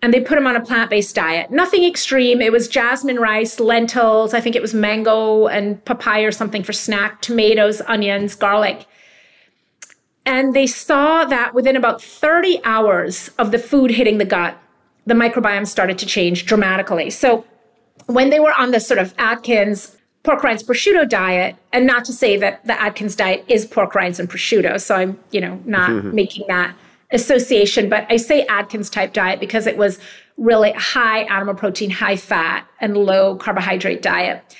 and 0.00 0.14
they 0.14 0.20
put 0.20 0.36
them 0.36 0.46
on 0.46 0.56
a 0.56 0.64
plant 0.64 0.88
based 0.88 1.14
diet. 1.14 1.50
Nothing 1.50 1.84
extreme. 1.84 2.40
It 2.40 2.52
was 2.52 2.68
jasmine 2.68 3.18
rice, 3.18 3.60
lentils. 3.60 4.32
I 4.32 4.40
think 4.40 4.56
it 4.56 4.62
was 4.62 4.72
mango 4.72 5.46
and 5.48 5.84
papaya 5.84 6.26
or 6.26 6.32
something 6.32 6.62
for 6.62 6.72
snack, 6.72 7.20
tomatoes, 7.20 7.82
onions, 7.86 8.34
garlic. 8.34 8.86
And 10.28 10.52
they 10.54 10.66
saw 10.66 11.24
that 11.24 11.54
within 11.54 11.74
about 11.74 12.02
30 12.02 12.60
hours 12.62 13.30
of 13.38 13.50
the 13.50 13.58
food 13.58 13.90
hitting 13.90 14.18
the 14.18 14.26
gut, 14.26 14.58
the 15.06 15.14
microbiome 15.14 15.66
started 15.66 15.98
to 15.98 16.06
change 16.06 16.44
dramatically. 16.44 17.08
So 17.08 17.46
when 18.06 18.28
they 18.28 18.38
were 18.38 18.52
on 18.52 18.70
this 18.70 18.86
sort 18.86 18.98
of 18.98 19.14
Atkins 19.16 19.96
pork 20.24 20.42
rinds 20.42 20.62
prosciutto 20.62 21.08
diet 21.08 21.56
and 21.72 21.86
not 21.86 22.04
to 22.04 22.12
say 22.12 22.36
that 22.36 22.62
the 22.66 22.78
atkins 22.82 23.16
diet 23.16 23.42
is 23.48 23.64
pork 23.64 23.94
rinds 23.94 24.18
and 24.20 24.28
prosciutto 24.28 24.78
so 24.78 24.94
i'm 24.96 25.18
you 25.30 25.40
know 25.40 25.58
not 25.64 25.88
mm-hmm. 25.88 26.14
making 26.14 26.44
that 26.48 26.74
association 27.12 27.88
but 27.88 28.04
i 28.10 28.16
say 28.16 28.44
atkins 28.46 28.90
type 28.90 29.12
diet 29.12 29.38
because 29.38 29.66
it 29.66 29.78
was 29.78 29.98
really 30.36 30.72
high 30.72 31.20
animal 31.20 31.54
protein 31.54 31.88
high 31.88 32.16
fat 32.16 32.66
and 32.80 32.96
low 32.96 33.36
carbohydrate 33.36 34.02
diet 34.02 34.56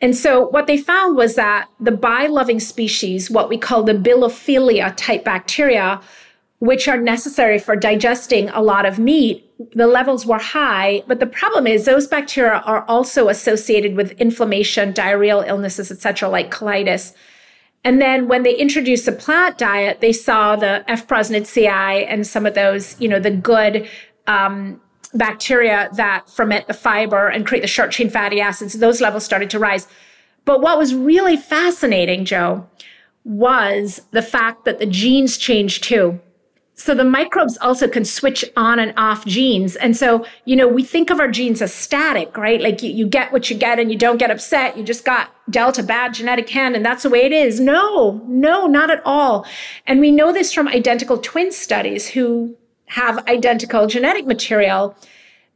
and 0.00 0.16
so 0.16 0.46
what 0.48 0.66
they 0.66 0.78
found 0.78 1.16
was 1.16 1.34
that 1.34 1.68
the 1.80 1.90
bile 1.90 2.32
loving 2.32 2.60
species 2.60 3.30
what 3.30 3.48
we 3.48 3.58
call 3.58 3.82
the 3.82 3.92
bilophila 3.92 4.92
type 4.96 5.24
bacteria 5.24 6.00
which 6.60 6.88
are 6.88 7.00
necessary 7.00 7.58
for 7.58 7.76
digesting 7.76 8.48
a 8.48 8.60
lot 8.60 8.84
of 8.84 8.98
meat, 8.98 9.44
the 9.74 9.86
levels 9.86 10.26
were 10.26 10.38
high. 10.38 11.02
But 11.06 11.20
the 11.20 11.26
problem 11.26 11.66
is 11.66 11.84
those 11.84 12.06
bacteria 12.06 12.62
are 12.64 12.84
also 12.88 13.28
associated 13.28 13.94
with 13.94 14.12
inflammation, 14.12 14.92
diarrheal 14.92 15.46
illnesses, 15.46 15.90
etc., 15.90 16.28
like 16.28 16.50
colitis. 16.50 17.14
And 17.84 18.00
then 18.00 18.26
when 18.26 18.42
they 18.42 18.56
introduced 18.56 19.06
the 19.06 19.12
plant 19.12 19.56
diet, 19.56 20.00
they 20.00 20.12
saw 20.12 20.56
the 20.56 20.84
F. 20.90 21.06
prausnitzii 21.06 21.68
and 22.08 22.26
some 22.26 22.44
of 22.44 22.54
those, 22.54 23.00
you 23.00 23.08
know, 23.08 23.20
the 23.20 23.30
good 23.30 23.88
um, 24.26 24.80
bacteria 25.14 25.88
that 25.94 26.28
ferment 26.28 26.66
the 26.66 26.74
fiber 26.74 27.28
and 27.28 27.46
create 27.46 27.62
the 27.62 27.66
short 27.66 27.90
chain 27.90 28.10
fatty 28.10 28.40
acids. 28.40 28.74
Those 28.74 29.00
levels 29.00 29.24
started 29.24 29.50
to 29.50 29.58
rise. 29.58 29.88
But 30.44 30.60
what 30.60 30.78
was 30.78 30.94
really 30.94 31.36
fascinating, 31.36 32.24
Joe, 32.24 32.66
was 33.24 34.00
the 34.12 34.22
fact 34.22 34.64
that 34.64 34.78
the 34.78 34.86
genes 34.86 35.36
changed 35.36 35.84
too. 35.84 36.20
So 36.78 36.94
the 36.94 37.04
microbes 37.04 37.58
also 37.58 37.88
can 37.88 38.04
switch 38.04 38.44
on 38.56 38.78
and 38.78 38.94
off 38.96 39.26
genes. 39.26 39.74
And 39.76 39.96
so, 39.96 40.24
you 40.44 40.54
know, 40.54 40.68
we 40.68 40.84
think 40.84 41.10
of 41.10 41.18
our 41.18 41.28
genes 41.28 41.60
as 41.60 41.74
static, 41.74 42.36
right? 42.36 42.60
Like 42.60 42.84
you, 42.84 42.90
you 42.90 43.06
get 43.06 43.32
what 43.32 43.50
you 43.50 43.56
get 43.56 43.80
and 43.80 43.90
you 43.90 43.98
don't 43.98 44.16
get 44.16 44.30
upset. 44.30 44.76
You 44.76 44.84
just 44.84 45.04
got 45.04 45.34
dealt 45.50 45.78
a 45.78 45.82
bad 45.82 46.14
genetic 46.14 46.48
hand 46.48 46.76
and 46.76 46.86
that's 46.86 47.02
the 47.02 47.10
way 47.10 47.24
it 47.24 47.32
is. 47.32 47.58
No, 47.58 48.22
no, 48.28 48.68
not 48.68 48.90
at 48.90 49.02
all. 49.04 49.44
And 49.88 49.98
we 49.98 50.12
know 50.12 50.32
this 50.32 50.52
from 50.52 50.68
identical 50.68 51.18
twin 51.18 51.50
studies 51.50 52.08
who 52.08 52.56
have 52.88 53.26
identical 53.28 53.86
genetic 53.86 54.26
material 54.26 54.96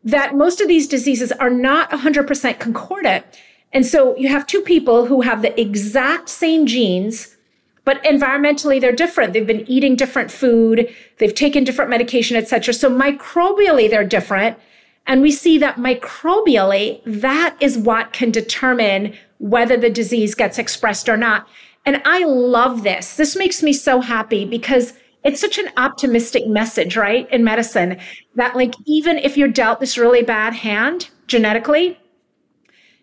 that 0.05 0.35
most 0.35 0.61
of 0.61 0.69
these 0.69 0.89
diseases 0.89 1.33
are 1.33 1.51
not 1.51 1.91
100% 1.91 2.59
concordant. 2.59 3.25
And 3.73 3.87
so 3.87 4.17
you 4.17 4.29
have 4.29 4.47
two 4.47 4.61
people 4.61 5.07
who 5.07 5.23
have 5.23 5.43
the 5.43 5.59
exact 5.61 6.29
same 6.29 6.67
genes 6.67 7.37
but 7.85 8.01
environmentally 8.05 8.81
they're 8.81 8.93
different. 8.93 9.33
They've 9.33 9.45
been 9.45 9.69
eating 9.69 9.97
different 9.97 10.31
food. 10.31 10.89
They've 11.19 11.35
taken 11.35 11.65
different 11.65 11.91
medication 11.91 12.37
etc 12.37 12.75
so 12.75 12.91
microbially 12.91 13.89
they're 13.91 14.05
different. 14.05 14.59
And 15.07 15.21
we 15.21 15.33
see 15.33 15.59
that 15.59 15.77
microbially 15.77 17.01
that 17.07 17.57
is 17.61 17.77
what 17.77 18.13
can 18.13 18.31
determine 18.31 19.15
whether 19.39 19.77
the 19.77 19.91
disease 19.91 20.35
gets 20.35 20.59
expressed 20.59 21.09
or 21.09 21.17
not. 21.17 21.49
And 21.85 22.01
i 22.05 22.25
love 22.25 22.85
this. 22.85 23.17
This 23.17 23.35
makes 23.35 23.63
me 23.63 23.73
so 23.73 24.01
happy 24.01 24.45
because 24.45 24.95
it's 25.25 25.41
such 25.41 25.59
an 25.59 25.69
optimistic 25.77 26.47
message 26.47 26.97
right 26.97 27.31
in 27.31 27.45
medicine 27.45 27.99
that 28.35 28.57
like 28.57 28.75
even 28.87 29.19
if 29.19 29.37
you're 29.37 29.49
dealt 29.49 29.81
this 29.81 29.97
really 29.97 30.23
bad 30.23 30.55
hand 30.55 31.11
genetically 31.27 31.99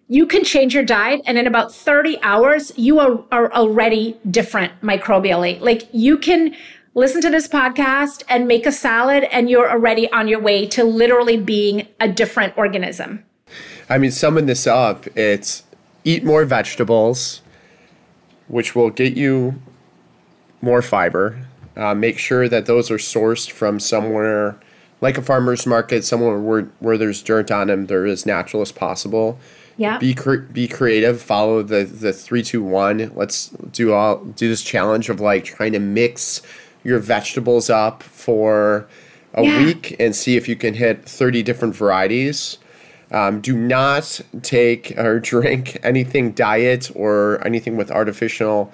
you 0.10 0.26
can 0.26 0.44
change 0.44 0.74
your 0.74 0.84
diet 0.84 1.22
and 1.26 1.38
in 1.38 1.46
about 1.46 1.74
30 1.74 2.18
hours 2.24 2.74
you 2.76 3.00
are, 3.00 3.24
are 3.32 3.54
already 3.54 4.20
different 4.30 4.74
microbially. 4.82 5.62
Like 5.62 5.88
you 5.94 6.18
can 6.18 6.56
listen 6.96 7.22
to 7.22 7.30
this 7.30 7.48
podcast 7.48 8.24
and 8.28 8.48
make 8.48 8.66
a 8.66 8.72
salad 8.72 9.26
and 9.26 9.50
you're 9.50 9.70
already 9.70 10.12
on 10.12 10.28
your 10.28 10.40
way 10.40 10.66
to 10.66 10.84
literally 10.84 11.38
being 11.38 11.88
a 12.00 12.08
different 12.10 12.58
organism. 12.58 13.24
I 13.88 14.00
mean 14.00 14.12
summing 14.12 14.48
this 14.48 14.66
up 14.66 15.06
it's 15.16 15.64
eat 16.04 16.24
more 16.24 16.44
vegetables 16.44 17.42
which 18.48 18.76
will 18.76 18.90
get 18.90 19.16
you 19.16 19.62
more 20.62 20.82
fiber 20.82 21.46
uh, 21.80 21.96
make 21.96 22.20
sure 22.20 22.48
that 22.48 22.66
those 22.66 22.92
are 22.92 22.98
sourced 22.98 23.50
from 23.50 23.80
somewhere 23.80 24.60
like 25.02 25.18
a 25.18 25.22
farmer's 25.22 25.66
market 25.66 26.04
somewhere 26.04 26.38
where, 26.38 26.64
where 26.80 26.98
there's 26.98 27.22
dirt 27.24 27.50
on 27.50 27.68
them 27.68 27.88
they're 27.88 28.06
as 28.06 28.26
natural 28.26 28.62
as 28.62 28.72
possible 28.72 29.40
yeah. 29.80 29.98
Be 29.98 30.14
cre- 30.14 30.36
be 30.52 30.68
creative. 30.68 31.22
Follow 31.22 31.64
the 31.64 31.86
the 31.86 32.12
three 32.12 32.44
two 32.44 32.62
one. 32.62 33.14
Let's 33.16 33.48
do 33.72 33.94
all 33.94 34.18
do 34.18 34.50
this 34.50 34.62
challenge 34.62 35.08
of 35.08 35.22
like 35.22 35.46
trying 35.46 35.72
to 35.72 35.80
mix 35.80 36.42
your 36.84 37.00
vegetables 37.00 37.70
up 37.70 38.04
for 38.04 38.90
a 39.34 39.44
yeah. 39.44 39.64
week 39.64 39.96
and 39.98 40.14
see 40.14 40.36
if 40.36 40.50
you 40.50 40.58
can 40.58 40.74
hit 40.74 41.06
thirty 41.06 41.42
different 41.44 41.78
varieties. 41.78 42.58
Um, 43.12 43.40
do 43.40 43.58
not 43.58 44.20
take 44.42 44.98
or 44.98 45.20
drink 45.22 45.80
anything 45.82 46.34
diet 46.34 46.92
or 46.94 47.42
anything 47.48 47.78
with 47.78 47.90
artificial 47.90 48.74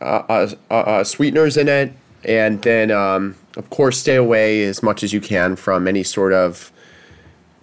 uh, 0.00 0.04
uh, 0.04 0.50
uh, 0.70 0.74
uh, 0.74 1.04
sweeteners 1.04 1.58
in 1.58 1.68
it. 1.68 1.92
And 2.26 2.60
then, 2.62 2.90
um, 2.90 3.36
of 3.56 3.70
course, 3.70 3.98
stay 3.98 4.16
away 4.16 4.64
as 4.64 4.82
much 4.82 5.02
as 5.02 5.12
you 5.12 5.20
can 5.20 5.56
from 5.56 5.86
any 5.88 6.02
sort 6.02 6.32
of 6.32 6.72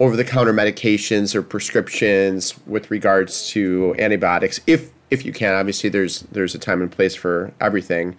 over 0.00 0.16
the 0.16 0.24
counter 0.24 0.52
medications 0.52 1.34
or 1.34 1.42
prescriptions 1.42 2.54
with 2.66 2.90
regards 2.90 3.48
to 3.50 3.94
antibiotics 3.98 4.60
if 4.66 4.90
if 5.10 5.24
you 5.24 5.32
can. 5.32 5.54
Obviously 5.54 5.90
there's 5.90 6.20
there's 6.32 6.54
a 6.54 6.58
time 6.58 6.82
and 6.82 6.90
place 6.90 7.14
for 7.14 7.52
everything. 7.60 8.16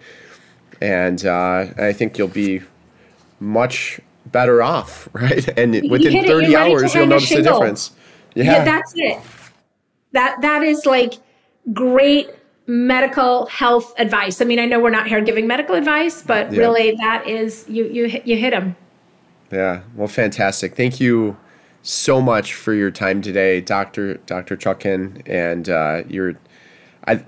And 0.80 1.24
uh, 1.24 1.66
I 1.78 1.92
think 1.92 2.16
you'll 2.16 2.28
be 2.28 2.62
much 3.40 4.00
better 4.26 4.62
off 4.62 5.08
right? 5.12 5.46
And 5.58 5.74
within 5.90 6.24
30 6.24 6.56
hours 6.56 6.94
you'll 6.94 7.06
notice 7.06 7.28
the 7.28 7.42
difference. 7.42 7.92
Yeah. 8.34 8.44
yeah. 8.44 8.64
that's 8.64 8.92
it. 8.94 9.18
That 10.12 10.40
that 10.40 10.62
is 10.62 10.86
like 10.86 11.14
great 11.72 12.30
medical 12.66 13.46
health 13.46 13.94
advice 13.98 14.40
i 14.40 14.44
mean 14.44 14.58
i 14.58 14.64
know 14.64 14.80
we're 14.80 14.90
not 14.90 15.06
here 15.06 15.20
giving 15.20 15.46
medical 15.46 15.74
advice 15.74 16.22
but 16.22 16.52
yeah. 16.52 16.58
really 16.58 16.96
that 16.96 17.26
is 17.26 17.64
you 17.68 17.86
you 17.86 18.20
you 18.24 18.36
hit 18.36 18.50
them 18.50 18.74
Yeah. 19.50 19.82
Well, 19.94 20.08
fantastic. 20.08 20.74
Thank 20.74 21.00
you 21.00 21.36
so 21.82 22.20
much 22.20 22.54
for 22.54 22.74
your 22.74 22.90
time 22.90 23.22
today, 23.22 23.60
Doctor 23.60 24.14
Doctor 24.26 24.56
Chutkan, 24.56 25.22
and 25.26 25.68
uh, 25.68 26.02
your. 26.08 26.34
I 27.06 27.24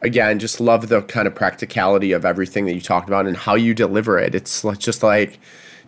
again 0.00 0.40
just 0.40 0.60
love 0.60 0.88
the 0.88 1.02
kind 1.02 1.28
of 1.28 1.34
practicality 1.34 2.10
of 2.10 2.24
everything 2.24 2.66
that 2.66 2.74
you 2.74 2.80
talked 2.80 3.08
about 3.08 3.26
and 3.26 3.36
how 3.36 3.54
you 3.54 3.74
deliver 3.74 4.18
it. 4.18 4.34
It's 4.34 4.62
just 4.78 5.02
like 5.02 5.38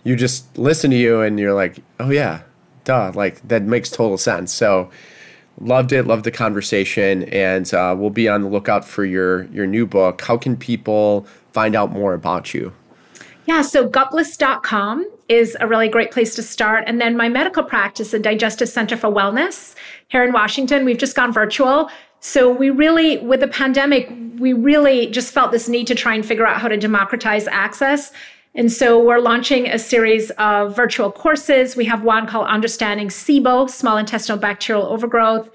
you 0.04 0.14
just 0.14 0.56
listen 0.56 0.90
to 0.90 0.96
you 0.96 1.20
and 1.20 1.40
you're 1.40 1.54
like, 1.54 1.78
oh 1.98 2.10
yeah, 2.10 2.42
duh, 2.84 3.10
like 3.14 3.46
that 3.48 3.64
makes 3.64 3.90
total 3.90 4.18
sense. 4.18 4.52
So 4.52 4.90
loved 5.60 5.92
it, 5.92 6.06
loved 6.06 6.24
the 6.24 6.30
conversation, 6.30 7.24
and 7.24 7.72
uh, 7.72 7.94
we'll 7.96 8.10
be 8.10 8.28
on 8.28 8.42
the 8.42 8.48
lookout 8.48 8.84
for 8.84 9.04
your 9.04 9.44
your 9.44 9.66
new 9.66 9.86
book. 9.86 10.20
How 10.22 10.36
can 10.36 10.56
people 10.56 11.26
find 11.52 11.74
out 11.74 11.92
more 11.92 12.14
about 12.14 12.54
you? 12.54 12.72
Yeah, 13.46 13.62
so 13.62 13.88
gutbliss.com 13.88 15.06
is 15.28 15.56
a 15.60 15.66
really 15.66 15.88
great 15.88 16.10
place 16.10 16.34
to 16.36 16.42
start. 16.42 16.84
And 16.86 17.00
then 17.00 17.16
my 17.16 17.28
medical 17.28 17.62
practice, 17.62 18.10
the 18.10 18.18
Digestive 18.18 18.68
Center 18.68 18.96
for 18.96 19.08
Wellness 19.08 19.74
here 20.08 20.24
in 20.24 20.32
Washington, 20.32 20.84
we've 20.84 20.98
just 20.98 21.14
gone 21.14 21.32
virtual. 21.32 21.90
So 22.20 22.50
we 22.50 22.70
really, 22.70 23.18
with 23.18 23.40
the 23.40 23.48
pandemic, 23.48 24.10
we 24.38 24.54
really 24.54 25.10
just 25.10 25.32
felt 25.32 25.52
this 25.52 25.68
need 25.68 25.86
to 25.88 25.94
try 25.94 26.14
and 26.14 26.24
figure 26.24 26.46
out 26.46 26.58
how 26.58 26.68
to 26.68 26.76
democratize 26.76 27.46
access. 27.48 28.12
And 28.56 28.70
so 28.70 29.02
we're 29.02 29.18
launching 29.18 29.66
a 29.66 29.78
series 29.78 30.30
of 30.32 30.76
virtual 30.76 31.10
courses. 31.10 31.74
We 31.74 31.86
have 31.86 32.04
one 32.04 32.26
called 32.26 32.46
Understanding 32.46 33.08
SIBO, 33.08 33.68
Small 33.68 33.96
Intestinal 33.96 34.38
Bacterial 34.38 34.86
Overgrowth. 34.86 35.50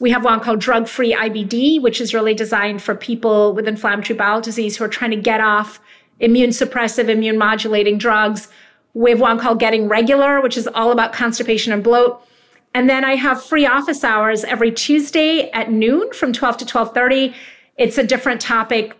We 0.00 0.10
have 0.10 0.24
one 0.24 0.40
called 0.40 0.58
Drug 0.58 0.88
Free 0.88 1.14
IBD, 1.14 1.80
which 1.80 2.00
is 2.00 2.12
really 2.12 2.34
designed 2.34 2.82
for 2.82 2.96
people 2.96 3.52
with 3.52 3.68
inflammatory 3.68 4.16
bowel 4.16 4.40
disease 4.40 4.76
who 4.76 4.84
are 4.84 4.88
trying 4.88 5.12
to 5.12 5.16
get 5.16 5.40
off 5.40 5.80
immune 6.18 6.50
suppressive, 6.50 7.08
immune 7.08 7.38
modulating 7.38 7.96
drugs. 7.96 8.48
We 8.94 9.10
have 9.10 9.20
one 9.20 9.38
called 9.38 9.60
Getting 9.60 9.88
Regular, 9.88 10.40
which 10.40 10.56
is 10.56 10.66
all 10.66 10.90
about 10.90 11.12
constipation 11.12 11.72
and 11.72 11.84
bloat. 11.84 12.20
And 12.74 12.90
then 12.90 13.04
I 13.04 13.14
have 13.14 13.44
free 13.44 13.66
office 13.66 14.02
hours 14.02 14.42
every 14.42 14.72
Tuesday 14.72 15.48
at 15.52 15.70
noon 15.70 16.12
from 16.12 16.32
12 16.32 16.56
to 16.58 16.66
12:30. 16.66 17.34
It's 17.76 17.98
a 17.98 18.04
different 18.04 18.40
topic 18.40 18.96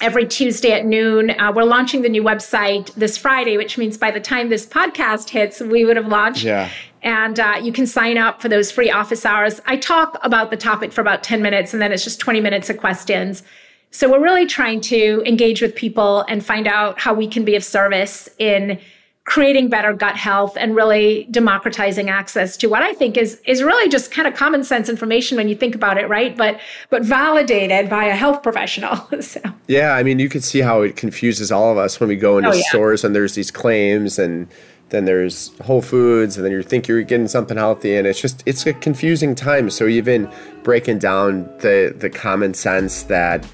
every 0.00 0.26
Tuesday 0.26 0.72
at 0.72 0.84
noon. 0.84 1.30
Uh, 1.30 1.52
we're 1.54 1.64
launching 1.64 2.02
the 2.02 2.08
new 2.08 2.22
website 2.22 2.92
this 2.94 3.16
Friday, 3.16 3.56
which 3.56 3.78
means 3.78 3.96
by 3.96 4.10
the 4.10 4.20
time 4.20 4.48
this 4.48 4.66
podcast 4.66 5.28
hits, 5.30 5.60
we 5.60 5.84
would 5.84 5.96
have 5.96 6.08
launched. 6.08 6.44
Yeah. 6.44 6.68
And 7.02 7.38
uh, 7.38 7.60
you 7.62 7.72
can 7.72 7.86
sign 7.86 8.16
up 8.16 8.40
for 8.40 8.48
those 8.48 8.70
free 8.70 8.90
office 8.90 9.26
hours. 9.26 9.60
I 9.66 9.76
talk 9.76 10.18
about 10.22 10.50
the 10.50 10.56
topic 10.56 10.92
for 10.92 11.00
about 11.00 11.22
10 11.22 11.42
minutes, 11.42 11.72
and 11.72 11.82
then 11.82 11.92
it's 11.92 12.04
just 12.04 12.20
20 12.20 12.40
minutes 12.40 12.70
of 12.70 12.78
questions. 12.78 13.42
So 13.90 14.10
we're 14.10 14.22
really 14.22 14.46
trying 14.46 14.80
to 14.82 15.22
engage 15.26 15.60
with 15.60 15.74
people 15.74 16.24
and 16.28 16.44
find 16.44 16.66
out 16.66 16.98
how 16.98 17.12
we 17.12 17.28
can 17.28 17.44
be 17.44 17.56
of 17.56 17.62
service 17.62 18.28
in 18.38 18.78
creating 19.24 19.68
better 19.68 19.92
gut 19.92 20.16
health 20.16 20.56
and 20.58 20.74
really 20.74 21.28
democratizing 21.30 22.10
access 22.10 22.56
to 22.56 22.66
what 22.66 22.82
I 22.82 22.92
think 22.92 23.16
is 23.16 23.40
is 23.46 23.62
really 23.62 23.88
just 23.88 24.10
kind 24.10 24.26
of 24.26 24.34
common 24.34 24.64
sense 24.64 24.88
information 24.88 25.36
when 25.36 25.48
you 25.48 25.54
think 25.54 25.74
about 25.74 25.96
it, 25.96 26.08
right? 26.08 26.36
But 26.36 26.60
but 26.90 27.02
validated 27.04 27.88
by 27.88 28.04
a 28.06 28.16
health 28.16 28.42
professional. 28.42 28.96
so. 29.20 29.40
Yeah, 29.68 29.94
I 29.94 30.02
mean, 30.02 30.18
you 30.18 30.28
can 30.28 30.40
see 30.40 30.60
how 30.60 30.82
it 30.82 30.96
confuses 30.96 31.52
all 31.52 31.70
of 31.70 31.78
us 31.78 32.00
when 32.00 32.08
we 32.08 32.16
go 32.16 32.38
into 32.38 32.50
oh, 32.50 32.54
yeah. 32.54 32.62
stores 32.68 33.04
and 33.04 33.14
there's 33.14 33.34
these 33.34 33.50
claims 33.50 34.18
and 34.18 34.48
then 34.92 35.06
there's 35.06 35.56
Whole 35.62 35.80
Foods, 35.80 36.36
and 36.36 36.44
then 36.44 36.52
you 36.52 36.62
think 36.62 36.86
you're 36.86 37.02
getting 37.02 37.26
something 37.26 37.56
healthy, 37.56 37.96
and 37.96 38.06
it's 38.06 38.20
just 38.20 38.42
it's 38.44 38.66
a 38.66 38.74
confusing 38.74 39.34
time. 39.34 39.70
So 39.70 39.88
even 39.88 40.30
breaking 40.62 40.98
down 40.98 41.44
the 41.58 41.94
the 41.96 42.10
common 42.10 42.52
sense 42.52 43.04
that 43.04 43.46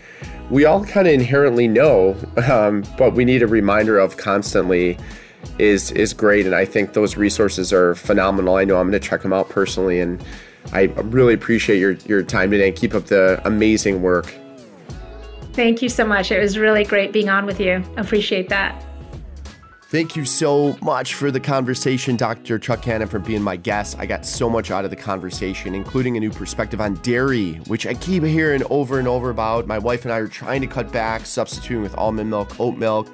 we 0.51 0.65
all 0.65 0.85
kind 0.85 1.07
of 1.07 1.15
inherently 1.15 1.69
know, 1.69 2.17
um, 2.51 2.85
but 2.99 3.15
we 3.15 3.25
need 3.25 3.43
a 3.43 3.47
reminder 3.47 3.99
of 3.99 4.17
constantly 4.17 4.99
is 5.59 5.91
is 5.93 6.13
great, 6.13 6.47
and 6.47 6.55
I 6.55 6.65
think 6.65 6.93
those 6.93 7.17
resources 7.17 7.73
are 7.73 7.95
phenomenal. 7.95 8.57
I 8.57 8.65
know 8.65 8.79
I'm 8.79 8.89
going 8.89 9.01
to 9.01 9.09
check 9.09 9.23
them 9.23 9.33
out 9.33 9.49
personally, 9.49 10.01
and 10.01 10.23
I 10.73 10.85
really 10.85 11.35
appreciate 11.35 11.79
your 11.79 11.93
your 12.07 12.23
time 12.23 12.51
today. 12.51 12.69
And 12.69 12.77
keep 12.77 12.95
up 12.95 13.07
the 13.07 13.41
amazing 13.45 14.03
work. 14.03 14.35
Thank 15.53 15.83
you 15.83 15.89
so 15.89 16.07
much. 16.07 16.31
It 16.31 16.41
was 16.41 16.57
really 16.59 16.85
great 16.85 17.13
being 17.13 17.29
on 17.29 17.45
with 17.45 17.59
you. 17.59 17.83
Appreciate 17.97 18.49
that. 18.49 18.85
Thank 19.91 20.17
you 20.17 20.27
so 20.27 20.77
much 20.83 21.15
for 21.15 21.31
the 21.31 21.41
conversation, 21.41 22.15
Dr. 22.15 22.59
Chutkan, 22.59 23.09
for 23.09 23.19
being 23.19 23.41
my 23.41 23.57
guest. 23.57 23.97
I 23.99 24.05
got 24.05 24.27
so 24.27 24.51
much 24.51 24.71
out 24.71 24.85
of 24.85 24.91
the 24.91 24.97
conversation, 24.97 25.75
including 25.75 26.15
a 26.19 26.21
new 26.21 26.31
perspective 26.31 26.79
on 26.83 26.97
dairy, 26.97 27.55
which 27.69 27.87
I 27.87 27.95
keep 27.95 28.23
hearing 28.23 28.63
over 28.69 28.99
and 28.99 29.09
over 29.09 29.31
about. 29.31 29.67
My 29.67 29.79
wife 29.79 30.05
and 30.05 30.13
I 30.13 30.19
are 30.19 30.29
trying 30.29 30.61
to 30.61 30.67
cut 30.67 30.93
back, 30.93 31.25
substituting 31.25 31.83
with 31.83 31.97
almond 31.97 32.29
milk, 32.29 32.61
oat 32.61 32.77
milk, 32.77 33.09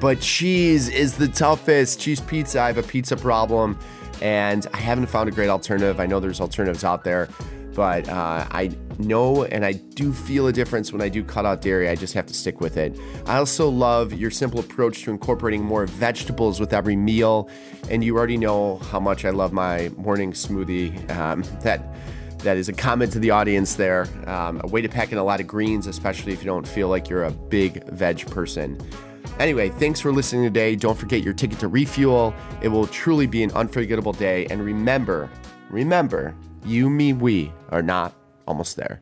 but 0.00 0.20
cheese 0.20 0.88
is 0.88 1.16
the 1.16 1.28
toughest. 1.28 2.00
Cheese 2.00 2.20
pizza, 2.20 2.60
I 2.60 2.66
have 2.68 2.78
a 2.78 2.82
pizza 2.82 3.16
problem, 3.16 3.78
and 4.22 4.66
I 4.72 4.78
haven't 4.78 5.06
found 5.06 5.28
a 5.28 5.32
great 5.32 5.48
alternative. 5.48 6.00
I 6.00 6.06
know 6.06 6.20
there's 6.20 6.40
alternatives 6.40 6.84
out 6.84 7.04
there, 7.04 7.28
but 7.74 8.08
uh, 8.08 8.46
I 8.50 8.70
know 8.98 9.44
and 9.44 9.64
I 9.64 9.72
do 9.72 10.12
feel 10.12 10.46
a 10.46 10.52
difference 10.52 10.92
when 10.92 11.00
I 11.02 11.08
do 11.08 11.22
cut 11.22 11.44
out 11.44 11.60
dairy. 11.60 11.88
I 11.88 11.94
just 11.94 12.14
have 12.14 12.26
to 12.26 12.34
stick 12.34 12.60
with 12.60 12.76
it. 12.76 12.98
I 13.26 13.36
also 13.36 13.68
love 13.68 14.12
your 14.12 14.30
simple 14.30 14.60
approach 14.60 15.02
to 15.04 15.10
incorporating 15.10 15.64
more 15.64 15.86
vegetables 15.86 16.60
with 16.60 16.72
every 16.72 16.96
meal. 16.96 17.48
And 17.90 18.02
you 18.02 18.16
already 18.16 18.36
know 18.36 18.76
how 18.90 19.00
much 19.00 19.24
I 19.24 19.30
love 19.30 19.52
my 19.52 19.90
morning 19.96 20.32
smoothie. 20.32 21.10
Um, 21.10 21.42
that 21.60 21.94
that 22.38 22.56
is 22.56 22.70
a 22.70 22.72
comment 22.72 23.12
to 23.12 23.18
the 23.18 23.30
audience 23.30 23.74
there. 23.74 24.06
Um, 24.26 24.62
a 24.64 24.66
way 24.66 24.80
to 24.80 24.88
pack 24.88 25.12
in 25.12 25.18
a 25.18 25.24
lot 25.24 25.40
of 25.40 25.46
greens, 25.46 25.86
especially 25.86 26.32
if 26.32 26.40
you 26.40 26.46
don't 26.46 26.66
feel 26.66 26.88
like 26.88 27.10
you're 27.10 27.24
a 27.24 27.30
big 27.30 27.84
veg 27.90 28.26
person. 28.30 28.80
Anyway, 29.40 29.70
thanks 29.70 29.98
for 29.98 30.12
listening 30.12 30.44
today. 30.44 30.76
Don't 30.76 30.98
forget 30.98 31.22
your 31.22 31.32
ticket 31.32 31.58
to 31.60 31.68
refuel. 31.68 32.34
It 32.60 32.68
will 32.68 32.86
truly 32.86 33.26
be 33.26 33.42
an 33.42 33.50
unforgettable 33.52 34.12
day. 34.12 34.46
And 34.50 34.62
remember, 34.62 35.30
remember, 35.70 36.36
you, 36.66 36.90
me, 36.90 37.14
we 37.14 37.50
are 37.70 37.80
not 37.80 38.12
almost 38.46 38.76
there. 38.76 39.00